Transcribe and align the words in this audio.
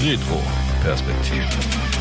Retro-Perspektive. 0.00 1.99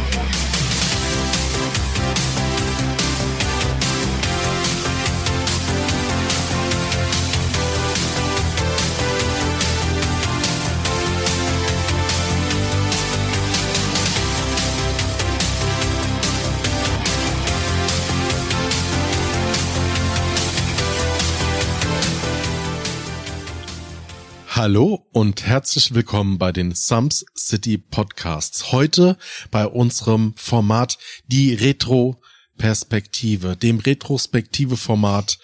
Hallo 24.62 25.08
und 25.14 25.46
herzlich 25.46 25.94
willkommen 25.94 26.38
bei 26.38 26.52
den 26.52 26.76
Sums 26.76 27.26
City 27.34 27.78
Podcasts. 27.78 28.74
Heute 28.74 29.18
bei 29.52 29.66
unserem 29.66 30.34
Format 30.36 30.98
die 31.28 31.54
Retro-Perspektive, 31.54 33.56
dem 33.56 33.80
Retrospektive-Format, 33.80 35.40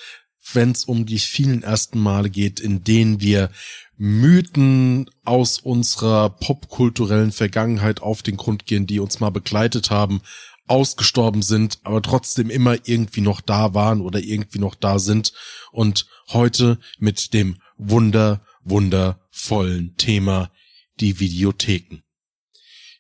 wenn 0.52 0.72
es 0.72 0.84
um 0.84 1.06
die 1.06 1.20
vielen 1.20 1.64
ersten 1.64 1.98
Male 1.98 2.30
geht, 2.30 2.60
in 2.60 2.84
denen 2.84 3.22
wir 3.22 3.52
Mythen 3.96 5.10
aus 5.24 5.60
unserer 5.60 6.32
popkulturellen 6.32 7.32
Vergangenheit 7.32 8.02
auf 8.02 8.22
den 8.22 8.36
Grund 8.36 8.66
gehen, 8.66 8.86
die 8.86 9.00
uns 9.00 9.22
mal 9.22 9.30
begleitet 9.30 9.92
haben, 9.92 10.20
ausgestorben 10.68 11.42
sind, 11.42 11.80
aber 11.84 12.02
trotzdem 12.02 12.50
immer 12.50 12.76
irgendwie 12.84 13.22
noch 13.22 13.40
da 13.40 13.74
waren 13.74 14.02
oder 14.02 14.20
irgendwie 14.20 14.60
noch 14.60 14.76
da 14.76 15.00
sind. 15.00 15.32
Und 15.72 16.06
heute 16.34 16.80
mit 17.00 17.34
dem 17.34 17.62
Wunder 17.78 18.42
wundervollen 18.66 19.96
Thema 19.96 20.52
die 21.00 21.20
Videotheken. 21.20 22.02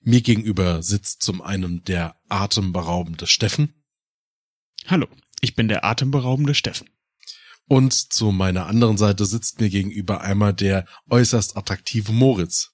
Mir 0.02 0.22
gegenüber 0.22 0.83
sitzt 0.83 1.23
zum 1.23 1.41
einen 1.41 1.83
der 1.83 2.16
atemberaubende 2.30 3.27
Steffen. 3.27 3.73
Hallo, 4.88 5.07
ich 5.41 5.55
bin 5.55 5.67
der 5.67 5.83
atemberaubende 5.83 6.53
Steffen. 6.53 6.89
Und 7.67 7.94
zu 7.94 8.31
meiner 8.31 8.67
anderen 8.67 8.97
Seite 8.97 9.25
sitzt 9.25 9.59
mir 9.59 9.69
gegenüber 9.69 10.22
einmal 10.22 10.53
der 10.53 10.85
äußerst 11.09 11.57
attraktive 11.57 12.11
Moritz. 12.11 12.72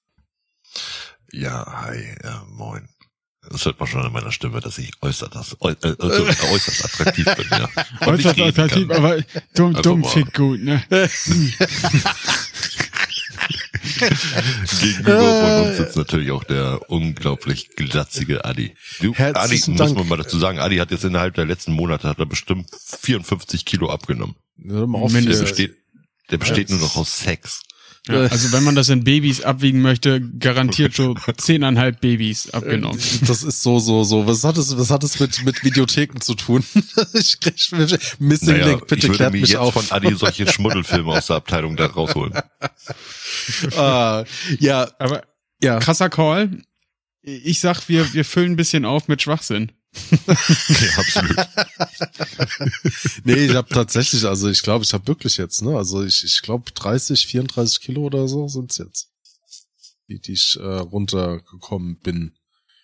Ja, 1.32 1.82
hi, 1.82 2.14
ja, 2.22 2.44
moin. 2.50 2.88
Das 3.48 3.64
hört 3.64 3.80
man 3.80 3.88
schon 3.88 4.02
an 4.02 4.12
meiner 4.12 4.30
Stimme, 4.30 4.60
dass 4.60 4.76
ich 4.78 4.92
äußerst, 5.00 5.34
äh, 5.62 5.68
äh, 5.68 5.96
äußerst 6.52 6.84
attraktiv 6.84 7.24
bin, 7.34 7.46
ja. 7.50 7.68
äußerst 8.06 8.38
attraktiv, 8.38 8.88
kann. 8.88 8.96
aber 8.96 9.22
dumm, 9.54 9.72
dumm 9.82 10.04
fick 10.04 10.34
gut, 10.34 10.60
ne? 10.60 10.84
Gegenüber 14.80 15.40
von 15.40 15.68
uns 15.68 15.76
sitzt 15.76 15.96
natürlich 15.96 16.30
auch 16.30 16.44
der 16.44 16.80
unglaublich 16.88 17.70
glatzige 17.76 18.44
Adi. 18.44 18.74
Du, 19.00 19.14
Adi, 19.16 19.62
muss 19.68 19.94
man 19.94 20.08
mal 20.08 20.16
dazu 20.16 20.38
sagen, 20.38 20.58
Adi 20.58 20.76
hat 20.76 20.90
jetzt 20.90 21.04
innerhalb 21.04 21.34
der 21.34 21.44
letzten 21.44 21.72
Monate 21.72 22.08
hat 22.08 22.18
er 22.18 22.26
bestimmt 22.26 22.68
54 23.00 23.64
Kilo 23.64 23.90
abgenommen. 23.90 24.36
Ja, 24.56 24.86
der 24.86 25.38
besteht, 25.38 25.76
der 26.30 26.38
besteht 26.38 26.70
nur 26.70 26.78
noch 26.80 26.96
aus 26.96 27.18
Sex. 27.18 27.62
Ja, 28.08 28.22
also 28.22 28.50
wenn 28.50 28.64
man 28.64 28.74
das 28.74 28.88
in 28.88 29.04
Babys 29.04 29.42
abwiegen 29.42 29.80
möchte, 29.80 30.20
garantiert 30.20 30.92
so 30.94 31.14
zehneinhalb 31.36 32.00
Babys 32.00 32.50
abgenommen. 32.50 33.00
Das 33.28 33.44
ist 33.44 33.62
so, 33.62 33.78
so, 33.78 34.02
so. 34.02 34.26
Was 34.26 34.42
hat 34.42 34.58
es, 34.58 34.76
was 34.76 34.90
hat 34.90 35.04
es 35.04 35.20
mit, 35.20 35.44
mit 35.44 35.62
Videotheken 35.62 36.20
zu 36.20 36.34
tun? 36.34 36.64
ich 37.14 37.38
krieg 37.38 37.54
Missing 38.18 38.48
naja, 38.48 38.66
Link, 38.66 38.88
bitte 38.88 39.06
ich 39.06 39.18
würde 39.18 39.30
mir 39.30 39.38
jetzt 39.38 39.54
auf. 39.54 39.74
von 39.74 39.84
Adi 39.90 40.16
solche 40.16 40.48
Schmuddelfilme 40.48 41.12
aus 41.12 41.28
der 41.28 41.36
Abteilung 41.36 41.76
da 41.76 41.86
rausholen. 41.86 42.32
ah, 43.76 44.24
ja. 44.58 44.90
Aber 44.98 45.22
ja. 45.62 45.78
krasser 45.78 46.10
Call. 46.10 46.62
Ich 47.22 47.60
sag, 47.60 47.88
wir, 47.88 48.12
wir 48.14 48.24
füllen 48.24 48.52
ein 48.52 48.56
bisschen 48.56 48.84
auf 48.84 49.06
mit 49.06 49.22
Schwachsinn. 49.22 49.70
Ja, 49.92 50.98
absolut. 50.98 51.36
nee, 53.24 53.46
ich 53.46 53.54
habe 53.54 53.68
tatsächlich, 53.68 54.24
also 54.24 54.48
ich 54.48 54.62
glaube, 54.62 54.84
ich 54.84 54.92
habe 54.94 55.06
wirklich 55.06 55.36
jetzt, 55.36 55.62
ne? 55.62 55.76
Also 55.76 56.02
ich, 56.02 56.24
ich 56.24 56.40
glaube 56.42 56.70
30, 56.72 57.26
34 57.26 57.80
Kilo 57.80 58.02
oder 58.02 58.26
so 58.28 58.48
sind's 58.48 58.78
jetzt. 58.78 59.10
Wie 60.06 60.18
die 60.18 60.32
ich 60.32 60.58
äh, 60.58 60.64
runtergekommen 60.64 61.98
bin. 61.98 62.32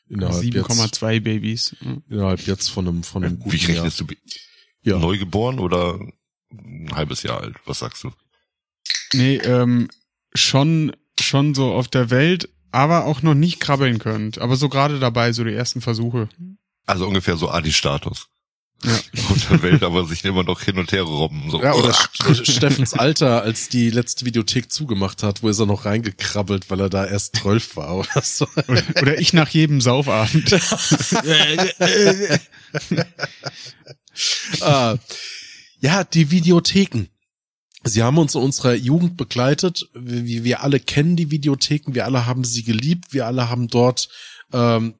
Innerhalb 0.08 0.42
7,2 0.42 1.20
Babys. 1.20 1.76
Innerhalb 2.08 2.46
jetzt 2.46 2.68
von 2.70 2.88
einem, 2.88 3.02
von 3.02 3.24
einem 3.24 3.38
guten 3.38 3.52
Wie 3.52 3.64
rechnest 3.64 4.00
Jahr. 4.00 4.08
du? 4.08 4.14
Ja. 4.82 4.98
Neugeboren 4.98 5.58
oder 5.58 5.98
ein 6.50 6.90
halbes 6.94 7.22
Jahr 7.22 7.40
alt? 7.40 7.56
Was 7.66 7.80
sagst 7.80 8.04
du? 8.04 8.12
Nee, 9.12 9.36
ähm, 9.36 9.88
schon, 10.34 10.94
schon 11.20 11.54
so 11.54 11.72
auf 11.72 11.88
der 11.88 12.10
Welt, 12.10 12.48
aber 12.70 13.04
auch 13.04 13.22
noch 13.22 13.34
nicht 13.34 13.60
krabbeln 13.60 13.98
könnt. 13.98 14.38
Aber 14.38 14.56
so 14.56 14.68
gerade 14.68 14.98
dabei, 14.98 15.32
so 15.32 15.44
die 15.44 15.52
ersten 15.52 15.80
Versuche. 15.80 16.28
Also 16.88 17.06
ungefähr 17.06 17.36
so 17.36 17.50
Adi-Status. 17.50 18.28
Ja. 18.82 18.98
Und 19.28 19.50
der 19.50 19.62
Welt 19.62 19.82
aber 19.82 20.06
sich 20.06 20.24
immer 20.24 20.42
noch 20.42 20.62
hin 20.62 20.78
und 20.78 20.90
her 20.92 21.02
robben. 21.02 21.50
So. 21.50 21.60
Ja, 21.60 21.74
oder 21.74 21.92
Steffens 21.92 22.94
Alter, 22.94 23.42
als 23.42 23.68
die 23.68 23.90
letzte 23.90 24.24
Videothek 24.24 24.72
zugemacht 24.72 25.22
hat, 25.22 25.42
wo 25.42 25.48
ist 25.48 25.58
er 25.58 25.66
noch 25.66 25.84
reingekrabbelt, 25.84 26.70
weil 26.70 26.80
er 26.80 26.88
da 26.88 27.04
erst 27.04 27.36
zwölf 27.36 27.76
war 27.76 27.96
oder 27.96 28.22
so. 28.22 28.46
Oder, 28.68 28.82
oder 29.02 29.20
ich 29.20 29.32
nach 29.32 29.48
jedem 29.48 29.80
Saufabend. 29.80 30.52
ah, 34.60 34.96
ja, 35.80 36.04
die 36.04 36.30
Videotheken. 36.30 37.08
Sie 37.84 38.02
haben 38.02 38.18
uns 38.18 38.34
in 38.34 38.42
unserer 38.42 38.74
Jugend 38.74 39.16
begleitet. 39.16 39.88
Wir, 39.92 40.44
wir 40.44 40.62
alle 40.62 40.80
kennen 40.80 41.16
die 41.16 41.30
Videotheken, 41.30 41.94
wir 41.94 42.04
alle 42.04 42.26
haben 42.26 42.44
sie 42.44 42.62
geliebt, 42.62 43.12
wir 43.12 43.26
alle 43.26 43.48
haben 43.48 43.68
dort 43.68 44.08
ähm, 44.52 44.94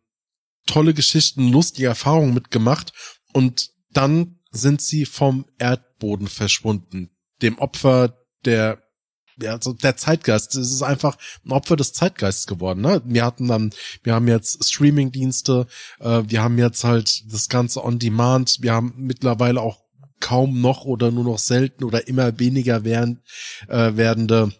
tolle 0.69 0.95
Geschichten, 0.95 1.51
lustige 1.51 1.89
Erfahrungen 1.89 2.35
mitgemacht 2.35 2.93
und 3.33 3.71
dann 3.91 4.39
sind 4.51 4.81
sie 4.81 5.07
vom 5.07 5.47
Erdboden 5.59 6.29
verschwunden. 6.29 7.11
Dem 7.43 7.59
Opfer 7.59 8.17
der 8.45 8.83
ja, 9.41 9.53
also 9.53 9.73
der 9.73 9.97
Zeitgeist, 9.97 10.57
es 10.57 10.73
ist 10.73 10.83
einfach 10.83 11.17
ein 11.47 11.53
Opfer 11.53 11.77
des 11.77 11.93
Zeitgeists 11.93 12.49
geworden. 12.49 12.81
Ne? 12.81 13.01
Wir 13.05 13.25
hatten 13.25 13.47
dann, 13.47 13.71
wir 14.03 14.15
haben 14.15 14.27
jetzt 14.27 14.65
Streaming-Dienste, 14.65 15.67
äh, 16.01 16.23
wir 16.27 16.43
haben 16.43 16.59
jetzt 16.59 16.83
halt 16.83 17.33
das 17.33 17.49
Ganze 17.49 17.85
on 17.85 18.01
Demand, 18.01 18.59
wir 18.63 18.73
haben 18.73 18.95
mittlerweile 18.97 19.61
auch 19.61 19.85
kaum 20.21 20.61
noch 20.61 20.85
oder 20.85 21.13
nur 21.13 21.25
noch 21.25 21.39
selten 21.39 21.85
oder 21.85 22.09
immer 22.09 22.39
weniger 22.41 22.85
werden, 22.85 23.23
äh, 23.69 23.93
werdende 23.95 24.53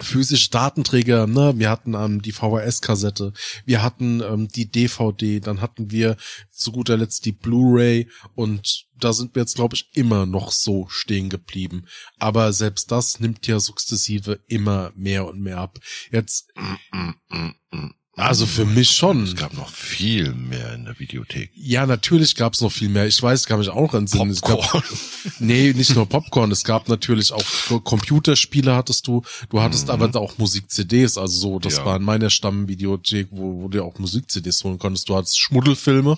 physische 0.00 0.50
Datenträger, 0.50 1.26
ne, 1.26 1.54
wir 1.56 1.70
hatten 1.70 1.94
ähm, 1.94 2.22
die 2.22 2.32
VHS-Kassette, 2.32 3.32
wir 3.64 3.82
hatten 3.82 4.20
ähm, 4.20 4.48
die 4.48 4.70
DVD, 4.70 5.40
dann 5.40 5.60
hatten 5.60 5.90
wir 5.90 6.16
zu 6.50 6.72
guter 6.72 6.96
Letzt 6.96 7.24
die 7.24 7.32
Blu-ray 7.32 8.08
und 8.34 8.86
da 8.98 9.12
sind 9.12 9.34
wir 9.34 9.42
jetzt, 9.42 9.56
glaube 9.56 9.74
ich, 9.74 9.90
immer 9.94 10.26
noch 10.26 10.50
so 10.50 10.86
stehen 10.88 11.28
geblieben. 11.28 11.84
Aber 12.18 12.52
selbst 12.52 12.90
das 12.90 13.20
nimmt 13.20 13.46
ja 13.46 13.60
sukzessive 13.60 14.40
immer 14.46 14.92
mehr 14.94 15.26
und 15.26 15.40
mehr 15.40 15.58
ab. 15.58 15.78
Jetzt 16.10 16.48
mm, 16.56 16.98
mm, 16.98 17.14
mm, 17.28 17.54
mm. 17.72 17.94
Also 18.18 18.46
für 18.46 18.64
mich 18.64 18.92
schon. 18.92 19.24
Es 19.24 19.36
gab 19.36 19.52
noch 19.52 19.68
viel 19.68 20.32
mehr 20.32 20.72
in 20.72 20.86
der 20.86 20.98
Videothek. 20.98 21.50
Ja, 21.54 21.84
natürlich 21.84 22.34
gab 22.34 22.54
es 22.54 22.62
noch 22.62 22.72
viel 22.72 22.88
mehr. 22.88 23.06
Ich 23.06 23.22
weiß, 23.22 23.44
kann 23.44 23.58
mich 23.58 23.68
auch 23.68 23.92
entsinnen. 23.92 24.34
Popcorn. 24.34 24.82
Es 24.82 25.22
gab, 25.22 25.38
nee, 25.38 25.74
nicht 25.74 25.94
nur 25.94 26.08
Popcorn. 26.08 26.50
Es 26.50 26.64
gab 26.64 26.88
natürlich 26.88 27.30
auch 27.32 27.44
Computerspiele 27.84 28.74
hattest 28.74 29.06
du. 29.06 29.22
Du 29.50 29.60
hattest 29.60 29.88
mhm. 29.88 29.92
aber 29.92 30.18
auch 30.18 30.38
Musik-CDs. 30.38 31.18
Also 31.18 31.38
so, 31.38 31.58
das 31.58 31.76
ja. 31.76 31.84
war 31.84 31.96
in 31.96 32.04
meiner 32.04 32.30
Stammvideothek, 32.30 33.28
wo, 33.32 33.60
wo 33.60 33.68
du 33.68 33.84
auch 33.84 33.98
Musik-CDs 33.98 34.64
holen 34.64 34.78
konntest. 34.78 35.10
Du 35.10 35.14
hattest 35.14 35.38
Schmuddelfilme, 35.38 36.16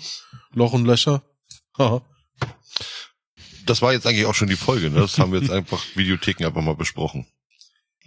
Loch 0.53 0.75
und 0.75 0.85
Löcher. 0.85 1.25
das 3.67 3.83
war 3.83 3.93
jetzt 3.93 4.07
eigentlich 4.07 4.27
auch 4.27 4.37
schon 4.37 4.49
die 4.49 4.57
Folge. 4.57 4.89
Ne? 4.91 5.01
Das 5.01 5.19
haben 5.19 5.33
wir 5.33 5.41
jetzt 5.41 5.51
einfach 5.51 5.83
Videotheken 5.97 6.47
einfach 6.47 6.63
mal 6.63 6.77
besprochen. 6.77 7.27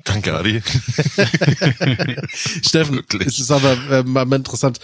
Danke, 0.06 0.34
Adi. 0.34 0.62
Steffen, 2.64 2.96
Wirklich? 2.96 3.28
es 3.28 3.40
ist 3.40 3.52
aber 3.52 3.78
äh, 3.90 4.04
mal 4.04 4.32
interessant. 4.34 4.80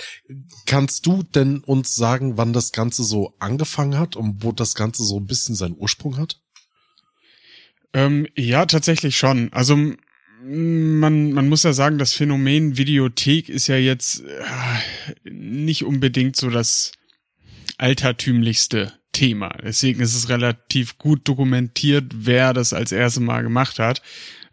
Kannst 0.65 1.05
du 1.05 1.23
denn 1.23 1.59
uns 1.59 1.95
sagen, 1.95 2.37
wann 2.37 2.53
das 2.53 2.71
Ganze 2.71 3.03
so 3.03 3.35
angefangen 3.39 3.97
hat 3.97 4.15
und 4.15 4.43
wo 4.43 4.51
das 4.51 4.75
Ganze 4.75 5.03
so 5.03 5.19
ein 5.19 5.25
bisschen 5.25 5.55
seinen 5.55 5.75
Ursprung 5.77 6.17
hat? 6.17 6.39
Ähm, 7.93 8.27
ja, 8.35 8.65
tatsächlich 8.65 9.17
schon. 9.17 9.51
Also 9.53 9.77
man, 10.43 11.31
man 11.31 11.49
muss 11.49 11.63
ja 11.63 11.73
sagen, 11.73 11.97
das 11.97 12.13
Phänomen 12.13 12.77
Videothek 12.77 13.49
ist 13.49 13.67
ja 13.67 13.77
jetzt 13.77 14.23
äh, 14.23 15.29
nicht 15.29 15.83
unbedingt 15.83 16.35
so 16.35 16.49
das 16.49 16.91
altertümlichste 17.77 18.93
Thema. 19.11 19.49
Deswegen 19.63 20.01
ist 20.01 20.15
es 20.15 20.29
relativ 20.29 20.97
gut 20.97 21.27
dokumentiert, 21.27 22.05
wer 22.13 22.53
das 22.53 22.73
als 22.73 22.91
erste 22.91 23.19
Mal 23.19 23.41
gemacht 23.41 23.79
hat. 23.79 24.01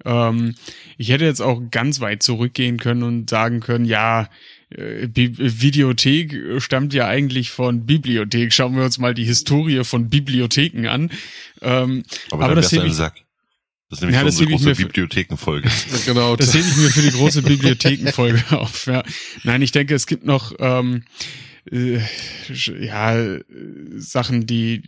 Ähm, 0.05 0.55
ich 0.99 1.09
hätte 1.09 1.25
jetzt 1.25 1.41
auch 1.41 1.61
ganz 1.71 2.01
weit 2.01 2.23
zurückgehen 2.23 2.79
können 2.79 3.03
und 3.03 3.31
sagen 3.31 3.61
können, 3.61 3.85
ja, 3.85 4.29
äh, 4.71 5.09
Videothek 5.15 6.61
stammt 6.61 6.95
ja 6.95 7.07
eigentlich 7.07 7.51
von 7.51 7.87
Bibliothek. 7.87 8.53
Schauen 8.53 8.77
wir 8.77 8.85
uns 8.85 8.99
mal 8.99 9.15
die 9.15 9.25
Historie 9.25 9.85
von 9.85 10.09
Bibliotheken 10.09 10.89
an. 10.89 11.11
Ähm, 11.63 12.05
aber, 12.31 12.45
aber 12.45 12.55
das 12.57 12.71
Sack. 12.71 13.25
Das 13.91 13.99
ist 13.99 14.03
nämlich 14.03 14.17
ja, 14.17 14.25
das 14.25 14.41
unsere 14.41 14.51
große 14.51 14.75
Bibliothekenfolge. 14.75 15.71
genau. 16.07 16.37
Das 16.37 16.55
hebe 16.55 16.67
ich 16.67 16.77
mir 16.77 16.91
für 16.91 17.03
die 17.03 17.11
große 17.11 17.43
Bibliothekenfolge 17.43 18.43
auf. 18.51 18.87
Ja. 18.87 19.05
Nein, 19.45 19.63
ich 19.63 19.73
denke, 19.73 19.95
es 19.95 20.07
gibt 20.07 20.25
noch 20.25 20.53
ähm, 20.59 21.05
äh, 21.71 22.01
ja 22.81 23.39
Sachen, 23.97 24.47
die 24.47 24.83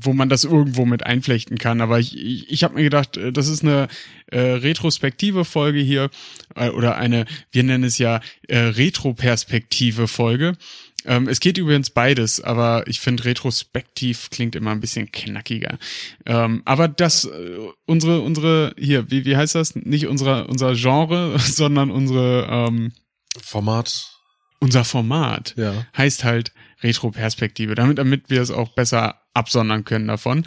wo 0.00 0.12
man 0.12 0.28
das 0.28 0.44
irgendwo 0.44 0.84
mit 0.84 1.04
einflechten 1.04 1.58
kann. 1.58 1.80
Aber 1.80 1.98
ich, 1.98 2.16
ich, 2.16 2.50
ich 2.50 2.64
habe 2.64 2.74
mir 2.74 2.82
gedacht, 2.82 3.16
äh, 3.16 3.32
das 3.32 3.48
ist 3.48 3.62
eine 3.62 3.88
äh, 4.26 4.40
retrospektive 4.40 5.44
Folge 5.44 5.80
hier 5.80 6.10
äh, 6.54 6.68
oder 6.70 6.96
eine, 6.96 7.26
wir 7.50 7.64
nennen 7.64 7.84
es 7.84 7.98
ja 7.98 8.20
äh, 8.48 8.58
Retroperspektive 8.58 10.08
Folge. 10.08 10.56
Ähm, 11.04 11.28
es 11.28 11.40
geht 11.40 11.58
übrigens 11.58 11.90
beides, 11.90 12.40
aber 12.40 12.84
ich 12.86 13.00
finde 13.00 13.24
retrospektiv 13.24 14.30
klingt 14.30 14.56
immer 14.56 14.72
ein 14.72 14.80
bisschen 14.80 15.10
knackiger. 15.10 15.78
Ähm, 16.26 16.62
aber 16.64 16.88
das 16.88 17.24
äh, 17.24 17.58
unsere 17.86 18.20
unsere 18.20 18.74
hier 18.76 19.10
wie 19.10 19.24
wie 19.24 19.36
heißt 19.36 19.54
das? 19.54 19.76
Nicht 19.76 20.06
unser 20.06 20.48
unser 20.48 20.74
Genre, 20.74 21.38
sondern 21.38 21.90
unsere 21.90 22.46
ähm, 22.50 22.92
Format. 23.40 24.14
Unser 24.60 24.84
Format 24.84 25.54
ja. 25.56 25.86
heißt 25.96 26.24
halt 26.24 26.52
Retroperspektive, 26.82 27.76
damit 27.76 27.98
damit 27.98 28.28
wir 28.28 28.42
es 28.42 28.50
auch 28.50 28.74
besser 28.74 29.20
absondern 29.38 29.84
können 29.84 30.08
davon. 30.08 30.46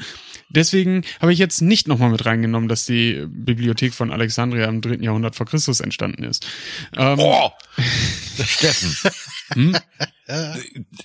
Deswegen 0.49 1.03
habe 1.21 1.31
ich 1.31 1.39
jetzt 1.39 1.61
nicht 1.61 1.87
nochmal 1.87 2.11
mit 2.11 2.25
reingenommen, 2.25 2.67
dass 2.67 2.85
die 2.85 3.25
Bibliothek 3.27 3.93
von 3.93 4.11
Alexandria 4.11 4.67
im 4.67 4.81
dritten 4.81 5.03
Jahrhundert 5.03 5.35
vor 5.35 5.45
Christus 5.45 5.79
entstanden 5.79 6.23
ist. 6.23 6.45
Ähm, 6.97 7.19
oh! 7.19 7.51
Steffen. 8.43 8.95
hm? 9.53 9.77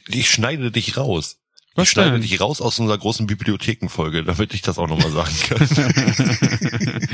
Ich 0.09 0.31
schneide 0.31 0.71
dich 0.73 0.97
raus. 0.97 1.39
Was 1.77 1.85
ich 1.85 1.91
schneide 1.91 2.13
denn? 2.13 2.23
dich 2.23 2.41
raus 2.41 2.61
aus 2.61 2.79
unserer 2.79 2.99
großen 2.99 3.27
Bibliothekenfolge, 3.27 4.25
damit 4.25 4.55
ich 4.55 4.63
das 4.63 4.79
auch 4.79 4.89
nochmal 4.89 5.11
sagen 5.13 5.37
kann. 5.47 5.59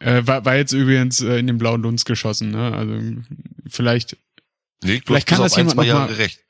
äh, 0.00 0.26
war, 0.26 0.44
war 0.46 0.56
jetzt 0.56 0.72
übrigens 0.72 1.20
äh, 1.20 1.38
in 1.38 1.46
den 1.46 1.58
blauen 1.58 1.82
Dunst 1.82 2.06
geschossen, 2.06 2.50
ne? 2.50 2.72
Also 2.72 2.98
vielleicht. 3.68 4.16
Nee, 4.82 4.98
du 5.00 5.04
vielleicht 5.06 5.26
kann 5.26 5.40
das 5.40 5.56
jemand 5.56 5.76
noch 5.76 5.84
mal, 5.84 6.06
recht. 6.06 6.40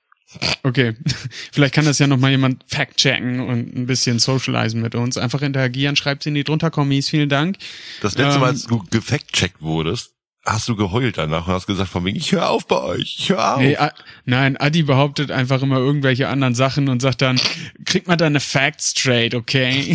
Okay, 0.63 0.95
vielleicht 1.53 1.75
kann 1.75 1.85
das 1.85 1.99
ja 1.99 2.07
noch 2.07 2.19
mal 2.19 2.31
jemand 2.31 2.65
fact-checken 2.69 3.41
und 3.41 3.77
ein 3.77 3.87
bisschen 3.87 4.19
socialisen 4.19 4.81
mit 4.81 4.95
uns. 4.95 5.17
Einfach 5.17 5.43
interagieren, 5.43 5.97
schreibt 5.97 6.23
sie 6.23 6.31
in 6.31 6.35
die 6.35 6.45
drunter 6.45 6.71
Kommis. 6.71 7.09
Vielen 7.09 7.29
Dank. 7.29 7.57
Das 8.01 8.17
letzte 8.17 8.35
ähm, 8.35 8.41
Mal, 8.41 8.49
als 8.49 8.65
du 8.65 8.85
gefact-checkt 8.91 9.61
wurdest, 9.61 10.13
hast 10.45 10.69
du 10.69 10.77
geheult 10.77 11.19
danach 11.19 11.47
und 11.47 11.55
hast 11.55 11.67
gesagt 11.67 11.91
von 11.91 12.05
wegen, 12.05 12.17
ich 12.17 12.33
höre 12.33 12.49
auf 12.49 12.67
bei 12.67 12.81
euch, 12.81 13.17
ich 13.19 13.29
höre 13.29 13.57
auf. 13.57 13.61
Nee, 13.61 13.77
nein, 14.25 14.57
Adi 14.57 14.83
behauptet 14.83 15.31
einfach 15.31 15.63
immer 15.63 15.79
irgendwelche 15.79 16.29
anderen 16.29 16.55
Sachen 16.55 16.89
und 16.89 17.01
sagt 17.01 17.23
dann, 17.23 17.41
krieg 17.85 18.07
mal 18.07 18.17
deine 18.17 18.41
Facts 18.41 18.91
straight, 18.91 19.35
okay? 19.35 19.93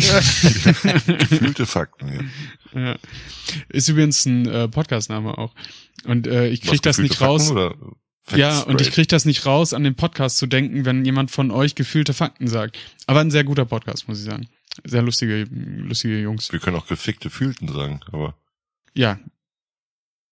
Gefühlte 1.06 1.66
Fakten, 1.66 2.30
ja. 2.74 2.80
ja. 2.80 2.96
Ist 3.68 3.88
übrigens 3.88 4.24
ein 4.26 4.46
äh, 4.46 4.68
Podcast-Name 4.68 5.36
auch. 5.38 5.54
Und 6.04 6.26
äh, 6.26 6.48
ich 6.48 6.60
krieg 6.60 6.72
Was, 6.72 6.80
das 6.82 6.98
nicht 6.98 7.20
raus. 7.20 7.50
Oder? 7.50 7.74
Ja, 8.34 8.60
und 8.60 8.80
ich 8.80 8.90
krieg 8.90 9.08
das 9.08 9.24
nicht 9.24 9.44
raus, 9.46 9.74
an 9.74 9.84
den 9.84 9.94
Podcast 9.94 10.38
zu 10.38 10.46
denken, 10.46 10.84
wenn 10.84 11.04
jemand 11.04 11.30
von 11.30 11.50
euch 11.50 11.74
gefühlte 11.74 12.14
Fakten 12.14 12.48
sagt. 12.48 12.78
Aber 13.06 13.20
ein 13.20 13.30
sehr 13.30 13.44
guter 13.44 13.64
Podcast, 13.66 14.08
muss 14.08 14.18
ich 14.18 14.24
sagen. 14.24 14.48
Sehr 14.84 15.02
lustige, 15.02 15.46
lustige 15.50 16.20
Jungs. 16.20 16.50
Wir 16.50 16.58
können 16.58 16.76
auch 16.76 16.86
gefickte 16.86 17.30
Fühlten 17.30 17.68
sagen, 17.68 18.00
aber. 18.10 18.34
Ja. 18.94 19.20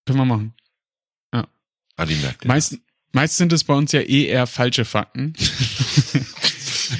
Können 0.05 0.19
wir 0.19 0.25
machen. 0.25 0.53
Ja. 1.33 1.47
Adi 1.95 2.15
merkt 2.15 2.45
meist, 2.45 2.77
meist 3.13 3.37
sind 3.37 3.53
es 3.53 3.63
bei 3.63 3.73
uns 3.73 3.91
ja 3.93 4.01
eh 4.01 4.25
eher 4.25 4.47
falsche 4.47 4.85
Fakten. 4.85 5.33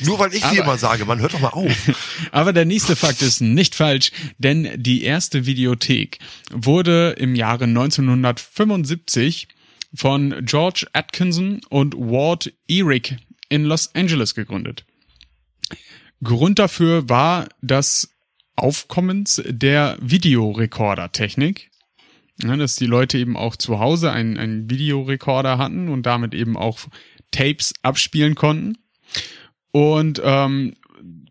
Nur 0.06 0.20
weil 0.20 0.34
ich 0.34 0.44
sie 0.46 0.58
immer 0.58 0.78
sage, 0.78 1.06
man 1.06 1.20
hört 1.20 1.34
doch 1.34 1.40
mal 1.40 1.50
auf. 1.50 1.72
Aber 2.32 2.54
der 2.54 2.66
nächste 2.66 2.96
Fakt 2.96 3.22
ist 3.22 3.42
nicht 3.42 3.76
falsch, 3.76 4.12
denn 4.38 4.70
die 4.76 5.04
erste 5.04 5.46
Videothek 5.46 6.20
wurde 6.52 7.16
im 7.18 7.36
Jahre 7.36 7.66
1975 7.66 9.48
von 9.94 10.46
George 10.46 10.88
Atkinson 10.94 11.62
und 11.70 11.96
Ward 11.96 12.52
Eric 12.68 13.18
in 13.50 13.66
Los 13.66 13.94
Angeles 13.94 14.34
gegründet. 14.36 14.86
Grund 16.24 16.60
dafür 16.60 17.10
war 17.10 17.50
das 17.62 18.10
Aufkommens 18.56 19.42
der 19.46 19.98
Videorekorder-Technik, 20.02 21.72
ja, 22.42 22.56
dass 22.56 22.76
die 22.76 22.86
Leute 22.86 23.18
eben 23.18 23.36
auch 23.36 23.56
zu 23.56 23.80
Hause 23.80 24.12
einen, 24.12 24.38
einen 24.38 24.70
Videorekorder 24.70 25.58
hatten 25.58 25.90
und 25.90 26.06
damit 26.06 26.34
eben 26.34 26.56
auch 26.56 26.80
Tapes 27.32 27.74
abspielen 27.82 28.36
konnten. 28.36 28.78
Und 29.72 30.22
ähm, 30.24 30.76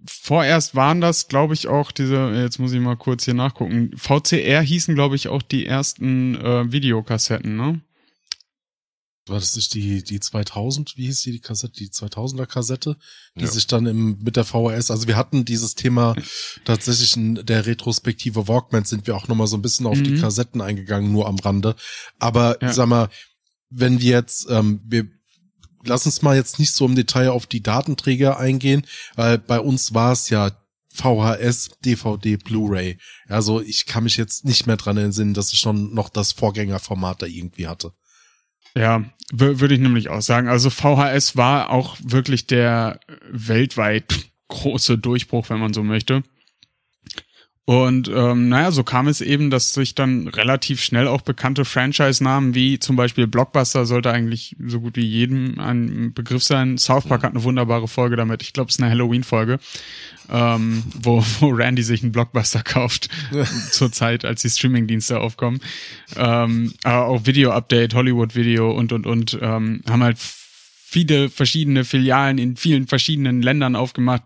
vorerst 0.08 0.74
waren 0.74 1.00
das, 1.00 1.28
glaube 1.28 1.54
ich, 1.54 1.68
auch 1.68 1.92
diese, 1.92 2.32
jetzt 2.32 2.58
muss 2.58 2.72
ich 2.72 2.80
mal 2.80 2.96
kurz 2.96 3.24
hier 3.24 3.34
nachgucken, 3.34 3.92
VCR 3.96 4.60
hießen, 4.62 4.94
glaube 4.94 5.16
ich, 5.16 5.28
auch 5.28 5.42
die 5.42 5.66
ersten 5.66 6.34
äh, 6.36 6.70
Videokassetten, 6.70 7.56
ne? 7.56 7.80
War 9.26 9.38
das 9.38 9.54
nicht 9.54 9.72
die, 9.74 10.02
die 10.02 10.18
2000, 10.18 10.96
wie 10.96 11.06
hieß 11.06 11.22
die, 11.22 11.32
die 11.32 11.40
Kassette, 11.40 11.74
die 11.74 11.90
2000er 11.90 12.46
Kassette, 12.46 12.96
die 13.36 13.44
ja. 13.44 13.50
sich 13.50 13.66
dann 13.66 13.86
im, 13.86 14.18
mit 14.20 14.36
der 14.36 14.44
VHS, 14.44 14.90
also 14.90 15.06
wir 15.06 15.16
hatten 15.16 15.44
dieses 15.44 15.74
Thema 15.74 16.16
tatsächlich 16.64 17.16
in 17.16 17.34
der 17.34 17.66
Retrospektive 17.66 18.48
Walkman 18.48 18.84
sind 18.84 19.06
wir 19.06 19.16
auch 19.16 19.28
nochmal 19.28 19.46
so 19.46 19.56
ein 19.56 19.62
bisschen 19.62 19.86
auf 19.86 19.98
mhm. 19.98 20.04
die 20.04 20.20
Kassetten 20.20 20.60
eingegangen, 20.60 21.12
nur 21.12 21.28
am 21.28 21.38
Rande. 21.38 21.76
Aber, 22.18 22.60
ja. 22.60 22.72
sag 22.72 22.88
mal, 22.88 23.10
wenn 23.70 24.00
wir 24.00 24.10
jetzt, 24.10 24.48
ähm, 24.50 24.80
wir, 24.84 25.06
lass 25.84 26.06
uns 26.06 26.22
mal 26.22 26.36
jetzt 26.36 26.58
nicht 26.58 26.72
so 26.72 26.84
im 26.84 26.96
Detail 26.96 27.30
auf 27.30 27.46
die 27.46 27.62
Datenträger 27.62 28.38
eingehen, 28.38 28.86
weil 29.14 29.38
bei 29.38 29.60
uns 29.60 29.94
war 29.94 30.12
es 30.12 30.30
ja 30.30 30.50
VHS, 30.92 31.70
DVD, 31.84 32.36
Blu-ray. 32.36 32.98
Also 33.28 33.60
ich 33.60 33.86
kann 33.86 34.04
mich 34.04 34.16
jetzt 34.16 34.44
nicht 34.44 34.66
mehr 34.66 34.76
dran 34.76 34.98
entsinnen, 34.98 35.32
dass 35.32 35.52
ich 35.52 35.58
schon 35.58 35.94
noch 35.94 36.10
das 36.10 36.32
Vorgängerformat 36.32 37.22
da 37.22 37.26
irgendwie 37.26 37.66
hatte. 37.66 37.92
Ja, 38.74 39.04
würde 39.32 39.74
ich 39.74 39.80
nämlich 39.80 40.08
auch 40.08 40.22
sagen. 40.22 40.48
Also 40.48 40.70
VHS 40.70 41.36
war 41.36 41.70
auch 41.70 41.96
wirklich 42.02 42.46
der 42.46 43.00
weltweit 43.30 44.14
große 44.48 44.98
Durchbruch, 44.98 45.48
wenn 45.50 45.60
man 45.60 45.72
so 45.72 45.82
möchte. 45.82 46.22
Und 47.64 48.10
ähm, 48.12 48.48
naja, 48.48 48.72
so 48.72 48.82
kam 48.82 49.06
es 49.06 49.20
eben, 49.20 49.48
dass 49.48 49.72
sich 49.72 49.94
dann 49.94 50.26
relativ 50.26 50.82
schnell 50.82 51.06
auch 51.06 51.20
bekannte 51.20 51.64
Franchise-Namen 51.64 52.56
wie 52.56 52.80
zum 52.80 52.96
Beispiel 52.96 53.28
Blockbuster 53.28 53.86
sollte 53.86 54.10
eigentlich 54.10 54.56
so 54.66 54.80
gut 54.80 54.96
wie 54.96 55.06
jedem 55.06 55.60
ein 55.60 56.12
Begriff 56.12 56.42
sein. 56.42 56.76
South 56.76 57.04
Park 57.04 57.22
hat 57.22 57.30
eine 57.30 57.44
wunderbare 57.44 57.86
Folge 57.86 58.16
damit. 58.16 58.42
Ich 58.42 58.52
glaube, 58.52 58.68
es 58.68 58.74
ist 58.74 58.82
eine 58.82 58.90
Halloween-Folge, 58.90 59.60
ähm, 60.30 60.82
wo, 61.00 61.24
wo 61.40 61.48
Randy 61.48 61.82
sich 61.82 62.02
einen 62.02 62.12
Blockbuster 62.12 62.62
kauft 62.62 63.08
zur 63.70 63.92
Zeit, 63.92 64.24
als 64.24 64.42
die 64.42 64.50
Streaming-Dienste 64.50 65.20
aufkommen. 65.20 65.60
Ähm, 66.16 66.72
aber 66.84 67.06
auch 67.06 67.26
Video-Update, 67.26 67.94
Hollywood-Video 67.94 68.70
und 68.70 68.92
und 68.92 69.06
und 69.06 69.38
ähm, 69.40 69.82
haben 69.88 70.02
halt 70.02 70.18
viele 70.92 71.30
verschiedene 71.30 71.84
Filialen 71.84 72.36
in 72.36 72.56
vielen 72.56 72.86
verschiedenen 72.86 73.40
Ländern 73.40 73.76
aufgemacht. 73.76 74.24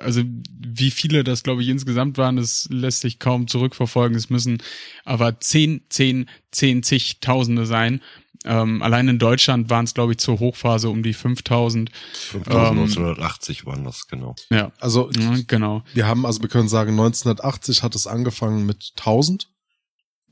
Also 0.00 0.22
wie 0.24 0.90
viele 0.90 1.22
das, 1.22 1.44
glaube 1.44 1.62
ich, 1.62 1.68
insgesamt 1.68 2.18
waren, 2.18 2.34
das 2.34 2.66
lässt 2.68 3.02
sich 3.02 3.20
kaum 3.20 3.46
zurückverfolgen. 3.46 4.16
Es 4.16 4.28
müssen 4.28 4.58
aber 5.04 5.38
zehn, 5.38 5.82
zehn, 5.88 6.28
zehn, 6.50 6.82
zigtausende 6.82 7.64
sein. 7.64 8.00
Ähm, 8.44 8.82
allein 8.82 9.06
in 9.08 9.18
Deutschland 9.18 9.68
waren 9.68 9.84
es, 9.84 9.92
glaube 9.92 10.12
ich, 10.12 10.18
zur 10.18 10.40
Hochphase 10.40 10.88
um 10.88 11.02
die 11.02 11.12
5000. 11.12 11.90
5980 12.14 13.60
ähm, 13.60 13.66
waren 13.66 13.84
das, 13.84 14.06
genau. 14.06 14.34
Ja, 14.50 14.72
also 14.80 15.10
ja, 15.10 15.36
genau. 15.46 15.82
Wir 15.92 16.06
haben, 16.06 16.24
also 16.24 16.40
wir 16.40 16.48
können 16.48 16.68
sagen, 16.68 16.92
1980 16.92 17.82
hat 17.82 17.94
es 17.94 18.06
angefangen 18.06 18.64
mit 18.64 18.92
1000 18.96 19.50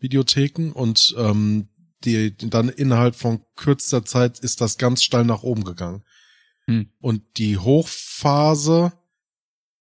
Videotheken 0.01 0.73
und 0.73 1.15
ähm, 1.19 1.69
die, 2.05 2.35
dann 2.37 2.69
innerhalb 2.69 3.15
von 3.15 3.45
kürzester 3.57 4.05
Zeit 4.05 4.39
ist 4.39 4.61
das 4.61 4.79
ganz 4.79 5.03
steil 5.03 5.25
nach 5.25 5.43
oben 5.43 5.65
gegangen. 5.65 6.05
Hm. 6.67 6.91
Und 7.01 7.23
die 7.37 7.59
Hochphase 7.59 8.93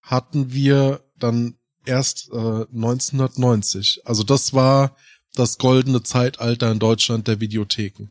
hatten 0.02 0.52
wir 0.52 1.04
dann 1.18 1.58
erst 1.86 2.30
äh, 2.32 2.36
1990. 2.36 4.02
Also 4.06 4.24
das 4.24 4.54
war 4.54 4.96
das 5.36 5.58
goldene 5.58 6.04
Zeitalter 6.04 6.72
in 6.72 6.80
Deutschland 6.80 7.28
der 7.28 7.40
Videotheken. 7.40 8.10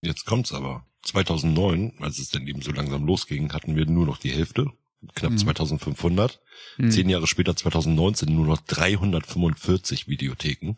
Jetzt 0.00 0.24
kommt's 0.24 0.52
aber. 0.52 0.84
2009, 1.02 1.94
als 2.00 2.18
es 2.18 2.30
dann 2.30 2.46
eben 2.46 2.62
so 2.62 2.72
langsam 2.72 3.06
losging, 3.06 3.52
hatten 3.52 3.76
wir 3.76 3.86
nur 3.86 4.06
noch 4.06 4.18
die 4.18 4.32
Hälfte, 4.32 4.66
knapp 5.14 5.32
mhm. 5.32 5.38
2500. 5.38 6.40
Mhm. 6.78 6.90
Zehn 6.90 7.08
Jahre 7.08 7.26
später, 7.26 7.54
2019, 7.54 8.34
nur 8.34 8.46
noch 8.46 8.60
345 8.60 10.08
Videotheken. 10.08 10.76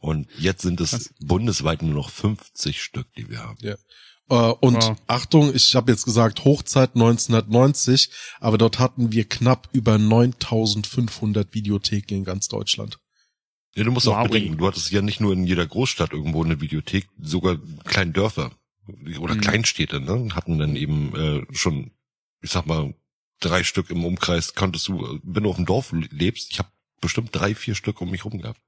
Und 0.00 0.28
jetzt 0.38 0.62
sind 0.62 0.80
es 0.80 0.92
Was? 0.92 1.14
bundesweit 1.20 1.82
nur 1.82 1.94
noch 1.94 2.10
50 2.10 2.82
Stück, 2.82 3.06
die 3.14 3.28
wir 3.30 3.40
haben. 3.40 3.58
Ja. 3.62 3.76
Äh, 4.28 4.52
und 4.60 4.82
wow. 4.82 4.96
Achtung, 5.06 5.54
ich 5.54 5.74
habe 5.74 5.92
jetzt 5.92 6.04
gesagt 6.04 6.44
Hochzeit 6.44 6.94
1990, 6.94 8.10
aber 8.40 8.58
dort 8.58 8.78
hatten 8.78 9.12
wir 9.12 9.28
knapp 9.28 9.68
über 9.72 9.98
9500 9.98 11.54
Videotheken 11.54 12.18
in 12.18 12.24
ganz 12.24 12.48
Deutschland. 12.48 12.98
Ja, 13.76 13.84
du 13.84 13.90
musst 13.90 14.06
wow. 14.06 14.16
auch 14.16 14.28
bedenken, 14.28 14.56
du 14.56 14.66
hattest 14.66 14.90
ja 14.92 15.02
nicht 15.02 15.20
nur 15.20 15.32
in 15.32 15.44
jeder 15.44 15.66
Großstadt 15.66 16.12
irgendwo 16.12 16.44
eine 16.44 16.60
Videothek, 16.60 17.08
sogar 17.20 17.58
kleine 17.84 18.12
Dörfer 18.12 18.52
oder 19.18 19.34
mhm. 19.34 19.40
Kleinstädte, 19.40 20.00
ne, 20.00 20.28
hatten 20.34 20.58
dann 20.58 20.76
eben 20.76 21.14
äh, 21.16 21.54
schon, 21.54 21.90
ich 22.40 22.50
sag 22.50 22.66
mal, 22.66 22.94
drei 23.40 23.64
Stück 23.64 23.90
im 23.90 24.04
Umkreis 24.04 24.54
konntest 24.54 24.88
du, 24.88 25.20
wenn 25.22 25.42
du 25.42 25.50
auf 25.50 25.56
dem 25.56 25.66
Dorf 25.66 25.92
lebst, 25.92 26.52
ich 26.52 26.58
habe 26.58 26.68
bestimmt 27.00 27.30
drei, 27.32 27.54
vier 27.54 27.74
Stück 27.74 28.00
um 28.00 28.10
mich 28.10 28.24
rum 28.24 28.40
gehabt. 28.40 28.60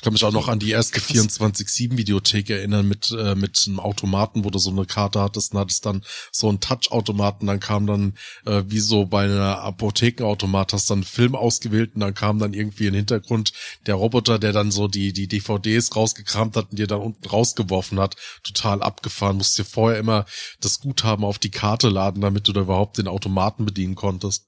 Ich 0.00 0.02
kann 0.02 0.14
mich 0.14 0.24
auch 0.24 0.32
noch 0.32 0.48
an 0.48 0.58
die 0.58 0.70
erste 0.70 0.98
24-7-Videothek 0.98 2.48
erinnern 2.48 2.88
mit, 2.88 3.10
äh, 3.10 3.34
mit 3.34 3.62
einem 3.66 3.78
Automaten, 3.80 4.46
wo 4.46 4.50
du 4.50 4.58
so 4.58 4.70
eine 4.70 4.86
Karte 4.86 5.20
hattest 5.20 5.52
und 5.52 5.60
hattest 5.60 5.84
dann 5.84 6.02
so 6.32 6.48
einen 6.48 6.58
Touch-Automaten, 6.58 7.46
dann 7.46 7.60
kam 7.60 7.86
dann, 7.86 8.14
äh, 8.46 8.62
wie 8.66 8.80
so 8.80 9.04
bei 9.04 9.24
einer 9.24 9.58
Apothekenautomat, 9.58 10.72
hast 10.72 10.88
dann 10.88 11.00
einen 11.00 11.04
Film 11.04 11.34
ausgewählt 11.34 11.96
und 11.96 12.00
dann 12.00 12.14
kam 12.14 12.38
dann 12.38 12.54
irgendwie 12.54 12.86
im 12.86 12.94
Hintergrund 12.94 13.52
der 13.84 13.96
Roboter, 13.96 14.38
der 14.38 14.54
dann 14.54 14.70
so 14.70 14.88
die, 14.88 15.12
die 15.12 15.28
DVDs 15.28 15.94
rausgekramt 15.94 16.56
hat 16.56 16.70
und 16.70 16.78
dir 16.78 16.86
dann 16.86 17.02
unten 17.02 17.28
rausgeworfen 17.28 18.00
hat. 18.00 18.16
Total 18.42 18.82
abgefahren. 18.82 19.36
Musst 19.36 19.58
dir 19.58 19.66
vorher 19.66 19.98
immer 19.98 20.24
das 20.62 20.80
Guthaben 20.80 21.26
auf 21.26 21.38
die 21.38 21.50
Karte 21.50 21.90
laden, 21.90 22.22
damit 22.22 22.48
du 22.48 22.54
da 22.54 22.62
überhaupt 22.62 22.96
den 22.96 23.06
Automaten 23.06 23.66
bedienen 23.66 23.96
konntest. 23.96 24.46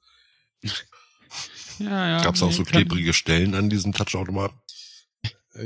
Ja, 1.79 2.07
ja. 2.07 2.23
Gab 2.23 2.35
es 2.35 2.43
auch 2.43 2.53
so 2.53 2.65
klebrige 2.65 3.13
Stellen 3.13 3.55
an 3.55 3.71
diesem 3.71 3.93
Touchautomaten? 3.93 4.62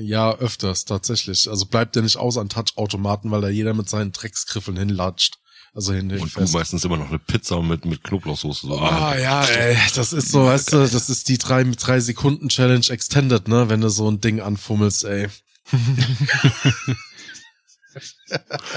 Ja, 0.01 0.35
öfters, 0.35 0.85
tatsächlich. 0.85 1.49
Also 1.49 1.67
bleibt 1.67 1.95
der 1.95 2.03
nicht 2.03 2.17
aus 2.17 2.39
an 2.39 2.49
Touchautomaten, 2.49 3.31
weil 3.31 3.41
da 3.41 3.49
jeder 3.49 3.75
mit 3.75 3.89
seinen 3.89 4.13
Drecksgriffeln 4.13 4.77
hinlatscht. 4.77 5.39
Also 5.75 5.93
hin, 5.93 6.11
Und 6.11 6.13
du 6.13 6.19
hinfest. 6.25 6.55
meistens 6.55 6.85
immer 6.85 6.97
noch 6.97 7.09
eine 7.09 7.19
Pizza 7.19 7.63
mit, 7.63 7.85
mit 7.85 8.03
Knoblauchsoße. 8.03 8.67
So. 8.67 8.79
Ah 8.81 9.17
ja, 9.17 9.45
ey, 9.45 9.77
das 9.95 10.13
ist 10.15 10.31
so, 10.33 10.47
weißt 10.47 10.73
du, 10.73 10.79
das 10.79 11.11
ist 11.11 11.29
die 11.29 11.37
drei, 11.39 11.63
drei 11.65 12.01
Sekunden 12.01 12.49
Challenge 12.49 12.87
extended, 12.89 13.47
ne, 13.47 13.69
wenn 13.69 13.83
du 13.83 13.91
so 13.91 14.11
ein 14.11 14.21
Ding 14.21 14.41
anfummelst, 14.41 15.05
ey. 15.05 15.29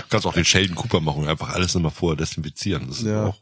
Kannst 0.10 0.26
auch 0.26 0.34
den 0.34 0.46
Sheldon 0.46 0.76
Cooper 0.76 1.02
machen 1.02 1.28
einfach 1.28 1.50
alles 1.50 1.76
immer 1.76 1.92
vorher 1.92 2.18
desinfizieren. 2.18 2.88
Das 2.88 3.00
ist 3.00 3.06
Ja. 3.06 3.28
auch 3.28 3.36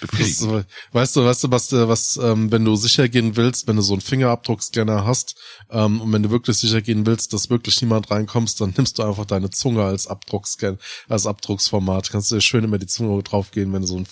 Das, 0.00 0.10
befriedigend. 0.10 0.30
ist 0.32 0.38
so, 0.40 0.64
weißt 0.92 1.16
du, 1.16 1.24
weißt 1.24 1.44
du, 1.44 1.50
was, 1.50 1.68
du- 1.68 1.88
was, 1.88 2.16
ähm, 2.16 2.50
wenn 2.52 2.64
du 2.64 2.76
sicher 2.76 3.08
gehen 3.08 3.36
willst, 3.36 3.66
wenn 3.66 3.76
du 3.76 3.82
so 3.82 3.94
einen 3.94 4.00
Fingerabdruckscanner 4.00 5.04
hast, 5.06 5.36
ähm, 5.70 6.00
und 6.00 6.12
wenn 6.12 6.22
du 6.22 6.30
wirklich 6.30 6.56
sicher 6.58 6.82
gehen 6.82 7.06
willst, 7.06 7.32
dass 7.32 7.50
wirklich 7.50 7.80
niemand 7.82 8.10
reinkommst, 8.10 8.60
dann 8.60 8.74
nimmst 8.76 8.98
du 8.98 9.02
einfach 9.02 9.24
deine 9.26 9.50
Zunge 9.50 9.84
als 9.84 10.06
Abdruckscan, 10.06 10.78
als 11.08 11.26
Abdrucksformat. 11.26 12.10
Kannst 12.10 12.30
du 12.30 12.36
dir 12.36 12.40
schön 12.40 12.64
immer 12.64 12.78
die 12.78 12.86
Zunge 12.86 13.22
draufgehen, 13.22 13.72
wenn 13.72 13.82
du 13.82 13.88
so 13.88 13.98
ein, 13.98 14.06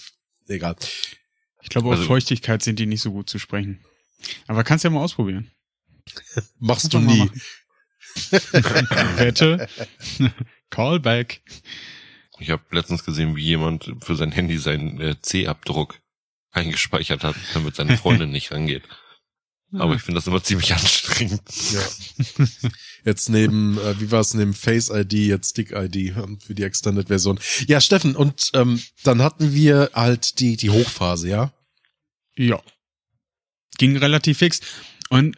egal. 0.49 0.77
Ich 1.63 1.69
glaube, 1.71 1.89
auf 1.89 1.95
Also- 1.95 2.07
Feuchtigkeit 2.07 2.63
sind 2.63 2.79
die 2.79 2.87
nicht 2.87 3.03
so 3.03 3.11
gut 3.13 3.29
zu 3.31 3.39
sprechen. 3.39 3.85
Aber 4.47 4.65
kannst 4.65 4.85
ja 4.85 4.91
mal 4.91 5.01
ausprobieren. 5.01 5.51
Machst 6.59 6.93
du 6.95 6.99
nie. 6.99 7.31
Wette. 9.17 9.69
Callback. 10.71 11.43
Ich 12.39 12.51
habe 12.51 12.63
letztens 12.71 13.05
gesehen, 13.05 13.37
wie 13.37 13.45
jemand 13.45 13.93
für 14.01 14.17
sein 14.17 14.33
Handy 14.33 14.59
seinen 14.59 15.01
äh, 15.01 15.21
C-Abdruck 15.21 16.01
eingespeichert 16.51 17.25
hat, 17.25 17.37
damit 17.53 17.77
seine 17.77 17.97
Freundin 17.97 18.31
nicht 18.31 18.53
rangeht. 18.53 18.83
Aber 19.79 19.95
ich 19.95 20.03
finde 20.03 20.19
das 20.19 20.27
immer 20.27 20.43
ziemlich 20.43 20.73
anstrengend. 20.73 21.43
Ja. 21.73 22.69
Jetzt 23.05 23.29
neben, 23.29 23.79
äh, 23.79 24.01
wie 24.01 24.11
war 24.11 24.21
es, 24.21 24.33
neben 24.35 24.55
Face 24.55 24.89
ID, 24.89 25.13
jetzt 25.13 25.51
Stick 25.51 25.73
ID 25.73 26.17
ähm, 26.17 26.39
für 26.41 26.55
die 26.55 26.63
Extended 26.63 27.09
Version. 27.09 27.39
Ja, 27.67 27.81
Steffen, 27.81 28.17
und 28.17 28.51
ähm, 28.55 28.81
dann 29.03 29.21
hatten 29.21 29.53
wir 29.53 29.91
halt 29.93 30.41
die, 30.41 30.57
die 30.57 30.71
Hochphase, 30.71 31.29
ja? 31.29 31.53
Ja. 32.37 32.63
Ging 33.77 33.97
relativ 33.99 34.39
fix. 34.39 34.61
Und 35.11 35.37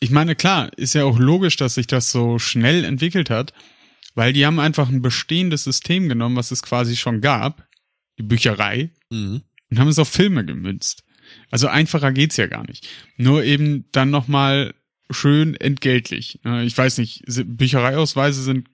ich 0.00 0.10
meine, 0.10 0.34
klar, 0.34 0.76
ist 0.76 0.94
ja 0.94 1.04
auch 1.04 1.18
logisch, 1.18 1.56
dass 1.56 1.74
sich 1.74 1.86
das 1.86 2.10
so 2.10 2.40
schnell 2.40 2.84
entwickelt 2.84 3.30
hat, 3.30 3.52
weil 4.18 4.32
die 4.32 4.44
haben 4.44 4.58
einfach 4.58 4.88
ein 4.88 5.00
bestehendes 5.00 5.62
System 5.62 6.08
genommen, 6.08 6.34
was 6.34 6.50
es 6.50 6.62
quasi 6.64 6.96
schon 6.96 7.20
gab, 7.20 7.68
die 8.18 8.24
Bücherei, 8.24 8.90
Mhm. 9.10 9.42
und 9.70 9.78
haben 9.78 9.86
es 9.86 10.00
auf 10.00 10.08
Filme 10.08 10.44
gemünzt. 10.44 11.04
Also 11.52 11.68
einfacher 11.68 12.10
geht's 12.10 12.36
ja 12.36 12.46
gar 12.48 12.66
nicht. 12.66 12.88
Nur 13.16 13.44
eben 13.44 13.84
dann 13.92 14.10
nochmal 14.10 14.74
schön 15.08 15.54
entgeltlich. 15.54 16.40
Äh, 16.44 16.64
Ich 16.64 16.76
weiß 16.76 16.98
nicht, 16.98 17.22
Büchereiausweise 17.28 18.42
sind 18.42 18.68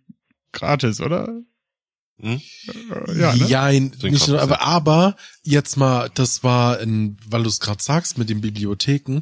gratis, 0.52 1.00
oder? 1.02 1.42
Hm? 2.20 2.40
Äh, 3.06 3.18
Ja, 3.20 3.34
ne? 3.34 3.46
Ja, 3.48 3.68
in, 3.68 3.92
nicht 4.02 4.26
nur, 4.28 4.40
aber, 4.40 4.62
aber 4.62 5.16
jetzt 5.42 5.76
mal, 5.76 6.10
das 6.14 6.42
war, 6.42 6.80
in, 6.80 7.18
weil 7.26 7.42
du 7.42 7.50
es 7.50 7.60
gerade 7.60 7.82
sagst 7.82 8.16
mit 8.16 8.30
den 8.30 8.40
Bibliotheken. 8.40 9.20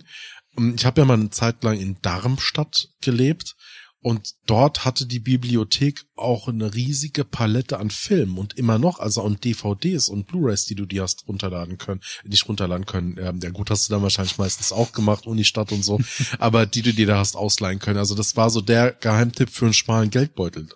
ähm, 0.56 0.74
Ich 0.76 0.84
habe 0.86 1.00
ja 1.00 1.04
mal 1.04 1.14
eine 1.14 1.30
Zeit 1.30 1.64
lang 1.64 1.80
in 1.80 1.96
Darmstadt 2.02 2.90
gelebt 3.00 3.56
und 4.02 4.34
dort 4.46 4.84
hatte 4.84 5.06
die 5.06 5.20
Bibliothek 5.20 6.04
auch 6.16 6.48
eine 6.48 6.74
riesige 6.74 7.24
Palette 7.24 7.78
an 7.78 7.90
Filmen 7.90 8.36
und 8.36 8.58
immer 8.58 8.78
noch, 8.78 8.98
also 8.98 9.22
an 9.22 9.38
DVDs 9.38 10.08
und 10.08 10.26
Blu-rays, 10.26 10.66
die 10.66 10.74
du 10.74 10.86
dir 10.86 11.02
hast 11.02 11.26
runterladen 11.28 11.78
können, 11.78 12.00
nicht 12.24 12.48
runterladen 12.48 12.84
können. 12.84 13.16
Ähm, 13.18 13.38
ja 13.42 13.50
gut, 13.50 13.70
hast 13.70 13.88
du 13.88 13.92
dann 13.94 14.02
wahrscheinlich 14.02 14.38
meistens 14.38 14.72
auch 14.72 14.92
gemacht, 14.92 15.26
Unistadt 15.26 15.70
und 15.70 15.84
so, 15.84 16.00
aber 16.38 16.66
die 16.66 16.82
du 16.82 16.92
dir 16.92 17.06
da 17.06 17.18
hast 17.18 17.36
ausleihen 17.36 17.78
können. 17.78 17.98
Also 17.98 18.16
das 18.16 18.36
war 18.36 18.50
so 18.50 18.60
der 18.60 18.92
Geheimtipp 18.92 19.50
für 19.50 19.66
einen 19.66 19.74
schmalen 19.74 20.10
Geldbeutel. 20.10 20.68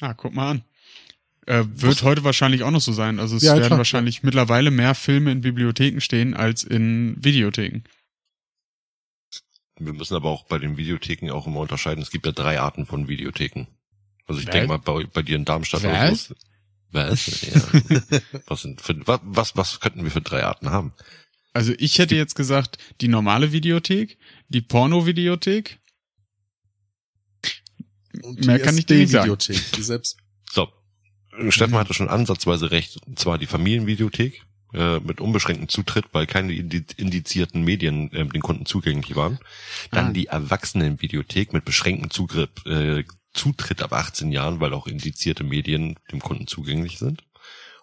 Ah, 0.00 0.14
guck 0.14 0.32
mal 0.32 0.50
an. 0.50 0.64
Äh, 1.46 1.64
wird 1.74 2.04
heute 2.04 2.22
wahrscheinlich 2.22 2.62
auch 2.62 2.70
noch 2.70 2.80
so 2.80 2.92
sein. 2.92 3.18
Also 3.18 3.36
es 3.36 3.42
Ja, 3.42 3.54
werden 3.54 3.66
klar. 3.66 3.78
wahrscheinlich 3.78 4.22
mittlerweile 4.22 4.70
mehr 4.70 4.94
Filme 4.94 5.32
in 5.32 5.40
Bibliotheken 5.40 6.00
stehen 6.00 6.34
als 6.34 6.62
in 6.62 7.16
Videotheken. 7.18 7.82
Wir 9.84 9.92
müssen 9.92 10.14
aber 10.14 10.30
auch 10.30 10.44
bei 10.44 10.58
den 10.58 10.76
Videotheken 10.76 11.30
auch 11.32 11.46
immer 11.46 11.60
unterscheiden. 11.60 12.02
Es 12.02 12.10
gibt 12.10 12.26
ja 12.26 12.32
drei 12.32 12.60
Arten 12.60 12.86
von 12.86 13.08
Videotheken. 13.08 13.66
Also 14.26 14.40
ich 14.40 14.48
denke 14.48 14.68
mal 14.68 14.78
bei, 14.78 15.04
bei 15.04 15.22
dir 15.22 15.36
in 15.36 15.44
Darmstadt 15.44 15.82
Was? 15.82 16.24
so. 16.24 16.34
Was? 16.92 17.40
Ja. 17.42 18.20
was, 18.46 18.62
sind 18.62 18.80
für, 18.80 19.06
was, 19.06 19.20
was, 19.24 19.56
was 19.56 19.80
könnten 19.80 20.04
wir 20.04 20.10
für 20.10 20.20
drei 20.20 20.44
Arten 20.44 20.70
haben? 20.70 20.92
Also 21.54 21.72
ich 21.78 21.98
hätte 21.98 22.16
jetzt 22.16 22.34
gesagt, 22.34 22.78
die 23.00 23.08
normale 23.08 23.52
Videothek, 23.52 24.18
die 24.48 24.62
Porno-Videothek. 24.62 25.78
Und 28.22 28.44
Mehr 28.44 28.58
kann 28.58 28.76
ich 28.76 28.86
dir 28.86 28.98
nicht 28.98 29.10
sagen. 29.10 29.36
Die 29.38 29.82
selbst 29.82 30.18
So. 30.50 30.68
Steffen 31.48 31.76
hatte 31.76 31.94
schon 31.94 32.08
ansatzweise 32.08 32.70
recht. 32.70 32.98
Und 33.06 33.18
zwar 33.18 33.38
die 33.38 33.46
Familienvideothek 33.46 34.42
äh, 34.74 35.00
mit 35.00 35.20
unbeschränktem 35.20 35.68
Zutritt, 35.68 36.06
weil 36.12 36.26
keine 36.26 36.52
indi 36.52 36.84
indizierten 36.96 37.62
Medien 37.62 38.12
äh, 38.12 38.24
den 38.26 38.42
Kunden 38.42 38.66
zugänglich 38.66 39.14
waren. 39.16 39.38
Dann 39.90 40.08
Ah. 40.08 40.12
die 40.12 40.26
Erwachsenenvideothek 40.28 41.52
mit 41.52 41.64
beschränktem 41.64 42.10
Zugriff, 42.10 42.50
äh, 42.66 43.04
Zutritt 43.34 43.82
ab 43.82 43.92
18 43.92 44.30
Jahren, 44.32 44.60
weil 44.60 44.74
auch 44.74 44.86
indizierte 44.86 45.44
Medien 45.44 45.96
dem 46.10 46.20
Kunden 46.20 46.46
zugänglich 46.46 46.98
sind. 46.98 47.24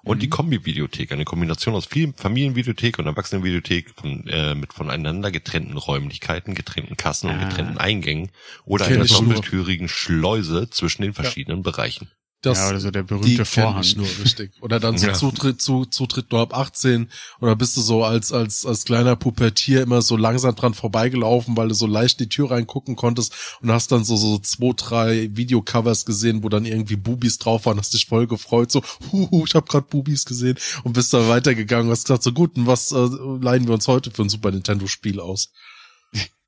Und 0.02 0.18
Mhm. 0.18 0.20
die 0.22 0.30
Kombi-Videothek, 0.30 1.12
eine 1.12 1.26
Kombination 1.26 1.76
aus 1.76 1.86
vielen 1.86 2.14
Familienvideothek 2.14 3.00
und 3.00 3.08
Erwachsenenvideothek 3.08 3.90
von, 3.96 4.26
äh, 4.28 4.56
mit 4.56 4.72
voneinander 4.74 5.30
getrennten 5.30 5.76
Räumlichkeiten, 5.76 6.56
getrennten 6.56 6.96
Kassen 6.96 7.30
und 7.30 7.36
Ah. 7.36 7.46
getrennten 7.50 7.78
Eingängen 7.78 8.30
oder 8.64 8.86
einer 8.86 9.04
doppeltürigen 9.06 9.90
Schleuse 9.90 10.70
zwischen 10.70 11.02
den 11.02 11.14
verschiedenen 11.14 11.64
Bereichen. 11.64 12.10
Das, 12.42 12.58
ja, 12.58 12.70
oder 12.70 12.80
so 12.80 12.90
der 12.90 13.04
berühmte 13.04 13.44
Vorhang. 13.44 13.84
nur, 13.98 14.08
richtig. 14.24 14.52
Oder 14.62 14.80
dann 14.80 14.98
so 14.98 15.08
Ja. 15.08 15.14
Zutritt, 15.14 15.62
zu, 15.62 15.84
Zutritt 15.86 16.32
nur 16.32 16.40
ab 16.40 16.56
18. 16.58 17.10
Oder 17.42 17.58
bist 17.58 17.76
du 17.76 17.82
so 17.82 18.06
als, 18.06 18.32
als, 18.32 18.66
als 18.66 18.86
kleiner 18.86 19.18
Pubertier 19.18 19.82
immer 19.82 20.02
so 20.02 20.16
langsam 20.16 20.56
dran 20.56 20.74
vorbeigelaufen, 20.74 21.58
weil 21.58 21.68
du 21.68 21.74
so 21.74 21.86
leicht 21.86 22.22
in 22.22 22.26
die 22.26 22.30
Tür 22.30 22.52
reingucken 22.52 22.96
konntest 22.96 23.34
und 23.62 23.70
hast 23.74 23.92
dann 23.92 24.06
so, 24.06 24.16
so 24.16 24.40
zwei, 24.40 24.72
drei 24.78 25.30
Videocovers 25.36 26.06
gesehen, 26.06 26.42
wo 26.42 26.48
dann 26.48 26.64
irgendwie 26.66 26.96
Bubis 26.96 27.40
drauf 27.40 27.66
waren, 27.66 27.78
hast 27.78 27.94
dich 27.94 28.06
voll 28.06 28.26
gefreut, 28.26 28.72
so, 28.72 28.82
huhu, 29.12 29.44
ich 29.46 29.54
habe 29.54 29.68
gerade 29.68 29.88
Bubis 29.90 30.24
gesehen 30.24 30.58
und 30.86 30.94
bist 30.94 31.14
dann 31.14 31.28
weitergegangen 31.28 31.88
und 31.88 31.92
hast 31.92 32.06
gesagt, 32.06 32.24
so 32.24 32.32
gut, 32.32 32.56
und 32.56 32.68
was 32.68 32.94
äh, 32.94 33.08
leihen 33.42 33.68
wir 33.68 33.74
uns 33.74 33.90
heute 33.90 34.12
für 34.12 34.22
ein 34.22 34.30
Super 34.30 34.52
Nintendo 34.52 34.88
Spiel 34.88 35.20
aus? 35.20 35.52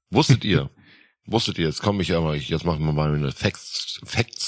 Wusstet 0.09 0.45
ihr? 0.45 0.69
Wusstet 1.25 1.57
ihr, 1.59 1.67
jetzt 1.67 1.81
komme 1.81 2.01
ich 2.01 2.13
aber, 2.13 2.35
ich- 2.35 2.49
jetzt 2.49 2.65
machen 2.65 2.83
wir 2.83 2.93
mal 2.93 3.13
eine 3.13 3.31
Facts, 3.31 3.99
Facts 4.03 4.40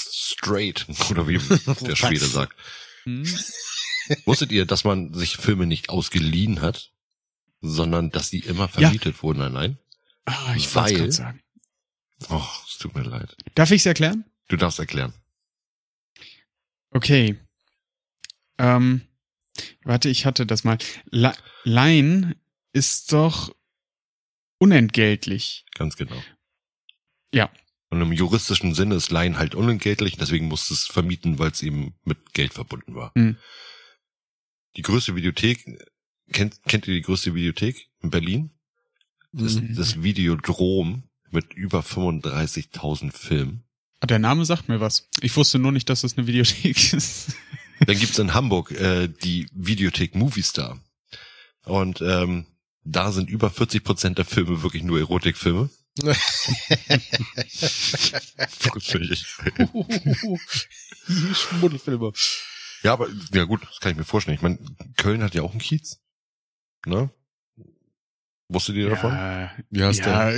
straight, 0.44 0.86
oder 1.10 1.26
wie 1.28 1.38
der 1.38 1.96
Schwede 1.96 2.26
sagt. 2.26 2.56
Hm? 3.04 3.24
Wusstet 4.26 4.52
ihr, 4.52 4.66
dass 4.66 4.84
man 4.84 5.14
sich 5.14 5.36
Filme 5.36 5.66
nicht 5.66 5.88
ausgeliehen 5.88 6.60
hat, 6.60 6.92
sondern 7.60 8.10
dass 8.10 8.30
die 8.30 8.40
immer 8.40 8.68
vermietet 8.68 9.22
wurden 9.22 9.40
allein? 9.40 9.78
Ah, 10.26 10.54
ich 10.56 10.74
wollte 10.74 10.90
Weil- 10.90 10.98
gerade 10.98 11.12
sagen. 11.12 11.40
Oh, 12.28 12.46
es 12.66 12.78
tut 12.78 12.94
mir 12.94 13.02
leid. 13.02 13.36
Darf 13.54 13.70
ich's 13.70 13.86
erklären? 13.86 14.24
Du 14.48 14.56
darfst 14.56 14.78
erklären. 14.78 15.12
Okay. 16.90 17.38
Ähm, 18.58 19.02
warte, 19.82 20.08
ich 20.08 20.24
hatte 20.24 20.46
das 20.46 20.64
mal. 20.64 20.78
La 21.10 21.34
Line 21.64 22.36
ist 22.72 23.12
doch 23.12 23.54
unentgeltlich. 24.58 25.66
Ganz 25.74 25.96
genau. 25.96 26.22
Ja. 27.34 27.50
Und 27.94 28.02
im 28.02 28.12
juristischen 28.12 28.74
Sinne 28.74 28.96
ist 28.96 29.10
Leihen 29.12 29.38
halt 29.38 29.54
unentgeltlich, 29.54 30.16
deswegen 30.16 30.48
musst 30.48 30.68
du 30.68 30.74
es 30.74 30.86
vermieten, 30.86 31.38
weil 31.38 31.50
es 31.52 31.62
eben 31.62 31.94
mit 32.04 32.32
Geld 32.34 32.52
verbunden 32.52 32.94
war. 32.96 33.12
Hm. 33.14 33.36
Die 34.76 34.82
größte 34.82 35.14
Videothek, 35.14 35.64
kennt, 36.32 36.60
kennt 36.64 36.88
ihr 36.88 36.94
die 36.94 37.02
größte 37.02 37.34
Videothek 37.34 37.86
in 38.02 38.10
Berlin? 38.10 38.50
Das, 39.32 39.54
Mhm. 39.54 39.76
das 39.76 40.02
Videodrom 40.02 41.04
mit 41.30 41.54
über 41.54 41.80
35.000 41.82 43.12
Filmen. 43.12 43.64
Ah, 44.00 44.06
der 44.06 44.18
Name 44.18 44.44
sagt 44.44 44.68
mir 44.68 44.80
was. 44.80 45.08
Ich 45.20 45.36
wusste 45.36 45.58
nur 45.60 45.70
nicht, 45.72 45.88
dass 45.88 46.00
das 46.00 46.16
eine 46.18 46.26
Videothek 46.26 46.92
ist. 46.92 47.36
Dann 47.86 47.98
gibt's 47.98 48.18
in 48.18 48.34
Hamburg 48.34 48.70
äh, 48.72 49.08
die 49.08 49.46
Videothek 49.52 50.14
Movistar. 50.14 50.80
Und 51.64 52.00
ähm, 52.02 52.46
da 52.82 53.12
sind 53.12 53.30
über 53.30 53.50
40 53.50 53.82
Prozent 53.84 54.18
der 54.18 54.24
Filme 54.24 54.62
wirklich 54.62 54.82
nur 54.82 54.98
Erotikfilme. 54.98 55.70
Schmuddelfilme. 61.34 62.12
ja, 62.82 62.92
aber 62.92 63.08
ja 63.32 63.44
gut, 63.44 63.62
das 63.62 63.78
kann 63.78 63.92
ich 63.92 63.98
mir 63.98 64.04
vorstellen. 64.04 64.36
Ich 64.36 64.42
meine, 64.42 64.58
Köln 64.96 65.22
hat 65.22 65.34
ja 65.34 65.42
auch 65.42 65.52
einen 65.52 65.60
Kiez. 65.60 66.00
Ne? 66.84 67.10
Wusstet 68.54 68.76
ihr 68.76 68.88
davon? 68.88 69.12
Ja, 69.12 69.50
Wie 69.70 69.82
heißt 69.82 70.06
ja, 70.06 70.32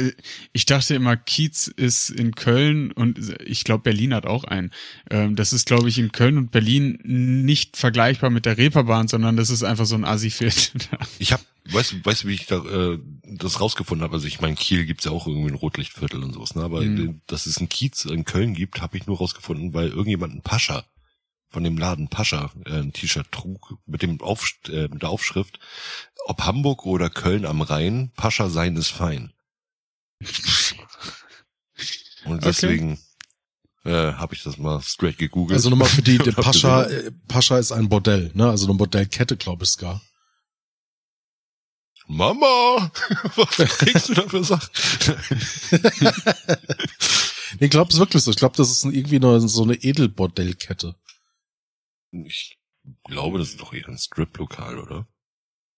ich 0.52 0.64
dachte 0.66 0.94
immer, 0.94 1.16
Kiez 1.16 1.68
ist 1.68 2.10
in 2.10 2.34
Köln 2.34 2.90
und 2.92 3.18
ich 3.44 3.62
glaube, 3.64 3.82
Berlin 3.84 4.14
hat 4.14 4.26
auch 4.26 4.44
einen. 4.44 4.72
Ähm, 5.10 5.36
das 5.36 5.52
ist, 5.52 5.66
glaube 5.66 5.88
ich, 5.88 5.98
in 5.98 6.10
Köln 6.12 6.38
und 6.38 6.50
Berlin 6.50 6.98
nicht 7.04 7.76
vergleichbar 7.76 8.30
mit 8.30 8.46
der 8.46 8.58
Reeperbahn, 8.58 9.06
sondern 9.08 9.36
das 9.36 9.50
ist 9.50 9.62
einfach 9.62 9.86
so 9.86 9.94
ein 9.94 10.04
Assi-Viertel. 10.04 10.80
Ich 11.18 11.32
habe, 11.32 11.42
weißt 11.70 11.92
du, 11.92 11.96
weißt 12.04 12.24
du, 12.24 12.28
wie 12.28 12.34
ich 12.34 12.46
da, 12.46 12.56
äh, 12.56 12.98
das 13.24 13.60
rausgefunden 13.60 14.02
habe? 14.04 14.14
Also 14.14 14.26
ich 14.26 14.40
meine, 14.40 14.56
Kiel 14.56 14.86
gibt's 14.86 15.04
ja 15.04 15.10
auch 15.12 15.26
irgendwie 15.26 15.50
ein 15.50 15.54
Rotlichtviertel 15.56 16.22
und 16.22 16.32
sowas, 16.32 16.54
ne? 16.54 16.62
Aber 16.62 16.80
Mhm. 16.80 17.20
dass 17.26 17.46
es 17.46 17.58
einen 17.58 17.68
Kiez 17.68 18.04
in 18.06 18.24
Köln 18.24 18.54
gibt, 18.54 18.80
habe 18.80 18.96
ich 18.96 19.06
nur 19.06 19.18
rausgefunden, 19.18 19.74
weil 19.74 19.88
irgendjemand 19.88 20.32
einen 20.32 20.42
Pascha 20.42 20.84
von 21.48 21.62
dem 21.64 21.78
Laden 21.78 22.08
Pascha 22.08 22.50
äh, 22.66 22.80
ein 22.80 22.92
T-Shirt 22.92 23.30
trug 23.30 23.78
mit 23.86 24.02
dem 24.02 24.20
Auf, 24.20 24.50
äh, 24.68 24.88
mit 24.88 25.02
der 25.02 25.08
Aufschrift, 25.10 25.58
ob 26.28 26.42
Hamburg 26.42 26.84
oder 26.86 27.08
Köln 27.10 27.46
am 27.46 27.62
Rhein, 27.62 28.10
Pascha 28.16 28.48
sein 28.48 28.76
ist 28.76 28.90
fein. 28.90 29.32
Und 32.24 32.38
Okay. 32.38 32.44
deswegen 32.44 32.98
äh, 33.84 34.12
habe 34.14 34.34
ich 34.34 34.42
das 34.42 34.58
mal 34.58 34.80
straight 34.82 35.18
gegoogelt. 35.18 35.56
Also 35.56 35.70
nochmal 35.70 35.88
für 35.88 36.02
die, 36.02 36.18
Pascha, 36.18 36.84
äh, 36.84 37.12
Pascha 37.28 37.58
ist 37.58 37.70
ein 37.72 37.88
Bordell, 37.88 38.32
ne? 38.34 38.48
Also 38.50 38.66
eine 38.66 38.76
Bordellkette, 38.76 39.36
glaube 39.36 39.64
ich 39.64 39.70
sogar. 39.70 40.02
Mama, 42.08 42.90
was 43.36 43.78
kriegst 43.78 44.08
du 44.08 44.14
da 44.14 44.28
für 44.28 44.44
Sachen? 44.44 44.70
Nee, 47.60 47.66
ich 47.66 47.70
glaube 47.70 47.92
es 47.92 47.98
wirklich 47.98 48.24
so. 48.24 48.32
Ich 48.32 48.36
glaube, 48.36 48.56
das 48.56 48.70
ist 48.70 48.84
irgendwie 48.84 49.20
nur 49.20 49.40
so 49.40 49.62
eine 49.62 49.74
Edelbordellkette. 49.76 50.96
Ich 52.10 52.58
glaube, 53.04 53.38
das 53.38 53.50
ist 53.50 53.60
doch 53.60 53.72
eher 53.72 53.88
ein 53.88 53.96
Strip-Lokal, 53.96 54.78
oder? 54.78 55.06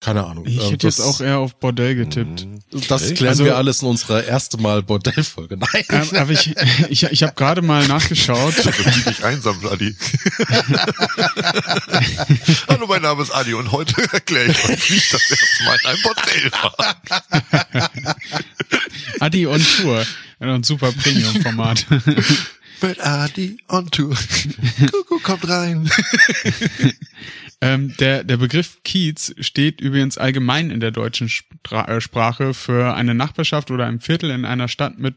Keine 0.00 0.24
Ahnung. 0.24 0.46
Ich 0.46 0.62
Ähm, 0.62 0.70
hätte 0.70 0.86
jetzt 0.86 1.00
das- 1.00 1.06
auch 1.06 1.20
eher 1.20 1.38
auf 1.38 1.58
Bordell 1.58 1.96
getippt. 1.96 2.46
Mhm. 2.46 2.60
Das 2.88 3.02
Echt? 3.02 3.16
klären 3.16 3.30
Also- 3.32 3.44
wir 3.44 3.56
alles 3.56 3.82
in 3.82 3.88
unserer 3.88 4.22
erste 4.22 4.56
Mal 4.56 4.84
Bordellfolge. 4.84 5.56
Nein. 5.56 5.84
Ähm, 5.90 6.08
aber 6.16 6.30
ich, 6.30 6.54
ich, 6.88 7.02
ich 7.02 7.22
habe 7.24 7.32
gerade 7.34 7.62
mal 7.62 7.84
nachgeschaut. 7.88 8.54
Fühlst 8.54 9.06
dich 9.08 9.24
einsam, 9.24 9.58
Adi. 9.68 9.96
Hallo, 12.68 12.86
mein 12.86 13.02
Name 13.02 13.22
ist 13.22 13.30
Adi 13.32 13.54
und 13.54 13.72
heute 13.72 14.00
erkläre 14.12 14.52
ich 14.52 14.64
euch, 14.68 14.90
wie 14.90 14.96
ich 14.96 15.08
das 15.08 15.28
erste 15.30 15.64
Mal 15.64 15.76
in 15.82 15.88
einem 15.90 16.02
Bordell 16.02 16.52
war. 16.52 16.76
Adi 19.20 19.46
on 19.48 19.60
Tour. 19.80 20.06
Ein 20.40 20.62
super 20.62 20.92
Premium-Format. 20.92 21.84
Mit 22.80 23.00
Adi 23.00 23.58
on 23.68 23.90
Tour. 23.90 24.14
Kuckuck 24.92 25.22
kommt 25.22 25.48
rein. 25.48 25.90
ähm, 27.60 27.94
der, 27.98 28.24
der 28.24 28.36
Begriff 28.36 28.78
Kiez 28.84 29.34
steht 29.40 29.80
übrigens 29.80 30.16
allgemein 30.18 30.70
in 30.70 30.80
der 30.80 30.90
deutschen 30.92 31.28
Spra 31.28 31.86
äh, 31.88 32.00
Sprache 32.00 32.54
für 32.54 32.94
eine 32.94 33.14
Nachbarschaft 33.14 33.70
oder 33.70 33.86
ein 33.86 34.00
Viertel 34.00 34.30
in 34.30 34.44
einer 34.44 34.68
Stadt 34.68 34.98
mit 34.98 35.16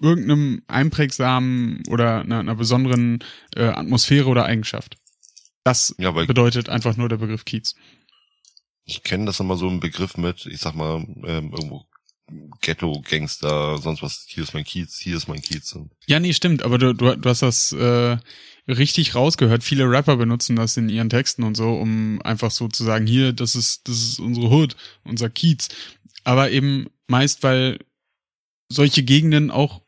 irgendeinem 0.00 0.62
einprägsamen 0.68 1.82
oder 1.88 2.20
einer, 2.20 2.40
einer 2.40 2.54
besonderen 2.54 3.20
äh, 3.56 3.64
Atmosphäre 3.64 4.26
oder 4.28 4.44
Eigenschaft. 4.44 4.96
Das 5.64 5.94
Ja, 5.98 6.12
bedeutet 6.12 6.68
einfach 6.68 6.96
nur 6.96 7.08
der 7.08 7.16
Begriff 7.18 7.44
Kiez. 7.44 7.74
ich 8.84 9.02
kenne 9.02 9.26
das 9.26 9.40
immer 9.40 9.56
so 9.56 9.68
ein 9.68 9.80
Begriff 9.80 10.16
mit, 10.16 10.46
ich 10.46 10.58
sag 10.60 10.74
mal, 10.74 11.04
ähm, 11.24 11.52
irgendwo 11.52 11.87
Ghetto, 12.60 13.02
Gangster, 13.08 13.78
sonst 13.78 14.02
was. 14.02 14.26
Hier 14.28 14.42
ist 14.42 14.54
mein 14.54 14.64
Kiez, 14.64 14.98
hier 14.98 15.16
ist 15.16 15.28
mein 15.28 15.42
Kiez. 15.42 15.72
Und 15.72 15.90
Ja, 16.06 16.20
nee, 16.20 16.32
stimmt, 16.32 16.62
aber 16.62 16.78
du, 16.78 16.92
du, 16.92 17.16
du 17.16 17.28
hast 17.28 17.42
das 17.42 17.72
äh, 17.72 18.18
richtig 18.66 19.14
rausgehört. 19.14 19.64
Viele 19.64 19.90
Rapper 19.90 20.16
benutzen 20.16 20.56
das 20.56 20.76
in 20.76 20.88
ihren 20.88 21.10
Texten 21.10 21.42
und 21.42 21.56
so, 21.56 21.74
um 21.74 22.20
einfach 22.22 22.50
so 22.50 22.68
zu 22.68 22.84
sagen, 22.84 23.06
hier, 23.06 23.32
das 23.32 23.54
ist, 23.54 23.88
das 23.88 23.96
ist 23.96 24.20
unsere 24.20 24.50
Hood, 24.50 24.76
unser 25.04 25.30
Kiez. 25.30 25.68
Aber 26.24 26.50
eben 26.50 26.88
meist, 27.06 27.42
weil 27.42 27.78
solche 28.68 29.02
Gegenden 29.02 29.50
auch 29.50 29.82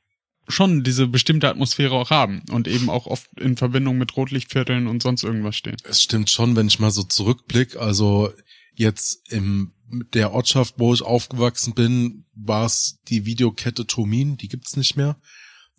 schon 0.49 0.83
diese 0.83 1.07
bestimmte 1.07 1.49
Atmosphäre 1.49 1.95
auch 1.95 2.11
haben 2.11 2.43
und 2.51 2.67
eben 2.67 2.91
auch 2.91 3.07
oft 3.07 3.29
in 3.39 3.57
Verbindung 3.57 3.99
mit 3.99 4.17
Rotlichtvierteln 4.17 4.87
und 4.87 5.03
sonst 5.03 5.23
irgendwas 5.23 5.57
stehen. 5.57 5.77
Es 5.85 6.03
stimmt 6.03 6.31
schon, 6.31 6.57
wenn 6.57 6.67
ich 6.67 6.81
mal 6.81 6.91
so 6.91 7.03
zurückblick. 7.03 7.77
Also 7.77 8.33
jetzt 8.75 9.31
im 9.31 9.73
der 10.15 10.33
Ortschaft, 10.33 10.75
wo 10.79 10.95
ich 10.95 11.03
aufgewachsen 11.03 11.75
bin, 11.75 12.25
war 12.35 12.67
es 12.67 12.99
die 13.09 13.27
Videokette 13.27 13.87
Tomin, 13.87 14.37
die 14.37 14.49
gibt's 14.49 14.77
nicht 14.77 14.97
mehr. 14.97 15.21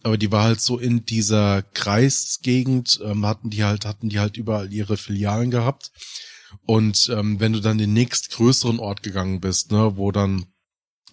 Aber 0.03 0.17
die 0.17 0.31
war 0.31 0.43
halt 0.43 0.61
so 0.61 0.79
in 0.79 1.05
dieser 1.05 1.61
Kreisgegend, 1.61 2.99
ähm, 3.03 3.25
hatten 3.25 3.49
die 3.49 3.63
halt, 3.63 3.85
hatten 3.85 4.09
die 4.09 4.19
halt 4.19 4.37
überall 4.37 4.73
ihre 4.73 4.97
Filialen 4.97 5.51
gehabt. 5.51 5.91
Und 6.65 7.09
ähm, 7.13 7.39
wenn 7.39 7.53
du 7.53 7.59
dann 7.59 7.77
den 7.77 7.93
nächstgrößeren 7.93 8.79
Ort 8.79 9.03
gegangen 9.03 9.39
bist, 9.39 9.71
ne, 9.71 9.95
wo 9.95 10.11
dann, 10.11 10.45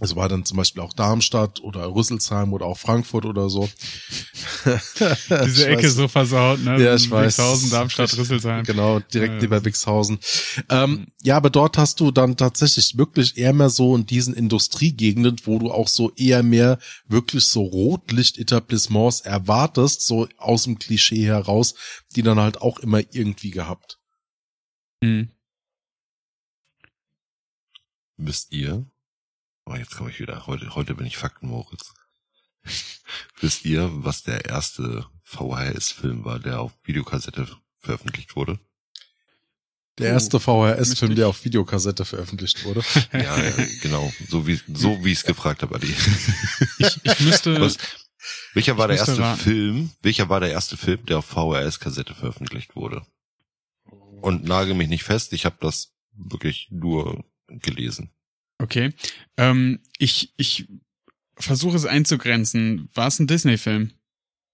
es 0.01 0.15
war 0.15 0.29
dann 0.29 0.45
zum 0.45 0.57
Beispiel 0.57 0.83
auch 0.83 0.93
Darmstadt 0.93 1.61
oder 1.61 1.93
Rüsselsheim 1.93 2.53
oder 2.53 2.67
auch 2.67 2.79
Frankfurt 2.79 3.25
oder 3.25 3.51
so. 3.51 3.69
Diese 5.45 5.69
Ecke 5.69 5.85
weiß, 5.85 5.95
so 5.95 6.09
versaut, 6.09 6.63
ne? 6.63 6.81
Ja, 6.83 6.95
ich 6.95 7.11
weiß. 7.11 7.39
Wixhausen, 7.39 7.71
Darmstadt, 7.71 8.17
Rüsselsheim. 8.17 8.65
Genau, 8.65 9.01
direkt 9.01 9.43
Ja. 9.43 9.49
neben 9.49 9.65
Wixhausen. 9.65 10.19
Ähm, 10.69 11.09
ja, 11.23 11.37
aber 11.37 11.51
dort 11.51 11.79
hast 11.79 11.99
du 11.99 12.13
dann 12.13 12.37
tatsächlich 12.37 12.97
wirklich 12.97 13.37
eher 13.37 13.53
mehr 13.53 13.71
so 13.71 13.97
in 13.97 14.07
diesen 14.07 14.35
Industriegegenden, 14.35 15.37
wo 15.45 15.59
du 15.59 15.73
auch 15.73 15.89
so 15.89 16.13
eher 16.15 16.43
mehr 16.45 16.79
wirklich 17.09 17.45
so 17.47 17.63
Rotlichtetablissements 17.63 19.23
erwartest, 19.23 20.07
so 20.07 20.29
aus 20.37 20.65
dem 20.65 20.79
Klischee 20.79 21.27
heraus, 21.27 21.75
die 22.15 22.23
dann 22.23 22.39
halt 22.39 22.63
auch 22.63 22.79
immer 22.79 23.01
irgendwie 23.11 23.51
gehabt. 23.51 23.99
Hm. 25.03 25.31
wisst 28.19 28.53
ihr, 28.53 28.85
oh, 29.69 29.75
jetzt 29.77 29.97
komme 29.97 30.11
ich 30.11 30.21
wieder, 30.21 30.47
heute, 30.47 30.75
heute 30.75 30.95
bin 30.95 31.07
ich 31.07 31.17
Fakten, 31.17 31.49
Moritz. 31.49 31.93
wisst 33.41 33.65
ihr, 33.65 33.89
was 33.93 34.23
der 34.23 34.45
erste 34.47 35.07
VHS-Film 35.25 36.25
war, 36.25 36.39
der 36.39 36.61
auf 36.61 36.73
Videokassette 36.85 37.49
veröffentlicht 37.79 38.37
wurde? 38.37 38.59
Der 39.99 40.11
Oh, 40.11 40.15
erste 40.15 40.39
VHS-Film, 40.39 41.11
müsste 41.11 41.15
der 41.15 41.29
auf 41.29 41.45
Videokassette 41.45 42.05
veröffentlicht 42.05 42.65
wurde. 42.65 42.83
Ja, 43.13 43.37
genau, 43.83 44.13
so 44.29 44.47
wie, 44.47 44.61
so 44.73 45.05
wie 45.05 45.13
ich 45.13 45.19
es 45.19 45.25
gefragt 45.25 45.63
habe, 45.63 45.75
Adi. 45.75 45.93
Ich, 46.79 47.01
ich 47.05 47.21
müsste, 47.21 47.61
Was, 47.61 47.79
welcher 48.55 48.79
war 48.79 48.89
Ich 48.91 48.99
der 48.99 49.07
müsste 49.07 49.11
erste 49.13 49.23
raten. 49.23 49.41
Film, 49.41 49.91
welcher 50.03 50.29
war 50.29 50.41
der 50.41 50.51
erste 50.51 50.77
Film, 50.77 51.05
der 51.07 51.19
auf 51.19 51.27
VHS-Kassette 51.27 52.15
veröffentlicht 52.15 52.77
wurde? 52.77 53.05
Und 54.21 54.45
nagel 54.45 54.75
mich 54.75 54.89
nicht 54.89 55.05
fest, 55.05 55.33
ich 55.33 55.45
habe 55.45 55.57
das 55.61 55.95
wirklich 56.13 56.69
nur 56.71 57.25
gelesen. 57.49 58.13
Okay. 58.59 58.93
Ähm, 59.37 59.81
ich 59.99 60.33
ich 60.37 60.67
versuche 61.37 61.77
es 61.77 61.87
einzugrenzen. 61.87 62.89
War 62.95 63.07
es 63.07 63.19
ein 63.19 63.27
Disney-Film? 63.27 63.93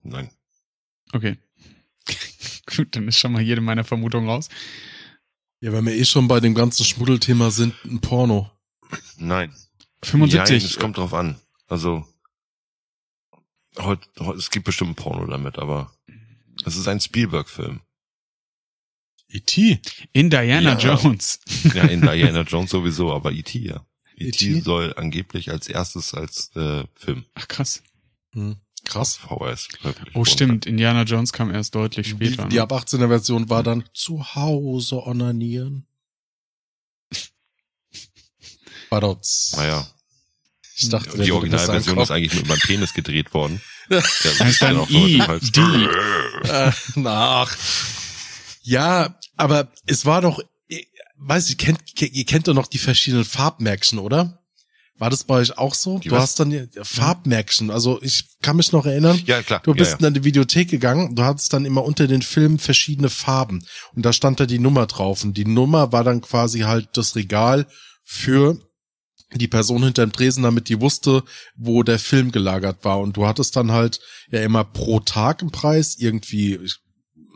Nein. 0.02 0.30
Okay. 1.12 1.38
Gut, 2.76 2.94
dann 2.96 3.08
ist 3.08 3.18
schon 3.18 3.32
mal 3.32 3.42
jede 3.42 3.60
meiner 3.60 3.84
Vermutungen 3.84 4.28
raus. 4.28 4.48
Ja, 5.60 5.72
wenn 5.72 5.86
wir 5.86 5.94
eh 5.94 6.04
schon 6.04 6.28
bei 6.28 6.40
dem 6.40 6.54
ganzen 6.54 6.84
Schmuddelthema 6.84 7.50
sind, 7.50 7.74
ein 7.84 8.00
Porno. 8.00 8.50
Nein. 9.16 9.54
75. 10.02 10.62
Ja, 10.62 10.68
es 10.68 10.76
kommt 10.78 10.98
drauf 10.98 11.14
an. 11.14 11.40
Also 11.66 12.06
heute, 13.78 14.06
heute 14.20 14.38
es 14.38 14.50
gibt 14.50 14.66
bestimmt 14.66 14.90
ein 14.90 14.94
Porno 14.96 15.26
damit, 15.26 15.58
aber 15.58 15.94
es 16.66 16.76
ist 16.76 16.86
ein 16.88 17.00
Spielberg-Film. 17.00 17.80
E.T. 19.28 19.80
in 20.12 20.28
Diana 20.30 20.78
Ja. 20.78 20.96
Jones. 20.96 21.40
Ja, 21.74 21.84
in 21.84 22.00
Diana 22.02 22.42
Jones 22.42 22.70
sowieso, 22.70 23.12
aber 23.12 23.32
E.T. 23.32 23.58
ja. 23.58 23.84
E.T. 24.16 24.44
E.T.? 24.44 24.60
soll 24.60 24.94
angeblich 24.96 25.50
als 25.50 25.68
erstes 25.68 26.14
als 26.14 26.50
äh, 26.56 26.84
Film 26.94 27.24
Ach 27.34 27.48
krass. 27.48 27.82
Hm, 28.32 28.56
krass. 28.84 29.16
VHS 29.16 29.68
Oh 30.14 30.24
stimmt, 30.24 30.66
Indiana 30.66 31.02
Jones 31.02 31.32
kam 31.32 31.50
erst 31.50 31.74
deutlich 31.74 32.08
später. 32.08 32.44
Die, 32.44 32.50
die 32.50 32.56
ne? 32.56 32.62
ab 32.62 32.72
18er 32.72 33.08
Version 33.08 33.50
war 33.50 33.62
dann 33.62 33.84
zu 33.94 34.34
Hause 34.34 35.06
onanieren. 35.06 35.86
Badotz. 38.90 39.54
Naja, 39.56 39.86
Ich 40.76 40.88
dachte, 40.88 41.18
die 41.18 41.32
Originalversion 41.32 41.96
das 41.96 42.08
ist 42.08 42.10
eigentlich 42.10 42.34
mit 42.34 42.48
meinem 42.48 42.60
Penis 42.60 42.94
gedreht 42.94 43.34
worden. 43.34 43.60
Heißt 43.90 44.62
dann 44.62 44.78
auch 44.78 44.88
I, 44.88 45.20
Hals. 45.20 45.52
D. 45.52 45.60
Äh, 45.60 46.72
nach. 46.94 47.54
Ja, 48.62 49.18
aber 49.36 49.68
es 49.86 50.06
war 50.06 50.22
doch, 50.22 50.40
weiß 51.26 51.50
ich, 51.50 51.58
kennt, 51.58 51.80
ihr 52.00 52.24
kennt 52.24 52.48
doch 52.48 52.54
noch 52.54 52.66
die 52.66 52.78
verschiedenen 52.78 53.24
Farbmärkchen, 53.24 53.98
oder? 53.98 54.40
War 54.96 55.10
das 55.10 55.24
bei 55.24 55.34
euch 55.34 55.58
auch 55.58 55.74
so? 55.74 55.98
Die 55.98 56.08
du 56.08 56.14
was? 56.14 56.22
hast 56.22 56.40
dann 56.40 56.50
die 56.50 56.68
Farbmärkchen, 56.80 57.70
also 57.70 58.00
ich 58.00 58.38
kann 58.42 58.56
mich 58.56 58.70
noch 58.70 58.86
erinnern. 58.86 59.20
Ja, 59.26 59.42
klar. 59.42 59.60
Du 59.64 59.74
bist 59.74 59.92
ja, 59.92 59.98
in 59.98 60.04
eine 60.04 60.22
Videothek 60.22 60.70
gegangen, 60.70 61.16
du 61.16 61.24
hattest 61.24 61.52
dann 61.52 61.64
immer 61.64 61.84
unter 61.84 62.06
den 62.06 62.22
Filmen 62.22 62.60
verschiedene 62.60 63.10
Farben 63.10 63.64
und 63.94 64.04
da 64.04 64.12
stand 64.12 64.38
da 64.38 64.46
die 64.46 64.60
Nummer 64.60 64.86
drauf 64.86 65.24
und 65.24 65.36
die 65.36 65.46
Nummer 65.46 65.90
war 65.90 66.04
dann 66.04 66.20
quasi 66.20 66.60
halt 66.60 66.90
das 66.92 67.16
Regal 67.16 67.66
für 68.04 68.60
die 69.34 69.48
Person 69.48 69.82
hinter 69.82 70.06
dem 70.06 70.12
Tresen, 70.12 70.44
damit 70.44 70.68
die 70.68 70.80
wusste, 70.80 71.24
wo 71.56 71.82
der 71.82 71.98
Film 71.98 72.30
gelagert 72.30 72.84
war. 72.84 73.00
Und 73.00 73.16
du 73.16 73.26
hattest 73.26 73.56
dann 73.56 73.72
halt 73.72 73.98
ja 74.30 74.42
immer 74.42 74.62
pro 74.64 75.00
Tag 75.00 75.40
einen 75.40 75.50
Preis, 75.50 75.96
irgendwie 75.98 76.60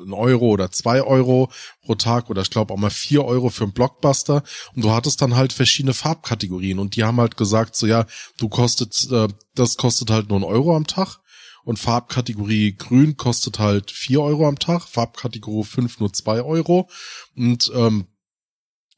ein 0.01 0.13
Euro 0.13 0.47
oder 0.47 0.71
zwei 0.71 1.03
Euro 1.03 1.51
pro 1.83 1.95
Tag 1.95 2.31
oder 2.31 2.43
ich 2.43 2.51
glaube 2.51 2.73
auch 2.73 2.79
mal 2.79 2.91
vier 2.91 3.25
Euro 3.25 3.51
für 3.51 3.65
einen 3.65 3.73
Blockbuster. 3.73 4.43
Und 4.75 4.85
du 4.85 4.91
hattest 4.91 5.23
dann 5.23 5.37
halt 5.37 5.53
verschiedene 5.53 5.95
Farbkategorien 5.95 6.79
und 6.79 6.97
die 6.97 7.05
haben 7.05 7.21
halt 7.21 7.37
gesagt, 7.37 7.77
so 7.77 7.87
ja, 7.87 8.07
du 8.39 8.49
kostet, 8.49 9.09
äh, 9.11 9.29
das 9.55 9.77
kostet 9.77 10.11
halt 10.11 10.29
nur 10.29 10.41
ein 10.41 10.45
Euro 10.45 10.77
am 10.77 10.87
Tag. 10.87 11.19
Und 11.65 11.79
Farbkategorie 11.79 12.77
Grün 12.77 13.19
kostet 13.19 13.59
halt 13.59 13.91
vier 13.91 14.23
Euro 14.23 14.49
am 14.49 14.59
Tag, 14.59 14.89
Farbkategorie 14.89 15.65
fünf 15.65 16.01
nur 16.01 16.13
zwei 16.13 16.41
Euro. 16.41 16.89
Und 17.37 17.71
ähm, 17.75 18.07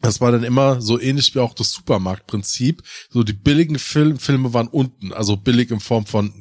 das 0.01 0.21
war 0.21 0.33
dann 0.33 0.45
immer 0.45 0.81
so 0.81 0.99
ähnlich 1.01 1.35
wie 1.35 1.41
auch 1.41 1.55
das 1.55 1.73
Supermarktprinzip. 1.73 2.83
So 3.11 3.23
die 3.23 3.33
billigen 3.33 3.79
Film, 3.79 4.19
Filme 4.19 4.55
waren 4.55 4.69
unten, 4.69 5.13
also 5.13 5.37
billig 5.37 5.71
in 5.71 5.81
Form 5.81 6.07
von 6.07 6.33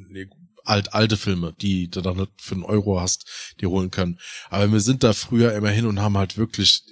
alt, 0.65 0.93
alte 0.93 1.17
Filme, 1.17 1.53
die 1.61 1.89
du 1.89 2.01
dann 2.01 2.27
für 2.37 2.55
einen 2.55 2.63
Euro 2.63 2.99
hast, 2.99 3.55
die 3.59 3.65
holen 3.65 3.91
können. 3.91 4.19
Aber 4.49 4.71
wir 4.71 4.79
sind 4.79 5.03
da 5.03 5.13
früher 5.13 5.53
immer 5.53 5.69
hin 5.69 5.85
und 5.85 5.99
haben 5.99 6.17
halt 6.17 6.37
wirklich 6.37 6.83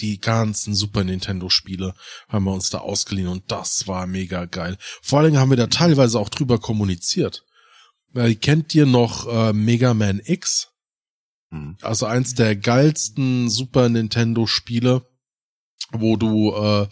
die 0.00 0.20
ganzen 0.20 0.74
Super 0.74 1.04
Nintendo 1.04 1.48
Spiele 1.48 1.94
haben 2.28 2.44
wir 2.44 2.52
uns 2.52 2.70
da 2.70 2.78
ausgeliehen 2.78 3.28
und 3.28 3.50
das 3.50 3.88
war 3.88 4.06
mega 4.06 4.44
geil. 4.44 4.76
Vor 5.02 5.18
allen 5.18 5.32
Dingen 5.32 5.40
haben 5.40 5.50
wir 5.50 5.56
da 5.56 5.66
teilweise 5.66 6.18
auch 6.18 6.28
drüber 6.28 6.58
kommuniziert. 6.58 7.44
Kennt 8.40 8.74
ihr 8.74 8.84
noch 8.84 9.26
äh, 9.26 9.52
Mega 9.54 9.94
Man 9.94 10.20
X? 10.22 10.68
Hm. 11.50 11.78
Also 11.80 12.04
eins 12.06 12.34
der 12.34 12.56
geilsten 12.56 13.48
Super 13.48 13.88
Nintendo 13.88 14.46
Spiele 14.46 15.06
wo 15.92 16.16
du 16.16 16.52
äh, 16.54 16.88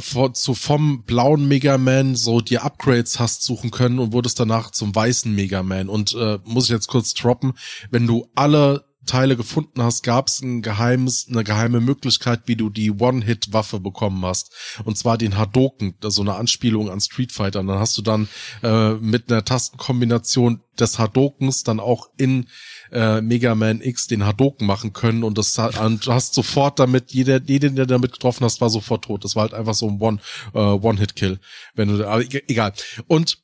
so 0.00 0.54
vom 0.54 1.02
blauen 1.04 1.48
Mega 1.48 1.78
Man 1.78 2.16
so 2.16 2.40
die 2.40 2.58
Upgrades 2.58 3.18
hast 3.18 3.42
suchen 3.42 3.70
können 3.70 3.98
und 3.98 4.12
wurdest 4.12 4.40
danach 4.40 4.70
zum 4.70 4.94
weißen 4.94 5.34
Mega 5.34 5.62
Man. 5.62 5.88
Und 5.88 6.14
äh, 6.14 6.38
muss 6.44 6.64
ich 6.64 6.70
jetzt 6.70 6.88
kurz 6.88 7.14
droppen, 7.14 7.54
wenn 7.90 8.06
du 8.06 8.28
alle 8.34 8.84
Teile 9.06 9.36
gefunden 9.36 9.82
hast, 9.82 10.02
gab 10.02 10.28
es 10.28 10.40
ein 10.40 10.62
geheimes, 10.62 11.26
eine 11.28 11.42
geheime 11.42 11.80
Möglichkeit, 11.80 12.42
wie 12.46 12.56
du 12.56 12.70
die 12.70 12.92
One-Hit-Waffe 12.92 13.80
bekommen 13.80 14.24
hast. 14.24 14.52
Und 14.84 14.96
zwar 14.96 15.18
den 15.18 15.36
Hadoken, 15.36 15.94
so 16.04 16.22
eine 16.22 16.34
Anspielung 16.34 16.88
an 16.88 17.00
Street 17.00 17.32
Fighter. 17.32 17.60
Und 17.60 17.66
dann 17.66 17.80
hast 17.80 17.98
du 17.98 18.02
dann 18.02 18.28
äh, 18.62 18.92
mit 18.92 19.30
einer 19.30 19.44
Tastenkombination 19.44 20.60
des 20.78 20.98
Hadokens 20.98 21.64
dann 21.64 21.80
auch 21.80 22.10
in 22.16 22.46
äh, 22.92 23.20
Mega 23.20 23.54
Man 23.54 23.80
X 23.80 24.06
den 24.06 24.24
Hadoken 24.24 24.66
machen 24.66 24.92
können 24.92 25.24
und 25.24 25.38
das 25.38 25.58
und 25.58 26.06
du 26.06 26.12
hast 26.12 26.34
sofort 26.34 26.78
damit 26.78 27.12
jeder 27.12 27.40
jeden 27.42 27.76
der 27.76 27.86
damit 27.86 28.12
getroffen 28.12 28.44
hast 28.44 28.60
war 28.60 28.70
sofort 28.70 29.04
tot. 29.04 29.24
Das 29.24 29.34
war 29.34 29.42
halt 29.42 29.54
einfach 29.54 29.74
so 29.74 29.88
ein 29.88 30.00
One 30.00 30.18
äh, 30.54 30.58
One 30.58 30.98
Hit 30.98 31.16
Kill, 31.16 31.40
wenn 31.74 31.88
du 31.88 32.06
aber 32.06 32.22
egal. 32.22 32.72
Und 33.08 33.38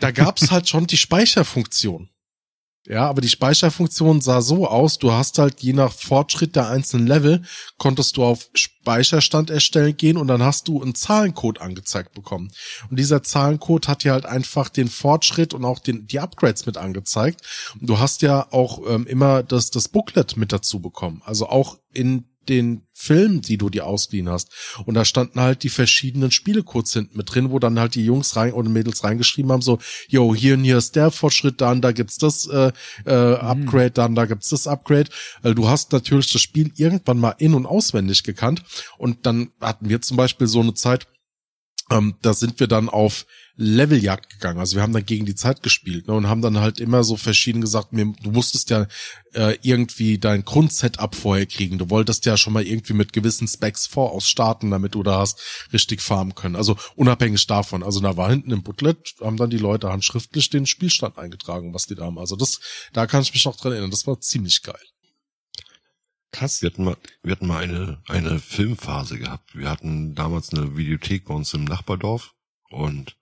da 0.00 0.10
gab's 0.10 0.50
halt 0.50 0.68
schon 0.68 0.86
die 0.86 0.96
Speicherfunktion. 0.96 2.10
Ja, 2.86 3.06
aber 3.06 3.20
die 3.20 3.28
Speicherfunktion 3.28 4.22
sah 4.22 4.40
so 4.40 4.66
aus, 4.66 4.98
du 4.98 5.12
hast 5.12 5.38
halt 5.38 5.60
je 5.60 5.74
nach 5.74 5.92
Fortschritt 5.92 6.56
der 6.56 6.68
einzelnen 6.68 7.06
Level, 7.06 7.42
konntest 7.76 8.16
du 8.16 8.24
auf 8.24 8.48
Speicherstand 8.54 9.50
erstellen 9.50 9.94
gehen 9.96 10.16
und 10.16 10.28
dann 10.28 10.42
hast 10.42 10.68
du 10.68 10.80
einen 10.80 10.94
Zahlencode 10.94 11.60
angezeigt 11.60 12.14
bekommen. 12.14 12.50
Und 12.88 12.98
dieser 12.98 13.22
Zahlencode 13.22 13.88
hat 13.88 14.04
ja 14.04 14.12
halt 14.12 14.24
einfach 14.24 14.70
den 14.70 14.88
Fortschritt 14.88 15.52
und 15.52 15.66
auch 15.66 15.80
den, 15.80 16.06
die 16.06 16.20
Upgrades 16.20 16.64
mit 16.64 16.78
angezeigt. 16.78 17.42
Und 17.78 17.90
du 17.90 17.98
hast 17.98 18.22
ja 18.22 18.46
auch 18.52 18.80
ähm, 18.88 19.06
immer 19.06 19.42
das, 19.42 19.70
das 19.70 19.88
Booklet 19.88 20.38
mit 20.38 20.52
dazu 20.52 20.80
bekommen. 20.80 21.20
Also 21.26 21.48
auch 21.48 21.78
in 21.92 22.24
den 22.48 22.82
Film, 22.92 23.42
die 23.42 23.58
du 23.58 23.70
dir 23.70 23.86
ausgeliehen 23.86 24.28
hast. 24.28 24.50
Und 24.84 24.94
da 24.94 25.04
standen 25.04 25.40
halt 25.40 25.62
die 25.62 25.68
verschiedenen 25.68 26.30
Spielecodes 26.30 26.92
hinten 26.92 27.16
mit 27.16 27.32
drin, 27.32 27.50
wo 27.50 27.58
dann 27.58 27.78
halt 27.78 27.94
die 27.94 28.04
Jungs 28.04 28.34
rein 28.36 28.52
oder 28.52 28.68
Mädels 28.68 29.04
reingeschrieben 29.04 29.52
haben, 29.52 29.62
so, 29.62 29.78
yo, 30.08 30.34
hier 30.34 30.54
und 30.54 30.64
hier 30.64 30.78
ist 30.78 30.96
der 30.96 31.10
Fortschritt, 31.10 31.60
dann 31.60 31.80
da 31.80 31.92
gibt's 31.92 32.18
das 32.18 32.46
äh, 32.46 32.72
äh, 33.06 33.30
mhm. 33.30 33.36
Upgrade, 33.36 33.92
dann 33.92 34.14
da 34.14 34.26
gibt's 34.26 34.48
das 34.48 34.66
Upgrade. 34.66 35.10
Also 35.42 35.54
du 35.54 35.68
hast 35.68 35.92
natürlich 35.92 36.32
das 36.32 36.42
Spiel 36.42 36.72
irgendwann 36.76 37.18
mal 37.18 37.34
in- 37.38 37.54
und 37.54 37.66
auswendig 37.66 38.24
gekannt. 38.24 38.62
Und 38.96 39.26
dann 39.26 39.50
hatten 39.60 39.88
wir 39.88 40.00
zum 40.00 40.16
Beispiel 40.16 40.46
so 40.46 40.60
eine 40.60 40.74
Zeit, 40.74 41.06
ähm, 41.90 42.16
da 42.22 42.34
sind 42.34 42.60
wir 42.60 42.66
dann 42.66 42.88
auf 42.88 43.26
Leveljagd 43.60 44.30
gegangen. 44.30 44.60
Also 44.60 44.76
wir 44.76 44.82
haben 44.82 44.92
dann 44.92 45.04
gegen 45.04 45.26
die 45.26 45.34
Zeit 45.34 45.64
gespielt 45.64 46.06
ne, 46.06 46.14
und 46.14 46.28
haben 46.28 46.42
dann 46.42 46.60
halt 46.60 46.78
immer 46.78 47.02
so 47.02 47.16
verschieden 47.16 47.60
gesagt, 47.60 47.92
mir, 47.92 48.14
du 48.22 48.30
musstest 48.30 48.70
ja 48.70 48.86
äh, 49.34 49.58
irgendwie 49.62 50.18
dein 50.18 50.44
Grundsetup 50.44 51.16
vorher 51.16 51.46
kriegen. 51.46 51.76
Du 51.76 51.90
wolltest 51.90 52.24
ja 52.24 52.36
schon 52.36 52.52
mal 52.52 52.64
irgendwie 52.64 52.92
mit 52.92 53.12
gewissen 53.12 53.48
Specs 53.48 53.88
voraus 53.88 54.28
starten, 54.28 54.70
damit 54.70 54.94
du 54.94 55.02
da 55.02 55.18
hast 55.18 55.40
richtig 55.72 56.02
farmen 56.02 56.36
können. 56.36 56.54
Also 56.54 56.76
unabhängig 56.94 57.48
davon. 57.48 57.82
Also 57.82 57.98
da 57.98 58.16
war 58.16 58.30
hinten 58.30 58.52
im 58.52 58.62
Booklet, 58.62 59.14
haben 59.20 59.36
dann 59.36 59.50
die 59.50 59.58
Leute 59.58 59.90
handschriftlich 59.90 60.50
den 60.50 60.66
Spielstand 60.66 61.18
eingetragen, 61.18 61.74
was 61.74 61.86
die 61.86 61.96
da 61.96 62.04
haben. 62.04 62.18
Also 62.18 62.36
das, 62.36 62.60
da 62.92 63.08
kann 63.08 63.22
ich 63.22 63.34
mich 63.34 63.44
noch 63.44 63.56
dran 63.56 63.72
erinnern. 63.72 63.90
Das 63.90 64.06
war 64.06 64.20
ziemlich 64.20 64.62
geil. 64.62 64.78
Krass. 66.32 66.62
Wir 66.62 66.70
hatten 66.70 66.84
mal, 66.84 66.96
wir 67.22 67.32
hatten 67.32 67.46
mal 67.46 67.62
eine, 67.62 68.02
eine 68.08 68.38
Filmphase 68.38 69.18
gehabt. 69.18 69.54
Wir 69.54 69.70
hatten 69.70 70.14
damals 70.14 70.52
eine 70.52 70.76
Videothek 70.76 71.24
bei 71.24 71.34
uns 71.34 71.54
im 71.54 71.64
Nachbardorf 71.64 72.34
und 72.70 73.16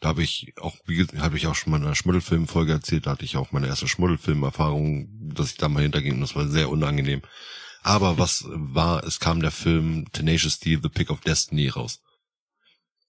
da 0.00 0.08
habe 0.10 0.22
ich 0.22 0.52
auch, 0.60 0.76
wie 0.86 1.06
habe 1.18 1.36
ich 1.36 1.46
auch 1.46 1.54
schon 1.54 1.70
mal 1.70 1.78
in 1.78 1.84
einer 1.84 1.94
Schmuddelfilm-Folge 1.94 2.72
erzählt, 2.72 3.06
da 3.06 3.12
hatte 3.12 3.24
ich 3.24 3.36
auch 3.36 3.52
meine 3.52 3.66
erste 3.66 3.88
Schmuddelfilm-Erfahrung, 3.88 5.08
dass 5.34 5.50
ich 5.50 5.56
da 5.56 5.68
mal 5.68 5.82
hinterging 5.82 6.14
und 6.14 6.20
das 6.20 6.36
war 6.36 6.46
sehr 6.48 6.68
unangenehm. 6.68 7.22
Aber 7.82 8.18
was 8.18 8.44
war, 8.48 9.04
es 9.04 9.20
kam 9.20 9.40
der 9.40 9.50
Film 9.50 10.06
Tenacious 10.12 10.58
D, 10.58 10.78
The 10.82 10.88
Pick 10.88 11.10
of 11.10 11.20
Destiny 11.20 11.68
raus. 11.68 12.00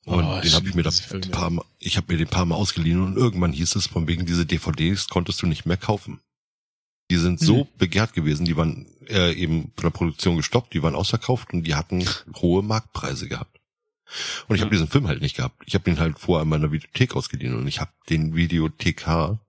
Und 0.06 0.23
oh, 0.23 0.39
den 0.39 0.54
habe 0.54 0.69
ich 0.69 0.76
mir 0.76 0.84
da 0.84 0.91
ein 1.12 1.32
paar 1.32 1.50
Mal, 1.50 1.65
ich 1.80 1.97
habe 1.97 2.13
mir 2.13 2.17
den 2.17 2.30
paar 2.30 2.45
Mal 2.45 2.56
ausgeliehen 2.56 3.04
und 3.04 3.17
irgendwann 3.17 3.52
hieß 3.52 3.76
es, 3.76 3.88
von 3.88 4.08
wegen 4.08 4.26
diese 4.26 4.45
DVDs 4.45 5.10
konntest 5.10 5.41
du 5.41 5.47
nicht 5.47 5.65
mehr 5.65 5.76
kaufen. 5.76 6.21
Die 7.10 7.17
sind 7.17 7.39
so 7.39 7.62
hm. 7.62 7.67
begehrt 7.78 8.13
gewesen, 8.13 8.46
die 8.46 8.58
waren 8.58 8.86
äh, 9.08 9.34
eben 9.34 9.72
von 9.76 9.84
der 9.84 9.98
Produktion 9.98 10.38
gestoppt, 10.38 10.74
die 10.74 10.84
waren 10.84 10.96
ausverkauft 10.96 11.54
und 11.54 11.63
die 11.63 11.76
hatten 11.76 12.06
hohe 12.36 12.63
Marktpreise 12.63 13.28
gehabt. 13.28 13.58
Und 14.48 14.56
ich 14.56 14.62
habe 14.62 14.72
diesen 14.72 14.88
Film 14.88 15.08
halt 15.08 15.22
nicht 15.22 15.36
gehabt. 15.36 15.62
Ich 15.65 15.74
habe 15.74 15.84
den 15.84 16.00
halt 16.00 16.20
vorher 16.20 16.43
in 16.43 16.50
meiner 16.50 16.72
Videothek 16.72 17.15
ausgeliehen 17.15 17.56
und 17.56 17.67
ich 17.67 17.82
habe 17.82 17.91
den 18.10 18.36
Videothekar, 18.36 19.39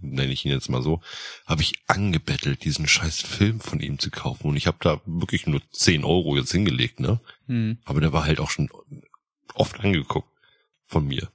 nenne 0.00 0.32
ich 0.32 0.44
ihn 0.44 0.50
jetzt 0.50 0.68
mal 0.68 0.82
so, 0.82 1.00
habe 1.46 1.62
ich 1.62 1.74
angebettelt, 1.86 2.64
diesen 2.64 2.88
scheiß 2.88 3.20
Film 3.20 3.60
von 3.60 3.80
ihm 3.80 3.98
zu 3.98 4.10
kaufen. 4.10 4.48
Und 4.48 4.56
ich 4.56 4.66
habe 4.66 4.78
da 4.80 5.00
wirklich 5.06 5.46
nur 5.46 5.62
10 5.70 6.04
Euro 6.04 6.36
jetzt 6.36 6.52
hingelegt, 6.52 6.98
ne? 7.00 7.20
Mhm. 7.46 7.78
Aber 7.84 8.00
der 8.00 8.12
war 8.12 8.24
halt 8.24 8.40
auch 8.40 8.50
schon 8.50 8.70
oft 9.54 9.80
angeguckt 9.80 10.28
von 10.86 11.06
mir. 11.06 11.30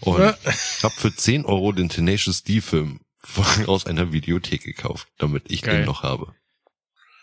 Und 0.00 0.18
ja. 0.18 0.36
ich 0.44 0.84
habe 0.84 0.94
für 0.94 1.14
10 1.14 1.44
Euro 1.46 1.72
den 1.72 1.88
Tenacious 1.88 2.42
D-Film 2.42 3.00
aus 3.66 3.86
einer 3.86 4.12
Videothek 4.12 4.62
gekauft, 4.62 5.08
damit 5.18 5.44
ich 5.50 5.62
Geil. 5.62 5.78
den 5.78 5.86
noch 5.86 6.02
habe. 6.02 6.34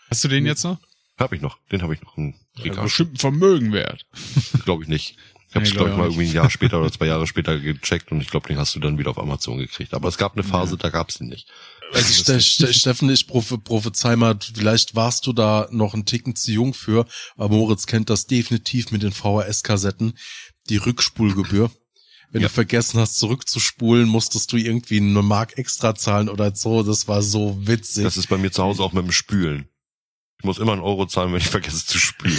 Hast 0.08 0.24
du 0.24 0.28
den 0.28 0.46
jetzt 0.46 0.64
noch? 0.64 0.78
Hab 1.18 1.32
ich 1.32 1.40
noch. 1.40 1.58
Den 1.70 1.82
habe 1.82 1.94
ich 1.94 2.02
noch 2.02 2.16
im 2.16 2.34
Regal. 2.58 2.76
Ja, 2.76 2.82
bestimmt 2.82 3.14
ein 3.14 3.18
Vermögen 3.18 3.72
wert. 3.72 4.06
glaube 4.64 4.82
ich 4.82 4.88
nicht. 4.88 5.16
Ich 5.50 5.54
habe 5.56 5.64
es, 5.64 5.72
glaube 5.72 5.90
ich, 5.90 5.96
mal 5.96 6.04
irgendwie 6.04 6.28
ein 6.28 6.32
Jahr 6.32 6.48
später 6.48 6.78
oder 6.80 6.92
zwei 6.92 7.06
Jahre 7.06 7.26
später 7.26 7.58
gecheckt 7.58 8.12
und 8.12 8.20
ich 8.20 8.30
glaube, 8.30 8.48
den 8.48 8.56
hast 8.56 8.74
du 8.74 8.80
dann 8.80 8.98
wieder 8.98 9.10
auf 9.10 9.18
Amazon 9.18 9.58
gekriegt. 9.58 9.94
Aber 9.94 10.08
es 10.08 10.16
gab 10.16 10.34
eine 10.34 10.44
Phase, 10.44 10.72
ja. 10.72 10.78
da 10.78 10.88
gab's 10.90 11.18
den 11.18 11.28
nicht. 11.28 11.48
Also 11.92 12.12
Ste 12.12 12.40
Ste 12.40 12.72
Steffen, 12.72 13.10
ich 13.10 13.26
prophe 13.26 13.58
prophezei 13.58 14.14
mal, 14.14 14.38
vielleicht 14.54 14.94
warst 14.94 15.26
du 15.26 15.32
da 15.32 15.68
noch 15.72 15.92
einen 15.92 16.06
Ticken 16.06 16.36
zu 16.36 16.52
jung 16.52 16.72
für, 16.72 17.04
aber 17.36 17.54
Moritz 17.54 17.86
kennt 17.86 18.10
das 18.10 18.26
definitiv 18.26 18.92
mit 18.92 19.02
den 19.02 19.12
VHS-Kassetten, 19.12 20.16
die 20.68 20.76
Rückspulgebühr. 20.76 21.70
Wenn 22.32 22.42
ja. 22.42 22.48
du 22.48 22.54
vergessen 22.54 23.00
hast, 23.00 23.18
zurückzuspulen, 23.18 24.08
musstest 24.08 24.52
du 24.52 24.56
irgendwie 24.56 24.98
eine 24.98 25.22
Mark 25.22 25.58
extra 25.58 25.96
zahlen 25.96 26.28
oder 26.28 26.54
so. 26.54 26.84
Das 26.84 27.08
war 27.08 27.22
so 27.22 27.66
witzig. 27.66 28.04
Das 28.04 28.16
ist 28.16 28.28
bei 28.28 28.38
mir 28.38 28.52
zu 28.52 28.62
Hause 28.62 28.84
auch 28.84 28.92
mit 28.92 29.04
dem 29.04 29.12
Spülen. 29.12 29.68
Ich 30.38 30.44
muss 30.44 30.58
immer 30.58 30.72
einen 30.72 30.80
Euro 30.80 31.06
zahlen, 31.06 31.32
wenn 31.32 31.40
ich 31.40 31.48
vergesse 31.48 31.84
zu 31.84 31.98
spülen. 31.98 32.38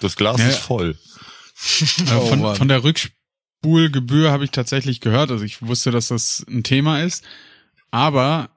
das 0.00 0.16
Glas 0.16 0.40
ja. 0.40 0.48
ist 0.48 0.58
voll. 0.58 0.96
Oh, 2.14 2.26
von, 2.26 2.56
von 2.56 2.68
der 2.68 2.84
Rückspulgebühr 2.84 4.30
habe 4.30 4.44
ich 4.44 4.50
tatsächlich 4.50 5.00
gehört. 5.00 5.30
Also 5.30 5.44
ich 5.44 5.60
wusste, 5.62 5.90
dass 5.90 6.08
das 6.08 6.46
ein 6.48 6.62
Thema 6.62 7.02
ist. 7.02 7.24
Aber 7.90 8.50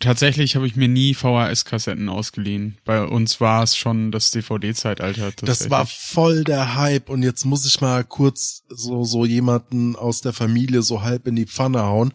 tatsächlich 0.00 0.56
habe 0.56 0.66
ich 0.66 0.76
mir 0.76 0.88
nie 0.88 1.14
VHS-Kassetten 1.14 2.08
ausgeliehen. 2.08 2.78
Bei 2.84 3.04
uns 3.04 3.40
war 3.40 3.62
es 3.62 3.76
schon 3.76 4.12
das 4.12 4.30
DVD-Zeitalter. 4.30 5.32
Das 5.42 5.70
war 5.70 5.86
voll 5.86 6.44
der 6.44 6.74
Hype. 6.76 7.08
Und 7.08 7.22
jetzt 7.22 7.44
muss 7.44 7.66
ich 7.66 7.80
mal 7.80 8.04
kurz 8.04 8.64
so, 8.68 9.04
so 9.04 9.24
jemanden 9.24 9.96
aus 9.96 10.20
der 10.20 10.32
Familie 10.32 10.82
so 10.82 11.02
halb 11.02 11.26
in 11.26 11.36
die 11.36 11.46
Pfanne 11.46 11.82
hauen. 11.82 12.12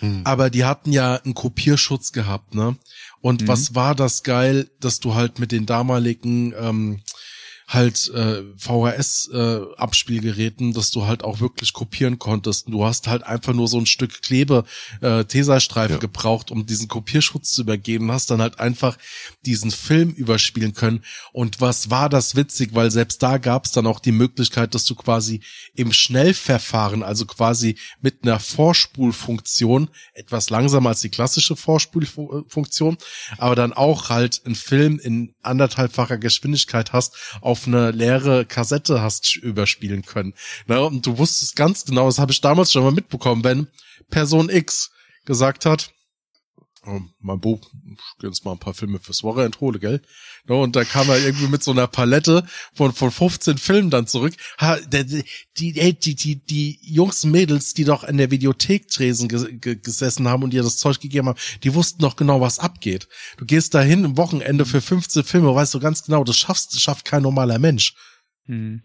Hm. 0.00 0.22
Aber 0.24 0.50
die 0.50 0.64
hatten 0.64 0.92
ja 0.92 1.16
einen 1.16 1.34
Kopierschutz 1.34 2.12
gehabt, 2.12 2.54
ne? 2.54 2.76
Und 3.22 3.42
mhm. 3.42 3.48
was 3.48 3.74
war 3.74 3.94
das 3.94 4.22
geil, 4.22 4.70
dass 4.78 5.00
du 5.00 5.14
halt 5.14 5.38
mit 5.38 5.52
den 5.52 5.66
damaligen 5.66 6.54
ähm, 6.58 7.00
halt 7.68 8.08
äh, 8.14 8.44
VHS-Abspielgeräten, 8.58 10.70
äh, 10.70 10.72
dass 10.72 10.92
du 10.92 11.06
halt 11.06 11.24
auch 11.24 11.40
wirklich 11.40 11.72
kopieren 11.72 12.20
konntest. 12.20 12.68
Du 12.68 12.84
hast 12.84 13.08
halt 13.08 13.24
einfach 13.24 13.54
nur 13.54 13.66
so 13.66 13.78
ein 13.78 13.86
Stück 13.86 14.22
Klebe, 14.22 14.62
äh, 15.00 15.24
Tesastreifen 15.24 15.96
ja. 15.96 16.00
gebraucht, 16.00 16.52
um 16.52 16.64
diesen 16.64 16.86
Kopierschutz 16.86 17.50
zu 17.50 17.62
übergeben, 17.62 18.12
hast 18.12 18.30
dann 18.30 18.40
halt 18.40 18.60
einfach 18.60 18.96
diesen 19.44 19.72
Film 19.72 20.10
überspielen 20.10 20.74
können. 20.74 21.02
Und 21.32 21.60
was 21.60 21.90
war 21.90 22.08
das 22.08 22.36
witzig, 22.36 22.70
weil 22.74 22.92
selbst 22.92 23.20
da 23.22 23.38
gab 23.38 23.64
es 23.64 23.72
dann 23.72 23.88
auch 23.88 23.98
die 23.98 24.12
Möglichkeit, 24.12 24.76
dass 24.76 24.84
du 24.84 24.94
quasi 24.94 25.40
im 25.74 25.92
Schnellverfahren, 25.92 27.02
also 27.02 27.26
quasi 27.26 27.76
mit 28.00 28.22
einer 28.22 28.38
Vorspulfunktion, 28.38 29.88
etwas 30.14 30.50
langsamer 30.50 30.90
als 30.90 31.00
die 31.00 31.10
klassische 31.10 31.56
Vorspulfunktion, 31.56 32.96
aber 33.38 33.56
dann 33.56 33.72
auch 33.72 34.08
halt 34.08 34.42
einen 34.44 34.54
Film 34.54 35.00
in 35.00 35.34
anderthalbfacher 35.42 36.18
Geschwindigkeit 36.18 36.92
hast, 36.92 37.16
auf 37.40 37.55
eine 37.66 37.90
leere 37.90 38.44
Kassette 38.44 39.00
hast 39.00 39.36
überspielen 39.36 40.02
können. 40.02 40.34
Na, 40.66 40.78
und 40.80 41.06
du 41.06 41.18
wusstest 41.18 41.56
ganz 41.56 41.84
genau, 41.84 42.06
das 42.06 42.18
habe 42.18 42.32
ich 42.32 42.40
damals 42.40 42.72
schon 42.72 42.82
mal 42.82 42.92
mitbekommen, 42.92 43.44
wenn 43.44 43.68
Person 44.10 44.48
X 44.48 44.90
gesagt 45.24 45.66
hat, 45.66 45.90
oh, 46.86 47.00
mein 47.20 47.40
Buch, 47.40 47.60
ich 47.84 48.22
jetzt 48.22 48.44
mal 48.44 48.52
ein 48.52 48.58
paar 48.58 48.74
Filme 48.74 48.98
fürs 48.98 49.22
Wochenende 49.22 49.58
hole, 49.60 49.78
gell? 49.78 50.02
No, 50.46 50.62
und 50.62 50.76
da 50.76 50.84
kam 50.84 51.08
er 51.08 51.18
irgendwie 51.18 51.48
mit 51.48 51.62
so 51.62 51.72
einer 51.72 51.86
Palette 51.86 52.46
von, 52.74 52.92
von 52.92 53.10
15 53.10 53.58
Filmen 53.58 53.90
dann 53.90 54.06
zurück. 54.06 54.34
Ha, 54.60 54.76
die, 54.76 55.24
die, 55.58 55.72
die, 55.72 56.14
die, 56.14 56.36
die 56.36 56.78
Jungs 56.82 57.24
und 57.24 57.32
Mädels, 57.32 57.74
die 57.74 57.84
doch 57.84 58.04
in 58.04 58.16
der 58.16 58.30
Videothek-Tresen 58.30 59.28
gesessen 59.60 60.28
haben 60.28 60.42
und 60.42 60.52
dir 60.52 60.62
das 60.62 60.78
Zeug 60.78 61.00
gegeben 61.00 61.28
haben, 61.28 61.38
die 61.62 61.74
wussten 61.74 62.02
doch 62.02 62.16
genau, 62.16 62.40
was 62.40 62.58
abgeht. 62.58 63.08
Du 63.36 63.44
gehst 63.44 63.74
dahin 63.74 64.04
im 64.04 64.16
Wochenende 64.16 64.64
für 64.64 64.80
15 64.80 65.24
Filme, 65.24 65.54
weißt 65.54 65.74
du 65.74 65.80
ganz 65.80 66.04
genau, 66.04 66.24
das 66.24 66.36
schaffst, 66.36 66.74
das 66.74 66.80
schafft 66.80 67.04
kein 67.04 67.22
normaler 67.22 67.58
Mensch. 67.58 67.94
Hm. 68.44 68.82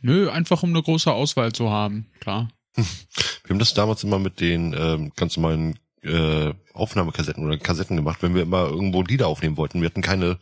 Nö, 0.00 0.30
einfach 0.30 0.62
um 0.62 0.70
eine 0.70 0.82
große 0.82 1.12
Auswahl 1.12 1.52
zu 1.52 1.70
haben, 1.70 2.06
klar. 2.20 2.50
Wir 2.76 3.50
haben 3.50 3.58
das 3.58 3.74
damals 3.74 4.04
immer 4.04 4.18
mit 4.18 4.40
den 4.40 4.74
ähm, 4.78 5.12
ganz 5.16 5.36
normalen 5.36 5.78
äh, 6.02 6.54
Aufnahmekassetten 6.74 7.44
oder 7.44 7.58
Kassetten 7.58 7.96
gemacht, 7.96 8.22
wenn 8.22 8.34
wir 8.34 8.42
immer 8.42 8.66
irgendwo 8.66 9.02
Lieder 9.02 9.28
aufnehmen 9.28 9.56
wollten. 9.56 9.80
Wir 9.80 9.86
hatten 9.86 10.02
keine 10.02 10.38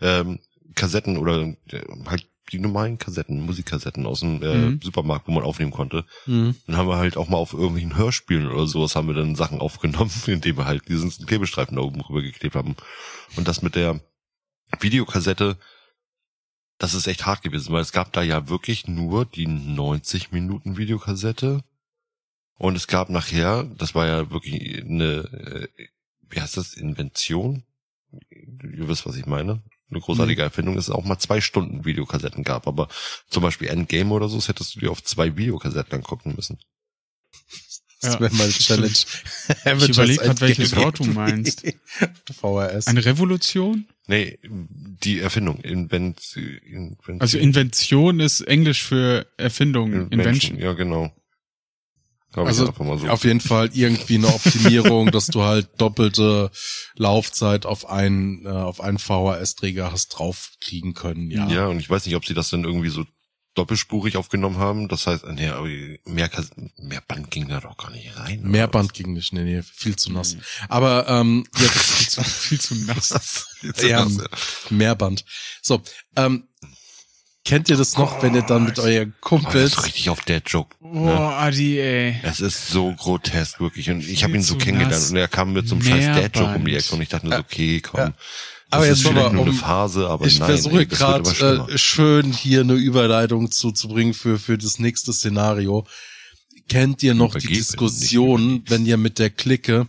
ähm, 0.00 0.40
Kassetten 0.74 1.16
oder 1.16 1.54
äh, 1.70 1.82
halt 2.06 2.26
die 2.52 2.58
normalen 2.58 2.98
Kassetten, 2.98 3.40
Musikkassetten 3.40 4.06
aus 4.06 4.20
dem 4.20 4.42
äh, 4.42 4.54
mhm. 4.54 4.80
Supermarkt, 4.82 5.26
wo 5.26 5.32
man 5.32 5.42
aufnehmen 5.42 5.72
konnte. 5.72 6.04
Mhm. 6.26 6.54
Dann 6.66 6.76
haben 6.76 6.88
wir 6.88 6.96
halt 6.96 7.16
auch 7.16 7.28
mal 7.28 7.38
auf 7.38 7.52
irgendwelchen 7.52 7.96
Hörspielen 7.96 8.46
oder 8.46 8.66
sowas 8.66 8.94
haben 8.94 9.08
wir 9.08 9.14
dann 9.14 9.34
Sachen 9.34 9.60
aufgenommen, 9.60 10.12
indem 10.26 10.58
wir 10.58 10.66
halt 10.66 10.88
diesen 10.88 11.10
Klebestreifen 11.26 11.76
da 11.76 11.82
oben 11.82 12.00
rüber 12.00 12.22
geklebt 12.22 12.54
haben. 12.54 12.76
Und 13.36 13.48
das 13.48 13.62
mit 13.62 13.74
der 13.74 14.00
Videokassette, 14.78 15.56
das 16.78 16.94
ist 16.94 17.06
echt 17.06 17.26
hart 17.26 17.42
gewesen, 17.42 17.72
weil 17.72 17.82
es 17.82 17.92
gab 17.92 18.12
da 18.12 18.22
ja 18.22 18.48
wirklich 18.48 18.86
nur 18.86 19.24
die 19.24 19.46
90 19.46 20.30
Minuten 20.30 20.76
Videokassette. 20.76 21.64
Und 22.58 22.76
es 22.76 22.86
gab 22.86 23.10
nachher, 23.10 23.64
das 23.64 23.94
war 23.94 24.06
ja 24.06 24.30
wirklich 24.30 24.82
eine, 24.82 25.68
äh, 25.76 25.86
wie 26.28 26.40
heißt 26.40 26.56
das, 26.56 26.74
Invention? 26.74 27.64
Ihr 28.30 28.88
wisst, 28.88 29.06
was 29.06 29.16
ich 29.16 29.26
meine 29.26 29.62
eine 29.90 30.00
großartige 30.00 30.42
mhm. 30.42 30.46
Erfindung, 30.46 30.74
dass 30.74 30.88
es 30.88 30.94
auch 30.94 31.04
mal 31.04 31.18
zwei 31.18 31.40
Stunden 31.40 31.84
Videokassetten 31.84 32.44
gab. 32.44 32.66
Aber 32.66 32.88
zum 33.28 33.42
Beispiel 33.42 33.68
Endgame 33.68 34.12
oder 34.12 34.28
so, 34.28 34.36
das 34.36 34.48
hättest 34.48 34.74
du 34.74 34.80
dir 34.80 34.90
auf 34.90 35.02
zwei 35.02 35.36
Videokassetten 35.36 35.94
angucken 35.94 36.34
müssen. 36.36 36.58
Das 38.02 38.12
ja. 38.12 38.20
wäre 38.20 38.34
mal 38.34 38.50
Challenge. 38.50 38.92
ich 38.92 39.88
überlege 39.88 40.22
gerade, 40.22 40.40
welches 40.42 40.76
Wort 40.76 40.98
du 40.98 41.04
meinst. 41.04 41.62
VHS. 42.30 42.88
Eine 42.88 43.02
Revolution? 43.02 43.86
Nee, 44.06 44.38
die 44.44 45.18
Erfindung. 45.18 45.60
Invent, 45.60 46.20
Invention. 46.36 47.20
Also 47.20 47.38
Invention 47.38 48.20
ist 48.20 48.42
Englisch 48.42 48.82
für 48.82 49.26
Erfindung. 49.38 49.94
Invention. 49.94 50.20
Invention. 50.20 50.58
Ja, 50.58 50.74
genau. 50.74 51.10
Also 52.32 52.66
so. 52.66 53.08
auf 53.08 53.24
jeden 53.24 53.40
Fall 53.40 53.70
irgendwie 53.72 54.16
eine 54.16 54.28
Optimierung, 54.28 55.10
dass 55.12 55.26
du 55.26 55.42
halt 55.42 55.68
doppelte 55.78 56.50
Laufzeit 56.94 57.64
auf 57.64 57.88
einen 57.88 58.44
äh, 58.44 58.50
auf 58.50 58.80
einen 58.80 58.98
VHS-Träger 58.98 59.90
hast 59.90 60.08
draufkriegen 60.08 60.92
können. 60.92 61.30
Ja. 61.30 61.48
Ja, 61.48 61.66
und 61.66 61.80
ich 61.80 61.88
weiß 61.88 62.04
nicht, 62.04 62.14
ob 62.16 62.26
sie 62.26 62.34
das 62.34 62.50
dann 62.50 62.64
irgendwie 62.64 62.90
so 62.90 63.04
doppelspurig 63.56 64.16
aufgenommen 64.16 64.58
haben. 64.58 64.88
Das 64.88 65.06
heißt, 65.06 65.24
nee, 65.28 65.50
mehr, 66.04 66.30
mehr 66.76 67.02
Band 67.06 67.30
ging 67.30 67.48
da 67.48 67.60
doch 67.60 67.76
gar 67.76 67.90
nicht 67.90 68.16
rein. 68.16 68.42
Mehr 68.42 68.68
Band 68.68 68.94
ging 68.94 69.14
nicht, 69.14 69.32
nee, 69.32 69.44
nee, 69.44 69.62
viel 69.62 69.96
zu 69.96 70.12
nass. 70.12 70.34
Mhm. 70.34 70.40
Aber 70.68 71.08
ähm, 71.08 71.46
ja, 71.56 71.68
viel, 71.68 72.08
zu, 72.08 72.22
viel 72.22 72.60
zu 72.60 72.74
nass. 72.74 73.46
viel 73.60 73.74
zu 73.74 73.88
ja, 73.88 74.04
nass 74.04 74.18
ja. 74.18 74.28
Mehr 74.70 74.94
Band. 74.94 75.24
So, 75.62 75.82
ähm, 76.16 76.48
Kennt 77.46 77.68
ihr 77.68 77.76
das 77.76 77.96
noch, 77.96 78.18
oh, 78.18 78.22
wenn 78.22 78.34
ihr 78.34 78.42
dann 78.42 78.64
mit 78.64 78.80
euren 78.80 79.14
Kumpels... 79.20 79.54
Oh, 79.54 79.58
das 79.58 79.72
ist 79.72 79.84
richtig 79.86 80.10
auf 80.10 80.20
der 80.22 80.42
Joke. 80.44 80.74
Ne? 80.80 81.02
Ne? 81.02 81.12
Adi, 81.12 81.78
ey. 81.78 82.16
Es 82.24 82.40
ist 82.40 82.66
so 82.66 82.92
grotesk, 82.92 83.60
wirklich. 83.60 83.88
Und 83.88 84.04
ich 84.04 84.24
habe 84.24 84.34
ihn 84.34 84.42
so 84.42 84.56
kennengelernt 84.56 85.10
und 85.10 85.16
er 85.16 85.28
kam 85.28 85.52
mit 85.52 85.68
so 85.68 85.76
einem 85.76 85.84
scheiß 85.84 86.06
Dad-Joke 86.06 86.56
um 86.56 86.64
die 86.64 86.74
Ecke 86.74 86.92
und 86.92 87.02
ich 87.02 87.08
dachte 87.08 87.28
mir 87.28 87.36
so, 87.36 87.40
okay, 87.40 87.80
komm. 87.80 88.00
Ja. 88.00 88.14
aber 88.70 88.86
jetzt 88.86 88.98
ist 88.98 89.06
vielleicht 89.06 89.32
nur 89.32 89.42
um, 89.42 89.48
eine 89.48 89.56
Phase, 89.56 90.08
aber 90.08 90.26
ich 90.26 90.40
nein. 90.40 90.48
versuche 90.48 90.86
gerade 90.86 91.68
äh, 91.70 91.78
schön 91.78 92.32
hier 92.32 92.62
eine 92.62 92.74
Überleitung 92.74 93.52
zuzubringen 93.52 94.12
für, 94.12 94.40
für 94.40 94.58
das 94.58 94.80
nächste 94.80 95.12
Szenario. 95.12 95.86
Kennt 96.68 97.04
ihr 97.04 97.14
noch 97.14 97.36
die 97.36 97.46
Diskussion, 97.46 98.64
wenn 98.66 98.86
ihr 98.86 98.96
mit 98.96 99.20
der 99.20 99.30
Clique 99.30 99.86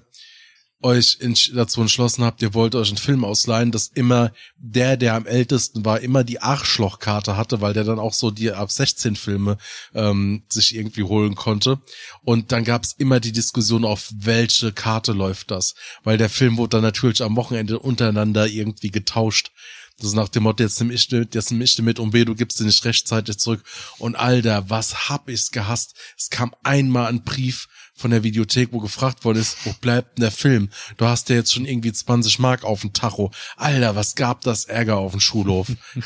euch 0.84 1.18
dazu 1.54 1.82
entschlossen 1.82 2.24
habt, 2.24 2.42
ihr 2.42 2.54
wollt 2.54 2.76
euch 2.76 2.90
einen 2.90 2.98
Film 2.98 3.26
ausleihen, 3.26 3.72
dass 3.72 3.88
immer 3.88 4.32
der, 4.58 4.96
der 4.96 5.16
am 5.16 5.26
ältesten 5.26 5.84
war, 5.86 6.02
immer 6.02 6.24
die 6.24 6.40
Arschlochkarte 6.40 7.36
hatte, 7.36 7.62
weil 7.62 7.74
der 7.74 7.84
dann 7.84 8.00
auch 8.00 8.14
so 8.14 8.30
die 8.30 8.52
ab 8.52 8.72
16 8.72 9.16
Filme 9.16 9.58
ähm, 9.96 10.44
sich 10.50 10.76
irgendwie 10.76 11.04
holen 11.04 11.36
konnte. 11.36 11.80
Und 12.24 12.52
dann 12.52 12.64
gab's 12.64 12.94
immer 12.98 13.20
die 13.20 13.32
Diskussion, 13.32 13.86
auf 13.86 14.12
welche 14.16 14.72
Karte 14.72 15.14
läuft 15.14 15.50
das, 15.52 15.74
weil 16.04 16.18
der 16.18 16.30
Film 16.30 16.58
wurde 16.58 16.78
dann 16.78 16.84
natürlich 16.84 17.24
am 17.24 17.36
Wochenende 17.36 17.80
untereinander 17.80 18.48
irgendwie 18.48 18.92
getauscht. 18.92 19.52
Das 20.00 20.10
ist 20.10 20.16
nach 20.16 20.30
dem 20.30 20.44
Motto, 20.44 20.62
jetzt 20.62 20.80
nimm 20.80 20.92
ich, 20.92 21.10
jetzt 21.10 21.52
nimm 21.52 21.62
ich 21.62 21.80
mit 21.80 21.98
und 21.98 22.14
weh, 22.14 22.24
du 22.24 22.36
gibst 22.36 22.60
den 22.60 22.68
nicht 22.68 22.86
rechtzeitig 22.86 23.40
zurück. 23.40 23.64
Und 23.98 24.16
Alter, 24.16 24.70
was 24.70 25.10
hab 25.10 25.28
ich's 25.28 25.50
gehasst. 25.50 25.96
Es 26.16 26.30
kam 26.30 26.54
einmal 26.62 27.08
ein 27.08 27.24
Brief 27.24 27.68
von 27.98 28.12
der 28.12 28.24
Videothek, 28.24 28.72
wo 28.72 28.80
gefragt 28.80 29.26
worden 29.26 29.40
ist, 29.40 29.66
wo 29.66 29.74
bleibt 29.74 30.18
denn 30.18 30.22
der 30.22 30.32
Film? 30.32 30.70
Du 30.98 31.06
hast 31.06 31.30
ja 31.30 31.36
jetzt 31.36 31.54
schon 31.54 31.66
irgendwie 31.66 31.92
20 31.92 32.40
Mark 32.40 32.64
auf 32.64 32.82
dem 32.82 32.94
Tacho. 32.94 33.32
Alter, 33.56 33.96
was 33.96 34.16
gab 34.16 34.42
das 34.42 34.66
Ärger 34.66 34.98
auf 34.98 35.12
dem 35.12 35.20
Schulhof? 35.20 35.72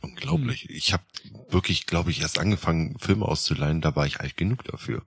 Unglaublich. 0.00 0.68
Ich 0.70 0.92
habe 0.92 1.04
wirklich, 1.48 1.86
glaube 1.86 2.10
ich, 2.10 2.22
erst 2.22 2.38
angefangen, 2.38 2.98
Filme 2.98 3.26
auszuleihen, 3.26 3.80
da 3.80 3.94
war 3.94 4.06
ich 4.06 4.20
alt 4.20 4.36
genug 4.36 4.64
dafür. 4.64 5.04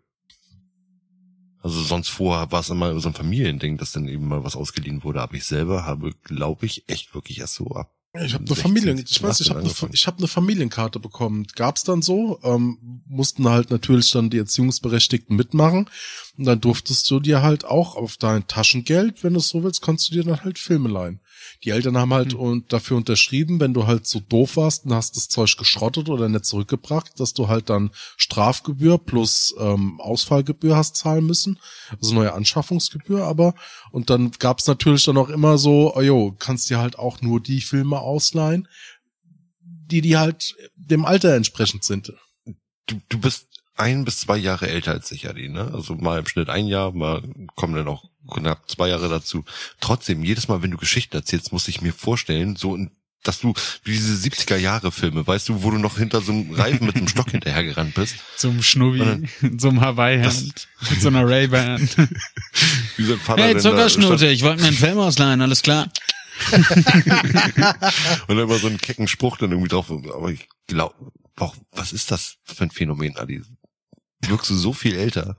Also 1.61 1.81
sonst 1.81 2.09
vorher 2.09 2.51
war 2.51 2.59
es 2.59 2.69
immer 2.69 2.97
so 2.99 3.09
ein 3.09 3.15
Familiending, 3.15 3.77
dass 3.77 3.91
dann 3.91 4.07
eben 4.07 4.27
mal 4.27 4.43
was 4.43 4.55
ausgeliehen 4.55 5.03
wurde. 5.03 5.21
Aber 5.21 5.33
ich 5.33 5.45
selber 5.45 5.83
habe, 5.83 6.11
glaube 6.23 6.67
ich, 6.67 6.87
echt 6.87 7.15
wirklich 7.15 7.39
erst 7.39 7.55
so 7.55 7.71
ab 7.71 7.94
ich 8.23 8.33
habe 8.33 8.45
eine 8.45 8.55
Familien, 8.55 8.97
ich 8.97 9.21
weiß, 9.21 9.41
ich 9.41 9.49
habe 9.49 9.59
eine, 9.59 9.71
ich 9.91 10.07
hab 10.07 10.17
eine 10.17 10.27
Familienkarte 10.27 10.99
bekommen. 10.99 11.47
Gab's 11.55 11.83
dann 11.83 12.01
so, 12.01 12.39
ähm, 12.43 13.01
mussten 13.07 13.49
halt 13.49 13.71
natürlich 13.71 14.11
dann 14.11 14.29
die 14.29 14.37
Erziehungsberechtigten 14.37 15.35
mitmachen. 15.35 15.89
Und 16.37 16.45
dann 16.45 16.61
durftest 16.61 17.09
du 17.09 17.19
dir 17.19 17.41
halt 17.41 17.65
auch 17.65 17.95
auf 17.95 18.17
dein 18.17 18.47
Taschengeld, 18.47 19.23
wenn 19.23 19.33
du 19.33 19.39
es 19.39 19.47
so 19.47 19.63
willst, 19.63 19.81
kannst 19.81 20.09
du 20.09 20.13
dir 20.13 20.23
dann 20.23 20.43
halt 20.43 20.59
Filme 20.59 20.89
leihen. 20.89 21.19
Die 21.63 21.69
Eltern 21.71 21.97
haben 21.97 22.13
halt 22.13 22.37
mhm. 22.37 22.65
dafür 22.67 22.97
unterschrieben, 22.97 23.59
wenn 23.59 23.73
du 23.73 23.87
halt 23.87 24.05
so 24.05 24.19
doof 24.19 24.57
warst 24.57 24.85
und 24.85 24.93
hast 24.93 25.15
das 25.15 25.29
Zeug 25.29 25.55
geschrottet 25.57 26.09
oder 26.09 26.29
nicht 26.29 26.45
zurückgebracht, 26.45 27.19
dass 27.19 27.33
du 27.33 27.47
halt 27.47 27.69
dann 27.69 27.91
Strafgebühr 28.17 28.97
plus 28.97 29.55
ähm, 29.59 29.99
Ausfallgebühr 29.99 30.75
hast 30.75 30.95
zahlen 30.95 31.25
müssen, 31.25 31.59
also 31.91 32.13
neue 32.13 32.33
Anschaffungsgebühr, 32.33 33.23
aber 33.23 33.55
und 33.91 34.09
dann 34.09 34.31
gab's 34.31 34.67
natürlich 34.67 35.05
dann 35.05 35.17
auch 35.17 35.29
immer 35.29 35.57
so, 35.57 35.95
oh 35.95 36.01
jo, 36.01 36.35
kannst 36.37 36.69
dir 36.69 36.79
halt 36.79 36.99
auch 36.99 37.21
nur 37.21 37.39
die 37.39 37.61
Filme 37.61 37.99
ausleihen, 37.99 38.67
die 39.61 40.01
die 40.01 40.17
halt 40.17 40.55
dem 40.75 41.05
Alter 41.05 41.35
entsprechend 41.35 41.83
sind. 41.83 42.13
Du, 42.87 43.01
du 43.09 43.19
bist 43.19 43.47
ein 43.75 44.05
bis 44.05 44.21
zwei 44.21 44.37
Jahre 44.37 44.67
älter 44.67 44.91
als 44.91 45.11
ich, 45.11 45.27
Adi, 45.29 45.49
ne? 45.49 45.71
Also 45.73 45.95
mal 45.95 46.19
im 46.19 46.27
Schnitt 46.27 46.49
ein 46.49 46.67
Jahr, 46.67 46.91
mal 46.91 47.21
kommen 47.55 47.75
dann 47.75 47.87
auch 47.87 48.05
knapp 48.29 48.69
zwei 48.69 48.89
Jahre 48.89 49.09
dazu. 49.09 49.45
Trotzdem, 49.79 50.23
jedes 50.23 50.47
Mal, 50.47 50.61
wenn 50.61 50.71
du 50.71 50.77
Geschichten 50.77 51.15
erzählst, 51.15 51.51
muss 51.51 51.67
ich 51.67 51.81
mir 51.81 51.93
vorstellen, 51.93 52.55
so 52.55 52.77
dass 53.25 53.39
du 53.39 53.53
wie 53.83 53.91
diese 53.91 54.13
70er 54.13 54.57
Jahre 54.57 54.91
Filme, 54.91 55.25
weißt 55.25 55.49
du, 55.49 55.63
wo 55.63 55.71
du 55.71 55.77
noch 55.77 55.97
hinter 55.97 56.21
so 56.21 56.31
einem 56.31 56.53
Reifen 56.53 56.85
mit 56.85 56.95
einem 56.95 57.07
Stock 57.07 57.31
hinterhergerannt 57.31 57.95
bist. 57.95 58.15
Zum 58.37 58.61
Schnubbi, 58.61 59.27
so 59.57 59.69
einem 59.69 59.81
Hawaii-Hemd, 59.81 60.67
mit 60.89 61.01
so 61.01 61.07
einer 61.07 61.27
Ray-Ban. 61.27 61.89
hey, 63.35 63.57
Zuckerschnute, 63.57 64.27
ich 64.27 64.43
wollte 64.43 64.61
mir 64.61 64.67
einen 64.67 64.77
Film 64.77 64.99
ausleihen, 64.99 65.41
alles 65.41 65.61
klar. 65.61 65.91
und 66.51 66.65
dann 68.27 68.39
immer 68.39 68.59
so 68.59 68.67
einen 68.67 68.77
kecken 68.77 69.07
Spruch 69.07 69.37
dann 69.37 69.51
irgendwie 69.51 69.69
drauf. 69.69 69.89
Aber 69.89 70.29
ich 70.29 70.47
glaube, 70.67 70.95
was 71.71 71.93
ist 71.93 72.11
das 72.11 72.35
für 72.43 72.65
ein 72.65 72.71
Phänomen, 72.71 73.17
Adi? 73.17 73.41
Wirkst 74.21 74.49
du 74.49 74.55
so 74.55 74.73
viel 74.73 74.95
älter? 74.95 75.37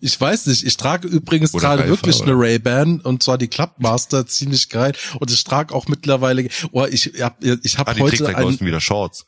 Ich 0.00 0.18
weiß 0.20 0.46
nicht, 0.46 0.64
ich 0.64 0.76
trage 0.76 1.08
übrigens 1.08 1.52
Oder 1.54 1.60
gerade 1.62 1.82
Reifer, 1.82 1.90
wirklich 1.90 2.16
oder? 2.20 2.32
eine 2.32 2.40
Ray-Ban 2.40 3.00
und 3.00 3.22
zwar 3.22 3.38
die 3.38 3.48
Clubmaster, 3.48 4.26
ziemlich 4.26 4.68
geil. 4.70 4.92
Und 5.20 5.30
ich 5.30 5.44
trage 5.44 5.74
auch 5.74 5.86
mittlerweile, 5.88 6.48
oh, 6.72 6.84
ich 6.86 7.12
hab, 7.20 7.42
ich 7.44 7.78
hab 7.78 7.88
Ah, 7.88 7.94
trägt 7.94 8.20
heute 8.22 8.36
ein, 8.36 8.60
wieder 8.60 8.80
Shorts. 8.80 9.26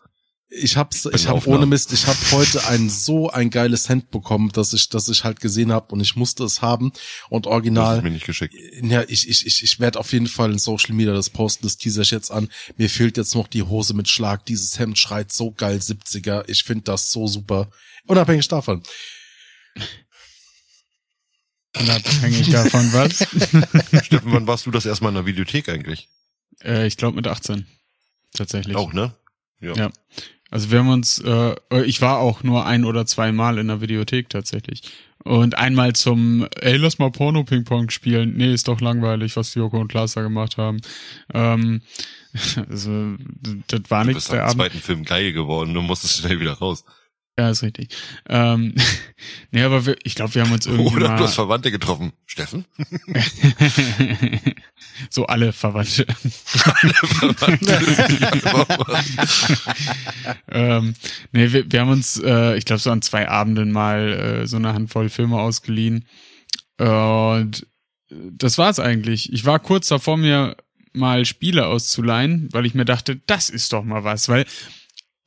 ich 0.49 0.77
hab's, 0.77 1.07
ich 1.13 1.29
hab 1.29 1.47
ohne 1.47 1.67
Mist, 1.67 1.93
ich 1.93 2.07
hab 2.07 2.17
heute 2.33 2.65
ein 2.69 2.89
so 2.89 3.29
ein 3.29 3.51
geiles 3.51 3.89
Hemd 3.91 4.11
bekommen, 4.11 4.51
dass 4.53 4.73
ich, 4.73 4.89
dass 4.89 5.09
ich 5.09 5.25
halt 5.25 5.41
gesehen 5.41 5.73
habe 5.73 5.93
und 5.93 6.01
ich 6.01 6.17
musste 6.17 6.45
es 6.45 6.63
haben 6.63 6.91
und 7.29 7.45
Das 7.47 7.53
original. 7.53 7.99
ist 7.99 8.05
mir 8.05 8.11
nicht 8.11 8.27
geschickt. 8.27 8.55
Ja, 8.83 9.03
ich, 9.09 9.29
ich, 9.29 9.45
ich, 9.47 9.63
ich 9.63 9.79
werde 9.81 9.99
auf 10.01 10.13
jeden 10.13 10.27
Fall 10.29 10.51
in 10.53 10.59
Social 10.59 10.95
Media 10.95 11.13
das 11.13 11.29
posten, 11.31 11.65
das 11.67 11.77
teaser 11.77 12.03
ich 12.03 12.11
jetzt 12.13 12.31
an. 12.31 12.49
Mir 12.79 12.89
fehlt 12.89 13.19
jetzt 13.19 13.35
noch 13.35 13.47
die 13.49 13.63
Hose 13.63 13.93
mit 13.93 14.09
Schlag. 14.09 14.47
Dieses 14.47 14.79
Hemd 14.79 14.99
schreit 14.99 15.33
so 15.33 15.51
geil 15.53 15.79
70er. 15.79 16.45
Ich 16.49 16.65
finde 16.65 16.85
das 16.85 17.13
so 17.13 17.27
super. 17.27 17.69
Unabhängig 18.07 18.49
davon. 18.49 18.83
Unabhängig 21.81 22.51
davon, 22.51 22.93
was? 22.93 23.19
Steffen, 24.07 24.33
wann 24.33 24.47
warst 24.47 24.67
du 24.67 24.71
das 24.71 24.87
erstmal 24.87 25.11
in 25.11 25.17
der 25.17 25.27
Videothek 25.27 25.69
eigentlich? 25.69 26.09
äh, 26.65 26.87
ich 26.87 26.97
glaube 26.97 27.17
mit 27.17 27.27
18. 27.27 27.67
Tatsächlich. 28.35 28.77
Auch, 28.77 28.93
ne? 28.93 29.15
Ja. 29.61 29.91
Also 30.51 30.71
wir 30.71 30.79
haben 30.79 30.91
uns, 30.91 31.19
äh, 31.19 31.55
ich 31.85 32.01
war 32.03 32.19
auch 32.19 32.43
nur 32.43 32.67
ein 32.67 32.85
oder 32.85 33.05
zweimal 33.07 33.59
in 33.59 33.69
der 33.69 33.81
Videothek 33.81 34.29
tatsächlich. 34.29 34.83
Und 35.25 35.59
einmal 35.59 35.95
zum, 35.95 36.47
ey, 36.61 36.77
lass 36.77 36.99
mal 36.99 37.11
Porno-Ping-Pong 37.11 37.91
spielen. 37.91 38.37
Nee, 38.37 38.53
ist 38.55 38.69
doch 38.69 38.81
langweilig, 38.81 39.35
was 39.37 39.55
Joko 39.55 39.81
und 39.81 39.89
Klaas 39.89 40.13
da 40.13 40.23
gemacht 40.23 40.57
haben. 40.57 40.81
Ähm, 41.35 41.83
also, 42.71 43.17
das 43.67 43.81
war 43.89 44.03
Du 44.05 44.09
nichts 44.11 44.25
bist 44.25 44.33
der 44.33 44.45
am 44.45 44.51
Abend. 44.51 44.61
zweiten 44.61 44.79
Film 44.81 45.05
geil 45.05 45.33
geworden, 45.33 45.75
du 45.75 45.83
musstest 45.83 46.19
schnell 46.19 46.39
wieder 46.39 46.53
raus. 46.53 46.85
Ja, 47.39 47.51
ist 47.51 47.63
richtig. 47.63 47.89
Ähm, 48.29 48.75
nee, 49.51 49.63
aber 49.63 49.85
wir, 49.85 49.97
ich 50.05 50.15
glaube, 50.15 50.35
wir 50.35 50.43
haben 50.43 50.53
uns 50.53 50.67
irgendwie 50.67 50.97
Oder 50.97 51.09
mal 51.09 51.19
du 51.19 51.25
hast 51.25 51.35
Verwandte 51.35 51.71
getroffen. 51.71 52.13
Steffen? 52.25 52.65
so 55.11 55.27
alle 55.27 55.53
Verwandte. 55.53 56.07
ähm, 60.51 60.95
nee, 61.33 61.53
wir, 61.53 61.71
wir 61.71 61.81
haben 61.81 61.91
uns, 61.91 62.19
äh, 62.25 62.57
ich 62.57 62.65
glaube, 62.65 62.81
so 62.81 62.91
an 62.91 63.03
zwei 63.03 63.29
Abenden 63.29 63.71
mal 63.71 64.43
äh, 64.43 64.47
so 64.47 64.57
eine 64.57 64.73
Handvoll 64.73 65.11
Filme 65.11 65.39
ausgeliehen. 65.39 66.07
Und 66.79 67.67
das 68.11 68.59
war's 68.59 68.81
eigentlich. 68.81 69.33
Ich 69.33 69.45
war 69.45 69.59
kurz 69.59 69.89
davor, 69.89 70.17
mir 70.17 70.57
mal 70.93 71.25
Spiele 71.25 71.67
auszuleihen, 71.67 72.49
weil 72.53 72.67
ich 72.67 72.75
mir 72.75 72.85
dachte, 72.85 73.17
das 73.27 73.51
ist 73.51 73.73
doch 73.73 73.85
mal 73.85 74.05
was, 74.05 74.29
weil 74.29 74.47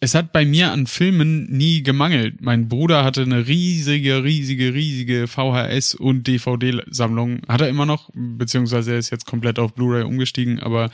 es 0.01 0.15
hat 0.15 0.31
bei 0.31 0.45
mir 0.45 0.71
an 0.71 0.87
Filmen 0.87 1.49
nie 1.49 1.83
gemangelt. 1.83 2.41
Mein 2.41 2.69
Bruder 2.69 3.03
hatte 3.03 3.21
eine 3.21 3.47
riesige, 3.47 4.23
riesige, 4.23 4.73
riesige 4.73 5.25
VHS- 5.25 5.95
und 5.95 6.25
DVD-Sammlung. 6.25 7.41
Hat 7.49 7.61
er 7.61 7.67
immer 7.69 7.85
noch, 7.85 8.09
beziehungsweise 8.13 8.93
er 8.93 8.99
ist 8.99 9.09
jetzt 9.09 9.25
komplett 9.25 9.59
auf 9.59 9.73
Blu-ray 9.73 10.03
umgestiegen, 10.03 10.59
aber 10.59 10.89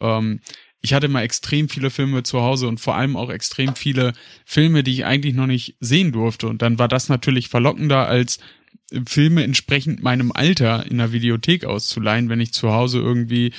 ähm, 0.00 0.40
ich 0.80 0.92
hatte 0.92 1.08
mal 1.08 1.22
extrem 1.22 1.68
viele 1.68 1.90
Filme 1.90 2.24
zu 2.24 2.40
Hause 2.40 2.68
und 2.68 2.80
vor 2.80 2.96
allem 2.96 3.16
auch 3.16 3.30
extrem 3.30 3.76
viele 3.76 4.12
Filme, 4.44 4.82
die 4.82 4.92
ich 4.92 5.04
eigentlich 5.04 5.34
noch 5.34 5.46
nicht 5.46 5.76
sehen 5.80 6.12
durfte. 6.12 6.48
Und 6.48 6.62
dann 6.62 6.78
war 6.78 6.88
das 6.88 7.08
natürlich 7.08 7.48
verlockender, 7.48 8.06
als 8.08 8.38
Filme 9.06 9.44
entsprechend 9.44 10.02
meinem 10.02 10.32
Alter 10.32 10.86
in 10.86 10.98
der 10.98 11.12
Videothek 11.12 11.64
auszuleihen, 11.64 12.28
wenn 12.28 12.40
ich 12.40 12.52
zu 12.52 12.72
Hause 12.72 12.98
irgendwie 12.98 13.52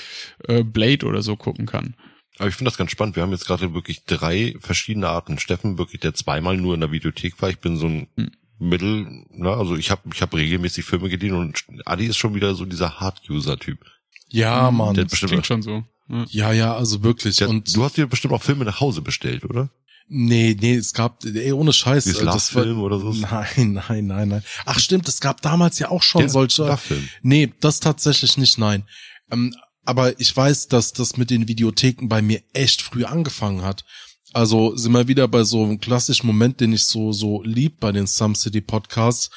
äh, 0.48 0.64
Blade 0.64 1.06
oder 1.06 1.22
so 1.22 1.36
gucken 1.36 1.66
kann. 1.66 1.94
Aber 2.40 2.48
ich 2.50 2.56
finde 2.56 2.72
das 2.72 2.78
ganz 2.78 2.90
spannend. 2.92 3.16
Wir 3.16 3.24
haben 3.24 3.32
jetzt 3.32 3.46
gerade 3.46 3.74
wirklich 3.74 4.06
drei 4.06 4.56
verschiedene 4.60 5.08
Arten. 5.10 5.38
Steffen, 5.40 5.78
wirklich, 5.78 6.02
der 6.02 6.14
zweimal 6.14 6.58
nur 6.58 6.74
in 6.74 6.80
der 6.80 6.92
Videothek 6.92 7.42
war. 7.42 7.50
Ich 7.50 7.60
bin 7.60 7.78
so 7.78 7.86
ein 7.88 8.08
Hm. 8.18 8.32
Mittel, 8.62 9.24
na, 9.32 9.54
also 9.54 9.78
ich 9.78 9.90
habe 9.90 10.02
ich 10.14 10.22
hab 10.22 10.34
regelmäßig 10.34 10.84
Filme 10.84 11.08
gedient 11.08 11.34
und 11.34 11.64
Adi 11.86 12.06
ist 12.08 12.18
schon 12.18 12.34
wieder 12.36 12.56
so 12.56 12.66
dieser 12.66 13.00
Hard-User-Typ. 13.00 13.80
Ja, 14.28 14.70
Mann. 14.72 14.96
Der- 14.96 15.06
Das 15.06 15.12
Bestimmt. 15.12 15.30
klingt 15.32 15.46
schon 15.46 15.62
so. 15.62 15.84
Ja. 16.10 16.26
Ja, 16.30 16.52
ja, 16.52 16.76
also 16.76 17.02
wirklich. 17.04 17.38
Der, 17.38 17.48
und 17.50 17.74
du 17.74 17.84
hast 17.84 17.96
dir 17.96 18.08
bestimmt 18.08 18.34
auch 18.34 18.42
Filme 18.44 18.66
nach 18.66 18.80
Hause 18.82 19.02
bestellt, 19.02 19.46
oder? 19.46 19.70
nee, 20.12 20.58
nee, 20.60 20.74
es 20.74 20.94
gab, 20.94 21.24
ey, 21.24 21.52
ohne 21.54 21.72
Scheiß. 21.72 22.04
Dieses 22.06 22.22
äh, 22.22 22.26
das 22.26 22.54
war- 22.56 22.64
Love-Film 22.66 22.82
oder 22.84 23.00
so? 23.00 23.14
Nein, 23.14 23.74
nein, 23.88 24.08
nein, 24.08 24.28
nein. 24.28 24.44
Ach 24.66 24.80
stimmt, 24.80 25.08
es 25.08 25.22
gab 25.22 25.42
damals 25.42 25.78
ja 25.80 25.90
auch 25.90 26.02
schon 26.02 26.22
Der 26.22 26.30
solche. 26.30 26.64
Love-Film. 26.64 27.08
Nee, 27.22 27.54
das 27.62 27.80
tatsächlich 27.80 28.36
nicht, 28.38 28.58
nein. 28.58 28.84
Ähm, 29.32 29.54
aber 29.86 30.20
ich 30.20 30.36
weiß, 30.36 30.68
dass 30.68 30.94
das 30.94 31.18
mit 31.18 31.30
den 31.30 31.48
Videotheken 31.48 32.08
bei 32.08 32.22
mir 32.22 32.42
echt 32.54 32.82
früh 32.82 33.06
angefangen 33.06 33.64
hat. 33.64 33.86
Also 34.32 34.76
sind 34.76 34.92
wir 34.92 35.08
wieder 35.08 35.28
bei 35.28 35.44
so 35.44 35.64
einem 35.64 35.80
klassischen 35.80 36.28
Moment, 36.28 36.60
den 36.60 36.74
ich 36.74 36.86
so 36.86 37.12
so 37.12 37.42
lieb 37.42 37.80
bei 37.80 37.92
den 37.92 38.06
Some 38.06 38.36
City 38.36 38.62
Podcasts. 38.62 39.32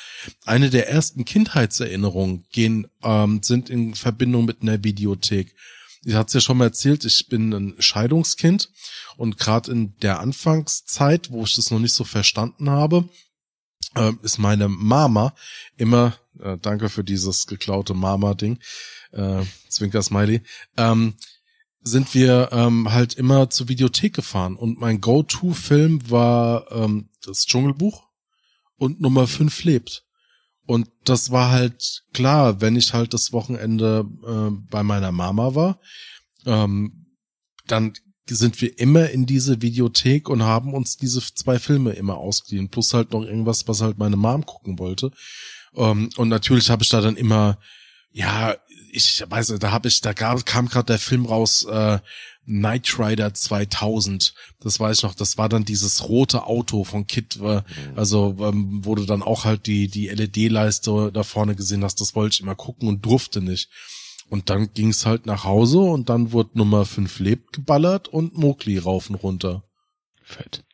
Eine 0.44 0.68
der 0.68 0.88
ersten 0.90 1.24
Kindheitserinnerungen 1.24 2.44
gehen 2.52 2.86
ähm, 3.02 3.42
sind 3.42 3.70
in 3.70 3.94
Verbindung 3.94 4.44
mit 4.44 4.60
einer 4.60 4.84
Videothek. 4.84 5.54
Ich 6.04 6.14
hatte 6.14 6.26
es 6.28 6.34
ja 6.34 6.40
schon 6.40 6.58
mal 6.58 6.66
erzählt, 6.66 7.04
ich 7.04 7.28
bin 7.28 7.52
ein 7.54 7.74
Scheidungskind 7.78 8.70
und 9.16 9.38
gerade 9.38 9.70
in 9.70 9.96
der 10.00 10.20
Anfangszeit, 10.20 11.30
wo 11.30 11.44
ich 11.44 11.54
das 11.54 11.70
noch 11.70 11.78
nicht 11.78 11.94
so 11.94 12.04
verstanden 12.04 12.68
habe, 12.68 13.08
ähm, 13.96 14.18
ist 14.22 14.38
meine 14.38 14.68
Mama 14.68 15.34
immer, 15.76 16.16
äh, 16.40 16.58
danke 16.58 16.88
für 16.88 17.04
dieses 17.04 17.46
geklaute 17.46 17.94
Mama-Ding, 17.94 18.58
äh, 19.12 19.42
Zwinker-Smiley, 19.68 20.42
ähm, 20.76 21.14
sind 21.84 22.14
wir 22.14 22.50
ähm, 22.52 22.92
halt 22.92 23.14
immer 23.14 23.50
zur 23.50 23.68
Videothek 23.68 24.14
gefahren 24.14 24.56
und 24.56 24.80
mein 24.80 25.00
Go-To-Film 25.00 26.10
war 26.10 26.70
ähm, 26.70 27.08
das 27.24 27.46
Dschungelbuch 27.46 28.04
und 28.76 29.00
Nummer 29.00 29.26
5 29.26 29.64
lebt. 29.64 30.04
Und 30.64 30.88
das 31.04 31.32
war 31.32 31.50
halt 31.50 32.04
klar, 32.12 32.60
wenn 32.60 32.76
ich 32.76 32.94
halt 32.94 33.14
das 33.14 33.32
Wochenende 33.32 34.06
äh, 34.24 34.56
bei 34.70 34.82
meiner 34.82 35.10
Mama 35.10 35.54
war, 35.54 35.80
ähm, 36.46 37.16
dann 37.66 37.94
sind 38.28 38.60
wir 38.60 38.78
immer 38.78 39.10
in 39.10 39.26
diese 39.26 39.60
Videothek 39.62 40.28
und 40.28 40.42
haben 40.42 40.74
uns 40.74 40.96
diese 40.96 41.20
zwei 41.20 41.58
Filme 41.58 41.92
immer 41.92 42.16
ausgeliehen. 42.16 42.68
Plus 42.68 42.94
halt 42.94 43.12
noch 43.12 43.22
irgendwas, 43.22 43.66
was 43.66 43.80
halt 43.80 43.98
meine 43.98 44.16
Mom 44.16 44.46
gucken 44.46 44.78
wollte. 44.78 45.10
Ähm, 45.76 46.10
und 46.16 46.28
natürlich 46.28 46.70
habe 46.70 46.82
ich 46.82 46.88
da 46.88 47.00
dann 47.00 47.16
immer, 47.16 47.58
ja, 48.10 48.54
ich 48.92 49.24
weiß 49.26 49.50
nicht, 49.50 49.62
da 49.62 49.72
habe 49.72 49.88
ich, 49.88 50.00
da 50.02 50.12
gab, 50.12 50.44
kam 50.44 50.68
gerade 50.68 50.86
der 50.86 50.98
Film 50.98 51.24
raus, 51.26 51.64
äh, 51.64 51.98
Knight 52.44 52.98
Rider 52.98 53.32
2000. 53.32 54.34
Das 54.60 54.80
weiß 54.80 54.98
ich 54.98 55.02
noch. 55.02 55.14
Das 55.14 55.38
war 55.38 55.48
dann 55.48 55.64
dieses 55.64 56.08
rote 56.08 56.44
Auto 56.44 56.84
von 56.84 57.06
Kit, 57.06 57.38
äh, 57.40 57.62
also 57.94 58.36
ähm, 58.40 58.80
wo 58.84 58.94
du 58.94 59.04
dann 59.04 59.22
auch 59.22 59.44
halt 59.44 59.66
die 59.66 59.88
die 59.88 60.08
LED-Leiste 60.08 61.10
da 61.12 61.22
vorne 61.22 61.54
gesehen 61.54 61.84
hast. 61.84 62.00
Das 62.00 62.14
wollte 62.14 62.34
ich 62.34 62.40
immer 62.40 62.54
gucken 62.54 62.88
und 62.88 63.04
durfte 63.04 63.40
nicht. 63.40 63.70
Und 64.28 64.50
dann 64.50 64.72
ging's 64.72 65.06
halt 65.06 65.26
nach 65.26 65.44
Hause 65.44 65.78
und 65.78 66.08
dann 66.08 66.32
wurde 66.32 66.58
Nummer 66.58 66.84
5 66.84 67.18
lebt 67.20 67.52
geballert 67.52 68.08
und 68.08 68.36
Mowgli 68.36 68.78
rauf 68.78 69.10
und 69.10 69.16
runter. 69.16 69.62
Fett. 70.22 70.64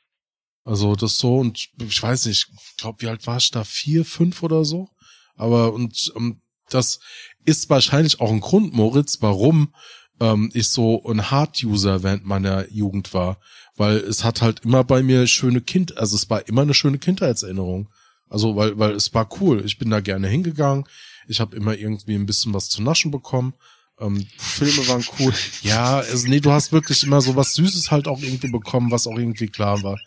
Also 0.68 0.96
das 0.96 1.16
so 1.16 1.38
und 1.38 1.70
ich 1.80 2.02
weiß 2.02 2.26
nicht, 2.26 2.46
ich 2.50 2.76
glaube, 2.76 3.00
wie 3.00 3.08
alt 3.08 3.26
war 3.26 3.38
ich 3.38 3.50
da? 3.50 3.64
Vier, 3.64 4.04
fünf 4.04 4.42
oder 4.42 4.66
so? 4.66 4.90
Aber 5.34 5.72
und 5.72 6.12
ähm, 6.14 6.42
das 6.68 7.00
ist 7.46 7.70
wahrscheinlich 7.70 8.20
auch 8.20 8.30
ein 8.30 8.40
Grund, 8.40 8.74
Moritz, 8.74 9.16
warum 9.22 9.72
ähm, 10.20 10.50
ich 10.52 10.68
so 10.68 11.02
ein 11.08 11.30
Hard-User 11.30 12.02
während 12.02 12.26
meiner 12.26 12.70
Jugend 12.70 13.14
war. 13.14 13.40
Weil 13.76 13.96
es 13.96 14.24
hat 14.24 14.42
halt 14.42 14.60
immer 14.66 14.84
bei 14.84 15.02
mir 15.02 15.26
schöne 15.26 15.62
Kind, 15.62 15.96
also 15.96 16.16
es 16.16 16.28
war 16.28 16.46
immer 16.48 16.62
eine 16.62 16.74
schöne 16.74 16.98
Kindheitserinnerung. 16.98 17.88
Also 18.28 18.54
weil, 18.54 18.78
weil 18.78 18.92
es 18.92 19.14
war 19.14 19.26
cool. 19.40 19.64
Ich 19.64 19.78
bin 19.78 19.88
da 19.88 20.00
gerne 20.00 20.28
hingegangen. 20.28 20.84
Ich 21.28 21.40
habe 21.40 21.56
immer 21.56 21.78
irgendwie 21.78 22.14
ein 22.14 22.26
bisschen 22.26 22.52
was 22.52 22.68
zu 22.68 22.82
naschen 22.82 23.10
bekommen. 23.10 23.54
Ähm, 23.98 24.26
Filme 24.36 24.86
waren 24.86 25.04
cool. 25.18 25.32
Ja, 25.62 26.00
also 26.00 26.28
nee, 26.28 26.40
du 26.40 26.52
hast 26.52 26.72
wirklich 26.72 27.04
immer 27.04 27.22
so 27.22 27.36
was 27.36 27.54
Süßes 27.54 27.90
halt 27.90 28.06
auch 28.06 28.20
irgendwie 28.20 28.50
bekommen, 28.50 28.90
was 28.90 29.06
auch 29.06 29.16
irgendwie 29.16 29.48
klar 29.48 29.82
war. 29.82 29.98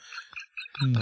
Wie 0.82 0.98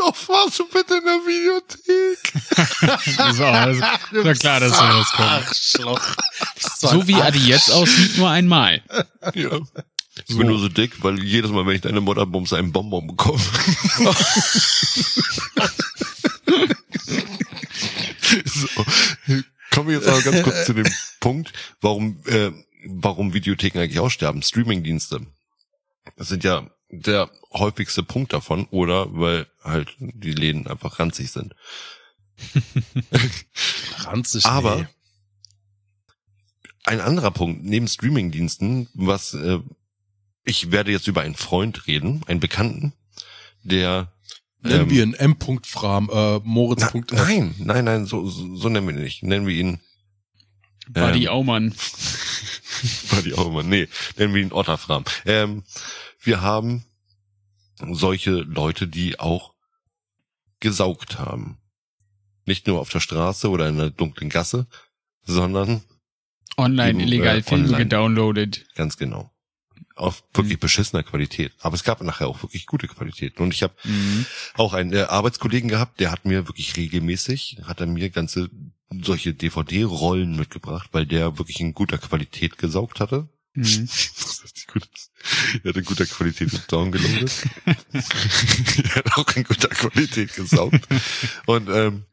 oft 0.00 0.28
warst 0.28 0.60
du 0.60 0.68
bitte 0.68 0.94
in 0.94 1.04
der 1.04 1.18
Videothek? 1.26 2.18
Das 3.16 3.38
war, 3.38 3.52
also, 3.52 3.80
war 3.80 4.34
klar, 4.34 4.60
dass 4.60 4.76
sowas 4.76 5.10
kommt. 5.12 5.28
Arschloch. 5.28 6.00
So 6.78 7.08
wie 7.08 7.16
Adi 7.16 7.46
jetzt 7.46 7.70
aussieht, 7.70 8.18
nur 8.18 8.30
einmal. 8.30 8.82
Ja. 9.34 9.60
Ich 10.28 10.36
bin 10.36 10.46
nur 10.46 10.58
so 10.58 10.68
dick, 10.68 11.02
weil 11.02 11.20
jedes 11.22 11.50
Mal, 11.50 11.66
wenn 11.66 11.74
ich 11.74 11.80
deine 11.80 12.00
Mutter 12.00 12.26
bumse, 12.26 12.56
einen 12.56 12.70
Bonbon 12.72 13.08
bekomme. 13.08 13.40
so. 18.44 18.68
Kommen 19.70 19.88
wir 19.88 19.96
jetzt 19.96 20.08
aber 20.08 20.22
ganz 20.22 20.42
kurz 20.42 20.66
zu 20.66 20.74
dem 20.74 20.86
Punkt, 21.20 21.52
warum, 21.80 22.22
äh, 22.26 22.50
warum 22.84 23.32
Videotheken 23.32 23.78
eigentlich 23.78 24.00
aussterben. 24.00 24.42
Streamingdienste. 24.42 25.26
Das 26.16 26.28
sind 26.28 26.44
ja 26.44 26.68
der 26.90 27.30
häufigste 27.52 28.02
Punkt 28.02 28.32
davon, 28.32 28.66
oder 28.66 29.06
weil 29.18 29.46
halt 29.62 29.96
die 29.98 30.32
Läden 30.32 30.66
einfach 30.66 30.98
ranzig 30.98 31.30
sind. 31.30 31.54
ranzig. 33.98 34.44
Aber 34.44 34.76
nee. 34.76 34.86
ein 36.84 37.00
anderer 37.00 37.30
Punkt, 37.30 37.64
neben 37.64 37.88
Streamingdiensten, 37.88 38.88
was 38.94 39.32
äh, 39.32 39.58
ich 40.44 40.70
werde 40.70 40.90
jetzt 40.90 41.06
über 41.06 41.22
einen 41.22 41.34
Freund 41.34 41.86
reden, 41.86 42.22
einen 42.26 42.40
Bekannten, 42.40 42.92
der 43.62 44.12
Nennen 44.62 44.90
wir 44.90 45.02
ihn 45.02 45.14
M. 45.14 45.36
Fram, 45.64 46.08
äh, 46.12 46.38
Moritz. 46.44 46.82
na, 46.82 47.24
nein, 47.24 47.54
nein, 47.58 47.84
nein, 47.84 48.06
so, 48.06 48.28
so, 48.28 48.54
so 48.54 48.68
nennen 48.68 48.86
wir 48.86 48.94
ihn 48.94 49.02
nicht. 49.02 49.22
Nennen 49.22 49.46
wir 49.46 49.54
ihn 49.54 49.80
Buddy 50.88 51.24
ähm, 51.24 51.28
Aumann. 51.30 51.74
Buddy 53.10 53.34
Aumann, 53.34 53.68
nee, 53.68 53.88
nennen 54.16 54.34
wir 54.34 54.42
ihn 54.42 54.52
Otterfram. 54.52 55.04
Ähm, 55.26 55.64
wir 56.20 56.40
haben 56.42 56.84
solche 57.90 58.30
Leute, 58.30 58.86
die 58.86 59.18
auch 59.18 59.54
gesaugt 60.60 61.18
haben. 61.18 61.58
Nicht 62.46 62.66
nur 62.66 62.80
auf 62.80 62.90
der 62.90 63.00
Straße 63.00 63.48
oder 63.50 63.68
in 63.68 63.80
einer 63.80 63.90
dunklen 63.90 64.30
Gasse, 64.30 64.66
sondern 65.22 65.82
Online 66.56 66.90
Eben, 66.90 67.00
illegal 67.00 67.38
äh, 67.38 67.42
Filme 67.42 67.76
gedownloadet. 67.76 68.66
ganz 68.74 68.96
genau. 68.96 69.31
Auf 70.02 70.24
wirklich 70.34 70.58
beschissener 70.58 71.02
Qualität. 71.02 71.52
Aber 71.60 71.74
es 71.74 71.84
gab 71.84 72.02
nachher 72.02 72.26
auch 72.28 72.42
wirklich 72.42 72.66
gute 72.66 72.88
Qualität. 72.88 73.38
Und 73.38 73.54
ich 73.54 73.62
habe 73.62 73.74
Mhm. 73.84 74.26
auch 74.54 74.72
einen 74.72 74.92
äh, 74.92 75.02
Arbeitskollegen 75.02 75.68
gehabt, 75.68 76.00
der 76.00 76.10
hat 76.10 76.24
mir 76.24 76.48
wirklich 76.48 76.76
regelmäßig, 76.76 77.58
hat 77.64 77.80
er 77.80 77.86
mir 77.86 78.10
ganze 78.10 78.50
solche 79.02 79.32
DVD-Rollen 79.32 80.36
mitgebracht, 80.36 80.88
weil 80.92 81.06
der 81.06 81.38
wirklich 81.38 81.60
in 81.60 81.72
guter 81.72 81.98
Qualität 81.98 82.58
gesaugt 82.58 83.00
hatte. 83.00 83.28
Mhm. 83.54 83.88
Er 85.62 85.68
hat 85.68 85.76
in 85.76 85.84
guter 85.84 86.06
Qualität 86.06 86.50
downgeloadet. 86.72 87.32
er 87.64 88.94
hat 88.96 89.12
auch 89.16 89.36
in 89.36 89.44
guter 89.44 89.68
Qualität 89.68 90.34
gesaugt. 90.34 90.80
Und 91.46 91.68
ähm, 91.68 92.06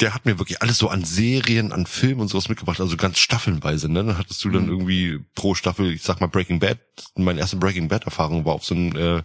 der 0.00 0.14
hat 0.14 0.24
mir 0.26 0.38
wirklich 0.38 0.62
alles 0.62 0.78
so 0.78 0.88
an 0.88 1.04
Serien, 1.04 1.72
an 1.72 1.86
Filmen 1.86 2.20
und 2.22 2.28
sowas 2.28 2.48
mitgebracht, 2.48 2.80
also 2.80 2.96
ganz 2.96 3.18
staffelnweise. 3.18 3.88
Ne? 3.88 4.04
Dann 4.04 4.18
hattest 4.18 4.42
du 4.44 4.50
dann 4.50 4.64
Mhm. 4.64 4.68
irgendwie 4.70 5.18
pro 5.34 5.54
Staffel, 5.54 5.92
ich 5.92 6.02
sag 6.02 6.20
mal 6.20 6.26
Breaking 6.28 6.58
Bad, 6.60 6.78
meine 7.16 7.40
erste 7.40 7.56
Breaking 7.56 7.88
Bad 7.88 8.04
Erfahrung 8.04 8.44
war 8.44 8.54
auf 8.54 8.64
so, 8.64 8.74
ein, 8.74 8.96
äh, 8.96 9.22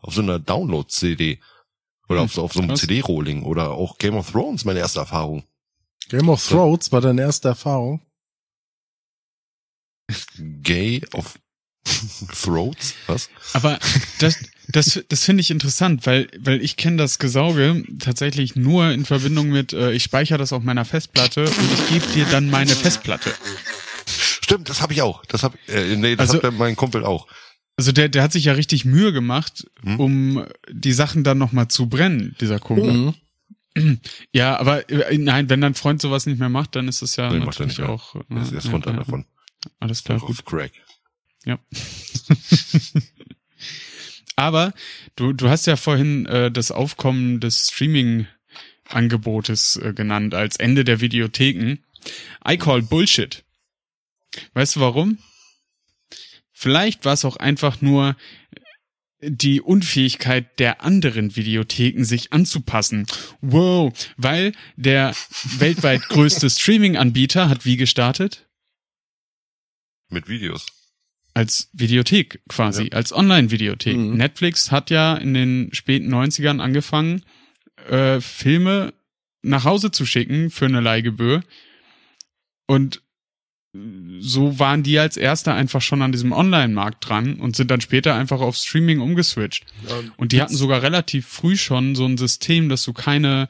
auf 0.00 0.14
so 0.14 0.20
einer 0.22 0.38
Download-CD. 0.38 1.40
Oder 2.08 2.20
Hm, 2.20 2.24
auf, 2.26 2.32
so, 2.32 2.42
auf 2.42 2.52
so 2.54 2.60
einem. 2.62 2.74
CD-Rolling. 2.76 3.42
Oder 3.42 3.70
auch 3.72 3.98
Game 3.98 4.14
of 4.16 4.30
Thrones, 4.30 4.64
meine 4.64 4.78
erste 4.80 5.00
Erfahrung. 5.00 5.44
Game 6.08 6.28
of 6.30 6.46
Thrones 6.46 6.90
war 6.90 7.00
deine 7.02 7.20
erste 7.22 7.48
Erfahrung. 7.48 8.00
Gay 10.62 11.02
of 11.12 11.38
Throats? 12.42 12.94
Was? 13.06 13.28
Aber 13.52 13.78
das, 14.20 14.36
das, 14.68 15.02
das 15.08 15.24
finde 15.24 15.40
ich 15.40 15.50
interessant, 15.50 16.04
weil, 16.06 16.28
weil 16.38 16.62
ich 16.62 16.76
kenne 16.76 16.96
das 16.98 17.18
Gesauge 17.18 17.84
tatsächlich 17.98 18.54
nur 18.56 18.90
in 18.90 19.04
Verbindung 19.04 19.48
mit, 19.48 19.72
äh, 19.72 19.92
ich 19.92 20.02
speichere 20.04 20.38
das 20.38 20.52
auf 20.52 20.62
meiner 20.62 20.84
Festplatte 20.84 21.44
und 21.44 21.72
ich 21.72 21.88
gebe 21.88 22.06
dir 22.14 22.26
dann 22.30 22.50
meine 22.50 22.74
Festplatte. 22.74 23.32
Stimmt, 24.06 24.68
das 24.68 24.80
habe 24.82 24.92
ich 24.92 25.02
auch. 25.02 25.24
Das 25.26 25.42
hab, 25.42 25.54
äh, 25.68 25.96
nee, 25.96 26.16
das 26.16 26.30
Also- 26.30 26.42
hat 26.42 26.54
mein 26.54 26.76
Kumpel 26.76 27.04
auch. 27.04 27.26
Also 27.76 27.92
der, 27.92 28.08
der 28.08 28.24
hat 28.24 28.32
sich 28.32 28.44
ja 28.46 28.54
richtig 28.54 28.84
Mühe 28.84 29.12
gemacht, 29.12 29.64
Hm? 29.82 30.00
um 30.00 30.46
die 30.70 30.92
Sachen 30.92 31.22
dann 31.22 31.38
nochmal 31.38 31.68
zu 31.68 31.88
brennen, 31.88 32.34
dieser 32.40 32.58
Kumpel. 32.58 33.14
Mhm. 33.76 34.00
Ja, 34.32 34.58
aber 34.58 34.90
äh, 34.90 35.16
nein, 35.16 35.48
wenn 35.48 35.60
dein 35.60 35.74
Freund 35.74 36.02
sowas 36.02 36.26
nicht 36.26 36.40
mehr 36.40 36.48
macht, 36.48 36.74
dann 36.74 36.88
ist 36.88 37.02
es 37.02 37.14
ja 37.14 37.30
Nee, 37.30 37.38
macht 37.38 37.60
er 37.60 37.66
natürlich 37.66 37.78
nicht 37.78 37.86
mehr. 37.86 37.90
auch. 37.90 38.16
äh, 38.16 38.24
Er 38.30 38.42
ist 38.42 38.52
erst 38.52 38.66
ja, 38.66 38.72
runter 38.72 38.90
ja, 38.90 38.96
davon. 38.96 39.24
Alles 39.78 40.02
klar, 40.02 40.18
gut. 40.18 40.30
Auf 40.30 40.44
Crack. 40.44 40.72
Ja. 41.44 41.58
Aber 44.38 44.72
du, 45.16 45.32
du 45.32 45.50
hast 45.50 45.66
ja 45.66 45.74
vorhin 45.74 46.24
äh, 46.26 46.52
das 46.52 46.70
Aufkommen 46.70 47.40
des 47.40 47.70
Streaming-Angebotes 47.70 49.80
äh, 49.82 49.92
genannt 49.92 50.32
als 50.32 50.58
Ende 50.58 50.84
der 50.84 51.00
Videotheken. 51.00 51.78
I 52.48 52.56
call 52.56 52.82
Bullshit. 52.82 53.42
Weißt 54.52 54.76
du 54.76 54.80
warum? 54.80 55.18
Vielleicht 56.52 57.04
war 57.04 57.14
es 57.14 57.24
auch 57.24 57.36
einfach 57.36 57.80
nur 57.80 58.14
die 59.20 59.60
Unfähigkeit 59.60 60.60
der 60.60 60.84
anderen 60.84 61.34
Videotheken, 61.34 62.04
sich 62.04 62.32
anzupassen. 62.32 63.08
Wow, 63.40 63.92
weil 64.16 64.52
der 64.76 65.16
weltweit 65.58 66.02
größte 66.10 66.48
Streaming-Anbieter 66.48 67.48
hat 67.48 67.64
wie 67.64 67.76
gestartet? 67.76 68.46
Mit 70.10 70.28
Videos. 70.28 70.64
Als 71.38 71.70
Videothek 71.72 72.40
quasi, 72.48 72.90
als 72.90 73.12
Online-Videothek. 73.12 73.96
Mhm. 73.96 74.16
Netflix 74.16 74.72
hat 74.72 74.90
ja 74.90 75.14
in 75.14 75.34
den 75.34 75.70
späten 75.72 76.12
90ern 76.12 76.58
angefangen, 76.58 77.22
äh, 77.88 78.20
Filme 78.20 78.92
nach 79.42 79.64
Hause 79.64 79.92
zu 79.92 80.04
schicken 80.04 80.50
für 80.50 80.64
eine 80.64 80.80
Leihgebühr. 80.80 81.44
Und 82.66 83.02
so 84.18 84.58
waren 84.58 84.82
die 84.82 84.98
als 84.98 85.16
Erster 85.16 85.54
einfach 85.54 85.80
schon 85.80 86.02
an 86.02 86.10
diesem 86.10 86.32
Online-Markt 86.32 87.08
dran 87.08 87.36
und 87.36 87.54
sind 87.54 87.70
dann 87.70 87.82
später 87.82 88.16
einfach 88.16 88.40
auf 88.40 88.56
Streaming 88.56 88.98
umgeswitcht. 88.98 89.64
Und 90.16 90.32
die 90.32 90.42
hatten 90.42 90.56
sogar 90.56 90.82
relativ 90.82 91.28
früh 91.28 91.56
schon 91.56 91.94
so 91.94 92.04
ein 92.04 92.18
System, 92.18 92.68
dass 92.68 92.82
du 92.82 92.92
keine, 92.92 93.48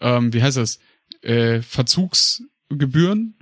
ähm, 0.00 0.34
wie 0.34 0.42
heißt 0.42 0.58
das, 0.58 0.78
äh, 1.22 1.62
Verzugsgebühren, 1.62 3.39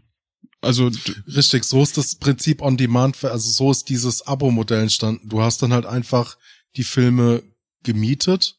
also 0.60 0.90
Richtig, 1.26 1.64
so 1.64 1.82
ist 1.82 1.96
das 1.96 2.16
Prinzip 2.16 2.62
on 2.62 2.76
demand, 2.76 3.24
also 3.24 3.50
so 3.50 3.70
ist 3.70 3.88
dieses 3.88 4.26
Abo-Modell 4.26 4.82
entstanden. 4.82 5.28
Du 5.28 5.40
hast 5.40 5.62
dann 5.62 5.72
halt 5.72 5.86
einfach 5.86 6.36
die 6.76 6.84
Filme 6.84 7.42
gemietet 7.82 8.58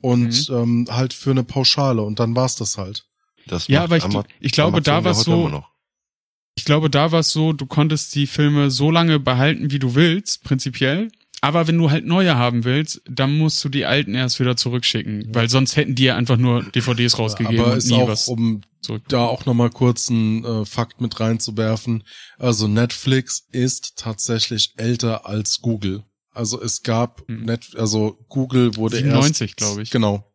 und 0.00 0.50
ähm, 0.50 0.86
halt 0.90 1.12
für 1.12 1.30
eine 1.30 1.44
Pauschale 1.44 2.02
und 2.02 2.18
dann 2.18 2.34
war's 2.34 2.56
das 2.56 2.78
halt. 2.78 3.06
Das 3.46 3.68
Ja, 3.68 3.84
aber 3.84 3.96
ich, 3.96 4.04
ich 4.40 4.52
glaube, 4.52 4.82
da 4.82 4.98
Amazon 4.98 5.04
war 5.04 5.12
es 5.12 5.18
heute 5.18 5.50
so, 5.52 5.64
ich 6.56 6.64
glaube, 6.64 6.90
da 6.90 7.12
war 7.12 7.20
es 7.20 7.30
so, 7.30 7.52
du 7.52 7.66
konntest 7.66 8.14
die 8.14 8.26
Filme 8.26 8.70
so 8.70 8.90
lange 8.90 9.20
behalten, 9.20 9.70
wie 9.70 9.78
du 9.78 9.94
willst, 9.94 10.42
prinzipiell. 10.42 11.10
Aber 11.46 11.68
wenn 11.68 11.78
du 11.78 11.92
halt 11.92 12.04
neue 12.04 12.34
haben 12.34 12.64
willst, 12.64 13.02
dann 13.08 13.38
musst 13.38 13.62
du 13.62 13.68
die 13.68 13.84
alten 13.84 14.16
erst 14.16 14.40
wieder 14.40 14.56
zurückschicken, 14.56 15.28
weil 15.32 15.48
sonst 15.48 15.76
hätten 15.76 15.94
die 15.94 16.02
ja 16.02 16.16
einfach 16.16 16.36
nur 16.36 16.64
DVDs 16.64 17.20
rausgegeben 17.20 17.60
Aber 17.60 17.70
und 17.70 17.78
ist 17.78 17.88
nie 17.88 17.94
auch, 17.94 18.08
was 18.08 18.26
um 18.26 18.62
da 19.06 19.24
auch 19.24 19.46
nochmal 19.46 19.70
kurz 19.70 20.10
einen 20.10 20.44
äh, 20.44 20.64
Fakt 20.64 21.00
mit 21.00 21.20
reinzuwerfen. 21.20 22.02
Also 22.36 22.66
Netflix 22.66 23.46
ist 23.52 23.96
tatsächlich 23.96 24.74
älter 24.76 25.26
als 25.26 25.60
Google. 25.60 26.02
Also 26.32 26.60
es 26.60 26.82
gab 26.82 27.28
Mhm. 27.28 27.44
Net, 27.44 27.76
also 27.76 28.18
Google 28.28 28.74
wurde 28.74 28.96
97, 28.96 29.50
erst, 29.50 29.56
glaube 29.56 29.82
ich. 29.82 29.90
Genau. 29.90 30.28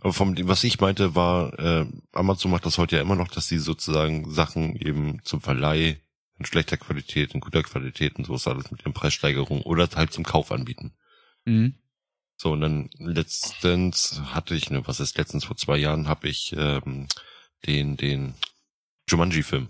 Aber 0.00 0.12
vom, 0.12 0.36
was 0.48 0.62
ich 0.62 0.78
meinte, 0.78 1.16
war, 1.16 1.58
äh, 1.58 1.86
Amazon 2.12 2.52
macht 2.52 2.64
das 2.64 2.78
heute 2.78 2.94
ja 2.94 3.02
immer 3.02 3.16
noch, 3.16 3.28
dass 3.28 3.48
sie 3.48 3.58
sozusagen 3.58 4.30
Sachen 4.30 4.76
eben 4.76 5.18
zum 5.24 5.40
Verleih 5.40 6.00
in 6.38 6.44
schlechter 6.46 6.76
Qualität, 6.76 7.34
in 7.34 7.40
guter 7.40 7.62
Qualität 7.62 8.16
und 8.16 8.24
so 8.26 8.34
ist 8.34 8.46
alles 8.46 8.70
mit 8.70 8.84
den 8.84 8.92
Preissteigerungen 8.92 9.62
oder 9.64 9.88
halt 9.94 10.12
zum 10.12 10.24
Kauf 10.24 10.52
anbieten. 10.52 10.92
Mhm. 11.44 11.74
So, 12.36 12.52
und 12.52 12.60
dann 12.60 12.90
letztens 12.98 14.20
hatte 14.26 14.54
ich, 14.54 14.70
ne, 14.70 14.86
was 14.86 15.00
ist 15.00 15.18
letztens, 15.18 15.44
vor 15.44 15.56
zwei 15.56 15.76
Jahren 15.76 16.06
habe 16.06 16.28
ich 16.28 16.54
ähm, 16.56 17.08
den, 17.66 17.96
den 17.96 18.34
Jumanji-Film 19.08 19.68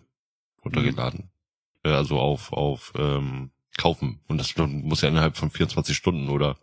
runtergeladen. 0.64 1.30
Äh, 1.82 1.90
Also 1.90 2.18
auf, 2.18 2.52
auf 2.52 2.92
ähm, 2.96 3.50
kaufen. 3.78 4.20
Und 4.28 4.38
das 4.38 4.54
muss 4.56 5.00
ja 5.00 5.08
innerhalb 5.08 5.36
von 5.36 5.50
24 5.50 5.96
Stunden 5.96 6.28
oder 6.28 6.58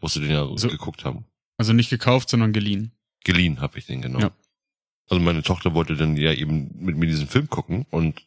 musst 0.00 0.14
du 0.16 0.20
den 0.20 0.30
ja 0.30 0.46
So. 0.56 0.68
geguckt 0.68 1.04
haben. 1.04 1.24
Also 1.56 1.72
nicht 1.72 1.90
gekauft, 1.90 2.28
sondern 2.28 2.52
geliehen. 2.52 2.92
Geliehen 3.24 3.60
habe 3.60 3.78
ich 3.78 3.86
den, 3.86 4.02
genau. 4.02 4.20
Ja. 4.20 4.30
Also 5.08 5.22
meine 5.22 5.42
Tochter 5.42 5.74
wollte 5.74 5.96
dann 5.96 6.16
ja 6.16 6.32
eben 6.32 6.70
mit 6.84 6.96
mir 6.96 7.06
diesen 7.06 7.26
Film 7.26 7.48
gucken 7.48 7.86
und 7.90 8.22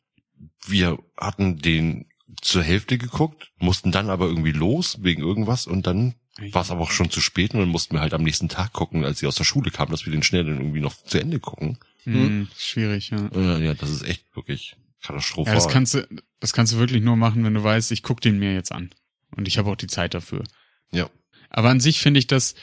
wir 0.68 0.98
hatten 1.18 1.58
den 1.58 2.06
zur 2.42 2.64
Hälfte 2.64 2.98
geguckt, 2.98 3.52
mussten 3.58 3.92
dann 3.92 4.10
aber 4.10 4.28
irgendwie 4.28 4.52
los 4.52 4.98
wegen 5.02 5.22
irgendwas 5.22 5.68
und 5.68 5.88
dann 5.88 6.16
war 6.52 6.64
es 6.64 6.72
aber 6.72 6.82
auch 6.82 6.92
schon 6.92 7.10
zu 7.10 7.22
spät 7.22 7.54
und 7.54 7.62
dann 7.62 7.70
mussten 7.70 7.96
wir 7.96 8.02
halt 8.02 8.14
am 8.14 8.24
nächsten 8.24 8.50
Tag 8.50 8.74
gucken, 8.74 9.06
als 9.06 9.20
sie 9.20 9.28
aus 9.28 9.36
der 9.36 9.46
Schule 9.46 9.72
kamen, 9.72 9.92
dass 9.92 10.06
wir 10.06 10.12
den 10.12 10.24
schnell 10.24 10.44
dann 10.44 10.58
irgendwie 10.58 10.82
noch 10.82 10.94
zu 10.94 11.18
Ende 11.18 11.40
gucken. 11.40 11.78
Mhm. 12.04 12.50
Schwierig, 12.58 13.12
ja. 13.12 13.30
Ja, 13.58 13.74
das 13.74 13.90
ist 13.90 14.04
echt 14.04 14.36
wirklich 14.36 14.76
katastrophal. 15.02 15.54
Ja, 15.54 15.60
das 15.60 15.70
kannst 15.70 15.94
du, 15.94 16.08
das 16.40 16.52
kannst 16.52 16.74
du 16.74 16.78
wirklich 16.78 17.02
nur 17.02 17.16
machen, 17.16 17.44
wenn 17.46 17.54
du 17.54 17.64
weißt, 17.64 17.92
ich 17.92 18.04
guck 18.04 18.20
den 18.20 18.38
mir 18.38 18.54
jetzt 18.54 18.72
an. 18.72 18.90
Und 19.36 19.48
ich 19.48 19.58
habe 19.58 19.70
auch 19.70 19.76
die 19.76 19.88
Zeit 19.88 20.14
dafür. 20.14 20.44
ja. 20.92 21.10
Aber 21.50 21.70
an 21.70 21.80
sich 21.80 22.00
finde 22.00 22.20
ich 22.20 22.28
das, 22.28 22.56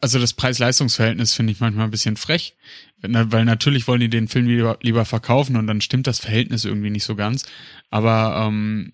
also 0.00 0.18
das 0.18 0.32
Preis-Leistungs-Verhältnis 0.32 1.34
finde 1.34 1.52
ich 1.52 1.60
manchmal 1.60 1.84
ein 1.84 1.90
bisschen 1.90 2.16
frech, 2.16 2.56
weil 3.02 3.44
natürlich 3.44 3.86
wollen 3.86 4.00
die 4.00 4.08
den 4.08 4.28
Film 4.28 4.46
lieber, 4.46 4.78
lieber 4.82 5.04
verkaufen 5.04 5.56
und 5.56 5.66
dann 5.66 5.80
stimmt 5.80 6.06
das 6.06 6.18
Verhältnis 6.18 6.64
irgendwie 6.64 6.90
nicht 6.90 7.04
so 7.04 7.14
ganz. 7.14 7.44
Aber 7.90 8.46
ähm, 8.46 8.92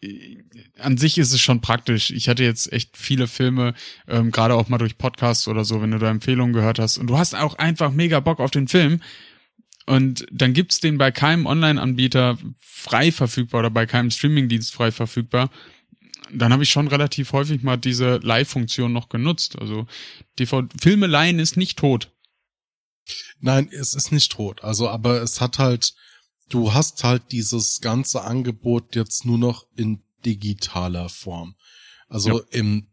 äh, 0.00 0.38
an 0.78 0.96
sich 0.96 1.18
ist 1.18 1.32
es 1.32 1.40
schon 1.40 1.60
praktisch. 1.60 2.10
Ich 2.10 2.28
hatte 2.28 2.44
jetzt 2.44 2.72
echt 2.72 2.96
viele 2.96 3.26
Filme, 3.26 3.74
ähm, 4.08 4.30
gerade 4.30 4.54
auch 4.54 4.68
mal 4.68 4.78
durch 4.78 4.98
Podcasts 4.98 5.48
oder 5.48 5.64
so, 5.64 5.82
wenn 5.82 5.90
du 5.90 5.98
da 5.98 6.10
Empfehlungen 6.10 6.54
gehört 6.54 6.78
hast 6.78 6.98
und 6.98 7.08
du 7.08 7.18
hast 7.18 7.34
auch 7.34 7.56
einfach 7.58 7.92
mega 7.92 8.20
Bock 8.20 8.40
auf 8.40 8.50
den 8.50 8.68
Film. 8.68 9.00
Und 9.86 10.26
dann 10.32 10.54
gibt's 10.54 10.80
den 10.80 10.96
bei 10.96 11.10
keinem 11.10 11.44
Online-Anbieter 11.44 12.38
frei 12.58 13.12
verfügbar 13.12 13.60
oder 13.60 13.70
bei 13.70 13.84
keinem 13.84 14.10
Streamingdienst 14.10 14.72
frei 14.72 14.90
verfügbar 14.90 15.50
dann 16.32 16.52
habe 16.52 16.62
ich 16.62 16.70
schon 16.70 16.88
relativ 16.88 17.32
häufig 17.32 17.62
mal 17.62 17.76
diese 17.76 18.16
Live-Funktion 18.16 18.92
noch 18.92 19.08
genutzt. 19.08 19.58
Also 19.58 19.86
DV 20.38 20.64
Filme 20.80 21.06
leihen 21.06 21.38
ist 21.38 21.56
nicht 21.56 21.78
tot. 21.78 22.12
Nein, 23.40 23.68
es 23.70 23.94
ist 23.94 24.12
nicht 24.12 24.32
tot. 24.32 24.64
Also, 24.64 24.88
aber 24.88 25.22
es 25.22 25.40
hat 25.40 25.58
halt, 25.58 25.94
du 26.48 26.72
hast 26.72 27.04
halt 27.04 27.32
dieses 27.32 27.80
ganze 27.80 28.22
Angebot 28.22 28.96
jetzt 28.96 29.26
nur 29.26 29.38
noch 29.38 29.66
in 29.76 30.02
digitaler 30.24 31.08
Form. 31.08 31.54
Also 32.08 32.38
ja. 32.38 32.44
im 32.50 32.88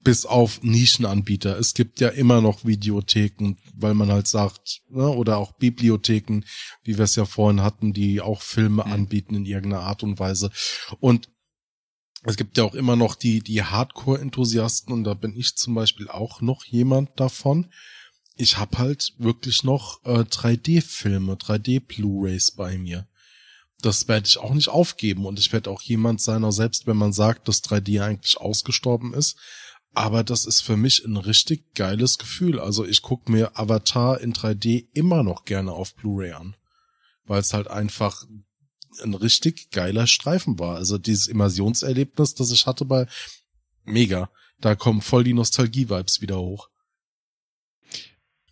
bis 0.00 0.24
auf 0.24 0.62
Nischenanbieter. 0.62 1.58
Es 1.58 1.74
gibt 1.74 2.00
ja 2.00 2.08
immer 2.08 2.40
noch 2.40 2.64
Videotheken, 2.64 3.56
weil 3.74 3.94
man 3.94 4.10
halt 4.10 4.28
sagt, 4.28 4.80
ne, 4.88 5.08
oder 5.08 5.38
auch 5.38 5.52
Bibliotheken, 5.52 6.44
wie 6.84 6.96
wir 6.96 7.04
es 7.04 7.16
ja 7.16 7.24
vorhin 7.24 7.62
hatten, 7.62 7.92
die 7.92 8.20
auch 8.20 8.40
Filme 8.40 8.84
mhm. 8.86 8.92
anbieten 8.92 9.34
in 9.34 9.44
irgendeiner 9.44 9.82
Art 9.82 10.02
und 10.02 10.18
Weise. 10.18 10.50
Und 11.00 11.28
es 12.24 12.36
gibt 12.36 12.56
ja 12.58 12.64
auch 12.64 12.74
immer 12.74 12.96
noch 12.96 13.14
die, 13.14 13.40
die 13.40 13.62
Hardcore-Enthusiasten 13.62 14.92
und 14.92 15.04
da 15.04 15.14
bin 15.14 15.36
ich 15.36 15.56
zum 15.56 15.74
Beispiel 15.74 16.08
auch 16.08 16.40
noch 16.40 16.64
jemand 16.64 17.10
davon. 17.18 17.70
Ich 18.36 18.58
habe 18.58 18.78
halt 18.78 19.14
wirklich 19.18 19.64
noch 19.64 20.04
äh, 20.04 20.20
3D-Filme, 20.20 21.34
3D-Blu-rays 21.34 22.52
bei 22.52 22.78
mir. 22.78 23.06
Das 23.80 24.08
werde 24.08 24.26
ich 24.26 24.38
auch 24.38 24.54
nicht 24.54 24.68
aufgeben 24.68 25.26
und 25.26 25.38
ich 25.38 25.52
werde 25.52 25.70
auch 25.70 25.82
jemand 25.82 26.20
sein, 26.20 26.44
auch 26.44 26.50
selbst 26.50 26.86
wenn 26.86 26.96
man 26.96 27.12
sagt, 27.12 27.46
dass 27.46 27.62
3D 27.62 28.02
eigentlich 28.02 28.36
ausgestorben 28.38 29.14
ist. 29.14 29.36
Aber 29.94 30.24
das 30.24 30.44
ist 30.44 30.60
für 30.60 30.76
mich 30.76 31.04
ein 31.04 31.16
richtig 31.16 31.74
geiles 31.74 32.18
Gefühl. 32.18 32.60
Also 32.60 32.84
ich 32.84 33.02
gucke 33.02 33.30
mir 33.30 33.58
Avatar 33.58 34.20
in 34.20 34.32
3D 34.32 34.88
immer 34.92 35.22
noch 35.22 35.44
gerne 35.44 35.72
auf 35.72 35.94
Blu-ray 35.94 36.32
an. 36.32 36.56
Weil 37.24 37.40
es 37.40 37.52
halt 37.52 37.68
einfach 37.68 38.24
ein 39.02 39.14
richtig 39.14 39.70
geiler 39.70 40.06
Streifen 40.06 40.58
war. 40.58 40.76
Also 40.76 40.98
dieses 40.98 41.26
Immersionserlebnis, 41.26 42.34
das 42.34 42.50
ich 42.50 42.66
hatte 42.66 42.84
bei 42.84 43.06
mega. 43.84 44.30
Da 44.60 44.74
kommen 44.74 45.02
voll 45.02 45.24
die 45.24 45.34
Nostalgie-Vibes 45.34 46.20
wieder 46.20 46.38
hoch. 46.38 46.68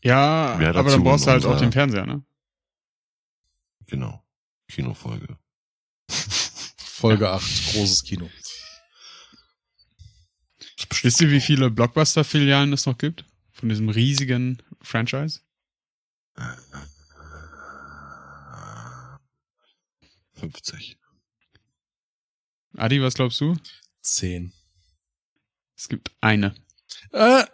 Ja, 0.02 0.52
aber 0.54 0.90
dann 0.90 1.02
brauchst 1.02 1.26
du 1.26 1.30
halt 1.30 1.44
auch 1.46 1.58
den 1.58 1.72
Fernseher, 1.72 2.06
ne? 2.06 2.24
Genau. 3.86 4.22
Kinofolge. 4.68 5.38
Folge 6.08 7.24
ja. 7.24 7.34
8, 7.34 7.72
großes 7.72 8.04
Kino. 8.04 8.30
Wisst 11.02 11.20
ihr, 11.20 11.30
wie 11.30 11.40
viele 11.40 11.70
Blockbuster-Filialen 11.70 12.72
es 12.72 12.86
noch 12.86 12.98
gibt? 12.98 13.24
Von 13.52 13.68
diesem 13.68 13.88
riesigen 13.88 14.62
Franchise? 14.80 15.40
50. 20.38 20.98
Adi, 22.76 23.00
was 23.00 23.14
glaubst 23.14 23.40
du? 23.40 23.56
Zehn. 24.02 24.52
Es 25.76 25.88
gibt 25.88 26.10
eine. 26.20 26.54
Äh. 27.12 27.44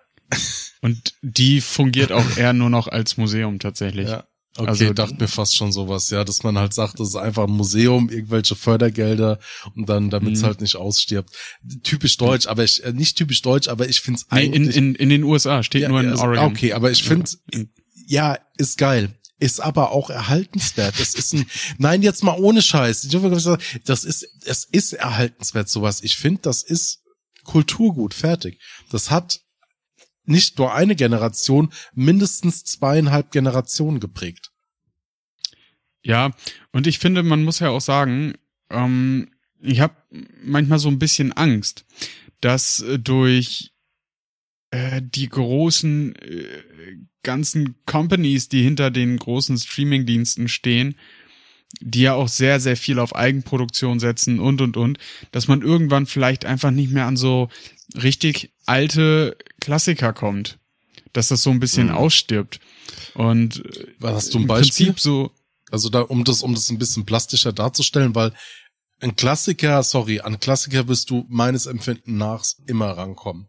Und 0.81 1.15
die 1.23 1.61
fungiert 1.61 2.13
auch 2.13 2.37
eher 2.37 2.53
nur 2.53 2.71
noch 2.71 2.89
als 2.89 3.17
Museum 3.17 3.59
tatsächlich. 3.59 4.09
Ja. 4.09 4.27
Okay, 4.55 4.69
also 4.69 4.93
dachte 4.93 5.15
mir 5.19 5.29
fast 5.29 5.57
schon 5.57 5.73
sowas, 5.73 6.11
ja, 6.11 6.25
dass 6.25 6.43
man 6.43 6.59
halt 6.59 6.75
sagt, 6.75 7.01
das 7.01 7.09
ist 7.09 7.17
einfach 7.17 7.45
ein 7.45 7.53
Museum, 7.53 8.11
irgendwelche 8.11 8.55
Fördergelder 8.55 9.39
und 9.75 9.89
dann, 9.89 10.11
damit 10.11 10.35
es 10.35 10.43
mhm. 10.43 10.47
halt 10.47 10.61
nicht 10.61 10.77
ausstirbt. 10.77 11.31
Typisch 11.83 12.19
deutsch, 12.19 12.47
aber 12.47 12.63
ich, 12.63 12.85
äh, 12.85 12.93
nicht 12.93 13.17
typisch 13.17 13.41
deutsch, 13.41 13.69
aber 13.69 13.89
ich 13.89 14.03
finde 14.03 14.21
es 14.21 14.27
nee, 14.31 14.41
eigentlich. 14.41 14.77
In, 14.77 14.91
in, 14.91 14.95
in 14.97 15.09
den 15.09 15.25
USA 15.25 15.63
steht 15.63 15.83
ja, 15.83 15.89
nur 15.89 16.03
in 16.03 16.11
also, 16.11 16.25
Oregon. 16.25 16.51
Okay, 16.51 16.75
aber 16.75 16.91
ich 16.91 17.03
finde, 17.03 17.31
ja, 18.07 18.39
ist 18.59 18.77
geil 18.77 19.15
ist 19.43 19.61
aber 19.61 19.91
auch 19.91 20.09
erhaltenswert. 20.09 20.99
Das 20.99 21.15
ist 21.15 21.35
ein, 21.35 21.47
nein, 21.79 22.03
jetzt 22.03 22.23
mal 22.23 22.39
ohne 22.39 22.63
Scheiß. 22.63 23.09
Das 23.85 24.05
ist, 24.05 24.27
es 24.45 24.65
ist 24.65 24.93
erhaltenswert, 24.93 25.69
sowas. 25.69 26.03
Ich 26.03 26.17
finde, 26.17 26.43
das 26.43 26.63
ist 26.63 27.03
Kulturgut, 27.45 28.15
fertig. 28.15 28.61
Das 28.91 29.11
hat 29.11 29.41
nicht 30.25 30.59
nur 30.59 30.73
eine 30.73 30.95
Generation, 30.95 31.73
mindestens 31.93 32.65
zweieinhalb 32.65 33.33
Generationen 33.33 33.99
geprägt. 33.99 34.53
Ja, 36.05 36.31
und 36.71 36.87
ich 36.87 37.01
finde, 37.01 37.25
man 37.25 37.43
muss 37.43 37.59
ja 37.59 37.71
auch 37.71 37.81
sagen, 37.81 38.35
ähm, 38.71 39.33
ich 39.61 39.81
habe 39.81 39.97
manchmal 40.45 40.79
so 40.79 40.89
ein 40.89 41.01
bisschen 41.01 41.33
Angst, 41.33 41.85
dass 42.41 42.81
äh, 42.81 42.99
durch 43.01 43.72
äh, 44.73 45.03
die 45.03 45.29
großen 45.29 46.17
äh, 46.17 46.47
ganzen 47.23 47.77
Companies, 47.87 48.49
die 48.49 48.63
hinter 48.63 48.91
den 48.91 49.19
großen 49.19 49.59
Streaming-Diensten 49.59 50.49
stehen, 50.49 50.97
die 51.81 52.01
ja 52.01 52.15
auch 52.15 52.29
sehr, 52.29 52.59
sehr 52.59 52.77
viel 52.77 52.99
auf 52.99 53.15
Eigenproduktion 53.15 54.01
setzen 54.01 54.41
und, 54.41 54.61
und, 54.61 54.77
und, 54.77 54.99
dass 55.31 55.47
man 55.47 55.63
irgendwann 55.63 56.07
vielleicht 56.07 56.47
einfach 56.47 56.71
nicht 56.71 56.91
mehr 56.91 57.07
an 57.07 57.17
so 57.17 57.49
richtig 57.95 58.53
alte 58.67 59.37
Klassiker 59.61 60.13
kommt. 60.13 60.59
Dass 61.13 61.29
das 61.29 61.43
so 61.43 61.51
ein 61.51 61.61
bisschen 61.61 61.89
mhm. 61.89 61.95
ausstirbt. 61.95 62.59
Und 63.13 63.63
Was 63.99 64.15
hast 64.15 64.35
du 64.35 64.39
ein 64.39 64.47
Beispiel? 64.47 64.87
Prinzip 64.87 65.01
so. 65.01 65.31
Also 65.71 65.91
da, 65.91 66.01
um 66.01 66.25
das, 66.25 66.43
um 66.43 66.55
das 66.55 66.71
ein 66.71 66.79
bisschen 66.79 67.05
plastischer 67.05 67.53
darzustellen, 67.53 68.15
weil 68.15 68.33
ein 69.01 69.17
Klassiker, 69.17 69.83
sorry, 69.83 70.21
an 70.21 70.41
Klassiker 70.41 70.89
wirst 70.89 71.11
du 71.11 71.27
meines 71.29 71.67
Empfinden 71.67 72.17
nach 72.17 72.45
immer 72.67 72.91
rankommen. 72.91 73.49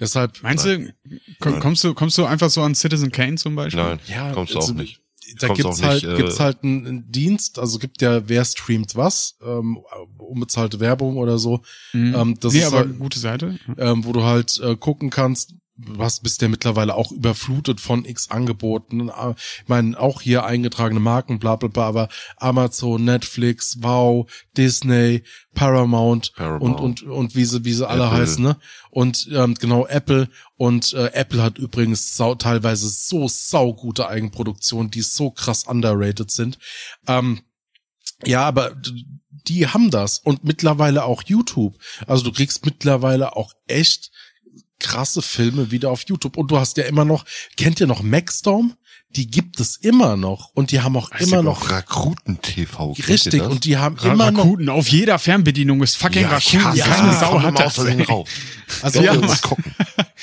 Deshalb. 0.00 0.42
Meinst 0.42 0.64
du, 0.64 0.92
kommst 1.38 1.84
du, 1.84 1.94
kommst 1.94 2.18
du 2.18 2.24
einfach 2.24 2.50
so 2.50 2.62
an 2.62 2.74
Citizen 2.74 3.12
Kane 3.12 3.36
zum 3.36 3.54
Beispiel? 3.54 3.82
Nein, 3.82 4.00
ja, 4.08 4.32
kommst 4.32 4.54
du 4.54 4.58
also, 4.58 4.72
auch 4.72 4.76
nicht 4.76 5.00
da 5.38 5.46
Kommt's 5.48 5.62
gibt's 5.62 5.82
halt, 5.82 6.02
nicht, 6.02 6.12
äh, 6.12 6.16
gibt's 6.16 6.40
halt 6.40 6.62
einen, 6.62 6.86
einen 6.86 7.12
Dienst, 7.12 7.58
also 7.58 7.78
gibt 7.78 8.02
ja, 8.02 8.28
wer 8.28 8.44
streamt 8.44 8.96
was, 8.96 9.36
ähm, 9.44 9.78
unbezahlte 10.18 10.80
Werbung 10.80 11.16
oder 11.18 11.38
so. 11.38 11.60
Mhm. 11.92 12.14
Ähm, 12.14 12.36
das 12.40 12.52
nee, 12.52 12.60
ist 12.60 12.66
aber 12.66 12.78
halt, 12.78 12.98
gute 12.98 13.18
Seite. 13.18 13.58
Ähm, 13.78 14.04
wo 14.04 14.12
du 14.12 14.24
halt 14.24 14.58
äh, 14.60 14.76
gucken 14.76 15.10
kannst, 15.10 15.54
was 15.86 16.20
bist 16.20 16.42
der 16.42 16.48
mittlerweile 16.48 16.94
auch 16.94 17.12
überflutet 17.12 17.80
von 17.80 18.04
X 18.04 18.30
Angeboten. 18.30 19.10
Ich 19.10 19.68
meine, 19.68 19.98
auch 19.98 20.20
hier 20.20 20.44
eingetragene 20.44 21.00
Marken, 21.00 21.38
bla 21.38 21.56
bla 21.56 21.68
bla, 21.68 21.86
aber 21.86 22.08
Amazon, 22.36 23.04
Netflix, 23.04 23.78
Wow, 23.80 24.30
Disney, 24.56 25.22
Paramount, 25.54 26.32
Paramount. 26.34 26.80
und 26.80 27.02
und 27.02 27.10
und 27.10 27.36
wie 27.36 27.44
sie 27.44 27.64
wie 27.64 27.72
sie 27.72 27.88
alle 27.88 28.10
heißen, 28.10 28.42
ne? 28.42 28.56
Und 28.90 29.28
ähm, 29.32 29.54
genau 29.54 29.86
Apple 29.86 30.28
und 30.56 30.92
äh, 30.94 31.12
Apple 31.12 31.42
hat 31.42 31.58
übrigens 31.58 32.16
sau, 32.16 32.34
teilweise 32.34 32.88
so 32.88 33.28
saugute 33.28 34.08
Eigenproduktionen, 34.08 34.90
die 34.90 35.02
so 35.02 35.30
krass 35.30 35.64
underrated 35.64 36.30
sind. 36.30 36.58
Ähm, 37.06 37.40
ja, 38.24 38.44
aber 38.44 38.76
die 39.46 39.66
haben 39.66 39.90
das 39.90 40.18
und 40.18 40.44
mittlerweile 40.44 41.04
auch 41.04 41.22
YouTube. 41.24 41.78
Also 42.06 42.24
du 42.24 42.32
kriegst 42.32 42.64
mittlerweile 42.64 43.36
auch 43.36 43.52
echt 43.66 44.10
krasse 44.80 45.22
Filme 45.22 45.70
wieder 45.70 45.90
auf 45.90 46.02
YouTube. 46.06 46.36
Und 46.36 46.50
du 46.50 46.58
hast 46.58 46.76
ja 46.76 46.84
immer 46.84 47.04
noch, 47.04 47.24
kennt 47.56 47.80
ihr 47.80 47.86
noch 47.86 48.02
Maxstorm? 48.02 48.74
Die 49.16 49.26
gibt 49.26 49.58
es 49.58 49.76
immer 49.76 50.16
noch 50.16 50.50
und 50.54 50.70
die 50.70 50.80
haben 50.80 50.96
auch 50.96 51.10
das 51.10 51.22
immer 51.22 51.42
noch 51.42 51.68
Rakuten 51.68 52.40
TV. 52.42 52.92
Richtig 53.08 53.42
und 53.42 53.64
die 53.64 53.76
haben 53.76 53.96
Ra 53.96 54.12
immer 54.12 54.26
Rakuten 54.26 54.66
noch 54.66 54.74
auf 54.74 54.86
jeder 54.86 55.18
Fernbedienung 55.18 55.82
ist 55.82 55.96
fucking 55.96 56.22
ja, 56.22 56.28
Rakuten. 56.28 56.60
Ja, 56.76 56.86
ja, 56.86 57.18
Sau 57.18 57.42
hat 57.42 57.58
das. 57.58 57.78
Rauf. 58.08 58.28
Also 58.82 59.02
ja, 59.02 59.16
gucken. 59.16 59.74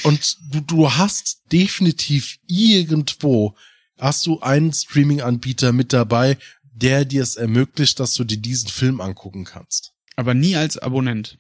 und 0.03 0.37
du, 0.51 0.61
du 0.61 0.93
hast 0.93 1.41
definitiv 1.51 2.37
irgendwo 2.47 3.55
hast 3.97 4.25
du 4.25 4.39
einen 4.39 4.71
Streaming-Anbieter 4.71 5.73
mit 5.73 5.91
dabei, 5.91 6.37
der 6.63 7.05
dir 7.05 7.23
es 7.23 7.35
ermöglicht, 7.35 7.99
dass 7.99 8.13
du 8.13 8.23
dir 8.23 8.37
diesen 8.37 8.69
Film 8.69 9.01
angucken 9.01 9.43
kannst. 9.43 9.93
Aber 10.15 10.33
nie 10.33 10.55
als 10.55 10.77
Abonnent. 10.77 11.37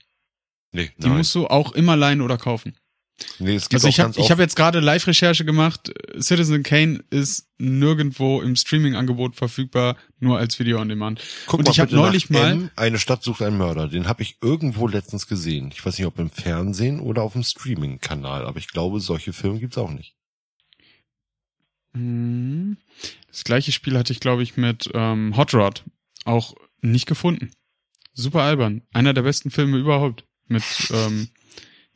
Nee, 0.71 0.91
die 0.97 1.07
nein. 1.07 1.17
musst 1.17 1.33
du 1.35 1.47
auch 1.47 1.71
immer 1.73 1.95
leihen 1.95 2.21
oder 2.21 2.37
kaufen. 2.37 2.77
Nee, 3.39 3.55
es 3.55 3.69
gibt 3.69 3.83
also 3.83 3.87
ich 3.87 3.99
habe 3.99 4.13
hab 4.13 4.39
jetzt 4.39 4.55
gerade 4.55 4.79
Live-Recherche 4.79 5.43
gemacht. 5.43 5.91
Citizen 6.19 6.61
Kane 6.61 7.03
ist 7.09 7.47
nirgendwo 7.57 8.41
im 8.41 8.55
Streaming-Angebot 8.55 9.35
verfügbar, 9.35 9.97
nur 10.19 10.37
als 10.37 10.59
Video 10.59 10.79
on 10.79 10.89
Demand. 10.89 11.21
Guck 11.47 11.59
Und 11.59 11.65
mal, 11.65 11.71
ich 11.71 11.79
habe 11.79 11.95
neulich 11.95 12.29
mal 12.29 12.51
M, 12.51 12.69
eine 12.75 12.99
Stadt 12.99 13.23
sucht 13.23 13.41
einen 13.41 13.57
Mörder. 13.57 13.87
Den 13.87 14.07
habe 14.07 14.21
ich 14.21 14.37
irgendwo 14.41 14.87
letztens 14.87 15.27
gesehen. 15.27 15.71
Ich 15.73 15.83
weiß 15.83 15.97
nicht, 15.97 16.05
ob 16.05 16.19
im 16.19 16.29
Fernsehen 16.29 16.99
oder 16.99 17.23
auf 17.23 17.33
dem 17.33 17.43
Streaming-Kanal, 17.43 18.45
aber 18.45 18.59
ich 18.59 18.67
glaube, 18.67 18.99
solche 18.99 19.33
Filme 19.33 19.59
gibt's 19.59 19.79
auch 19.79 19.91
nicht. 19.91 20.15
Hm. 21.93 22.77
Das 23.29 23.43
gleiche 23.43 23.71
Spiel 23.71 23.97
hatte 23.97 24.13
ich, 24.13 24.19
glaube 24.19 24.43
ich, 24.43 24.57
mit 24.57 24.89
ähm, 24.93 25.35
Hot 25.35 25.53
Rod 25.55 25.83
auch 26.25 26.53
nicht 26.81 27.07
gefunden. 27.07 27.51
Super 28.13 28.41
albern. 28.43 28.83
Einer 28.93 29.13
der 29.13 29.23
besten 29.23 29.49
Filme 29.49 29.77
überhaupt. 29.77 30.25
Mit 30.47 30.63
ähm, 30.91 31.29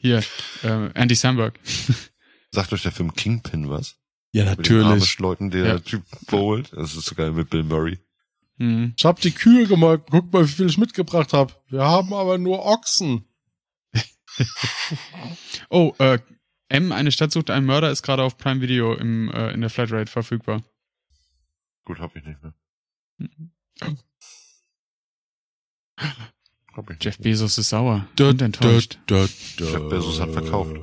hier, 0.02 0.24
äh, 0.64 0.90
Andy 0.94 1.16
Samberg. 1.16 1.60
Sagt 2.52 2.74
euch 2.74 2.82
der 2.82 2.92
Film 2.92 3.14
Kingpin 3.14 3.70
was? 3.70 3.98
Ja, 4.34 4.46
natürlich. 4.46 4.88
Mit 4.88 5.20
den 5.20 5.24
Leuten, 5.24 5.52
der 5.52 5.66
ja. 5.66 5.80
Typ 5.80 6.04
bowlt. 6.28 6.74
Das 6.74 6.96
ist 6.96 7.06
sogar 7.06 7.32
mit 7.32 7.50
Bill 7.50 7.64
Murray. 7.64 8.00
Mhm. 8.58 8.94
Ich 8.98 9.06
hab 9.06 9.20
die 9.22 9.32
Kühe 9.32 9.68
gemolken. 9.68 10.08
Guck 10.10 10.34
mal, 10.34 10.48
wie 10.48 10.52
viel 10.52 10.68
ich 10.68 10.78
mitgebracht 10.78 11.34
hab. 11.34 11.64
Wir 11.70 11.84
haben 11.84 12.14
aber 12.14 12.38
nur 12.38 12.66
Ochsen. 12.66 13.26
oh, 15.70 15.94
äh, 16.00 16.20
M, 16.70 16.92
eine 16.92 17.12
Stadt 17.12 17.32
sucht 17.32 17.50
einen 17.50 17.66
Mörder, 17.66 17.92
ist 17.92 18.02
gerade 18.02 18.24
auf 18.24 18.38
Prime 18.38 18.62
Video 18.62 18.94
im, 18.94 19.30
äh, 19.32 19.52
in 19.52 19.62
der 19.62 19.70
Flatrate 19.70 20.10
verfügbar. 20.10 20.64
Gut, 21.84 22.00
hab 22.00 22.16
ich 22.16 22.24
nicht 22.24 22.42
mehr. 22.42 22.54
Jeff 27.02 27.18
Bezos 27.18 27.58
ist 27.58 27.70
sauer 27.70 28.08
da, 28.16 28.30
und 28.30 28.42
enttäuscht. 28.42 29.00
Da, 29.08 29.28
da, 29.58 29.66
Jeff 29.66 29.90
Bezos 29.90 30.20
hat 30.20 30.32
verkauft. 30.32 30.76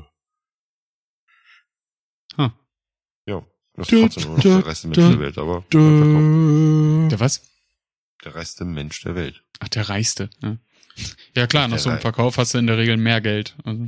Huh. 2.36 2.50
Ja, 3.26 3.44
Das 3.74 3.90
ist 3.90 4.00
trotzdem 4.14 4.34
noch 4.34 4.40
der 4.42 4.66
reichste 4.66 4.88
Mensch 4.88 4.98
der 4.98 5.20
Welt, 5.20 5.38
aber 5.38 5.64
Der 5.72 7.20
was? 7.20 7.42
der 8.24 8.34
reichste 8.34 8.64
Mensch 8.64 9.00
der 9.02 9.14
Welt. 9.14 9.42
Ach, 9.60 9.68
der 9.68 9.88
reichste. 9.88 10.28
Ne? 10.40 10.58
Ja 11.36 11.46
klar, 11.46 11.68
nach 11.68 11.78
so 11.78 11.90
einem 11.90 12.00
Verkauf 12.00 12.36
hast 12.38 12.54
du 12.54 12.58
in 12.58 12.66
der 12.66 12.76
Regel 12.76 12.96
mehr 12.96 13.20
Geld. 13.20 13.56
Also, 13.64 13.86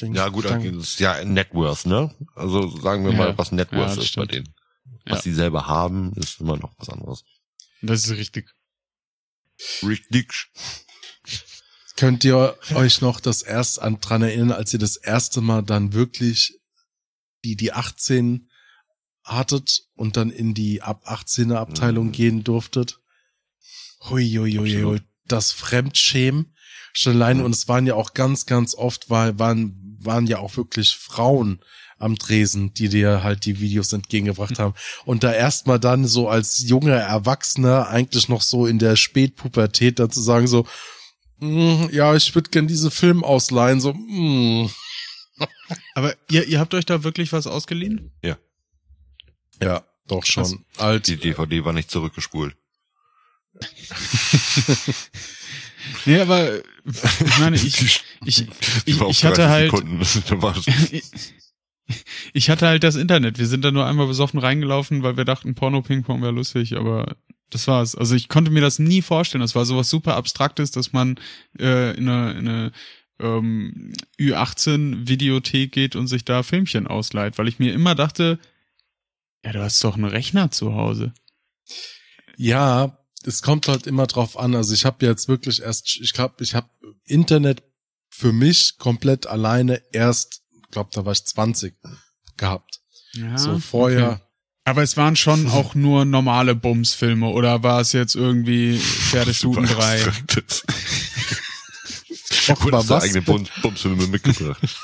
Ja 0.00 0.28
gut, 0.28 0.44
Dann- 0.46 0.62
das 0.78 0.88
ist 0.88 1.00
ja 1.00 1.22
Net 1.24 1.52
Worth, 1.54 1.86
ne? 1.86 2.12
Also 2.34 2.68
sagen 2.78 3.04
wir 3.04 3.12
Ja. 3.12 3.18
mal, 3.18 3.38
was 3.38 3.52
Net 3.52 3.70
Ja, 3.70 3.78
Worth 3.78 3.90
ist 3.92 3.96
bei 3.98 4.04
stimmt. 4.24 4.32
denen. 4.32 4.54
Was 5.06 5.18
Ja. 5.18 5.22
die 5.30 5.32
selber 5.34 5.66
haben, 5.66 6.12
ist 6.14 6.40
immer 6.40 6.56
noch 6.56 6.72
was 6.78 6.88
anderes. 6.88 7.24
das 7.82 8.04
ist 8.06 8.16
richtig. 8.16 8.50
Richtig. 9.82 10.48
Könnt 11.96 12.24
ihr 12.24 12.56
euch 12.74 13.00
noch 13.00 13.20
das 13.20 13.42
erst 13.42 13.80
an 13.80 14.00
dran 14.00 14.22
erinnern, 14.22 14.52
als 14.52 14.72
ihr 14.72 14.78
das 14.80 14.96
erste 14.96 15.40
Mal 15.40 15.62
dann 15.62 15.92
wirklich 15.92 16.58
die, 17.44 17.56
die 17.56 17.72
18 17.72 18.50
hattet 19.22 19.82
und 19.94 20.16
dann 20.16 20.30
in 20.30 20.54
die 20.54 20.82
ab 20.82 21.04
18er 21.06 21.56
Abteilung 21.56 22.08
Mhm. 22.08 22.12
gehen 22.12 22.44
durftet? 22.44 23.00
Hui, 24.10 24.28
hui, 24.28 24.52
hui, 24.54 24.82
hui. 24.82 25.00
Das 25.26 25.52
Fremdschämen. 25.52 26.54
Schon 26.92 27.14
allein, 27.14 27.38
Mhm. 27.38 27.44
und 27.44 27.54
es 27.54 27.68
waren 27.68 27.86
ja 27.86 27.94
auch 27.94 28.12
ganz, 28.14 28.46
ganz 28.46 28.74
oft, 28.74 29.08
weil, 29.10 29.38
waren, 29.38 29.96
waren 30.00 30.26
ja 30.26 30.38
auch 30.38 30.56
wirklich 30.56 30.94
Frauen 30.96 31.64
am 32.04 32.16
Dresen, 32.16 32.72
die 32.74 32.88
dir 32.88 33.22
halt 33.22 33.44
die 33.44 33.60
Videos 33.60 33.92
entgegengebracht 33.92 34.58
haben. 34.58 34.74
Und 35.04 35.24
da 35.24 35.32
erstmal 35.32 35.80
dann 35.80 36.06
so 36.06 36.28
als 36.28 36.60
junger 36.68 36.96
Erwachsener, 36.96 37.88
eigentlich 37.88 38.28
noch 38.28 38.42
so 38.42 38.66
in 38.66 38.78
der 38.78 38.96
Spätpubertät, 38.96 39.98
dann 39.98 40.10
zu 40.10 40.20
sagen 40.20 40.46
so, 40.46 40.66
"Mm, 41.38 41.88
ja, 41.90 42.14
ich 42.14 42.34
würde 42.34 42.50
gern 42.50 42.68
diese 42.68 42.90
Film 42.90 43.24
ausleihen, 43.24 43.80
so, 43.80 43.92
mm. 43.94 44.70
Aber 45.94 46.14
ihr, 46.30 46.46
ihr 46.46 46.60
habt 46.60 46.74
euch 46.74 46.86
da 46.86 47.02
wirklich 47.02 47.32
was 47.32 47.46
ausgeliehen? 47.46 48.12
ja, 49.60 49.82
doch 50.06 50.24
schon. 50.26 50.64
Alt. 50.76 51.06
Die 51.06 51.16
DVD 51.16 51.64
war 51.64 51.72
nicht 51.72 51.90
zurückgespult. 51.90 52.56
Nee, 56.06 56.20
aber 56.20 56.58
ich 56.58 57.38
meine, 57.38 57.56
ich, 57.56 57.82
ich, 57.82 58.04
ich, 58.24 58.46
ich 58.86 59.24
hatte 59.24 59.42
30 59.42 59.48
halt, 59.48 59.70
Sekunden. 59.70 60.00
Ich 62.32 62.50
hatte 62.50 62.66
halt 62.66 62.82
das 62.82 62.96
Internet. 62.96 63.38
Wir 63.38 63.46
sind 63.46 63.64
da 63.64 63.70
nur 63.70 63.86
einmal 63.86 64.06
besoffen 64.06 64.40
reingelaufen, 64.40 65.02
weil 65.02 65.16
wir 65.16 65.24
dachten, 65.24 65.54
Porno-Ping-Pong 65.54 66.22
wäre 66.22 66.32
lustig, 66.32 66.76
aber 66.76 67.16
das 67.50 67.68
war's. 67.68 67.94
Also 67.94 68.14
ich 68.14 68.28
konnte 68.28 68.50
mir 68.50 68.60
das 68.60 68.78
nie 68.78 69.02
vorstellen. 69.02 69.42
Das 69.42 69.54
war 69.54 69.64
sowas 69.64 69.88
super 69.88 70.16
Abstraktes, 70.16 70.70
dass 70.70 70.92
man 70.92 71.16
äh, 71.58 71.96
in 71.96 72.08
eine, 72.08 72.32
in 72.32 72.48
eine 72.48 72.72
ähm, 73.20 73.92
Ü18-Videothek 74.18 75.72
geht 75.72 75.96
und 75.96 76.08
sich 76.08 76.24
da 76.24 76.42
Filmchen 76.42 76.86
ausleiht, 76.86 77.38
weil 77.38 77.48
ich 77.48 77.58
mir 77.58 77.72
immer 77.72 77.94
dachte, 77.94 78.38
ja, 79.44 79.52
du 79.52 79.62
hast 79.62 79.84
doch 79.84 79.94
einen 79.94 80.06
Rechner 80.06 80.50
zu 80.50 80.74
Hause. 80.74 81.12
Ja, 82.36 82.98
es 83.24 83.42
kommt 83.42 83.68
halt 83.68 83.86
immer 83.86 84.06
drauf 84.06 84.38
an. 84.38 84.54
Also 84.54 84.74
ich 84.74 84.84
habe 84.84 85.04
jetzt 85.04 85.28
wirklich 85.28 85.62
erst, 85.62 85.98
ich 86.00 86.12
glaube, 86.12 86.42
ich 86.42 86.54
habe 86.54 86.68
Internet 87.04 87.62
für 88.08 88.32
mich 88.32 88.78
komplett 88.78 89.26
alleine 89.26 89.82
erst, 89.92 90.43
glaube, 90.74 90.90
da 90.92 91.04
war 91.04 91.12
ich 91.12 91.24
20 91.24 91.74
gehabt. 92.36 92.80
Ja, 93.12 93.38
so 93.38 93.58
vorher. 93.58 94.08
okay. 94.12 94.20
Aber 94.66 94.82
es 94.82 94.96
waren 94.96 95.16
schon 95.16 95.48
auch 95.50 95.74
nur 95.74 96.04
normale 96.04 96.54
Bums-Filme 96.54 97.28
oder 97.28 97.62
war 97.62 97.80
es 97.80 97.92
jetzt 97.92 98.14
irgendwie 98.14 98.78
Pferdestuten 98.78 99.66
3? 99.66 100.04
abstraktes. 100.04 100.64
Och, 102.48 102.64
mal 102.70 102.86
was? 102.88 103.04
eigene 103.04 103.20
Bums- 103.22 103.48
Bumsfilme 103.62 104.06
mitgebracht. 104.06 104.60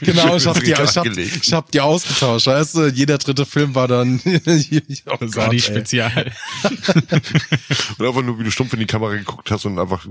Genau, 0.00 0.36
ich 0.36 0.46
habe 0.46 0.60
die, 0.60 0.72
ich 0.72 0.96
hab, 0.96 1.06
ich 1.06 1.52
hab 1.54 1.70
die 1.72 1.80
ausgetauscht. 1.80 2.46
Weißt 2.46 2.74
du, 2.74 2.88
jeder 2.88 3.16
dritte 3.16 3.46
Film 3.46 3.74
war 3.74 3.88
dann. 3.88 4.20
oh 4.26 5.16
Das 5.18 5.34
war 5.34 5.48
die 5.48 5.56
ey. 5.56 5.60
Spezial. 5.62 6.30
Und 6.62 8.06
einfach 8.06 8.20
nur, 8.22 8.38
wie 8.38 8.44
du 8.44 8.50
stumpf 8.50 8.74
in 8.74 8.80
die 8.80 8.86
Kamera 8.86 9.14
geguckt 9.14 9.50
hast 9.50 9.64
und 9.64 9.78
einfach 9.78 10.06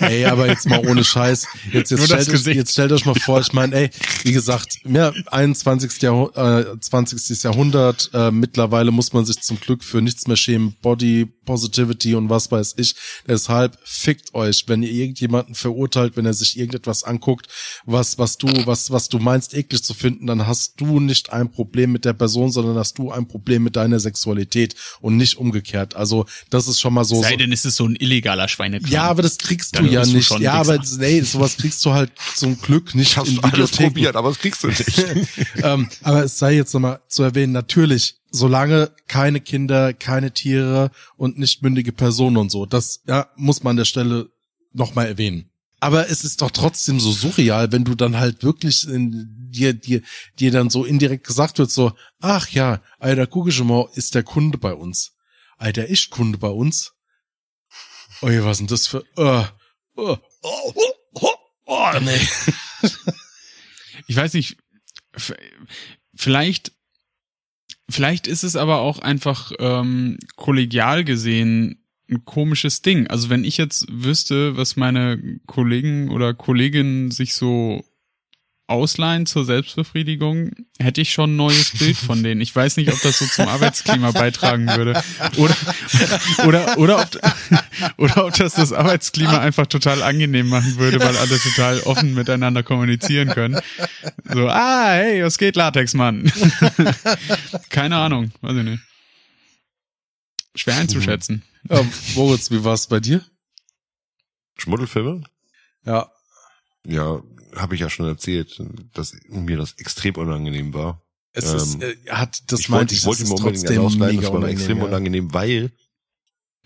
Ey, 0.00 0.24
aber 0.24 0.46
jetzt 0.46 0.68
mal 0.68 0.86
ohne 0.86 1.04
Scheiß. 1.04 1.46
Jetzt, 1.72 1.90
jetzt, 1.90 2.04
stellt, 2.04 2.28
euch, 2.28 2.54
jetzt 2.54 2.72
stellt 2.72 2.92
euch 2.92 3.04
mal 3.04 3.14
vor, 3.14 3.40
ich 3.40 3.52
meine, 3.52 3.74
ey, 3.74 3.90
wie 4.22 4.32
gesagt, 4.32 4.78
ja, 4.84 5.12
21. 5.26 6.02
Jahrh 6.02 6.30
äh, 6.34 6.80
20. 6.80 7.42
Jahrhundert, 7.42 8.10
äh, 8.12 8.30
mittlerweile 8.30 8.90
muss 8.90 9.12
man 9.12 9.24
sich 9.24 9.40
zum 9.40 9.60
Glück 9.60 9.84
für 9.84 10.00
nichts 10.00 10.26
mehr 10.26 10.36
schämen, 10.36 10.76
Body 10.82 11.26
Positivity 11.48 12.14
und 12.14 12.28
was 12.28 12.52
weiß 12.52 12.74
ich. 12.76 12.94
Deshalb 13.26 13.78
fickt 13.82 14.34
euch, 14.34 14.64
wenn 14.66 14.82
ihr 14.82 14.90
irgendjemanden 14.90 15.54
verurteilt, 15.54 16.14
wenn 16.16 16.26
er 16.26 16.34
sich 16.34 16.58
irgendetwas 16.58 17.04
anguckt, 17.04 17.46
was, 17.86 18.18
was 18.18 18.36
du, 18.36 18.48
was, 18.66 18.90
was 18.90 19.08
du 19.08 19.18
meinst, 19.18 19.54
eklig 19.54 19.82
zu 19.82 19.94
finden, 19.94 20.26
dann 20.26 20.46
hast 20.46 20.78
du 20.78 21.00
nicht 21.00 21.32
ein 21.32 21.50
Problem 21.50 21.90
mit 21.90 22.04
der 22.04 22.12
Person, 22.12 22.52
sondern 22.52 22.76
hast 22.76 22.98
du 22.98 23.10
ein 23.10 23.26
Problem 23.26 23.62
mit 23.62 23.76
deiner 23.76 23.98
Sexualität 23.98 24.74
und 25.00 25.16
nicht 25.16 25.38
umgekehrt. 25.38 25.96
Also, 25.96 26.26
das 26.50 26.68
ist 26.68 26.80
schon 26.80 26.92
mal 26.92 27.04
so. 27.04 27.22
Sei 27.22 27.36
denn, 27.36 27.50
ist 27.50 27.64
es 27.64 27.76
so 27.76 27.86
ein 27.86 27.96
illegaler 27.96 28.48
Schweinekram. 28.48 28.92
ja, 28.92 29.04
aber 29.04 29.22
das 29.22 29.38
kriegst 29.58 29.78
du 29.78 29.84
ja 29.84 30.02
du 30.02 30.12
nicht. 30.12 30.26
schon 30.26 30.40
Ja, 30.40 30.54
aber 30.54 30.80
nee, 30.98 31.20
sowas 31.20 31.56
kriegst 31.56 31.84
du 31.84 31.92
halt 31.92 32.12
zum 32.34 32.60
Glück 32.60 32.94
nicht 32.94 33.10
ich 33.10 33.16
hab's 33.16 33.30
in 33.30 33.42
alles 33.42 33.72
probiert, 33.72 34.16
aber 34.16 34.28
das 34.30 34.38
kriegst 34.38 34.64
du 34.64 34.68
nicht. 34.68 35.04
ähm, 35.62 35.88
aber 36.02 36.24
es 36.24 36.38
sei 36.38 36.54
jetzt 36.54 36.72
nochmal 36.72 37.00
zu 37.08 37.22
erwähnen, 37.22 37.52
natürlich, 37.52 38.16
solange 38.30 38.90
keine 39.06 39.40
Kinder, 39.40 39.92
keine 39.92 40.32
Tiere 40.32 40.90
und 41.16 41.38
nicht 41.38 41.62
mündige 41.62 41.92
Personen 41.92 42.36
und 42.36 42.50
so, 42.50 42.66
das 42.66 43.02
ja, 43.06 43.28
muss 43.36 43.62
man 43.62 43.72
an 43.72 43.76
der 43.78 43.84
Stelle 43.84 44.30
nochmal 44.72 45.06
erwähnen. 45.06 45.50
Aber 45.80 46.10
es 46.10 46.24
ist 46.24 46.42
doch 46.42 46.50
trotzdem 46.50 46.98
so 46.98 47.12
surreal, 47.12 47.70
wenn 47.70 47.84
du 47.84 47.94
dann 47.94 48.18
halt 48.18 48.42
wirklich 48.42 48.88
in, 48.88 49.48
dir, 49.50 49.74
dir, 49.74 50.02
dir 50.38 50.50
dann 50.50 50.70
so 50.70 50.84
indirekt 50.84 51.26
gesagt 51.26 51.58
wird, 51.58 51.70
so, 51.70 51.92
ach 52.20 52.48
ja, 52.48 52.80
Alter 52.98 53.26
Kugelschimmer 53.26 53.88
ist 53.94 54.14
der 54.14 54.22
Kunde 54.22 54.58
bei 54.58 54.72
uns. 54.72 55.12
Alter, 55.56 55.86
ist 55.86 56.10
Kunde 56.10 56.38
bei 56.38 56.48
uns. 56.48 56.92
Oi, 58.22 58.42
was 58.42 58.58
denn 58.58 58.66
das 58.66 58.86
für, 58.86 59.04
oh, 59.16 59.44
oh, 59.96 60.16
oh, 60.42 60.72
oh, 61.14 61.34
oh, 61.66 61.90
nee. 62.00 62.20
ich 64.06 64.16
weiß 64.16 64.34
nicht, 64.34 64.56
vielleicht, 66.14 66.72
vielleicht 67.88 68.26
ist 68.26 68.42
es 68.42 68.56
aber 68.56 68.78
auch 68.78 68.98
einfach 68.98 69.52
ähm, 69.58 70.18
kollegial 70.36 71.04
gesehen 71.04 71.84
ein 72.10 72.24
komisches 72.24 72.82
Ding. 72.82 73.06
Also 73.06 73.30
wenn 73.30 73.44
ich 73.44 73.56
jetzt 73.56 73.86
wüsste, 73.90 74.56
was 74.56 74.76
meine 74.76 75.40
Kollegen 75.46 76.10
oder 76.10 76.34
Kolleginnen 76.34 77.10
sich 77.10 77.34
so 77.34 77.84
ausleihen 78.68 79.24
zur 79.24 79.46
Selbstbefriedigung, 79.46 80.50
hätte 80.78 81.00
ich 81.00 81.10
schon 81.10 81.32
ein 81.32 81.36
neues 81.36 81.70
Bild 81.78 81.96
von 81.96 82.22
denen. 82.22 82.40
Ich 82.42 82.54
weiß 82.54 82.76
nicht, 82.76 82.92
ob 82.92 83.00
das 83.00 83.18
so 83.18 83.26
zum 83.26 83.48
Arbeitsklima 83.48 84.10
beitragen 84.10 84.66
würde. 84.68 85.02
Oder, 85.38 85.56
oder, 86.46 86.78
oder, 86.78 87.00
ob, 87.00 87.08
oder 87.96 88.26
ob 88.26 88.34
das 88.34 88.54
das 88.54 88.72
Arbeitsklima 88.72 89.38
einfach 89.38 89.66
total 89.66 90.02
angenehm 90.02 90.48
machen 90.48 90.76
würde, 90.76 91.00
weil 91.00 91.16
alle 91.16 91.38
total 91.38 91.80
offen 91.80 92.14
miteinander 92.14 92.62
kommunizieren 92.62 93.30
können. 93.30 93.58
So, 94.32 94.48
ah, 94.48 94.92
hey, 94.92 95.24
was 95.24 95.38
geht, 95.38 95.56
Latexmann? 95.56 96.30
Keine 97.70 97.96
Ahnung, 97.96 98.32
weiß 98.42 98.56
ich 98.56 98.64
nicht. 98.64 98.82
Schwer 100.54 100.76
einzuschätzen. 100.76 101.42
Ja, 101.70 101.82
Moritz, 102.14 102.50
wie 102.50 102.64
war's 102.64 102.86
bei 102.86 103.00
dir? 103.00 103.24
Schmuddelfilme? 104.58 105.22
Ja. 105.86 106.10
Ja, 106.88 107.22
habe 107.54 107.74
ich 107.74 107.80
ja 107.80 107.90
schon 107.90 108.06
erzählt, 108.06 108.60
dass 108.94 109.14
mir 109.28 109.56
das 109.56 109.72
extrem 109.74 110.16
unangenehm 110.16 110.74
war. 110.74 111.02
Es 111.32 111.50
Ähm, 111.50 111.56
ist, 111.56 111.82
äh, 111.82 111.96
hat, 112.10 112.50
das 112.50 112.60
ich 112.60 112.68
meinte 112.68 112.94
ich, 112.94 113.00
ich 113.00 113.06
wollte 113.06 113.22
das 113.22 113.28
mir 113.30 113.36
unbedingt 113.36 113.64
trotzdem 113.64 113.78
einen 113.78 113.86
ausleihen, 113.86 114.20
das 114.20 114.32
war 114.32 114.48
extrem 114.48 114.78
ja. 114.78 114.84
unangenehm, 114.84 115.34
weil 115.34 115.72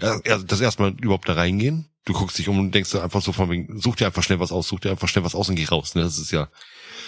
ja, 0.00 0.38
das 0.38 0.60
erstmal 0.60 0.90
überhaupt 1.00 1.28
da 1.28 1.34
reingehen. 1.34 1.88
Du 2.04 2.12
guckst 2.12 2.36
dich 2.38 2.48
um 2.48 2.58
und 2.58 2.74
denkst 2.74 2.94
einfach 2.96 3.22
so 3.22 3.32
von 3.32 3.48
wegen, 3.50 3.80
such 3.80 3.96
dir 3.96 4.06
einfach 4.06 4.24
schnell 4.24 4.40
was 4.40 4.50
aus, 4.50 4.66
such 4.66 4.80
dir 4.80 4.90
einfach 4.90 5.08
schnell 5.08 5.24
was 5.24 5.36
aus 5.36 5.48
und 5.48 5.54
geh 5.54 5.64
raus. 5.66 5.94
Ne? 5.94 6.02
Das 6.02 6.18
ist 6.18 6.32
ja, 6.32 6.48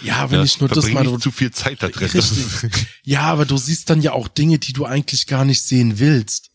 Ja, 0.03 0.19
aber 0.19 0.37
ja 0.37 0.43
nicht 0.43 0.61
nur 0.61 0.69
das, 0.69 0.89
mal 0.91 1.03
du, 1.03 1.19
zu 1.19 1.33
viel 1.33 1.51
Zeit 1.51 1.83
da 1.83 1.89
drin. 1.89 2.11
Das. 2.13 2.67
Ja, 3.03 3.23
aber 3.23 3.47
du 3.47 3.57
siehst 3.57 3.91
dann 3.91 4.03
ja 4.03 4.13
auch 4.13 4.29
Dinge, 4.29 4.59
die 4.59 4.73
du 4.73 4.85
eigentlich 4.85 5.27
gar 5.27 5.45
nicht 5.45 5.63
sehen 5.63 5.99
willst. 5.99 6.51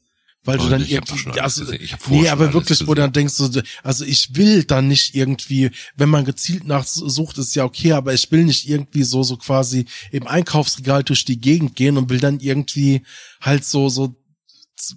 Weil 0.50 0.58
du 0.58 0.66
Oh, 0.66 0.70
dann 0.70 0.82
ich 0.82 0.98
hab 0.98 1.06
doch 1.06 1.16
irgendwie, 1.16 1.40
also. 1.40 1.72
Ich 1.72 1.96
nee, 2.10 2.28
aber 2.28 2.54
wirklich, 2.54 2.82
wo 2.88 2.94
du 2.96 3.02
dann 3.02 3.14
denkst, 3.14 3.34
so, 3.36 3.50
also 3.84 4.04
ich 4.04 4.36
will 4.36 4.64
dann 4.64 4.88
nicht 4.88 5.16
irgendwie, 5.16 5.70
wenn 5.96 6.10
man 6.10 6.26
gezielt 6.26 6.66
nachsucht, 6.66 7.38
ist 7.38 7.56
ja 7.56 7.64
okay, 7.66 7.94
aber 7.94 8.14
ich 8.14 8.32
will 8.32 8.46
nicht 8.46 8.68
irgendwie 8.68 9.04
so, 9.04 9.22
so 9.22 9.38
quasi 9.38 9.86
im 10.12 10.26
Einkaufsregal 10.28 11.04
durch 11.04 11.24
die 11.24 11.40
Gegend 11.40 11.76
gehen 11.76 11.98
und 11.98 12.10
will 12.10 12.20
dann 12.20 12.40
irgendwie 12.40 13.04
halt 13.42 13.64
so, 13.64 13.90
so, 13.90 14.16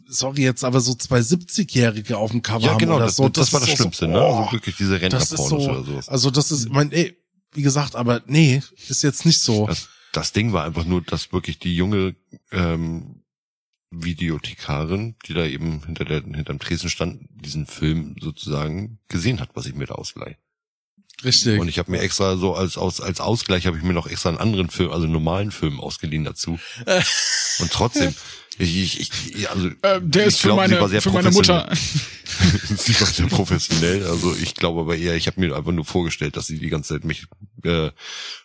sorry 0.09 0.43
jetzt, 0.43 0.65
aber 0.65 0.81
so 0.81 0.95
zwei 0.95 1.19
70-Jährige 1.21 2.17
auf 2.17 2.31
dem 2.31 2.43
Cover 2.43 2.65
ja, 2.65 2.71
haben 2.73 2.79
genau, 2.79 2.97
oder 2.97 3.07
das, 3.07 3.17
so. 3.17 3.29
das, 3.29 3.53
war 3.53 3.61
ist 3.61 3.69
das 3.69 3.77
so, 3.77 3.83
Schlimmste, 3.83 4.07
so, 4.07 4.11
ne? 4.11 4.21
oh, 4.21 4.35
Also 4.37 4.53
wirklich 4.53 4.77
diese 4.77 4.99
das 4.99 5.25
ist 5.25 5.33
Rentnerpornos 5.33 5.65
so, 5.65 5.71
oder 5.71 5.85
sowas. 5.85 6.09
also 6.09 6.31
das 6.31 6.51
ist, 6.51 6.71
mein, 6.71 6.93
ey, 6.93 7.17
wie 7.53 7.63
gesagt, 7.63 7.97
aber 7.97 8.23
nee, 8.27 8.63
ist 8.89 9.03
jetzt 9.03 9.27
nicht 9.27 9.41
so. 9.41 9.67
Das, 9.67 9.89
das 10.13 10.33
Ding 10.33 10.53
war 10.53 10.65
einfach 10.65 10.85
nur, 10.85 11.03
dass 11.03 11.33
wirklich 11.33 11.59
die 11.59 11.75
junge 11.75 12.15
ähm, 12.51 13.22
Videothekarin, 13.93 15.17
die 15.27 15.35
da 15.35 15.45
eben 15.45 15.85
hinter 15.85 16.05
der 16.05 16.23
hinterm 16.23 16.59
Tresen 16.59 16.91
stand, 16.91 17.21
diesen 17.31 17.67
Film 17.67 18.17
sozusagen 18.21 18.99
gesehen 19.09 19.41
hat, 19.41 19.51
was 19.55 19.67
ich 19.67 19.75
mir 19.75 19.87
da 19.87 19.95
ausleihe. 19.95 20.37
Richtig. 21.25 21.61
Und 21.61 21.69
ich 21.69 21.79
habe 21.79 21.91
mir 21.91 22.01
extra 22.01 22.37
so 22.37 22.55
als, 22.55 22.77
als, 22.77 23.01
als 23.01 23.21
Ausgleich 23.21 23.67
habe 23.67 23.77
ich 23.77 23.85
mir 23.85 23.93
noch 23.93 24.09
extra 24.09 24.31
einen 24.31 24.39
anderen 24.39 24.71
Film, 24.71 24.91
also 24.91 25.05
einen 25.05 25.13
normalen 25.13 25.53
Film 25.53 25.79
ausgeliehen 25.79 26.25
dazu. 26.25 26.59
Und 27.61 27.71
trotzdem, 27.71 28.15
ich, 28.59 29.01
ich, 29.01 29.11
ich 29.35 29.51
also 29.51 29.69
Äh, 29.83 30.01
der 30.03 30.23
ich 30.23 30.29
ist 30.29 30.41
für 30.41 30.49
glaub, 30.49 30.59
sie 30.59 30.69
meine, 30.69 30.81
war 30.81 30.89
sehr 30.89 31.03
für 31.03 31.11
meine 31.11 31.31
Mutter. 31.31 31.69
sie 32.77 33.01
war 33.01 33.07
sehr 33.07 33.27
professionell. 33.27 34.07
Also 34.07 34.35
ich 34.35 34.55
glaube 34.55 34.81
aber 34.81 34.97
eher, 34.97 35.15
ich 35.15 35.27
habe 35.27 35.41
mir 35.41 35.55
einfach 35.55 35.73
nur 35.73 35.85
vorgestellt, 35.85 36.37
dass 36.37 36.47
sie 36.47 36.59
die 36.59 36.71
ganze 36.71 36.95
Zeit 36.95 37.05
mich 37.05 37.27
äh, 37.63 37.91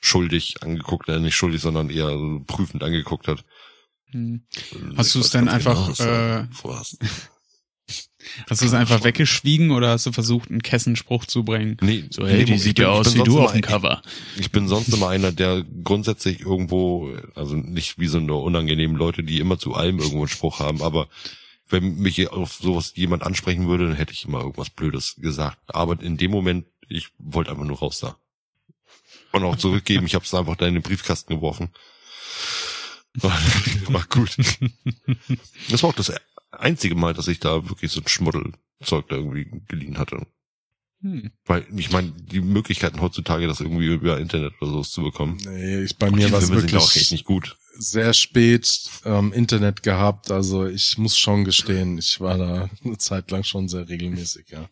schuldig 0.01 0.61
angeguckt, 0.61 1.09
äh, 1.09 1.19
nicht 1.19 1.35
schuldig, 1.35 1.61
sondern 1.61 1.89
eher 1.89 2.15
prüfend 2.45 2.83
angeguckt 2.83 3.27
hat. 3.27 3.43
Hm. 4.11 4.43
Hast 4.95 5.07
Ich 5.07 5.13
du 5.13 5.19
es 5.19 5.25
weiß 5.25 5.31
denn 5.31 5.49
einfach, 5.49 5.95
du 5.95 6.03
äh, 6.03 6.47
vorhast. 6.51 6.97
Hast 8.49 8.61
du 8.61 8.65
es 8.65 8.73
einfach 8.73 9.05
weggeschwiegen 9.05 9.71
oder 9.71 9.91
hast 9.91 10.05
du 10.05 10.11
versucht, 10.11 10.49
einen 10.49 10.61
Kessenspruch 10.61 11.25
zu 11.25 11.45
bringen? 11.45 11.77
Nee, 11.81 12.05
So, 12.09 12.23
nee, 12.23 12.31
hey, 12.31 12.45
die 12.45 12.55
ich 12.55 12.63
sieht 12.63 12.79
ja 12.79 12.91
ich 12.91 12.91
aus 12.91 13.15
wie 13.15 13.23
du 13.23 13.39
auf 13.39 13.53
dem 13.53 13.61
Cover. 13.61 14.01
Ich 14.37 14.51
bin 14.51 14.67
sonst 14.67 14.89
immer 14.89 15.07
einer, 15.09 15.31
der 15.31 15.63
grundsätzlich 15.83 16.41
irgendwo, 16.41 17.13
also 17.35 17.55
nicht 17.55 17.99
wie 17.99 18.07
so 18.07 18.17
eine 18.17 18.33
unangenehmen 18.33 18.97
Leute, 18.97 19.23
die 19.23 19.39
immer 19.39 19.57
zu 19.57 19.75
allem 19.75 19.99
irgendwo 19.99 20.19
einen 20.19 20.27
Spruch 20.27 20.59
haben, 20.59 20.81
aber 20.81 21.07
wenn 21.69 21.97
mich 21.97 22.29
auf 22.29 22.53
sowas 22.53 22.93
jemand 22.95 23.23
ansprechen 23.23 23.67
würde, 23.67 23.87
dann 23.87 23.95
hätte 23.95 24.13
ich 24.13 24.25
immer 24.25 24.39
irgendwas 24.39 24.69
Blödes 24.69 25.15
gesagt. 25.17 25.57
Aber 25.67 26.01
in 26.01 26.17
dem 26.17 26.31
Moment, 26.31 26.65
ich 26.87 27.09
wollte 27.17 27.51
einfach 27.51 27.65
nur 27.65 27.79
raus 27.79 27.99
da. 27.99 28.17
Und 29.33 29.43
auch 29.43 29.57
zurückgeben, 29.57 30.05
ich 30.05 30.15
habe 30.15 30.23
es 30.25 30.33
einfach 30.33 30.55
da 30.55 30.67
in 30.67 30.75
den 30.75 30.83
Briefkasten 30.83 31.35
geworfen. 31.35 31.69
War, 33.21 33.31
war 33.89 34.05
gut. 34.09 34.37
Das 35.69 35.83
war 35.83 35.89
auch 35.89 35.95
das 35.95 36.11
einzige 36.51 36.95
Mal, 36.95 37.13
dass 37.13 37.27
ich 37.27 37.39
da 37.39 37.67
wirklich 37.69 37.91
so 37.91 38.01
ein 38.01 38.07
Schmuddelzeug 38.07 39.07
da 39.09 39.15
irgendwie 39.15 39.49
geliehen 39.67 39.97
hatte. 39.97 40.25
Hm. 41.01 41.31
Weil, 41.45 41.65
ich 41.75 41.91
meine, 41.91 42.11
die 42.11 42.41
Möglichkeiten 42.41 43.01
heutzutage, 43.01 43.47
das 43.47 43.59
irgendwie 43.59 43.85
über 43.85 44.19
Internet 44.19 44.53
oder 44.61 44.71
so 44.71 44.81
zu 44.81 45.03
bekommen. 45.03 45.37
Nee, 45.45 45.83
ich, 45.83 45.97
bei 45.97 46.09
mir 46.09 46.31
war 46.31 46.41
es 46.41 46.49
ja 46.49 46.55
auch 46.55 46.61
echt 46.61 46.71
wirklich 46.71 47.11
nicht 47.11 47.25
gut. 47.25 47.55
sehr 47.77 48.13
spät 48.13 48.89
ähm, 49.05 49.31
Internet 49.31 49.83
gehabt. 49.83 50.31
Also 50.31 50.65
ich 50.65 50.97
muss 50.97 51.17
schon 51.17 51.45
gestehen, 51.45 51.97
ich 51.99 52.19
war 52.19 52.37
da 52.37 52.69
eine 52.83 52.97
Zeit 52.97 53.29
lang 53.29 53.43
schon 53.43 53.67
sehr 53.67 53.87
regelmäßig, 53.87 54.49
ja. 54.49 54.69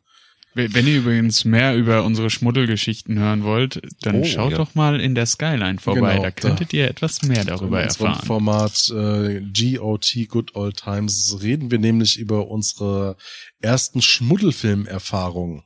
Wenn 0.56 0.88
ihr 0.88 1.00
übrigens 1.00 1.44
mehr 1.44 1.76
über 1.76 2.06
unsere 2.06 2.30
Schmuddelgeschichten 2.30 3.20
hören 3.20 3.44
wollt, 3.44 3.82
dann 4.02 4.22
Oh, 4.22 4.24
schaut 4.24 4.52
ja. 4.54 4.58
doch 4.58 4.74
mal 4.74 5.02
in 5.02 5.14
der 5.14 5.26
Skyline 5.26 5.80
vorbei. 5.80 6.14
Genau, 6.14 6.24
da 6.24 6.32
könntet 6.32 6.72
ihr 6.74 6.88
etwas 6.90 7.22
mehr 7.24 7.44
darüber 7.44 7.82
in 7.82 7.88
unserem 7.90 8.08
erfahren. 8.08 8.26
Format 8.26 8.90
äh, 8.96 9.42
GOT 9.42 10.16
Good 10.30 10.56
Old 10.56 10.78
Times 10.78 11.38
reden 11.42 11.72
wir 11.72 11.80
nämlich 11.80 12.18
über 12.18 12.48
unsere 12.48 13.18
ersten 13.60 14.02
Schmuddelfilmerfahrungen. 14.02 15.64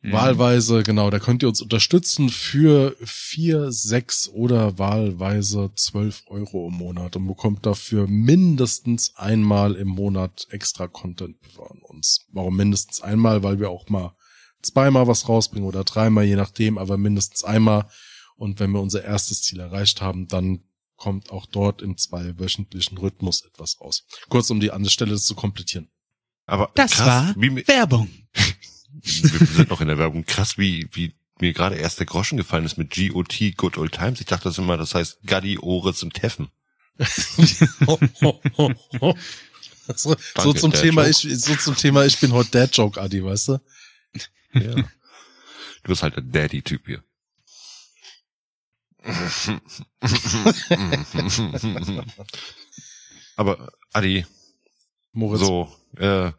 Mhm. 0.00 0.12
Wahlweise, 0.12 0.84
genau, 0.84 1.10
da 1.10 1.18
könnt 1.18 1.42
ihr 1.42 1.48
uns 1.48 1.60
unterstützen 1.60 2.28
für 2.28 2.94
vier, 3.02 3.72
sechs 3.72 4.28
oder 4.28 4.78
wahlweise 4.78 5.72
zwölf 5.74 6.22
Euro 6.26 6.68
im 6.68 6.74
Monat 6.74 7.16
und 7.16 7.26
bekommt 7.26 7.66
dafür 7.66 8.06
mindestens 8.06 9.16
einmal 9.16 9.74
im 9.74 9.88
Monat 9.88 10.46
extra 10.50 10.86
Content 10.86 11.36
von 11.52 11.80
uns. 11.82 12.26
Warum 12.30 12.56
mindestens 12.56 13.00
einmal? 13.00 13.42
Weil 13.42 13.58
wir 13.58 13.70
auch 13.70 13.88
mal 13.88 14.14
zweimal 14.62 15.08
was 15.08 15.28
rausbringen 15.28 15.68
oder 15.68 15.82
dreimal, 15.82 16.24
je 16.24 16.36
nachdem, 16.36 16.78
aber 16.78 16.96
mindestens 16.96 17.42
einmal. 17.42 17.88
Und 18.36 18.60
wenn 18.60 18.70
wir 18.70 18.80
unser 18.80 19.02
erstes 19.02 19.42
Ziel 19.42 19.58
erreicht 19.58 20.00
haben, 20.00 20.28
dann 20.28 20.60
kommt 20.96 21.30
auch 21.30 21.46
dort 21.46 21.82
im 21.82 21.96
zweiwöchentlichen 21.96 22.98
Rhythmus 22.98 23.44
etwas 23.44 23.80
raus. 23.80 24.04
Kurz, 24.28 24.50
um 24.50 24.60
die 24.60 24.70
andere 24.70 24.90
Stelle 24.90 25.16
zu 25.16 25.34
komplettieren. 25.34 25.90
Aber 26.46 26.70
Das 26.74 26.92
krass, 26.92 27.06
war 27.06 27.34
Werbung. 27.36 28.08
wir 28.92 29.46
sind 29.46 29.70
noch 29.70 29.80
in 29.80 29.88
der 29.88 29.98
Werbung, 29.98 30.24
krass, 30.24 30.58
wie, 30.58 30.88
wie 30.92 31.14
mir 31.40 31.52
gerade 31.52 31.76
erst 31.76 31.98
der 31.98 32.06
Groschen 32.06 32.36
gefallen 32.36 32.64
ist 32.64 32.78
mit 32.78 32.94
GOT, 32.94 33.38
Good 33.56 33.78
Old 33.78 33.92
Times. 33.92 34.20
Ich 34.20 34.26
dachte 34.26 34.44
das 34.44 34.58
immer, 34.58 34.76
das 34.76 34.94
heißt 34.94 35.20
Gaddi, 35.24 35.58
Oris 35.58 36.02
und 36.02 36.14
Teffen. 36.14 36.50
so, 37.78 37.98
so 39.94 40.16
Danke, 40.34 40.58
zum 40.58 40.72
Dad 40.72 40.80
Thema, 40.82 41.06
Joke. 41.06 41.28
ich, 41.28 41.40
so 41.40 41.54
zum 41.56 41.76
Thema, 41.76 42.04
ich 42.04 42.18
bin 42.18 42.32
heute 42.32 42.50
Dad 42.50 42.76
Joke, 42.76 43.00
Adi, 43.00 43.24
weißt 43.24 43.48
du? 43.48 43.60
Ja. 44.54 44.74
Du 44.74 44.84
bist 45.84 46.02
halt 46.02 46.16
der 46.16 46.24
Daddy-Typ 46.24 46.86
hier. 46.86 47.04
Aber 53.36 53.72
Adi, 53.92 54.26
Moritz, 55.12 55.40
so, 55.40 55.72
äh, 55.96 56.32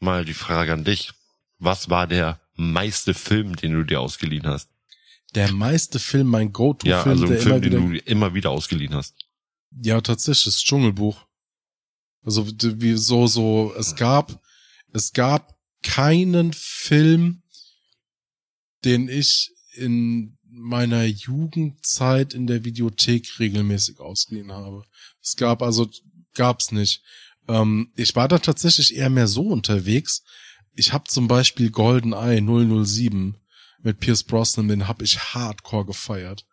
mal 0.00 0.24
die 0.24 0.34
Frage 0.34 0.72
an 0.72 0.84
dich. 0.84 1.12
Was 1.58 1.88
war 1.90 2.06
der 2.06 2.40
meiste 2.54 3.14
Film, 3.14 3.56
den 3.56 3.72
du 3.72 3.84
dir 3.84 4.00
ausgeliehen 4.00 4.46
hast? 4.46 4.70
der 5.34 5.52
meiste 5.52 5.98
Film, 5.98 6.28
mein 6.28 6.52
Go-To-Film, 6.52 6.90
Ja, 6.90 7.02
also 7.04 7.26
der 7.26 7.36
ein 7.36 7.42
Film, 7.42 7.52
immer 7.52 7.64
wieder, 7.64 7.78
den 7.78 7.90
du 7.90 7.98
immer 8.10 8.34
wieder 8.34 8.50
ausgeliehen 8.50 8.94
hast. 8.94 9.14
ja, 9.82 10.00
tatsächlich, 10.00 10.44
das 10.44 10.62
Dschungelbuch. 10.62 11.26
Also, 12.24 12.46
wie 12.46 12.80
wie 12.80 12.96
so, 12.96 13.26
so, 13.26 13.74
es 13.76 13.94
gab, 13.94 14.40
es 14.92 15.12
gab 15.12 15.58
keinen 15.82 16.52
Film, 16.54 17.42
den 18.84 19.08
ich 19.08 19.52
in 19.74 20.38
meiner 20.48 21.04
Jugendzeit 21.04 22.32
in 22.32 22.46
der 22.46 22.64
Videothek 22.64 23.38
regelmäßig 23.38 24.00
ausgeliehen 24.00 24.52
habe. 24.52 24.84
Es 25.22 25.36
gab 25.36 25.62
also, 25.62 25.88
gab's 26.34 26.72
nicht. 26.72 27.02
Ähm, 27.46 27.92
ich 27.94 28.16
war 28.16 28.26
da 28.26 28.38
tatsächlich 28.38 28.96
eher 28.96 29.10
mehr 29.10 29.28
so 29.28 29.42
unterwegs. 29.42 30.22
Ich 30.76 30.92
habe 30.92 31.04
zum 31.04 31.26
Beispiel 31.26 31.70
GoldenEye 31.70 32.40
007 32.40 33.36
mit 33.82 34.00
Pierce 34.00 34.24
Brosnan, 34.24 34.68
den 34.68 34.88
hab 34.88 35.02
ich 35.02 35.18
hardcore 35.18 35.86
gefeiert. 35.86 36.46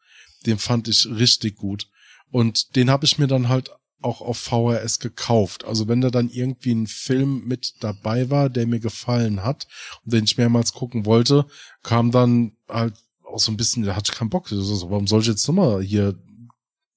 Den 0.46 0.58
fand 0.58 0.88
ich 0.88 1.08
richtig 1.08 1.56
gut. 1.56 1.90
Und 2.32 2.76
den 2.76 2.90
habe 2.90 3.06
ich 3.06 3.18
mir 3.18 3.28
dann 3.28 3.50
halt 3.50 3.70
auch 4.02 4.22
auf 4.22 4.38
VHS 4.38 5.00
gekauft. 5.00 5.66
Also 5.66 5.88
wenn 5.88 6.02
da 6.02 6.10
dann 6.10 6.30
irgendwie 6.30 6.74
ein 6.74 6.88
Film 6.88 7.44
mit 7.46 7.76
dabei 7.80 8.30
war, 8.30 8.50
der 8.50 8.68
mir 8.68 8.80
gefallen 8.80 9.44
hat 9.44 9.68
und 10.04 10.14
den 10.14 10.26
ich 10.26 10.38
mehrmals 10.38 10.74
gucken 10.74 11.06
wollte, 11.06 11.46
kam 11.84 12.12
dann 12.12 12.54
halt 12.68 12.96
auch 13.24 13.40
so 13.40 13.52
ein 13.52 13.58
bisschen, 13.58 13.84
da 13.84 13.96
hatte 13.96 14.12
ich 14.12 14.18
keinen 14.18 14.30
Bock. 14.30 14.52
Warum 14.52 15.08
soll 15.08 15.22
ich 15.22 15.28
jetzt 15.28 15.48
nochmal 15.48 15.82
hier 15.82 16.20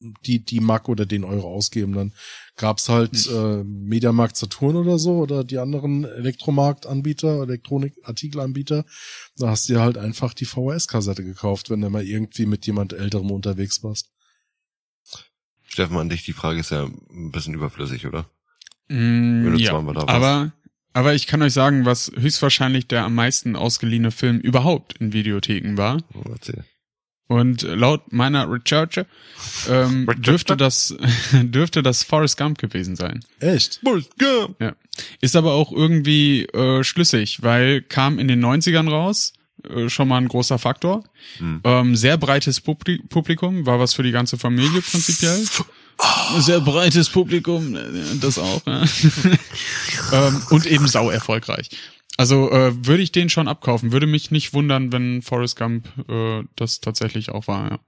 die, 0.01 0.45
die 0.45 0.61
Mark 0.61 0.89
oder 0.89 1.07
den 1.07 1.25
Euro 1.25 1.53
ausgeben? 1.53 1.93
Dann 1.93 2.13
gab's 2.57 2.89
halt 2.89 3.27
äh, 3.27 3.65
Mediamarkt 3.65 4.37
Saturn 4.37 4.77
oder 4.77 4.99
so 4.99 5.19
oder 5.19 5.45
die 5.45 5.59
anderen 5.59 6.05
Elektromarktanbieter, 6.05 7.43
Elektronikartikelanbieter. 7.43 8.85
Da 9.37 9.49
hast 9.49 9.69
du 9.69 9.75
dir 9.75 9.81
halt 9.81 9.99
einfach 9.99 10.35
die 10.35 10.47
VHS-Kassette 10.47 11.25
gekauft, 11.25 11.71
wenn 11.71 11.81
du 11.81 11.91
mal 11.91 12.05
irgendwie 12.05 12.47
mit 12.47 12.67
jemand 12.67 12.93
Älterem 12.93 13.31
unterwegs 13.31 13.83
warst. 13.83 14.11
Steffen, 15.63 15.97
an 15.97 16.09
dich, 16.09 16.25
die 16.25 16.33
Frage 16.33 16.61
ist 16.61 16.71
ja 16.71 16.85
ein 16.85 17.33
bisschen 17.33 17.55
überflüssig, 17.55 18.07
oder? 18.07 18.31
Mm, 18.89 19.57
ja, 19.57 19.75
aber, 19.75 20.53
aber 20.93 21.15
ich 21.15 21.27
kann 21.27 21.43
euch 21.43 21.53
sagen, 21.53 21.85
was 21.85 22.13
höchstwahrscheinlich 22.17 22.87
der 22.87 23.05
am 23.05 23.15
meisten 23.15 23.57
ausgeliehene 23.57 24.13
Film 24.13 24.39
überhaupt 24.39 24.95
in 24.99 25.13
Videotheken 25.13 25.77
war. 25.77 26.03
Oh, 26.15 26.23
erzähl. 26.31 26.65
Und 27.29 27.63
laut 27.63 28.13
meiner 28.13 28.49
Recherche 28.49 29.07
ähm, 29.69 30.09
dürfte 30.19 30.57
das 30.57 30.97
dürfte 31.33 31.83
das 31.83 32.05
Forrest 32.05 32.37
Gump 32.37 32.59
gewesen 32.59 32.95
sein. 32.95 33.25
Echt? 33.41 33.81
Ja. 34.61 34.75
Ist 35.21 35.35
aber 35.35 35.53
auch 35.53 35.73
irgendwie 35.73 36.45
äh, 36.45 36.85
schlüssig, 36.85 37.43
weil 37.43 37.83
kam 37.83 38.19
in 38.21 38.29
den 38.29 38.45
90ern 38.45 38.89
raus, 38.89 39.33
äh, 39.69 39.89
schon 39.89 40.09
mal 40.09 40.19
ein 40.19 40.29
großer 40.29 40.59
Faktor. 40.59 41.03
Hm. 41.39 41.61
Ähm, 41.65 41.97
sehr 41.97 42.17
breites 42.17 42.61
Publi 42.61 42.99
Publikum, 43.09 43.67
war 43.67 43.81
was 43.81 43.95
für 43.95 44.03
die 44.03 44.13
ganze 44.13 44.39
Familie 44.39 44.81
prinzipiell. 44.81 45.45
Sehr 46.39 46.61
breites 46.61 47.09
Publikum, 47.09 47.75
äh, 47.75 47.81
das 48.21 48.39
auch. 48.39 48.65
Ja. 48.67 48.83
ähm, 50.13 50.43
und 50.51 50.67
eben 50.67 50.87
sau 50.87 51.11
erfolgreich. 51.11 51.71
Also 52.17 52.51
äh, 52.51 52.87
würde 52.87 53.03
ich 53.03 53.13
den 53.13 53.29
schon 53.29 53.49
abkaufen. 53.49 53.93
Würde 53.93 54.07
mich 54.07 54.31
nicht 54.31 54.55
wundern, 54.55 54.91
wenn 54.93 55.23
Forrest 55.23 55.57
Gump 55.57 55.87
äh, 56.09 56.45
das 56.57 56.81
tatsächlich 56.81 57.31
auch 57.31 57.47
war. 57.47 57.71
Ja. 57.73 57.79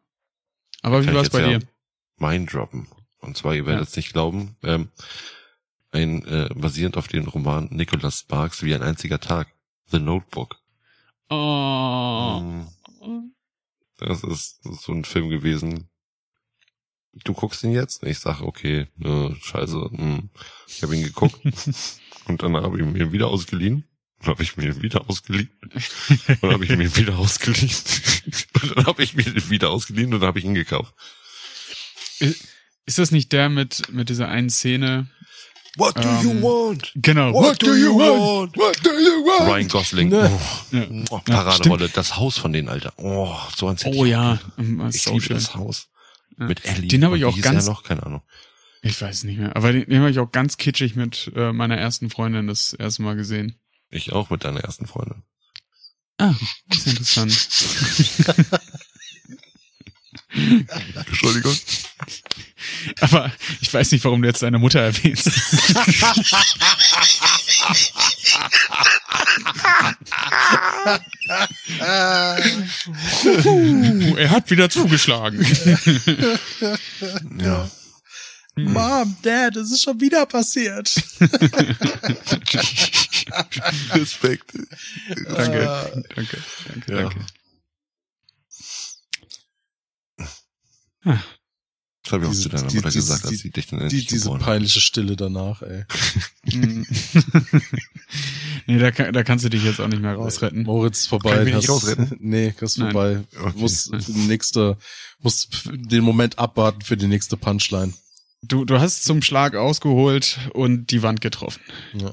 Aber 0.82 1.02
wie 1.02 1.12
war 1.14 1.22
es 1.22 1.30
bei 1.30 1.40
jetzt 1.40 1.48
dir? 1.48 1.52
ja 1.66 1.72
Mein 2.18 2.46
droppen. 2.46 2.88
Und 3.20 3.36
zwar, 3.36 3.54
ihr 3.54 3.64
werdet 3.66 3.84
Ja. 3.86 3.88
es 3.90 3.96
nicht 3.96 4.12
glauben, 4.12 4.56
ähm, 4.62 4.88
ein 5.90 6.24
äh, 6.26 6.48
basierend 6.54 6.96
auf 6.98 7.08
dem 7.08 7.26
Roman 7.26 7.68
Nicholas 7.70 8.20
Sparks 8.20 8.62
wie 8.62 8.74
ein 8.74 8.82
einziger 8.82 9.18
Tag. 9.18 9.48
The 9.90 9.98
Notebook. 9.98 10.56
Oh. 11.30 12.40
Mm, 12.42 13.32
Das 13.98 14.22
ist, 14.22 14.60
so 14.62 14.92
ein 14.92 15.04
Film 15.04 15.30
gewesen. 15.30 15.88
Du 17.24 17.32
guckst 17.32 17.64
ihn 17.64 17.72
jetzt? 17.72 18.02
Ich 18.04 18.18
sage, 18.18 18.44
okay, 18.44 18.86
äh, 19.02 19.34
scheiße. 19.40 19.76
mm. 19.90 20.30
Ich 20.68 20.82
habe 20.82 20.94
ihn 20.94 21.02
geguckt 21.02 21.40
und 22.26 22.42
dann 22.42 22.54
habe 22.56 22.76
ich 22.78 22.84
ihn 22.84 22.92
mir 22.92 23.10
wieder 23.12 23.28
ausgeliehen. 23.28 23.87
Dann 24.20 24.28
habe 24.30 24.42
ich 24.42 24.56
mir 24.56 24.64
ihn 24.66 24.82
wieder 24.82 25.08
ausgeliehen. 25.08 25.50
Dann 26.40 26.52
habe 26.52 26.64
ich 26.64 26.70
mir 26.70 26.96
wieder 26.96 27.18
ausgeliehen. 27.18 27.70
Und 28.62 28.76
dann 28.76 28.86
habe 28.86 29.02
ich 29.02 29.14
mir 29.14 29.26
ihn 29.26 29.50
wieder 29.50 29.70
ausgeliehen 29.70 30.12
und 30.12 30.20
dann 30.20 30.28
habe 30.28 30.38
ich 30.40 30.44
ihn 30.44 30.54
gekauft. 30.54 30.92
Ist 32.86 32.98
das 32.98 33.10
nicht 33.10 33.32
der 33.32 33.48
mit, 33.48 33.92
mit 33.92 34.08
dieser 34.08 34.28
einen 34.28 34.50
Szene, 34.50 35.08
What 35.76 35.96
do 35.96 36.02
you 36.22 36.30
Ähm, 36.32 36.42
want? 36.42 36.92
Genau. 36.96 37.32
What 37.32 37.62
do 37.62 37.72
you 37.76 37.94
want? 37.96 38.56
What 38.56 38.84
do 38.84 38.90
you 38.90 39.24
want? 39.24 39.48
Ryan 39.48 39.68
Gosling. 39.68 40.08
Ne. 40.08 40.28
Oh, 40.32 40.76
Ja. 40.76 40.86
oh, 41.10 41.18
Paraderolle. 41.24 41.88
Das 41.90 42.16
Haus 42.16 42.36
von 42.36 42.52
denen, 42.52 42.68
Alter. 42.68 42.92
Oh, 42.96 43.36
so 43.56 43.70
hätte 43.70 43.86
Oh 43.94 44.04
ja, 44.04 44.40
ähm, 44.58 44.78
das 44.78 44.96
Ich 44.96 45.06
liebe 45.06 45.20
schön. 45.20 45.34
das 45.36 45.54
Haus. 45.54 45.86
Ja. 46.36 46.46
Mit 46.46 46.64
Ellie. 46.64 46.88
Den 46.88 47.04
habe 47.04 47.16
ich 47.16 47.24
auch 47.24 47.40
ganz- 47.40 47.66
noch? 47.66 47.84
Keine 47.84 48.02
Ahnung. 48.04 48.22
Ich 48.82 49.00
weiß 49.00 49.22
nicht 49.24 49.38
mehr. 49.38 49.54
Aber 49.54 49.72
den, 49.72 49.84
den 49.88 50.00
habe 50.00 50.10
ich 50.10 50.18
auch 50.18 50.32
ganz 50.32 50.56
kitschig 50.56 50.96
mit 50.96 51.30
äh, 51.36 51.52
meiner 51.52 51.76
ersten 51.76 52.10
Freundin 52.10 52.48
das 52.48 52.72
erste 52.72 53.02
Mal 53.02 53.14
gesehen. 53.14 53.60
Ich 53.90 54.12
auch 54.12 54.30
mit 54.30 54.44
deiner 54.44 54.60
ersten 54.60 54.86
Freundin. 54.86 55.22
Ah, 56.18 56.34
das 56.68 56.78
ist 56.78 56.86
interessant. 56.88 57.48
Entschuldigung. 61.06 61.56
Aber 63.00 63.32
ich 63.60 63.72
weiß 63.72 63.92
nicht, 63.92 64.04
warum 64.04 64.20
du 64.22 64.28
jetzt 64.28 64.42
deine 64.42 64.58
Mutter 64.58 64.80
erwähnst. 64.80 65.28
Er 74.16 74.30
hat 74.30 74.50
wieder 74.50 74.70
zugeschlagen. 74.70 75.46
Ja. 77.38 77.70
Mom, 78.64 79.16
Dad, 79.22 79.56
es 79.56 79.70
ist 79.70 79.82
schon 79.82 80.00
wieder 80.00 80.26
passiert. 80.26 80.88
Respekt. 83.92 84.52
Danke, 85.26 86.04
danke, 86.14 86.38
danke, 86.68 86.92
Ja. 86.92 87.02
danke. 87.02 87.20
Das 91.04 92.12
habe 92.12 92.24
ich 92.24 92.28
auch 92.28 92.32
Diese- 92.32 92.42
zu 92.44 92.48
deiner 92.48 92.68
die- 92.68 92.76
Mutter 92.76 92.90
gesagt, 92.90 93.24
als 93.24 93.30
die- 93.30 93.36
sie 93.36 93.50
dich 93.50 93.66
dann 93.66 93.78
Die, 93.80 93.84
endlich 93.84 94.06
diese 94.06 94.22
geboren 94.24 94.40
hat. 94.40 94.46
peinliche 94.46 94.80
Stille 94.80 95.14
danach, 95.16 95.60
ey. 95.62 95.84
Mm. 96.54 96.86
nee, 98.66 98.78
da, 98.78 98.90
kann, 98.92 99.12
da 99.12 99.22
kannst 99.24 99.44
du 99.44 99.50
dich 99.50 99.62
jetzt 99.62 99.78
auch 99.80 99.88
nicht 99.88 100.00
mehr 100.00 100.14
rausretten. 100.14 100.62
Moritz 100.62 101.00
ist 101.00 101.06
vorbei. 101.08 101.30
Kann 101.32 101.40
ich 101.40 101.44
mich 101.46 101.54
nicht 101.56 101.68
hast- 101.68 101.74
rausretten? 101.86 102.16
Nee, 102.20 102.54
ist 102.58 102.78
Nein. 102.78 102.92
vorbei. 102.92 103.24
Okay. 103.38 103.58
Muss 103.58 103.90
für 103.90 103.98
die 104.12 104.26
nächste, 104.26 104.78
muss 105.20 105.48
den 105.66 106.02
Moment 106.02 106.38
abwarten 106.38 106.80
für 106.80 106.96
die 106.96 107.08
nächste 107.08 107.36
Punchline. 107.36 107.92
Du, 108.42 108.64
du 108.64 108.80
hast 108.80 109.04
zum 109.04 109.22
Schlag 109.22 109.54
ausgeholt 109.56 110.38
und 110.54 110.90
die 110.90 111.02
Wand 111.02 111.20
getroffen. 111.20 111.60
Ja. 111.94 112.12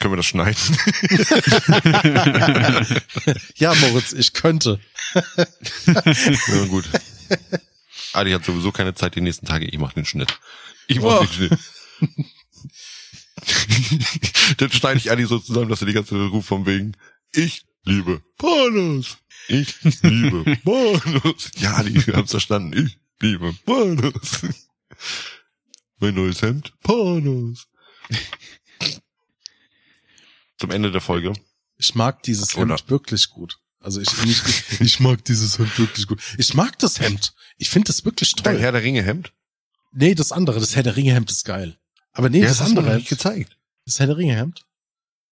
Können 0.00 0.12
wir 0.12 0.16
das 0.16 0.26
schneiden? 0.26 0.56
ja, 3.56 3.74
Moritz, 3.74 4.12
ich 4.12 4.32
könnte. 4.32 4.80
ja, 5.86 6.64
gut. 6.68 6.84
Adi 8.12 8.30
hat 8.30 8.44
sowieso 8.44 8.70
keine 8.72 8.94
Zeit 8.94 9.16
die 9.16 9.20
nächsten 9.20 9.46
Tage. 9.46 9.66
Ich 9.66 9.78
mach 9.78 9.92
den 9.92 10.04
Schnitt. 10.04 10.38
Ich 10.86 11.00
mach 11.00 11.20
Oh. 11.20 11.24
den 11.24 11.32
Schnitt. 11.32 11.58
Dann 14.58 14.70
schneide 14.72 14.98
ich 14.98 15.10
Adi 15.10 15.24
so 15.26 15.38
zusammen, 15.38 15.68
dass 15.68 15.82
er 15.82 15.86
die 15.86 15.92
ganze 15.92 16.10
Zeit 16.10 16.30
ruft 16.30 16.48
von 16.48 16.64
wegen, 16.64 16.96
ich 17.34 17.64
liebe 17.84 18.22
Pornos. 18.36 19.18
Ich 19.48 19.74
liebe 20.02 20.56
Pornos. 20.64 21.50
Ja, 21.56 21.74
Adi, 21.76 22.06
wir 22.06 22.14
haben's 22.16 22.30
verstanden. 22.30 22.86
Ich 22.86 22.98
liebe 23.20 23.52
Pornos. 23.64 24.42
Mein 26.00 26.14
neues 26.14 26.42
Hemd, 26.42 26.72
Pornos. 26.82 27.66
Zum 30.58 30.70
Ende 30.70 30.90
der 30.90 31.00
Folge. 31.00 31.32
Ich 31.76 31.94
mag 31.94 32.22
dieses 32.22 32.54
Oder- 32.56 32.76
Hemd 32.76 32.90
wirklich 32.90 33.28
gut. 33.30 33.58
Also 33.80 34.00
ich 34.00 34.24
nicht, 34.24 34.42
ich 34.80 34.98
mag 34.98 35.24
dieses 35.24 35.58
Hemd 35.58 35.78
wirklich 35.78 36.06
gut. 36.08 36.20
Ich 36.36 36.52
mag 36.54 36.78
das 36.80 36.98
Hemd. 36.98 37.32
Ich 37.58 37.70
finde 37.70 37.86
das 37.88 38.04
wirklich 38.04 38.32
Dein 38.34 38.54
toll. 38.54 38.62
Herr 38.62 38.72
der 38.72 38.82
Ringe 38.82 39.02
Hemd? 39.04 39.32
Nee, 39.92 40.14
das 40.16 40.32
andere, 40.32 40.58
das 40.58 40.74
Herr 40.74 40.82
der 40.82 40.96
Ringe 40.96 41.14
Hemd 41.14 41.30
ist 41.30 41.44
geil. 41.44 41.78
Aber 42.12 42.28
nee, 42.28 42.40
das 42.40 42.60
hast 42.60 42.70
du 42.70 42.74
mir 42.74 42.78
andere 42.80 42.94
Hemd, 42.96 43.08
gezeigt. 43.08 43.56
das 43.86 44.00
Herr 44.00 44.08
der 44.08 44.16
Ringe 44.16 44.34
Hemd. 44.34 44.64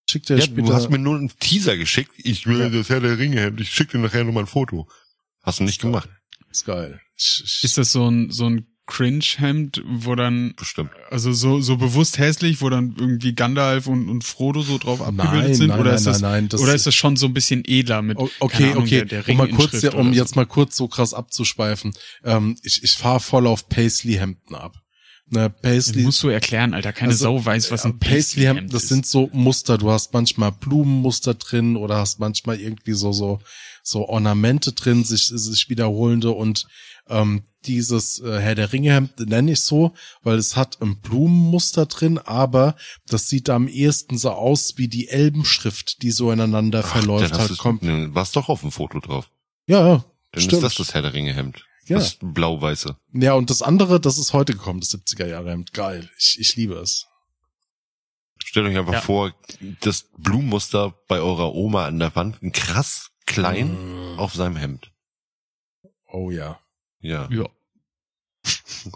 Schickt 0.09 0.29
dir 0.29 0.37
Ja, 0.37 0.45
später. 0.45 0.63
du 0.63 0.75
hast 0.75 0.89
mir 0.91 0.99
nur 0.99 1.17
einen 1.17 1.37
Teaser 1.41 1.77
geschickt. 1.77 2.13
Ich 2.19 2.47
will 2.47 2.61
Ja. 2.61 2.69
das 2.69 2.89
Herr 2.89 3.01
der 3.01 3.19
Ringe 3.19 3.41
Hemd. 3.41 3.61
Ich 3.61 3.71
schicke 3.71 3.93
dir 3.93 3.99
nachher 3.99 4.23
nochmal 4.23 4.45
ein 4.45 4.49
Foto. 4.49 4.89
Hast 5.43 5.59
du 5.59 5.65
nicht 5.65 5.81
gemacht. 5.81 6.09
Ist 6.59 6.65
geil. 6.67 7.01
Ist 7.17 7.79
das 7.79 7.93
so 7.93 8.09
ein, 8.11 8.31
so 8.31 8.47
ein 8.49 8.67
Cringe-Hemd, 8.87 9.83
wo 9.85 10.15
dann, 10.15 10.55
Bestimmt. 10.57 10.91
also 11.11 11.33
so, 11.33 11.61
so 11.61 11.77
bewusst 11.77 12.19
hässlich, 12.19 12.61
wo 12.61 12.71
dann 12.71 12.95
irgendwie 12.99 13.35
Gandalf 13.35 13.89
und, 13.89 14.09
und 14.09 14.23
Frodo 14.23 14.63
so 14.63 14.79
drauf 14.79 15.01
abgebildet 15.03 15.43
nein, 15.43 15.55
sind? 15.55 15.69
nein, 15.69 15.81
oder 15.81 15.89
nein, 15.91 15.97
ist 15.99 16.07
das, 16.07 16.21
nein, 16.21 16.31
nein, 16.33 16.49
das 16.49 16.61
oder 16.61 16.75
ist 16.75 16.87
das 16.87 16.95
schon 16.95 17.17
so 17.17 17.27
ein 17.27 17.35
bisschen 17.35 17.65
edler 17.67 18.03
mit, 18.03 18.17
Okay, 18.39 18.71
Ahnung, 18.71 18.85
okay. 18.85 19.05
der, 19.05 19.23
der 19.23 19.29
um 19.29 19.37
mal 19.39 19.49
kurz, 19.49 19.83
ja, 19.83 19.93
um 19.93 20.09
oder 20.09 20.17
jetzt 20.17 20.35
so? 20.35 20.37
mal 20.37 20.47
kurz 20.47 20.77
so 20.77 20.87
krass 20.87 21.15
abzuschweifen. 21.15 21.95
Ähm, 22.25 22.57
ich, 22.63 22.85
ich 22.85 22.93
fahre 22.93 23.19
voll 23.21 23.47
auf 23.49 23.69
Paisley-Hemden 23.69 24.55
ab. 24.55 24.77
Ne, 25.29 25.51
Das 25.51 25.61
Paisley, 25.63 26.03
musst 26.05 26.23
du 26.23 26.29
erklären, 26.29 26.73
Alter. 26.73 26.93
Keine 26.93 27.11
Also, 27.11 27.25
Sau 27.25 27.45
weiß, 27.45 27.73
was 27.73 27.85
ein 27.85 27.99
Paisley-Hemden, 27.99 28.69
Paisley-Hemd 28.69 28.73
das 28.75 28.83
ist. 28.85 28.89
sind 28.91 29.07
so 29.07 29.29
Muster. 29.33 29.79
Du 29.79 29.91
hast 29.91 30.13
manchmal 30.13 30.53
Blumenmuster 30.53 31.35
drin 31.35 31.77
oder 31.77 31.97
hast 31.97 32.21
manchmal 32.21 32.61
irgendwie 32.61 32.93
so 32.93 33.11
so 33.13 33.41
so 33.87 34.09
Ornamente 34.09 34.73
drin, 34.73 35.05
sich 35.05 35.27
sich 35.27 35.69
wiederholende 35.69 36.33
und 36.33 36.67
ähm, 37.09 37.45
dieses 37.67 38.19
äh, 38.21 38.41
Herr 38.41 38.55
der 38.57 38.73
Ringe 38.73 38.93
Hemd 38.93 39.21
nenne 39.21 39.53
ich 39.53 39.61
so, 39.61 39.93
weil 40.23 40.39
es 40.39 40.57
hat 40.57 40.81
ein 40.83 41.01
Blumenmuster 41.01 41.87
drin, 41.87 42.19
aber 42.19 42.77
das 43.07 43.29
sieht 43.29 43.49
am 43.49 43.69
ehesten 43.69 44.19
so 44.19 44.31
aus 44.31 44.77
wie 44.77 44.89
die 44.89 45.09
Elbenschrift, 45.09 46.03
die 46.03 46.11
so 46.11 46.33
ineinander 46.33 46.83
verläuft. 46.83 47.33
dann 47.33 47.39
hast 47.41 47.59
kommt. 47.59 47.83
du, 47.83 47.87
ne, 47.87 48.15
warst 48.15 48.35
doch 48.35 48.49
auf 48.49 48.61
dem 48.63 48.73
Foto 48.73 48.99
drauf. 49.01 49.31
Ja, 49.69 49.87
ja. 49.87 50.05
Dann 50.33 50.43
stimmt. 50.43 50.55
ist 50.55 50.63
das 50.63 50.75
das 50.75 50.95
Herr 50.95 51.03
der 51.03 51.15
Ringe 51.15 51.33
Hemd. 51.33 51.65
Ja. 51.87 51.99
Das 51.99 52.17
blau-weiße. 52.21 52.97
Ja, 53.13 53.35
und 53.35 53.51
das 53.51 53.63
andere, 53.63 54.01
das 54.01 54.19
ist 54.19 54.33
heute 54.33 54.53
gekommen, 54.55 54.81
das 54.81 54.91
70er 54.93 55.27
Jahre 55.27 55.51
Hemd. 55.51 55.73
Geil. 55.73 56.11
Ich, 56.19 56.39
ich 56.41 56.57
liebe 56.57 56.75
es. 56.75 57.07
Stellt 58.45 58.67
euch 58.67 58.77
einfach 58.77 58.95
Ja. 58.95 59.01
vor, 59.01 59.33
das 59.81 60.07
Blumenmuster 60.19 60.95
bei 61.07 61.21
eurer 61.21 61.55
Oma 61.55 61.87
an 61.87 61.99
der 62.01 62.15
Wand, 62.17 62.43
ein 62.43 62.51
krass 62.53 63.11
klein 63.27 64.15
Mm. 64.15 64.19
auf 64.19 64.35
seinem 64.35 64.57
Hemd. 64.57 64.91
Oh 66.09 66.31
ja. 66.31 66.59
Ja. 67.01 67.29
Ja. 67.31 67.47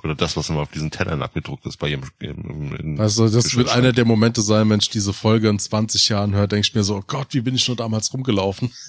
Oder 0.05 0.15
das, 0.15 0.37
was 0.37 0.49
immer 0.49 0.61
auf 0.61 0.71
diesen 0.71 0.91
Tellern 0.93 1.23
abgedruckt 1.23 1.67
ist 1.67 1.77
bei 1.79 1.89
ihrem. 1.89 2.05
In, 2.21 2.73
in 2.77 3.01
Also 3.01 3.29
das 3.29 3.57
wird 3.57 3.69
einer 3.71 3.93
der 3.93 4.05
Momente 4.05 4.41
sein, 4.43 4.71
wenn 4.71 4.79
ich 4.79 4.91
diese 4.91 5.13
Folge 5.13 5.49
in 5.49 5.59
20 5.59 6.09
Jahren 6.09 6.33
höre, 6.35 6.47
denke 6.47 6.67
ich 6.69 6.75
mir 6.75 6.85
so, 6.85 6.97
oh 6.97 7.05
Gott, 7.07 7.35
wie 7.35 7.41
bin 7.41 7.57
ich 7.57 7.67
nur 7.67 7.77
damals 7.77 8.13
rumgelaufen? 8.13 8.73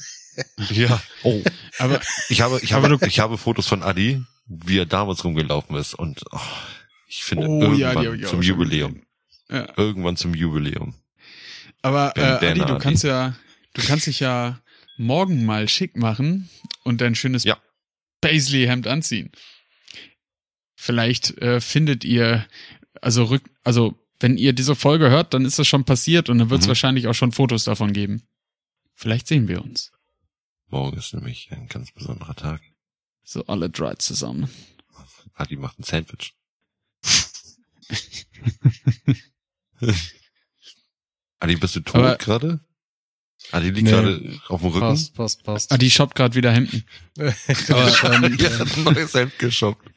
Ja. 0.70 1.02
Oh. 1.24 1.42
Aber 1.78 2.00
Ich 2.30 2.40
habe, 2.40 2.62
ich 2.64 2.72
habe, 2.72 2.98
ich 3.06 3.20
habe 3.20 3.38
Fotos 3.38 3.68
von 3.68 3.84
Adi, 3.84 4.24
wie 4.48 4.78
er 4.78 4.86
damals 4.86 5.26
rumgelaufen 5.26 5.76
ist 5.76 5.94
und 5.94 6.22
oh, 6.32 6.40
ich 7.10 7.22
finde 7.26 7.48
Oh 7.50 7.74
ja, 7.74 7.92
die 7.94 8.06
irgendwann 8.06 8.20
ich 8.20 8.26
auch 8.26 8.30
zum 8.30 8.42
Jubiläum. 8.42 9.02
Ja. 9.50 9.68
Irgendwann 9.76 10.16
zum 10.16 10.34
Jubiläum. 10.34 10.96
Aber 11.82 12.16
äh, 12.16 12.22
Adi, 12.22 12.60
du 12.60 12.64
Adi. 12.64 12.78
kannst 12.82 13.04
ja, 13.04 13.36
du 13.74 13.82
kannst 13.86 14.08
dich 14.08 14.22
ja 14.22 14.62
morgen 14.98 15.46
mal 15.46 15.68
schick 15.68 15.96
machen 15.98 16.50
und 16.84 17.02
dein 17.02 17.16
schönes 17.16 17.44
Ja. 17.44 17.58
Paisley-Hemd 18.22 18.88
anziehen. 18.88 19.32
Vielleicht 20.76 21.38
äh, 21.40 21.60
findet 21.62 22.04
ihr, 22.04 22.48
also 23.02 23.26
rück, 23.26 23.44
also 23.64 23.98
wenn 24.20 24.38
ihr 24.38 24.54
diese 24.54 24.76
Folge 24.76 25.10
hört, 25.10 25.34
dann 25.34 25.46
ist 25.46 25.60
das 25.60 25.68
schon 25.68 25.86
passiert 25.86 26.30
und 26.30 26.38
dann 26.38 26.50
wird 26.50 26.62
es 26.62 26.68
Mhm. 26.68 26.70
wahrscheinlich 26.70 27.08
auch 27.08 27.14
schon 27.14 27.32
Fotos 27.32 27.64
davon 27.64 27.94
geben. 27.94 28.24
Vielleicht 28.96 29.28
sehen 29.28 29.48
wir 29.48 29.62
uns. 29.64 29.92
Morgen 30.68 30.98
ist 30.98 31.14
nämlich 31.14 31.52
ein 31.52 31.68
ganz 31.68 31.92
besonderer 31.92 32.36
Tag. 32.36 32.62
So 33.24 33.46
alle 33.48 33.70
drei 33.70 33.96
zusammen. 33.96 34.50
Adi 35.34 35.56
macht 35.56 35.80
ein 35.80 35.84
Sandwich. 35.84 36.36
Adi, 41.40 41.56
bist 41.56 41.76
du 41.76 41.80
tot 41.82 41.96
Aber- 41.96 42.18
gerade? 43.52 43.66
Adi 43.68 43.70
liegt 43.70 43.84
Nee. 43.86 43.92
gerade 43.92 44.40
auf 44.48 44.62
dem 44.62 44.70
Rücken. 44.70 44.80
Passt, 44.80 45.14
passt, 45.16 45.44
passt. 45.44 45.72
Adi 45.72 45.90
shoppt 45.90 46.16
gerade 46.16 46.36
wieder 46.36 46.52
Hemden. 46.52 46.84
Aber, 47.18 48.24
ähm, 48.26 48.38
ja, 48.40 48.60
hat 48.60 48.78
ein 48.78 48.84
neues 48.84 49.14
Hemd 49.14 49.38
geshoppt. 49.40 49.88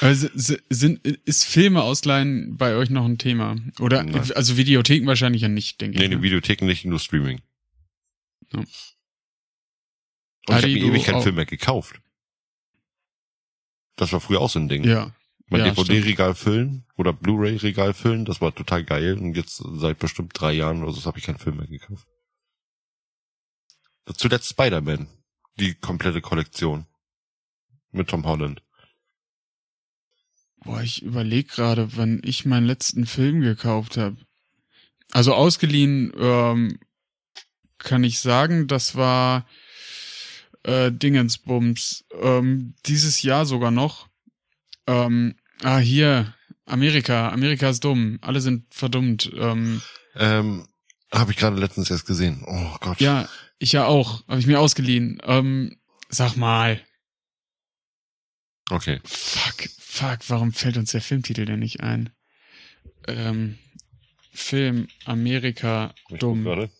Also, 0.00 0.28
sind, 0.34 1.06
ist 1.06 1.44
Filme 1.44 1.82
ausleihen 1.82 2.56
bei 2.56 2.74
euch 2.76 2.90
noch 2.90 3.04
ein 3.04 3.18
Thema? 3.18 3.56
Oder, 3.78 4.02
Nein. 4.02 4.32
also 4.32 4.56
Videotheken 4.56 5.06
wahrscheinlich 5.06 5.42
ja 5.42 5.48
nicht, 5.48 5.80
denke 5.80 5.98
Nee, 5.98 6.04
ich. 6.04 6.10
die 6.10 6.16
ne? 6.16 6.22
Videotheken 6.22 6.66
nicht, 6.66 6.84
nur 6.84 6.98
Streaming. 6.98 7.40
Ja. 8.52 8.60
Und 8.60 8.68
ich 10.48 10.54
habe 10.54 10.64
Adi, 10.64 10.74
mir 10.74 10.80
du 10.80 10.86
ewig 10.88 11.04
keinen 11.04 11.22
Film 11.22 11.34
mehr 11.36 11.46
gekauft. 11.46 12.00
Das 13.96 14.12
war 14.12 14.20
früher 14.20 14.40
auch 14.40 14.50
so 14.50 14.58
ein 14.58 14.68
Ding. 14.68 14.84
Ja. 14.84 15.14
mein 15.48 15.60
ja, 15.60 15.70
DVD-Regal 15.70 16.34
füllen 16.34 16.84
oder 16.96 17.12
Blu-ray-Regal 17.12 17.92
füllen, 17.94 18.24
das 18.24 18.40
war 18.40 18.54
total 18.54 18.84
geil. 18.84 19.18
Und 19.18 19.36
jetzt 19.36 19.62
seit 19.74 19.98
bestimmt 19.98 20.32
drei 20.34 20.52
Jahren 20.52 20.82
oder 20.82 20.92
so 20.92 21.04
habe 21.04 21.18
ich 21.18 21.24
keinen 21.26 21.38
Film 21.38 21.58
mehr 21.58 21.66
gekauft. 21.66 22.06
Zuletzt 24.16 24.48
Spider-Man. 24.50 25.06
Die 25.58 25.74
komplette 25.74 26.20
Kollektion. 26.20 26.86
Mit 27.90 28.08
Tom 28.08 28.24
Holland. 28.24 28.62
Boah, 30.64 30.80
ich 30.82 31.02
überlege 31.02 31.48
gerade, 31.48 31.96
wann 31.96 32.20
ich 32.24 32.46
meinen 32.46 32.66
letzten 32.66 33.06
Film 33.06 33.40
gekauft 33.40 33.96
habe. 33.96 34.16
Also 35.10 35.34
ausgeliehen 35.34 36.12
ähm, 36.16 36.78
kann 37.78 38.04
ich 38.04 38.20
sagen, 38.20 38.66
das 38.68 38.94
war 38.96 39.46
äh, 40.62 40.90
Dingensbums. 40.90 42.04
Ähm, 42.20 42.74
dieses 42.86 43.22
Jahr 43.22 43.44
sogar 43.44 43.70
noch. 43.70 44.08
Ähm, 44.86 45.34
ah, 45.62 45.78
hier. 45.78 46.34
Amerika, 46.64 47.30
Amerika 47.30 47.68
ist 47.68 47.84
dumm. 47.84 48.18
Alle 48.22 48.40
sind 48.40 48.72
verdummt. 48.72 49.30
Ähm, 49.36 49.82
Ähm, 50.14 50.66
habe 51.12 51.32
ich 51.32 51.36
gerade 51.36 51.56
letztens 51.58 51.90
erst 51.90 52.06
gesehen. 52.06 52.42
Oh 52.46 52.76
Gott. 52.80 53.00
ja, 53.00 53.28
ich 53.62 53.72
ja 53.72 53.86
auch. 53.86 54.26
Habe 54.28 54.40
ich 54.40 54.46
mir 54.46 54.60
ausgeliehen. 54.60 55.20
Ähm, 55.24 55.78
sag 56.08 56.36
mal. 56.36 56.80
Okay. 58.70 59.00
Fuck, 59.04 59.68
fuck, 59.78 60.18
warum 60.28 60.52
fällt 60.52 60.76
uns 60.76 60.92
der 60.92 61.00
Filmtitel 61.02 61.44
denn 61.44 61.58
nicht 61.60 61.80
ein? 61.80 62.10
Ähm, 63.06 63.58
Film 64.32 64.88
Amerika 65.04 65.94
Ich 66.08 66.18
dumm. 66.18 66.44
gerade. 66.44 66.70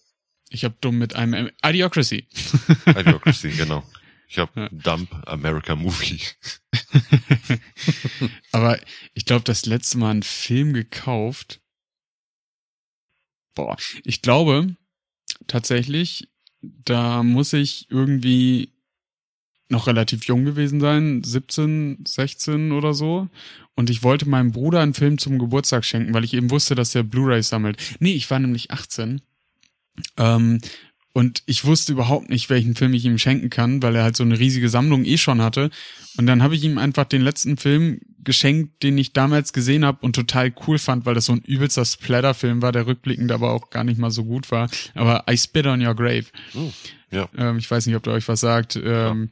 Ich 0.49 0.65
hab 0.65 0.81
dumm 0.81 0.99
mit 0.99 1.15
einem 1.17 1.35
M 1.35 1.51
Idiocracy. 1.65 2.27
Idiocracy, 2.87 3.51
genau. 3.51 3.83
Ich 4.29 4.39
habe 4.39 4.61
Ja. 4.63 4.69
Dump 4.71 5.13
America 5.27 5.77
Movie. 5.77 6.21
Aber 8.53 8.79
ich 9.15 9.25
glaube, 9.27 9.45
das 9.45 9.67
letzte 9.67 9.99
Mal 9.99 10.11
einen 10.11 10.23
Film 10.23 10.73
gekauft. 10.73 11.61
Boah, 13.55 13.77
ich 14.05 14.23
glaube 14.23 14.77
tatsächlich, 15.47 16.29
da 16.63 17.23
muss 17.23 17.53
ich 17.53 17.87
irgendwie 17.91 18.73
noch 19.69 19.87
relativ 19.87 20.27
jung 20.27 20.45
gewesen 20.45 20.81
sein, 20.81 21.23
17, 21.25 22.05
16 22.07 22.73
oder 22.73 22.95
so. 22.95 23.29
Und 23.75 23.91
ich 23.91 24.03
wollte 24.03 24.29
meinem 24.29 24.53
Bruder 24.53 24.81
einen 24.81 24.95
Film 24.95 25.19
zum 25.19 25.39
Geburtstag 25.39 25.85
schenken, 25.85 26.15
weil 26.15 26.25
ich 26.25 26.35
eben 26.35 26.51
wusste, 26.51 26.75
dass 26.75 26.93
der 26.93 27.03
Blu-ray 27.03 27.43
sammelt. 27.43 27.97
Nee, 27.99 28.13
ich 28.13 28.31
war 28.31 28.39
nämlich 28.39 28.71
18. 28.71 29.23
Ähm, 30.19 30.61
und 31.13 31.43
ich 31.47 31.65
wusste 31.65 31.93
überhaupt 31.93 32.31
nicht, 32.31 32.49
welchen 32.51 32.75
Film 32.75 32.95
ich 32.95 33.05
ihm 33.05 33.19
schenken 33.19 33.51
kann, 33.51 33.83
weil 33.83 33.97
er 33.97 34.03
halt 34.05 34.17
so 34.17 34.23
eine 34.25 34.39
riesige 34.39 34.69
Sammlung 34.69 35.05
eh 35.05 35.19
schon 35.19 35.43
hatte. 35.43 35.71
Und 36.17 36.27
dann 36.27 36.43
habe 36.43 36.55
ich 36.55 36.65
ihm 36.65 36.79
einfach 36.79 37.05
den 37.05 37.23
letzten 37.23 37.57
Film 37.57 38.01
geschenkt, 38.25 38.83
den 38.83 38.97
ich 38.99 39.13
damals 39.13 39.53
gesehen 39.53 39.85
habe 39.85 39.99
und 40.03 40.15
total 40.15 40.53
cool 40.67 40.79
fand, 40.79 41.05
weil 41.05 41.15
das 41.15 41.27
so 41.27 41.33
ein 41.33 41.43
übelster 41.43 41.85
Splatter-Film 41.85 42.63
war, 42.63 42.73
der 42.73 42.87
rückblickend 42.87 43.31
aber 43.33 43.51
auch 43.53 43.69
gar 43.71 43.85
nicht 43.85 43.99
mal 43.99 44.11
so 44.11 44.25
gut 44.25 44.51
war. 44.51 44.71
Aber 44.95 45.25
I 45.29 45.37
Spit 45.37 45.67
on 45.67 45.85
Your 45.85 45.95
Grave. 45.95 46.27
Oh, 46.55 46.73
ja. 47.11 47.29
Ähm, 47.37 47.59
ich 47.59 47.71
weiß 47.71 47.87
nicht, 47.87 47.97
ob 47.97 48.05
der 48.05 48.13
euch 48.15 48.29
was 48.29 48.41
sagt. 48.41 48.77
Ähm, 48.83 49.31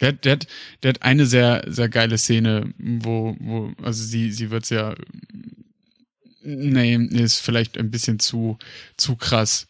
der, 0.00 0.12
der, 0.12 0.32
hat- 0.32 0.46
der 0.82 0.90
hat 0.90 1.02
eine 1.02 1.26
sehr, 1.26 1.64
sehr 1.66 1.88
geile 1.88 2.16
Szene, 2.16 2.72
wo, 2.78 3.36
wo, 3.40 3.72
also 3.82 4.02
sie, 4.04 4.30
sie 4.30 4.50
wird's 4.50 4.70
ja, 4.70 4.94
nee, 6.42 6.94
ist 7.12 7.40
vielleicht 7.40 7.76
ein 7.78 7.90
bisschen 7.90 8.18
zu, 8.18 8.58
zu 8.96 9.16
krass. 9.16 9.66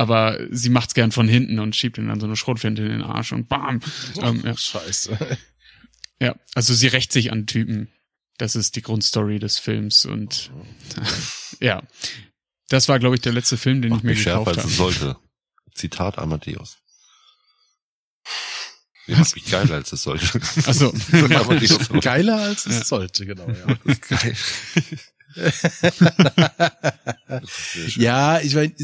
Aber 0.00 0.38
sie 0.50 0.70
macht's 0.70 0.94
gern 0.94 1.12
von 1.12 1.28
hinten 1.28 1.58
und 1.58 1.76
schiebt 1.76 1.98
ihn 1.98 2.08
dann 2.08 2.20
so 2.20 2.24
eine 2.26 2.34
Schrotflinte 2.34 2.80
in 2.80 2.88
den 2.88 3.02
Arsch 3.02 3.32
und 3.32 3.50
bam. 3.50 3.80
Ähm, 4.22 4.40
ja. 4.46 4.56
Scheiße. 4.56 5.36
Ja, 6.20 6.36
also 6.54 6.72
sie 6.72 6.86
rächt 6.86 7.12
sich 7.12 7.30
an 7.32 7.46
Typen. 7.46 7.88
Das 8.38 8.56
ist 8.56 8.76
die 8.76 8.80
Grundstory 8.82 9.38
des 9.38 9.58
Films 9.58 10.06
und 10.06 10.50
ja. 11.60 11.82
Das 12.70 12.88
war, 12.88 12.98
glaube 12.98 13.16
ich, 13.16 13.20
der 13.20 13.32
letzte 13.34 13.58
Film, 13.58 13.82
den 13.82 13.90
Macht 13.90 14.00
ich 14.00 14.04
mir 14.04 14.16
schärfer, 14.16 14.52
gekauft 14.52 14.56
als 14.56 14.78
habe. 14.78 14.90
es 14.90 14.98
sollte. 15.00 15.16
Zitat 15.74 16.16
Amadeus. 16.18 16.78
Nee, 19.06 19.16
macht 19.16 19.34
mich 19.34 19.50
geiler, 19.50 19.74
als 19.74 19.92
es 19.92 20.02
sollte. 20.04 20.40
Also. 20.66 20.92
Geiler 22.00 22.36
als 22.42 22.64
es 22.66 22.78
Ja. 22.78 22.84
sollte, 22.84 23.26
genau, 23.26 23.48
ja. 23.48 23.76
Geil. 24.08 24.36
Ja, 27.96 28.40
ich 28.40 28.54
meine, 28.54 28.74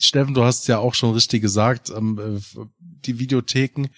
Steffen, 0.00 0.34
du 0.34 0.44
hast 0.44 0.68
ja 0.68 0.78
auch 0.78 0.94
schon 0.94 1.14
richtig 1.14 1.42
gesagt, 1.42 1.90
ähm, 1.90 2.18
äh, 2.18 2.40
die 2.80 3.18
Videotheken, 3.18 3.88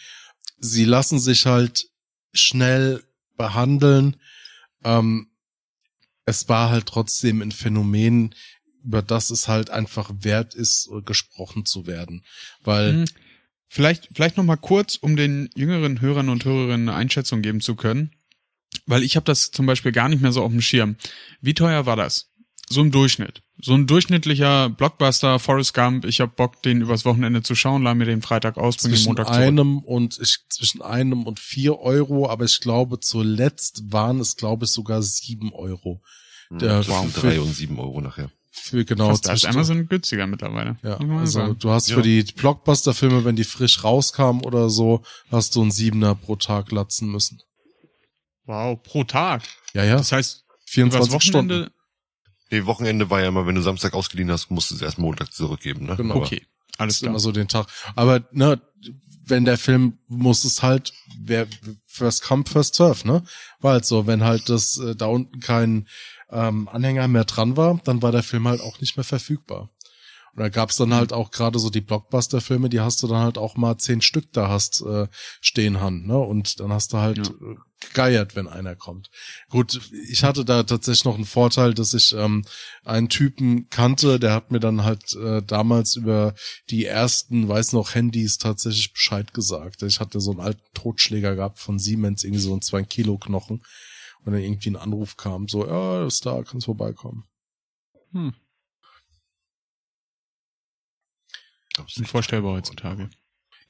sie 0.59 0.85
lassen 0.85 1.19
sich 1.19 1.47
halt 1.47 1.89
schnell 2.33 3.03
behandeln. 3.37 4.17
Ähm, 4.85 5.29
es 6.25 6.49
war 6.49 6.71
halt 6.71 6.87
trotzdem 6.87 7.41
ein 7.41 7.53
Phänomen, 7.53 8.35
über 8.85 9.03
das 9.03 9.31
es 9.31 9.49
halt 9.49 9.71
einfach 9.71 10.11
wert 10.21 10.55
ist, 10.55 10.89
gesprochen 11.05 11.65
zu 11.65 11.87
werden. 11.87 12.25
Weil, 12.63 12.93
Hm. 12.93 13.05
Vielleicht, 13.69 14.11
vielleicht 14.15 14.37
noch 14.37 14.45
mal 14.45 14.57
kurz, 14.57 14.95
um 14.95 15.17
den 15.17 15.51
jüngeren 15.57 16.01
Hörern 16.01 16.29
und 16.29 16.45
Hörerinnen 16.45 16.89
eine 16.89 16.97
Einschätzung 16.97 17.43
geben 17.43 17.61
zu 17.61 17.75
können. 17.75 18.13
Weil 18.87 19.03
ich 19.03 19.17
habe 19.17 19.25
das 19.25 19.51
zum 19.51 19.67
Beispiel 19.67 19.93
gar 19.93 20.09
nicht 20.09 20.23
mehr 20.23 20.33
so 20.33 20.43
auf 20.43 20.51
dem 20.53 20.61
Schirm. 20.61 20.97
Wie 21.41 21.55
teuer 21.55 21.87
war 21.87 21.97
das? 21.97 22.29
So 22.69 22.81
im 22.81 22.91
Durchschnitt. 22.91 23.43
So 23.63 23.75
ein 23.75 23.87
durchschnittlicher 23.87 24.69
Blockbuster, 24.69 25.39
Forrest 25.39 25.73
Gump, 25.73 26.05
ich 26.05 26.21
hab 26.21 26.37
Bock, 26.37 26.63
den 26.63 26.81
übers 26.83 27.05
Wochenende 27.05 27.43
zu 27.43 27.55
schauen, 27.55 27.83
leih 27.83 27.95
mir 27.95 28.05
den 28.05 28.21
Freitag 28.23 28.59
aus, 28.59 28.77
bring 28.77 28.91
den 28.91 28.97
zwischen 28.97 29.07
Montag 29.11 29.29
zurück. 29.29 29.41
einem 29.41 29.79
und 29.79 30.19
ich, 30.21 30.39
zwischen 30.51 30.83
einem 30.83 31.23
und 31.27 31.39
vier 31.41 31.79
Euro, 31.79 32.29
aber 32.29 32.45
ich 32.45 32.61
glaube 32.61 33.01
zuletzt 33.01 33.85
waren 33.93 34.21
es, 34.21 34.37
glaube 34.37 34.67
ich, 34.67 34.73
sogar 34.73 35.01
sieben 35.03 35.53
Euro. 35.55 36.03
Der- 36.51 36.83
Zwischen 36.83 36.91
wow. 36.91 37.13
drei 37.15 37.41
und 37.41 37.55
sieben 37.55 37.79
Euro 37.79 38.01
nachher. 38.01 38.31
Für 38.51 38.85
genau 38.85 39.09
Fast, 39.09 39.27
da 39.27 39.33
ist 39.35 39.43
zwischen- 39.43 39.55
Amazon 39.57 39.89
günstiger 39.89 40.27
mittlerweile. 40.27 40.77
Ja, 40.83 40.97
also 40.99 41.27
sagen. 41.41 41.57
du 41.59 41.71
hast 41.71 41.89
Ja. 41.89 41.97
für 41.97 42.03
die 42.03 42.23
Blockbuster-Filme, 42.25 43.25
wenn 43.25 43.37
die 43.37 43.45
frisch 43.45 43.85
rauskamen 43.85 44.43
oder 44.45 44.71
so, 44.71 45.03
hast 45.31 45.55
du 45.57 45.63
einen 45.63 45.71
Siebener 45.71 46.15
pro 46.15 46.37
Tag 46.37 46.73
latzen 46.73 47.09
müssen. 47.11 47.41
Wow, 48.47 48.81
pro 48.83 49.05
Tag. 49.05 49.43
Ja, 49.75 49.85
ja, 49.85 49.97
Das 49.97 50.13
heißt, 50.13 50.45
übers 50.49 50.71
24 50.71 51.13
Wochenende, 51.13 51.55
Stunden. 51.55 51.71
Nee, 52.51 52.65
Wochenende 52.67 53.11
war 53.11 53.21
ja 53.21 53.29
immer, 53.29 53.47
wenn 53.47 53.57
du 53.57 53.63
Samstag 53.63 53.95
ausgeliehen 53.95 54.31
hast, 54.31 54.51
musst 54.51 54.71
du 54.71 54.77
es 54.77 54.83
erst 54.83 54.99
Montag 54.99 55.33
zurückgeben, 55.33 55.87
ne? 55.87 55.97
Genau. 55.97 56.17
Okay, 56.17 56.47
Das 56.71 56.81
alles 56.81 56.95
ist 56.95 57.01
klar. 57.01 57.11
immer 57.11 57.19
so 57.19 57.33
den 57.33 57.49
Tag. 57.49 57.67
Aber 57.97 58.23
ne, 58.31 58.61
wenn 59.25 59.45
der 59.45 59.59
Film 59.59 59.99
muss 60.07 60.45
es 60.45 60.63
halt, 60.63 60.93
wer 61.19 61.47
first 61.87 62.23
come, 62.23 62.45
first 62.47 62.77
serve, 62.77 63.07
ne? 63.07 63.25
War 63.61 63.73
halt 63.73 63.85
so, 63.85 64.07
wenn 64.07 64.23
halt 64.23 64.49
das 64.49 64.79
äh, 64.79 64.95
da 64.95 65.07
unten 65.07 65.41
kein 65.41 65.89
ähm, 66.31 66.69
Anhänger 66.69 67.09
mehr 67.09 67.25
dran 67.25 67.57
war, 67.57 67.81
dann 67.85 68.03
war 68.03 68.13
der 68.13 68.23
Film 68.23 68.47
halt 68.47 68.61
auch 68.61 68.81
nicht 68.81 68.97
mehr 68.97 69.05
verfügbar. 69.05 69.71
Und 70.37 70.43
da 70.43 70.51
gab's 70.51 70.77
dann 70.77 70.93
halt 70.93 71.15
auch 71.15 71.31
gerade 71.31 71.59
so 71.59 71.71
die 71.71 71.81
Blockbuster-Filme, 71.81 72.69
die 72.69 72.81
hast 72.81 73.03
du 73.03 73.07
dann 73.07 73.23
halt 73.23 73.39
auch 73.39 73.57
mal 73.57 73.79
zehn 73.79 74.03
Stück 74.03 74.33
da 74.33 74.49
hast 74.49 74.83
äh, 74.83 75.09
stehen 75.41 75.81
haben, 75.81 76.07
ne? 76.07 76.19
Und 76.19 76.61
dann 76.61 76.73
hast 76.73 76.93
du 76.93 76.99
halt 76.99 77.17
Ja. 77.17 77.25
äh, 77.25 77.57
gegeiert, 77.81 78.37
wenn 78.37 78.47
einer 78.47 78.77
kommt. 78.77 79.11
Gut, 79.49 79.81
ich 80.11 80.25
hatte 80.25 80.45
da 80.45 80.63
tatsächlich 80.63 81.05
noch 81.07 81.15
einen 81.15 81.25
Vorteil, 81.25 81.73
dass 81.73 81.95
ich 81.95 82.15
ähm, 82.15 82.45
einen 82.85 83.09
Typen 83.09 83.69
kannte, 83.71 84.19
der 84.19 84.33
hat 84.35 84.51
mir 84.51 84.61
dann 84.61 84.85
halt 84.85 85.15
äh, 85.15 85.43
damals 85.43 85.97
über 85.97 86.35
die 86.71 86.85
ersten, 86.85 87.49
weiß 87.49 87.73
noch, 87.73 87.95
Handys 87.95 88.39
tatsächlich 88.39 88.93
Bescheid 88.93 89.33
gesagt. 89.33 89.83
Ich 89.83 90.01
hatte 90.01 90.21
so 90.21 90.33
einen 90.33 90.41
alten 90.41 90.65
Totschläger 90.75 91.35
gehabt 91.35 91.59
von 91.59 91.79
Siemens, 91.79 92.25
irgendwie 92.25 92.43
so 92.43 92.55
ein 92.55 92.63
2 92.63 92.83
Kilo 92.83 93.17
Knochen. 93.19 93.63
Und 94.25 94.33
dann 94.33 94.43
irgendwie 94.43 94.71
ein 94.71 94.77
Anruf 94.77 95.17
kam, 95.17 95.47
so, 95.49 95.67
ja, 95.67 96.05
ist 96.07 96.27
da, 96.27 96.43
kannst 96.43 96.67
vorbeikommen. 96.67 97.25
Hm, 98.13 98.35
unvorstellbar 101.97 102.53
heutzutage. 102.55 103.11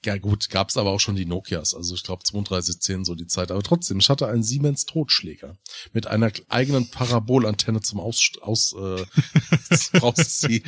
Ja 0.05 0.19
gut, 0.19 0.51
gab's 0.51 0.77
aber 0.77 0.91
auch 0.91 1.01
schon 1.01 1.17
die 1.17 1.25
Nokias, 1.25 1.75
also 1.75 1.95
ich 1.95 2.03
glaube 2.05 2.23
3210 2.23 3.05
so 3.05 3.15
die 3.15 3.27
Zeit. 3.27 3.51
Aber 3.51 3.63
trotzdem, 3.63 3.99
ich 3.99 4.09
hatte 4.11 4.29
einen 4.29 4.43
Siemens 4.43 4.85
Totschläger 4.85 5.57
mit 5.93 6.07
einer 6.07 6.31
eigenen 6.49 6.91
Parabolantenne 6.91 7.81
zum 7.81 7.99
Aus, 7.99 8.31
aus 8.41 8.75
äh, 8.75 9.99
rausziehen. 9.99 10.63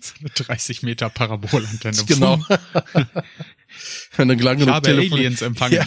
So 0.00 0.14
eine 0.20 0.30
30 0.30 0.82
Meter 0.82 1.08
Parabolantenne. 1.10 2.04
genau. 2.06 2.38
Wenn 4.16 4.28
du 4.28 4.34
lang 4.34 4.54
Ich 4.58 4.60
genug 4.60 4.74
habe 4.74 4.86
telefon- 4.88 5.18
Aliens 5.18 5.42
empfangen. 5.42 5.74
Ja. 5.74 5.86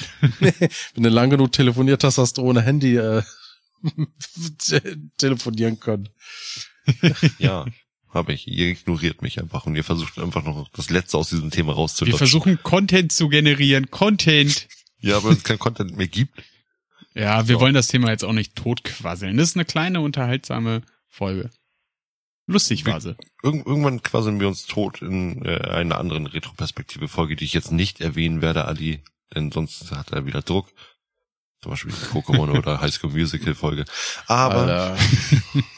Wenn 0.93 1.03
du 1.03 1.10
lang 1.10 1.30
genug 1.32 1.51
telefoniert 1.51 2.03
hast, 2.03 2.18
hast 2.20 2.38
du 2.38 2.43
ohne 2.43 2.62
Handy 2.62 2.95
äh, 2.95 3.22
telefonieren 5.18 5.80
können. 5.80 6.10
Ja, 7.39 7.66
habe 8.16 8.34
ich. 8.34 8.47
Ihr 8.47 8.68
ignoriert 8.68 9.22
mich 9.22 9.39
einfach 9.39 9.66
und 9.66 9.76
ihr 9.76 9.84
versucht 9.84 10.18
einfach 10.18 10.43
noch 10.43 10.68
das 10.70 10.89
Letzte 10.89 11.18
aus 11.18 11.30
diesem 11.30 11.51
Thema 11.51 11.70
Wir 11.70 11.76
rauszulöschen. 11.76 12.18
versuchen 12.18 12.63
Content 12.63 13.11
zu 13.11 13.30
generieren. 13.30 13.91
Content. 13.91 14.68
Ja, 14.99 15.18
aber 15.18 15.30
wenn 15.30 15.38
es 15.38 15.43
kein 15.43 15.59
Content 15.59 15.95
mehr 15.97 16.07
gibt. 16.07 16.41
Ja, 17.13 17.47
wir 17.47 17.55
So. 17.55 17.61
wollen 17.61 17.74
das 17.76 17.88
Thema 17.88 18.09
jetzt 18.09 18.24
auch 18.26 18.34
nicht 18.34 18.55
totquasseln. 18.55 19.38
Das 19.38 19.49
ist 19.49 19.55
eine 19.55 19.66
kleine, 19.66 20.01
unterhaltsame 20.01 20.82
Folge. 21.07 21.49
Lustig 22.47 22.86
war 22.86 23.01
sie. 23.01 23.16
Irg 23.43 23.66
irgendwann 23.66 24.03
quasseln 24.03 24.39
wir 24.39 24.47
uns 24.47 24.66
tot 24.66 25.01
in 25.01 25.43
äh, 25.45 25.59
einer 25.61 25.97
anderen 25.97 26.28
Retroperspektive-Folge, 26.28 27.36
die 27.36 27.45
ich 27.45 27.53
jetzt 27.53 27.72
nicht 27.72 28.01
erwähnen 28.01 28.41
werde, 28.41 28.66
Ali, 28.66 29.01
denn 29.34 29.51
sonst 29.51 29.91
hat 29.91 30.11
er 30.11 30.26
wieder 30.26 30.41
Druck. 30.41 30.68
Zum 31.61 31.72
Beispiel 31.72 31.93
Pokémon 31.93 32.49
oder 32.57 32.82
High 32.82 32.93
School 32.93 33.11
Musical 33.11 33.55
Folge. 33.55 33.86
Aber 34.28 34.95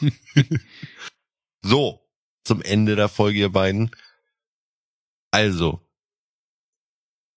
so, 1.62 2.00
zum 2.48 2.62
Ende 2.62 2.96
der 2.96 3.08
Folge, 3.08 3.38
ihr 3.38 3.52
beiden. 3.52 3.90
Also, 5.30 5.80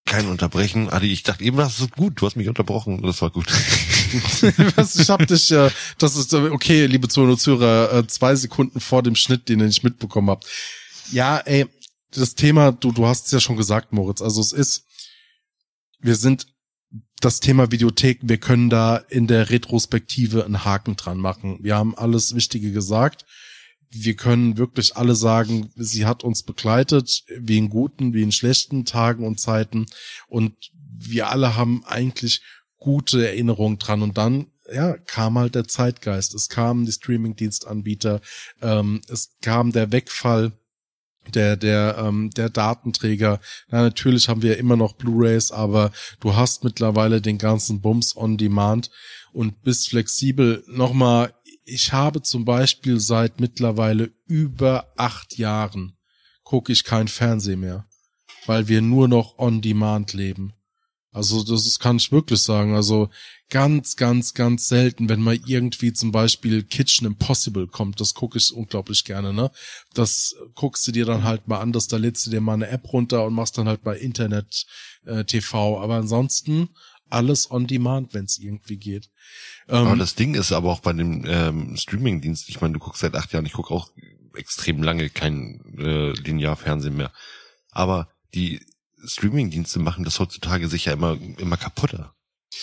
kein 0.05 0.27
Unterbrechen. 0.27 0.89
Adi, 0.89 1.11
ich 1.11 1.23
dachte 1.23 1.43
eben, 1.43 1.57
das 1.57 1.79
ist 1.79 1.91
gut. 1.91 2.19
Du 2.19 2.25
hast 2.25 2.35
mich 2.35 2.47
unterbrochen. 2.47 3.01
Das 3.03 3.21
war 3.21 3.29
gut. 3.29 3.47
Ich 4.13 5.09
hab 5.09 5.25
dich, 5.25 5.51
äh, 5.51 5.69
das 5.97 6.17
ist 6.17 6.33
äh, 6.33 6.49
okay, 6.49 6.85
liebe 6.85 7.07
Zuhörer 7.07 7.37
Zuhörer, 7.37 7.93
äh, 7.93 8.07
zwei 8.07 8.35
Sekunden 8.35 8.81
vor 8.81 9.03
dem 9.03 9.15
Schnitt, 9.15 9.47
den 9.47 9.59
nicht 9.59 9.85
mitbekommen 9.85 10.29
habt. 10.29 10.47
Ja, 11.13 11.37
ey, 11.37 11.65
das 12.11 12.35
Thema, 12.35 12.73
du, 12.73 12.91
du 12.91 13.05
hast 13.05 13.27
es 13.27 13.31
ja 13.31 13.39
schon 13.39 13.55
gesagt, 13.55 13.93
Moritz, 13.93 14.21
also 14.21 14.41
es 14.41 14.51
ist, 14.51 14.85
wir 15.99 16.15
sind 16.15 16.47
das 17.21 17.39
Thema 17.39 17.71
Videotheken, 17.71 18.27
wir 18.27 18.37
können 18.37 18.69
da 18.69 18.97
in 18.97 19.27
der 19.27 19.49
Retrospektive 19.49 20.43
einen 20.43 20.65
Haken 20.65 20.97
dran 20.97 21.19
machen. 21.19 21.59
Wir 21.61 21.77
haben 21.77 21.95
alles 21.95 22.35
Wichtige 22.35 22.73
gesagt. 22.73 23.25
Wir 23.93 24.15
können 24.15 24.57
wirklich 24.57 24.95
alle 24.95 25.15
sagen, 25.15 25.69
sie 25.75 26.05
hat 26.05 26.23
uns 26.23 26.43
begleitet, 26.43 27.23
wie 27.37 27.57
in 27.57 27.69
guten, 27.69 28.13
wie 28.13 28.23
in 28.23 28.31
schlechten 28.31 28.85
Tagen 28.85 29.25
und 29.25 29.39
Zeiten. 29.39 29.85
Und 30.27 30.53
wir 30.73 31.29
alle 31.29 31.55
haben 31.55 31.83
eigentlich 31.85 32.41
gute 32.77 33.27
Erinnerungen 33.27 33.79
dran. 33.79 34.01
Und 34.01 34.17
dann, 34.17 34.47
ja, 34.73 34.97
kam 34.97 35.37
halt 35.37 35.55
der 35.55 35.67
Zeitgeist. 35.67 36.33
Es 36.33 36.47
kamen 36.47 36.85
die 36.85 36.91
Streaming-Dienstanbieter. 36.93 38.21
Ähm, 38.61 39.01
es 39.09 39.35
kam 39.41 39.71
der 39.71 39.91
Wegfall 39.91 40.53
der 41.29 41.55
der 41.55 41.97
ähm, 41.99 42.31
der 42.31 42.49
Datenträger. 42.49 43.39
Na, 43.69 43.81
natürlich 43.81 44.27
haben 44.27 44.41
wir 44.41 44.57
immer 44.57 44.75
noch 44.75 44.93
Blu-rays, 44.93 45.51
aber 45.51 45.91
du 46.19 46.35
hast 46.35 46.63
mittlerweile 46.63 47.21
den 47.21 47.37
ganzen 47.37 47.81
Bums 47.81 48.15
on 48.15 48.37
Demand 48.37 48.89
und 49.31 49.61
bist 49.63 49.89
flexibel. 49.89 50.63
Nochmal, 50.67 51.33
ich 51.63 51.93
habe 51.93 52.21
zum 52.21 52.45
Beispiel 52.45 52.99
seit 52.99 53.39
mittlerweile 53.39 54.11
über 54.25 54.91
acht 54.97 55.37
Jahren 55.37 55.97
gucke 56.43 56.71
ich 56.71 56.83
kein 56.83 57.07
Fernsehen 57.07 57.61
mehr, 57.61 57.87
weil 58.45 58.67
wir 58.67 58.81
nur 58.81 59.07
noch 59.07 59.37
on 59.37 59.61
Demand 59.61 60.13
leben. 60.13 60.53
Also 61.13 61.43
das 61.43 61.65
ist, 61.65 61.79
kann 61.79 61.97
ich 61.97 62.11
wirklich 62.13 62.41
sagen. 62.41 62.73
Also 62.73 63.09
ganz, 63.49 63.97
ganz, 63.97 64.33
ganz 64.33 64.69
selten, 64.69 65.09
wenn 65.09 65.19
mal 65.19 65.37
irgendwie 65.45 65.91
zum 65.91 66.13
Beispiel 66.13 66.63
Kitchen 66.63 67.05
Impossible 67.05 67.67
kommt, 67.67 67.99
das 67.99 68.13
gucke 68.13 68.37
ich 68.37 68.53
unglaublich 68.53 69.03
gerne, 69.03 69.33
ne? 69.33 69.51
Das 69.93 70.35
guckst 70.55 70.87
du 70.87 70.93
dir 70.93 71.05
dann 71.05 71.25
halt 71.25 71.49
mal 71.49 71.59
an, 71.59 71.73
dass 71.73 71.89
da 71.89 71.97
lädst 71.97 72.25
du 72.25 72.29
dir 72.29 72.39
mal 72.39 72.53
eine 72.53 72.69
App 72.69 72.93
runter 72.93 73.25
und 73.25 73.33
machst 73.33 73.57
dann 73.57 73.67
halt 73.67 73.83
bei 73.83 73.97
Internet 73.97 74.65
äh, 75.05 75.25
TV. 75.25 75.81
Aber 75.81 75.95
ansonsten 75.95 76.69
alles 77.11 77.49
on 77.51 77.67
demand, 77.67 78.13
wenn 78.13 78.25
es 78.25 78.37
irgendwie 78.39 78.77
geht. 78.77 79.09
Ähm, 79.67 79.87
aber 79.87 79.95
das 79.95 80.15
Ding 80.15 80.35
ist 80.35 80.51
aber 80.51 80.71
auch 80.71 80.79
bei 80.79 80.93
dem 80.93 81.25
ähm, 81.27 81.77
Streaming-Dienst, 81.77 82.49
ich 82.49 82.61
meine, 82.61 82.73
du 82.73 82.79
guckst 82.79 83.01
seit 83.01 83.15
acht 83.15 83.31
Jahren, 83.33 83.45
ich 83.45 83.53
gucke 83.53 83.73
auch 83.73 83.89
extrem 84.35 84.81
lange 84.81 85.09
kein 85.09 85.61
äh, 85.77 86.11
Linear-Fernsehen 86.11 86.95
mehr. 86.95 87.11
Aber 87.71 88.09
die 88.33 88.61
Streaming-Dienste 89.03 89.79
machen 89.79 90.03
das 90.03 90.19
heutzutage 90.19 90.67
sicher 90.67 90.93
immer, 90.93 91.17
immer 91.37 91.57
kaputter. 91.57 92.13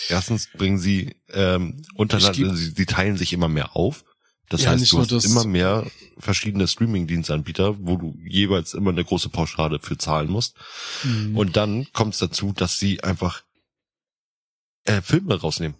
Erstens 0.07 0.49
bringen 0.51 0.77
sie 0.77 1.15
ähm, 1.29 1.81
untereinander, 1.95 2.55
sie, 2.55 2.73
sie 2.75 2.85
teilen 2.85 3.17
sich 3.17 3.33
immer 3.33 3.49
mehr 3.49 3.75
auf. 3.75 4.05
Das 4.49 4.63
ja, 4.63 4.71
heißt, 4.71 4.91
du 4.91 4.99
hast 4.99 5.25
immer 5.25 5.45
mehr 5.45 5.85
verschiedene 6.17 6.67
Streaming-Dienstanbieter, 6.67 7.77
wo 7.79 7.97
du 7.97 8.17
jeweils 8.25 8.73
immer 8.73 8.89
eine 8.89 9.05
große 9.05 9.29
Pauschale 9.29 9.79
für 9.79 9.97
zahlen 9.97 10.29
musst. 10.29 10.55
Mhm. 11.03 11.37
Und 11.37 11.55
dann 11.55 11.87
kommt 11.93 12.15
es 12.15 12.19
dazu, 12.19 12.51
dass 12.51 12.79
sie 12.79 13.03
einfach 13.03 13.43
äh, 14.89 15.01
Filme 15.01 15.39
rausnehmen. 15.39 15.77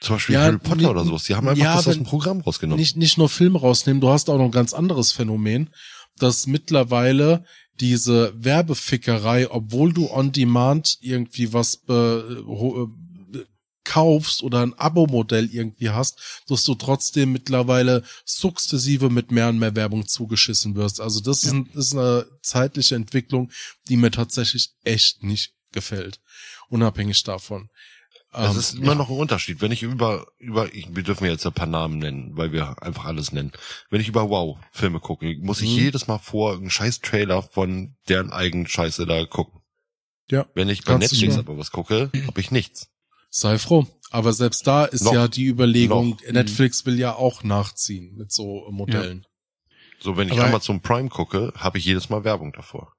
Zum 0.00 0.16
Beispiel 0.16 0.34
ja, 0.34 0.42
Harry 0.42 0.58
Potter 0.58 0.90
oder 0.90 1.04
sowas. 1.04 1.24
Die 1.24 1.34
haben 1.34 1.48
einfach 1.48 1.64
ja, 1.64 1.76
das 1.76 1.88
aus 1.88 1.94
dem 1.94 2.04
Programm 2.04 2.40
rausgenommen. 2.40 2.80
Nicht, 2.80 2.96
nicht 2.96 3.16
nur 3.16 3.28
Filme 3.28 3.60
rausnehmen, 3.60 4.00
du 4.00 4.10
hast 4.10 4.28
auch 4.28 4.36
noch 4.36 4.44
ein 4.44 4.50
ganz 4.50 4.74
anderes 4.74 5.12
Phänomen, 5.12 5.70
dass 6.18 6.46
mittlerweile 6.46 7.44
diese 7.80 8.32
Werbefickerei, 8.36 9.50
obwohl 9.50 9.92
du 9.92 10.10
on 10.10 10.32
demand 10.32 10.98
irgendwie 11.00 11.52
was 11.52 11.76
be, 11.76 12.44
äh, 12.46 13.04
kaufst 13.84 14.42
oder 14.42 14.62
ein 14.62 14.74
Abo-Modell 14.74 15.50
irgendwie 15.52 15.90
hast, 15.90 16.42
dass 16.48 16.64
du 16.64 16.74
trotzdem 16.74 17.32
mittlerweile 17.32 18.02
sukzessive 18.24 19.10
mit 19.10 19.30
mehr 19.30 19.50
und 19.50 19.58
mehr 19.58 19.76
Werbung 19.76 20.06
zugeschissen 20.06 20.74
wirst. 20.74 21.00
Also 21.00 21.20
das 21.20 21.42
ja. 21.42 21.48
ist, 21.48 21.54
ein, 21.54 21.66
ist 21.74 21.92
eine 21.92 22.26
zeitliche 22.42 22.94
Entwicklung, 22.94 23.50
die 23.88 23.96
mir 23.96 24.10
tatsächlich 24.10 24.70
echt 24.84 25.22
nicht 25.22 25.52
gefällt. 25.72 26.20
Unabhängig 26.68 27.22
davon. 27.24 27.68
Es 28.36 28.50
ähm, 28.50 28.58
ist 28.58 28.74
immer 28.74 28.88
ja. 28.88 28.94
noch 28.96 29.10
ein 29.10 29.16
Unterschied. 29.16 29.60
Wenn 29.60 29.70
ich 29.70 29.82
über, 29.82 30.26
über, 30.38 30.72
ich, 30.74 30.94
wir 30.94 31.04
dürfen 31.04 31.24
jetzt 31.26 31.46
ein 31.46 31.52
paar 31.52 31.68
Namen 31.68 31.98
nennen, 31.98 32.36
weil 32.36 32.52
wir 32.52 32.82
einfach 32.82 33.04
alles 33.04 33.32
nennen. 33.32 33.52
Wenn 33.90 34.00
ich 34.00 34.08
über 34.08 34.28
Wow 34.28 34.58
Filme 34.72 34.98
gucke, 34.98 35.36
muss 35.40 35.60
ich 35.60 35.70
mhm. 35.70 35.84
jedes 35.84 36.08
Mal 36.08 36.18
vor 36.18 36.54
einen 36.54 36.70
scheiß 36.70 37.00
Trailer 37.00 37.42
von 37.42 37.96
deren 38.08 38.30
eigenen 38.30 38.66
Scheiße 38.66 39.06
da 39.06 39.24
gucken. 39.24 39.60
Ja. 40.30 40.46
Wenn 40.54 40.68
ich 40.68 40.84
bei 40.84 40.96
Netflix 40.96 41.38
aber 41.38 41.56
was 41.58 41.70
gucke, 41.70 42.10
habe 42.26 42.40
ich 42.40 42.50
nichts. 42.50 42.90
Sei 43.30 43.58
froh. 43.58 43.86
Aber 44.10 44.32
selbst 44.32 44.66
da 44.66 44.84
ist 44.84 45.04
noch, 45.04 45.12
ja 45.12 45.28
die 45.28 45.46
Überlegung, 45.46 46.10
noch. 46.10 46.32
Netflix 46.32 46.86
will 46.86 46.98
ja 46.98 47.14
auch 47.14 47.44
nachziehen 47.44 48.16
mit 48.16 48.32
so 48.32 48.66
Modellen. 48.70 49.26
Ja. 49.26 49.28
So, 50.00 50.16
wenn 50.16 50.28
ich 50.28 50.34
aber 50.34 50.46
Amazon 50.46 50.80
Prime 50.80 51.08
gucke, 51.08 51.52
habe 51.56 51.78
ich 51.78 51.84
jedes 51.84 52.10
Mal 52.10 52.24
Werbung 52.24 52.52
davor. 52.52 52.94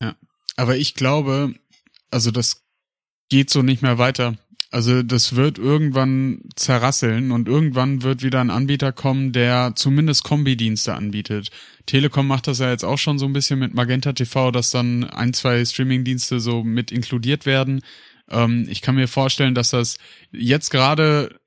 Ja. 0.00 0.14
Aber 0.56 0.76
ich 0.76 0.94
glaube, 0.94 1.54
also 2.10 2.30
das 2.30 2.64
geht 3.28 3.50
so 3.50 3.62
nicht 3.62 3.82
mehr 3.82 3.98
weiter. 3.98 4.36
Also 4.74 5.04
das 5.04 5.36
wird 5.36 5.56
irgendwann 5.56 6.40
zerrasseln 6.56 7.30
und 7.30 7.46
irgendwann 7.46 8.02
wird 8.02 8.24
wieder 8.24 8.40
ein 8.40 8.50
Anbieter 8.50 8.90
kommen, 8.90 9.30
der 9.30 9.74
zumindest 9.76 10.24
Kombidienste 10.24 10.94
anbietet. 10.94 11.52
Telekom 11.86 12.26
macht 12.26 12.48
das 12.48 12.58
ja 12.58 12.72
jetzt 12.72 12.84
auch 12.84 12.98
schon 12.98 13.20
so 13.20 13.26
ein 13.26 13.32
bisschen 13.32 13.60
mit 13.60 13.72
Magenta 13.72 14.12
TV, 14.14 14.50
dass 14.50 14.72
dann 14.72 15.04
ein, 15.04 15.32
zwei 15.32 15.64
Streamingdienste 15.64 16.40
so 16.40 16.64
mit 16.64 16.90
inkludiert 16.90 17.46
werden. 17.46 17.82
Ähm, 18.28 18.66
ich 18.68 18.82
kann 18.82 18.96
mir 18.96 19.06
vorstellen, 19.06 19.54
dass 19.54 19.70
das 19.70 19.98
jetzt 20.32 20.70
gerade 20.70 21.38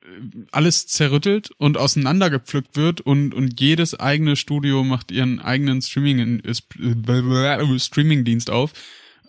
alles 0.53 0.87
zerrüttelt 0.87 1.51
und 1.57 1.77
auseinandergepflückt 1.77 2.77
wird 2.77 3.01
und, 3.01 3.33
und 3.33 3.59
jedes 3.59 3.99
eigene 3.99 4.37
Studio 4.37 4.85
macht 4.85 5.11
ihren 5.11 5.41
eigenen 5.41 5.81
Streaming, 5.81 6.39
äh, 6.45 7.79
Streamingdienst 7.79 8.49
auf 8.49 8.71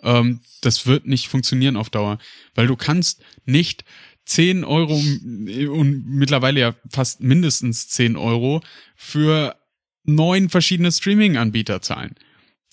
ähm, 0.03 0.41
das 0.61 0.85
wird 0.85 1.05
nicht 1.05 1.27
funktionieren 1.27 1.75
auf 1.75 1.89
Dauer, 1.89 2.19
weil 2.55 2.67
du 2.67 2.75
kannst 2.75 3.21
nicht 3.45 3.83
10 4.25 4.63
Euro 4.63 4.93
und 4.95 6.03
mittlerweile 6.05 6.59
ja 6.59 6.75
fast 6.91 7.21
mindestens 7.21 7.87
10 7.89 8.15
Euro 8.15 8.61
für 8.95 9.55
neun 10.03 10.49
verschiedene 10.49 10.91
Streaming-Anbieter 10.91 11.81
zahlen. 11.81 12.15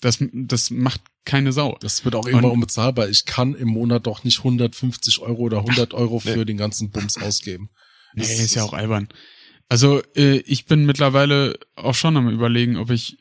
Das, 0.00 0.22
das 0.32 0.70
macht 0.70 1.00
keine 1.24 1.52
Sau. 1.52 1.76
Das 1.80 2.04
wird 2.04 2.14
auch 2.14 2.26
irgendwann 2.26 2.52
unbezahlbar. 2.52 3.08
Ich 3.08 3.24
kann 3.24 3.54
im 3.54 3.68
Monat 3.68 4.06
doch 4.06 4.24
nicht 4.24 4.38
150 4.38 5.20
Euro 5.20 5.42
oder 5.42 5.58
100 5.58 5.94
Ach, 5.94 5.98
Euro 5.98 6.20
für 6.20 6.38
nee. 6.38 6.44
den 6.44 6.56
ganzen 6.58 6.90
Bums 6.90 7.16
ausgeben. 7.18 7.70
Nee, 8.14 8.22
ist, 8.22 8.40
ist 8.40 8.54
ja 8.54 8.62
auch 8.62 8.74
albern. 8.74 9.08
Also 9.68 10.02
äh, 10.14 10.38
ich 10.38 10.66
bin 10.66 10.86
mittlerweile 10.86 11.58
auch 11.74 11.94
schon 11.94 12.16
am 12.16 12.28
überlegen, 12.28 12.76
ob 12.76 12.90
ich 12.90 13.18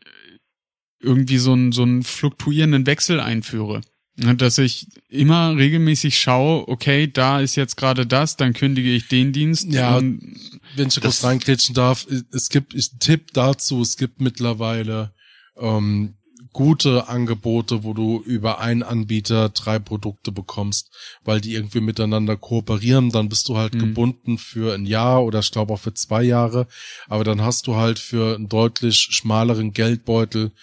irgendwie 1.00 1.38
so 1.38 1.54
einen 1.54 1.72
so 1.72 1.84
einen 1.84 2.04
fluktuierenden 2.04 2.86
Wechsel 2.86 3.20
einführe. 3.20 3.82
Dass 4.18 4.58
ich 4.58 4.88
immer 5.10 5.58
regelmäßig 5.58 6.18
schaue, 6.18 6.68
okay, 6.70 7.12
da 7.12 7.42
ist 7.42 7.56
jetzt 7.56 7.76
gerade 7.76 8.06
das, 8.06 8.38
dann 8.38 8.54
kündige 8.54 8.94
ich 8.94 9.10
den 9.10 9.34
Dienst. 9.34 9.66
Ja, 9.72 10.00
wenn 10.00 10.88
ich 10.88 11.02
kurz 11.02 11.24
reingrätschen 11.24 11.76
darf, 11.76 12.08
es 12.32 12.50
gibt, 12.50 12.74
ich 12.74 12.98
Tipp 13.00 13.34
dazu, 13.34 13.82
es 13.82 13.98
gibt 13.98 14.22
mittlerweile 14.22 15.14
ähm, 15.58 16.16
gute 16.56 17.10
Angebote, 17.10 17.84
wo 17.84 17.94
du 17.94 18.22
über 18.22 18.62
einen 18.62 18.82
Anbieter 18.82 19.50
drei 19.50 19.78
Produkte 19.78 20.32
bekommst, 20.32 20.90
weil 21.26 21.42
die 21.42 21.54
irgendwie 21.54 21.82
miteinander 21.82 22.38
kooperieren, 22.38 23.10
dann 23.10 23.28
bist 23.28 23.50
du 23.50 23.58
halt 23.58 23.74
mhm. 23.74 23.80
gebunden 23.80 24.38
für 24.38 24.74
ein 24.74 24.86
Jahr 24.86 25.26
oder 25.26 25.40
ich 25.40 25.52
glaube 25.52 25.74
auch 25.74 25.82
für 25.82 25.94
zwei 25.94 26.24
Jahre, 26.24 26.68
aber 27.10 27.26
dann 27.26 27.42
hast 27.42 27.68
du 27.68 27.76
halt 27.76 28.00
für 28.00 28.36
einen 28.36 28.48
deutlich 28.48 29.10
schmaleren 29.12 29.74
Geldbeutel 29.74 30.54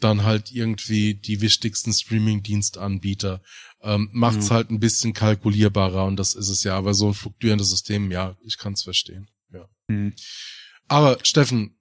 dann 0.00 0.24
halt 0.24 0.52
irgendwie 0.52 1.14
die 1.14 1.40
wichtigsten 1.40 1.92
Streaming-Dienstanbieter. 1.92 3.42
Ähm, 3.82 4.08
macht's 4.12 4.50
mhm. 4.50 4.54
halt 4.54 4.70
ein 4.70 4.80
bisschen 4.80 5.12
kalkulierbarer 5.12 6.04
und 6.04 6.16
das 6.16 6.34
ist 6.34 6.48
es 6.48 6.64
ja. 6.64 6.76
Aber 6.76 6.94
so 6.94 7.08
ein 7.08 7.14
fluktuierendes 7.14 7.70
System, 7.70 8.10
ja, 8.10 8.36
ich 8.44 8.58
kann's 8.58 8.82
verstehen. 8.82 9.28
Ja. 9.52 9.68
Mhm. 9.88 10.14
Aber 10.88 11.18
Steffen, 11.22 11.76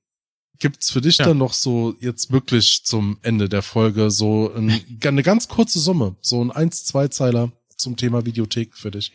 gibt's 0.60 0.92
für 0.92 1.02
dich 1.02 1.18
ja. 1.18 1.26
dann 1.26 1.38
noch 1.38 1.54
so 1.54 1.96
jetzt 2.00 2.32
wirklich 2.32 2.84
zum 2.86 3.18
Ende 3.22 3.50
der 3.50 3.62
Folge 3.62 4.12
so 4.12 4.54
ein, 4.54 4.82
eine 5.04 5.24
ganz 5.24 5.48
kurze 5.48 5.80
Summe, 5.80 6.16
so 6.22 6.44
ein 6.44 6.52
eins, 6.52 6.86
zwei 6.86 7.08
Zeiler 7.08 7.52
zum 7.76 7.98
Thema 7.98 8.26
Videothek 8.26 8.76
für 8.76 8.92
dich? 8.92 9.12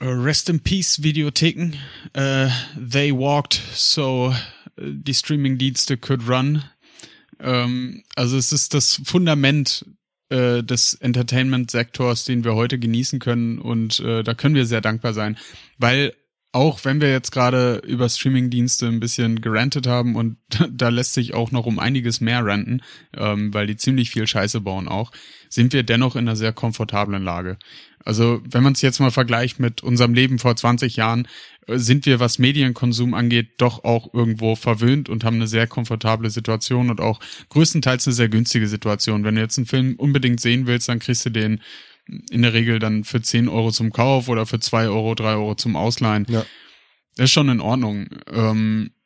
Uh, 0.00 0.06
rest 0.06 0.48
in 0.48 0.60
Peace 0.60 1.02
Videotheken. 1.02 1.74
Uh, 2.16 2.50
they 2.76 3.12
walked 3.12 3.60
so 3.74 4.34
uh, 4.76 4.90
die 4.90 5.14
Streaming-Dienste 5.14 5.96
could 5.96 6.28
run. 6.28 6.64
Ähm, 7.40 8.02
also 8.16 8.36
es 8.36 8.52
ist 8.52 8.74
das 8.74 9.00
Fundament 9.04 9.86
äh, 10.30 10.62
des 10.62 10.94
Entertainment-Sektors, 10.94 12.24
den 12.24 12.44
wir 12.44 12.54
heute 12.54 12.78
genießen 12.78 13.18
können 13.18 13.58
und 13.58 14.00
äh, 14.00 14.22
da 14.22 14.34
können 14.34 14.54
wir 14.54 14.66
sehr 14.66 14.80
dankbar 14.80 15.12
sein, 15.12 15.36
weil 15.78 16.14
auch 16.54 16.84
wenn 16.84 17.00
wir 17.00 17.10
jetzt 17.10 17.32
gerade 17.32 17.82
über 17.84 18.08
Streaming-Dienste 18.08 18.86
ein 18.86 19.00
bisschen 19.00 19.40
gerantet 19.40 19.88
haben 19.88 20.14
und 20.14 20.36
da 20.70 20.88
lässt 20.88 21.12
sich 21.12 21.34
auch 21.34 21.50
noch 21.50 21.66
um 21.66 21.80
einiges 21.80 22.20
mehr 22.20 22.46
ranten, 22.46 22.80
ähm, 23.16 23.52
weil 23.52 23.66
die 23.66 23.76
ziemlich 23.76 24.10
viel 24.10 24.26
Scheiße 24.26 24.60
bauen 24.60 24.86
auch, 24.86 25.10
sind 25.48 25.72
wir 25.72 25.82
dennoch 25.82 26.14
in 26.14 26.28
einer 26.28 26.36
sehr 26.36 26.52
komfortablen 26.52 27.24
Lage. 27.24 27.58
Also 28.04 28.42
wenn 28.48 28.62
man 28.62 28.74
es 28.74 28.82
jetzt 28.82 29.00
mal 29.00 29.10
vergleicht 29.10 29.60
mit 29.60 29.82
unserem 29.82 30.14
Leben 30.14 30.38
vor 30.38 30.54
20 30.54 30.96
Jahren, 30.96 31.26
äh, 31.66 31.78
sind 31.78 32.06
wir, 32.06 32.20
was 32.20 32.38
Medienkonsum 32.38 33.14
angeht, 33.14 33.52
doch 33.58 33.84
auch 33.84 34.12
irgendwo 34.12 34.56
verwöhnt 34.56 35.08
und 35.08 35.24
haben 35.24 35.36
eine 35.36 35.46
sehr 35.46 35.66
komfortable 35.66 36.30
Situation 36.30 36.90
und 36.90 37.00
auch 37.00 37.20
größtenteils 37.48 38.06
eine 38.06 38.14
sehr 38.14 38.28
günstige 38.28 38.68
Situation. 38.68 39.24
Wenn 39.24 39.36
du 39.36 39.40
jetzt 39.40 39.58
einen 39.58 39.66
Film 39.66 39.94
unbedingt 39.96 40.40
sehen 40.40 40.66
willst, 40.66 40.88
dann 40.88 40.98
kriegst 40.98 41.24
du 41.24 41.30
den 41.30 41.60
in 42.30 42.42
der 42.42 42.52
Regel 42.52 42.78
dann 42.78 43.04
für 43.04 43.22
10 43.22 43.48
Euro 43.48 43.70
zum 43.70 43.90
Kauf 43.90 44.28
oder 44.28 44.44
für 44.44 44.60
2 44.60 44.88
Euro, 44.88 45.14
3 45.14 45.34
Euro 45.34 45.54
zum 45.54 45.74
Ausleihen. 45.74 46.26
Ja. 46.28 46.44
Das 47.16 47.24
ist 47.24 47.32
schon 47.32 47.48
in 47.48 47.60
Ordnung. 47.60 48.08
Ähm, 48.30 48.90
äh, 48.90 49.03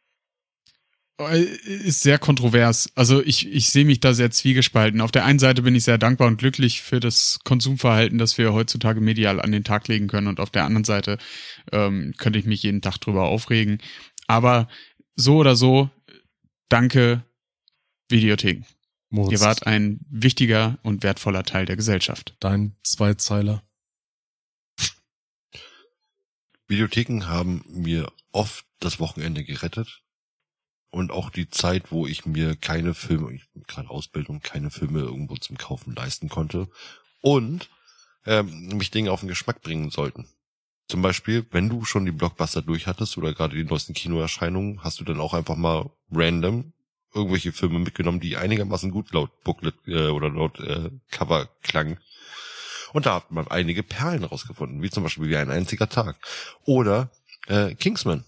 ist 1.19 2.01
sehr 2.01 2.19
kontrovers. 2.19 2.90
Also 2.95 3.23
ich, 3.23 3.49
ich 3.49 3.70
sehe 3.70 3.85
mich 3.85 3.99
da 3.99 4.15
sehr 4.15 4.31
zwiegespalten. 4.31 5.01
Auf 5.01 5.11
der 5.11 5.24
einen 5.24 5.40
Seite 5.40 5.62
bin 5.62 5.74
ich 5.74 5.82
sehr 5.82 5.99
dankbar 5.99 6.28
und 6.28 6.39
glücklich 6.39 6.81
für 6.82 7.01
das 7.01 7.40
Konsumverhalten, 7.45 8.19
das 8.19 8.39
wir 8.39 8.53
heutzutage 8.53 9.01
medial 9.01 9.40
an 9.40 9.51
den 9.51 9.65
Tag 9.65 9.89
legen 9.89 10.07
können. 10.07 10.28
Und 10.28 10.39
auf 10.39 10.51
der 10.51 10.65
anderen 10.65 10.85
Seite 10.85 11.19
ähm, 11.73 12.15
könnte 12.19 12.39
ich 12.39 12.45
mich 12.45 12.62
jeden 12.62 12.82
Tag 12.82 12.99
drüber 12.99 13.24
aufregen. 13.24 13.78
Aber 14.28 14.69
so 15.16 15.39
oder 15.39 15.57
so, 15.57 15.90
danke 16.69 17.24
Videotheken. 18.09 18.65
Moritz, 19.11 19.32
Ihr 19.32 19.40
wart 19.40 19.66
ein 19.66 20.01
wichtiger 20.11 20.78
und 20.82 21.03
wertvoller 21.03 21.43
Teil 21.43 21.66
der 21.66 21.77
Gesellschaft. 21.77 22.36
dein 22.40 22.77
Zweizeiler. 22.85 23.62
Videotheken 26.69 27.27
haben 27.27 27.65
mir 27.69 28.12
oft 28.31 28.66
das 28.78 29.01
Wochenende 29.01 29.43
gerettet. 29.43 30.03
Und 30.90 31.12
auch 31.12 31.31
die 31.31 31.51
Zeit, 31.51 31.93
wo 31.93 32.06
ich 32.06 32.24
mir 32.24 32.56
keine 32.56 32.94
Filme, 32.94 33.32
ich 33.32 33.48
bin 33.52 33.65
gerade 33.65 33.90
Ausbildung, 33.90 34.40
keine 34.40 34.70
Filme 34.70 35.01
irgendwo 35.01 35.36
zum 35.36 35.59
Kaufen 35.59 35.94
leisten 35.94 36.28
konnte. 36.28 36.69
Und 37.20 37.69
ähm, 38.24 38.69
mich 38.69 38.90
Dinge 38.90 39.12
auf 39.12 39.20
den 39.20 39.28
Geschmack 39.28 39.62
bringen 39.62 39.90
sollten. 39.90 40.27
Zum 40.89 41.02
Beispiel, 41.02 41.47
wenn 41.51 41.69
du 41.69 41.85
schon 41.85 42.06
die 42.06 42.12
Blockbuster 42.12 42.62
durchhattest 42.62 43.19
oder 43.19 43.35
gerade 43.35 43.55
die 43.55 43.65
neuesten 43.65 43.93
Kinoerscheinungen, 43.93 44.82
hast 44.82 45.01
du 45.01 45.05
dann 45.05 45.20
auch 45.20 45.35
einfach 45.35 45.56
mal 45.56 45.90
random 46.10 46.73
irgendwelche 47.15 47.52
Filme 47.52 47.78
mitgenommen, 47.78 48.20
die 48.20 48.36
einigermaßen 48.36 48.90
gut 48.90 49.12
laut 49.12 49.43
Booklet 49.43 49.74
äh, 49.86 50.09
oder 50.09 50.31
laut 50.31 50.60
äh, 50.60 50.90
Cover 51.10 51.48
klangen. 51.62 51.98
Und 52.93 53.06
da 53.06 53.16
hat 53.16 53.31
man 53.31 53.48
einige 53.48 53.82
Perlen 53.82 54.24
rausgefunden, 54.24 54.82
wie 54.82 54.90
zum 54.90 55.02
Beispiel 55.02 55.28
wie 55.28 55.36
ein 55.36 55.51
einziger 55.51 55.89
Tag. 55.89 56.16
Oder 56.65 57.10
äh, 57.47 57.74
Kingsman 57.74 58.24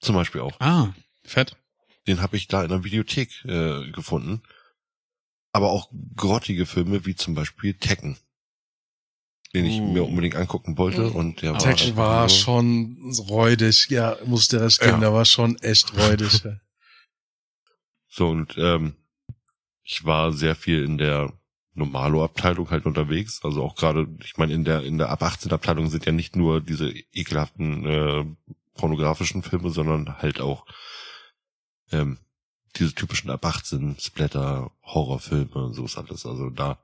zum 0.00 0.14
Beispiel 0.14 0.40
auch. 0.40 0.58
Ah, 0.60 0.94
fett. 1.24 1.56
Den 2.08 2.20
habe 2.22 2.36
ich 2.36 2.48
da 2.48 2.62
in 2.64 2.70
der 2.70 2.82
Videothek 2.82 3.44
äh, 3.44 3.90
gefunden. 3.92 4.42
Aber 5.52 5.70
auch 5.70 5.90
grottige 6.16 6.66
Filme 6.66 7.06
wie 7.06 7.14
zum 7.14 7.34
Beispiel 7.34 7.74
Tekken, 7.74 8.16
den 9.54 9.64
ich 9.64 9.80
Uh. 9.80 9.92
mir 9.92 10.04
unbedingt 10.04 10.34
angucken 10.36 10.76
wollte. 10.78 11.08
Und 11.10 11.42
der 11.42 11.50
Aber 11.50 11.60
war, 11.64 11.64
Tekken 11.76 11.90
einfach 11.92 12.02
war 12.02 12.20
nur- 12.20 12.28
schon 12.28 13.14
räudig. 13.28 13.88
Ja, 13.90 14.16
muss 14.26 14.42
ich 14.42 14.48
dir 14.48 14.60
recht 14.62 14.80
geben, 14.80 14.92
Ja. 14.94 15.00
der 15.00 15.12
war 15.12 15.24
schon 15.24 15.56
echt 15.58 15.96
räudig. 15.96 16.42
So, 18.10 18.28
und 18.30 18.56
ähm, 18.58 18.94
ich 19.84 20.04
war 20.04 20.32
sehr 20.32 20.56
viel 20.56 20.82
in 20.82 20.96
der 20.98 21.32
Normalo-Abteilung 21.74 22.70
halt 22.70 22.86
unterwegs. 22.86 23.40
Also 23.44 23.62
auch 23.62 23.76
gerade, 23.76 24.08
ich 24.24 24.36
meine, 24.38 24.54
in 24.54 24.64
der, 24.64 24.82
in 24.82 24.98
der 24.98 25.10
ab 25.10 25.22
18-Abteilung 25.22 25.88
sind 25.90 26.06
ja 26.06 26.10
nicht 26.12 26.34
nur 26.34 26.60
diese 26.60 26.90
ekelhaften 27.12 27.84
äh, 27.86 28.24
pornografischen 28.74 29.42
Filme, 29.42 29.70
sondern 29.70 30.18
halt 30.18 30.40
auch 30.40 30.66
ähm, 31.92 32.18
diese 32.76 32.94
typischen 32.94 33.30
ab 33.30 33.44
18 33.44 33.98
Splatter, 33.98 34.70
Horrorfilme, 34.82 35.72
so 35.74 35.84
ist 35.84 35.96
alles. 35.98 36.26
Also 36.26 36.50
da 36.50 36.78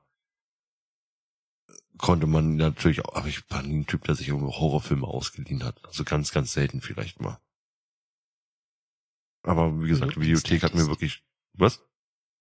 konnte 1.97 2.27
man 2.27 2.55
natürlich 2.57 3.05
auch, 3.05 3.15
aber 3.15 3.27
ich 3.27 3.49
war 3.49 3.61
nie 3.63 3.77
ein 3.77 3.85
Typ, 3.87 4.03
der 4.03 4.15
sich 4.15 4.27
irgendwo 4.27 4.51
Horrorfilme 4.53 5.07
ausgeliehen 5.07 5.63
hat. 5.63 5.83
Also 5.85 6.03
ganz, 6.03 6.31
ganz 6.31 6.51
selten 6.53 6.81
vielleicht 6.81 7.21
mal. 7.21 7.39
Aber 9.43 9.81
wie 9.81 9.87
gesagt, 9.87 10.15
die 10.15 10.21
Videothek 10.21 10.63
hat 10.63 10.73
mir 10.73 10.87
wirklich, 10.87 11.23
was? 11.53 11.81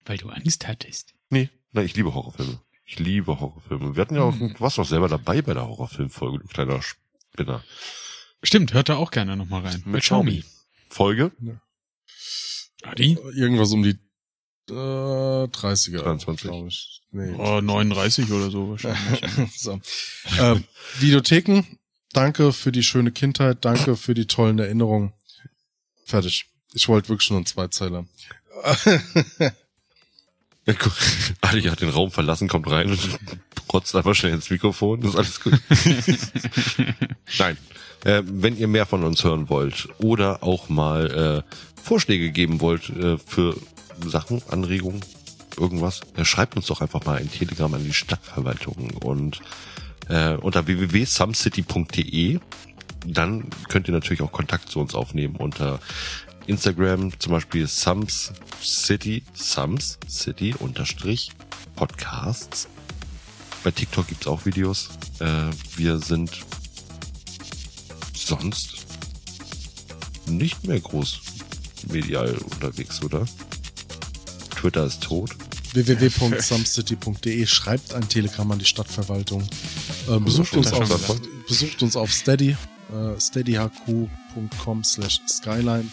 Weil 0.07 0.17
du 0.19 0.31
Angst 0.31 0.67
hattest. 0.67 1.15
Nee, 1.31 1.51
na, 1.73 1.83
ich 1.83 1.95
liebe 1.95 2.15
Horrorfilme. 2.15 2.61
Ich 2.87 2.99
liebe 2.99 3.41
Horrorfilme. 3.41 3.95
Wir 3.95 4.01
hatten 4.01 4.17
ja 4.17 4.23
auch, 4.23 4.39
Hm. 4.39 4.55
du 4.55 4.61
warst 4.61 4.79
doch 4.79 4.87
selber 4.87 5.09
dabei 5.09 5.43
bei 5.43 5.55
der 5.55 5.67
Horrorfilmfolge, 5.67 6.39
du 6.41 6.47
kleiner 6.49 6.81
Spinner. 6.83 7.63
Stimmt, 8.43 8.73
hört 8.75 8.89
da 8.89 8.97
auch 8.97 9.11
gerne 9.11 9.37
nochmal 9.37 9.63
rein. 9.63 9.83
Mit 9.87 10.03
Xiaomi. 10.03 10.45
Folge? 10.89 11.33
Adi? 12.85 13.19
Irgendwas 13.35 13.73
um 13.73 13.83
die 13.83 13.99
äh, 14.71 14.73
30er. 14.73 15.99
23. 15.99 16.49
glaub 16.49 16.67
ich. 16.67 17.03
Nee. 17.11 17.35
Oh, 17.39 17.61
39 17.61 18.31
oder 18.33 18.51
so 18.51 18.71
wahrscheinlich. 18.71 19.21
so. 19.57 19.81
äh, 20.39 20.57
Videotheken, 20.99 21.65
danke 22.13 22.53
für 22.53 22.73
die 22.73 22.83
schöne 22.83 23.13
Kindheit, 23.13 23.65
danke 23.65 23.97
für 23.97 24.15
die 24.15 24.27
tollen 24.27 24.59
Erinnerungen. 24.59 25.13
Fertig. 26.05 26.47
Ich 26.73 26.89
wollte 26.89 27.09
wirklich 27.09 27.31
nur 27.31 27.39
einen 27.39 27.47
Zweizeiler. 27.47 28.05
Ali 31.41 31.63
hat 31.63 31.81
den 31.83 31.91
Raum 31.91 32.11
verlassen, 32.11 32.49
kommt 32.49 32.69
rein 32.69 32.91
und 32.91 32.99
rotzt 33.73 33.95
einfach 33.95 34.15
schnell 34.15 34.33
ins 34.33 34.51
Mikrofon. 34.51 35.03
Das 35.03 35.11
ist 35.11 35.17
alles 35.17 35.41
gut. 35.41 35.61
Nein. 37.39 37.57
Äh, 38.05 38.23
wenn 38.25 38.57
ihr 38.57 38.69
mehr 38.69 38.87
von 38.87 39.05
uns 39.05 39.23
hören 39.25 39.49
wollt 39.49 39.89
oder 39.99 40.43
auch 40.43 40.69
mal 40.69 41.45
äh, 41.47 41.74
Vorschläge 41.85 42.31
geben 42.31 42.63
wollt 42.63 42.89
äh, 42.89 43.19
für 43.19 43.57
Sachen, 44.07 44.43
Anregungen, 44.49 45.03
irgendwas, 45.59 46.01
äh, 46.17 46.25
schreibt 46.25 46.57
uns 46.57 46.67
doch 46.67 46.81
einfach 46.81 47.05
mal 47.05 47.19
ein 47.19 47.31
Telegramm 47.31 47.75
an 47.75 47.85
die 47.85 47.93
Stadtverwaltung 47.93 48.91
und 49.03 49.41
äh, 50.09 50.35
unter 50.35 50.67
www.sumcity.de. 50.67 52.41
Dann 53.07 53.51
könnt 53.69 53.87
ihr 53.87 53.93
natürlich 53.93 54.23
auch 54.23 54.33
Kontakt 54.33 54.71
zu 54.71 54.81
uns 54.81 54.95
aufnehmen 54.95 55.37
unter 55.37 55.79
Instagram 56.47 57.19
zum 57.21 57.33
Beispiel 57.33 57.67
Sums 57.67 58.33
City, 58.63 59.23
Sums 59.35 59.99
City 60.09 60.55
unterstrich 60.59 61.33
Podcasts. 61.77 62.67
Bei 63.63 63.71
TikTok 63.71 64.09
gibt's 64.09 64.27
auch 64.27 64.47
Videos. 64.47 64.89
Äh, 65.21 65.51
wir 65.77 65.99
sind 65.99 66.31
sonst 68.15 68.87
nicht 70.27 70.67
mehr 70.67 70.81
groß 70.81 71.21
medial 71.93 72.37
unterwegs, 72.51 73.03
oder? 73.03 73.25
Twitter 74.51 74.87
ist 74.87 75.03
tot. 75.03 75.31
www.sumcity.de 75.73 77.47
schreibt 77.47 77.95
ein 77.95 78.09
Telegramm 78.09 78.53
an 78.53 78.59
die 78.59 78.65
Stadtverwaltung. 78.65 79.43
Äh, 80.09 80.19
besucht, 80.21 80.55
uns 80.57 80.73
auf, 80.73 81.21
besucht 81.47 81.83
uns 81.83 81.97
auf 81.97 82.13
Steady, 82.13 82.57
äh, 82.93 83.21
steadyhq.com 83.21 84.85
slash 84.85 85.21
skyline, 85.29 85.91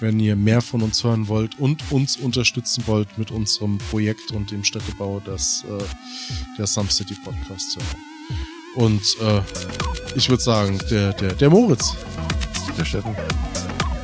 wenn 0.00 0.20
ihr 0.20 0.36
mehr 0.36 0.62
von 0.62 0.82
uns 0.82 1.02
hören 1.02 1.28
wollt 1.28 1.58
und 1.58 1.82
uns 1.90 2.16
unterstützen 2.16 2.84
wollt 2.86 3.18
mit 3.18 3.30
unserem 3.30 3.78
Projekt 3.90 4.30
und 4.30 4.50
dem 4.50 4.64
Städtebau 4.64 5.20
des, 5.20 5.64
äh, 5.68 5.82
der 6.58 6.66
Some 6.66 6.90
City 6.90 7.16
Podcast. 7.24 7.78
Und 8.74 9.02
äh, 9.20 9.42
ich 10.16 10.28
würde 10.30 10.42
sagen, 10.42 10.80
der, 10.90 11.12
der, 11.12 11.34
der 11.34 11.50
Moritz, 11.50 11.94
Der 12.78 12.84
Steffen. 12.84 13.14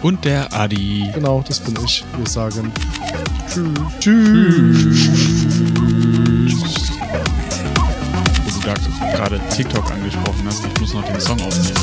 Und 0.03 0.25
der 0.25 0.53
Adi. 0.53 1.11
genau, 1.13 1.45
das 1.47 1.59
bin 1.61 1.77
ich. 1.85 2.05
Wir 2.17 2.27
sagen 2.29 2.73
Tschüss. 3.49 3.75
Tschüss. 3.99 5.11
Wo 8.45 8.51
du 8.51 8.61
gerade 8.61 9.41
TikTok 9.51 9.91
angesprochen 9.91 10.45
hast, 10.47 10.65
ich 10.65 10.81
muss 10.81 10.95
noch 10.95 11.05
den 11.05 11.21
Song 11.21 11.41
aufnehmen, 11.41 11.75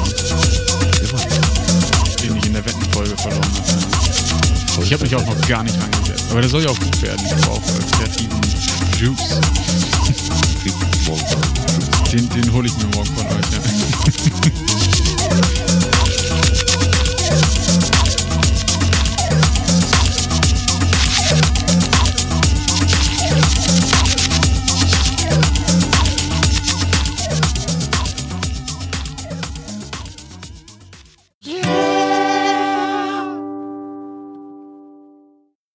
den 2.22 2.38
ich 2.38 2.46
in 2.46 2.54
der 2.54 2.66
Wettenfolge 2.66 3.18
verloren 3.18 3.44
habe. 3.44 4.84
Ich 4.84 4.94
habe 4.94 5.04
mich 5.04 5.16
auch 5.16 5.26
noch 5.26 5.48
gar 5.48 5.64
nicht 5.64 5.78
rangesetzt. 5.82 6.26
Aber 6.32 6.42
der 6.42 6.50
soll 6.50 6.64
ja 6.64 6.70
auch 6.70 6.80
gut 6.80 7.02
werden. 7.02 7.26
Ich 7.26 7.36
brauche 7.46 7.62
äh, 7.62 7.98
kreativen 7.98 8.42
Juice. 8.98 9.40
Den, 12.12 12.30
den 12.30 12.54
hole 12.54 12.68
ich 12.68 12.78
mir 12.78 12.86
morgen 12.96 13.14
von 13.16 13.26
euch. 13.26 13.46
Ja. 13.52 14.65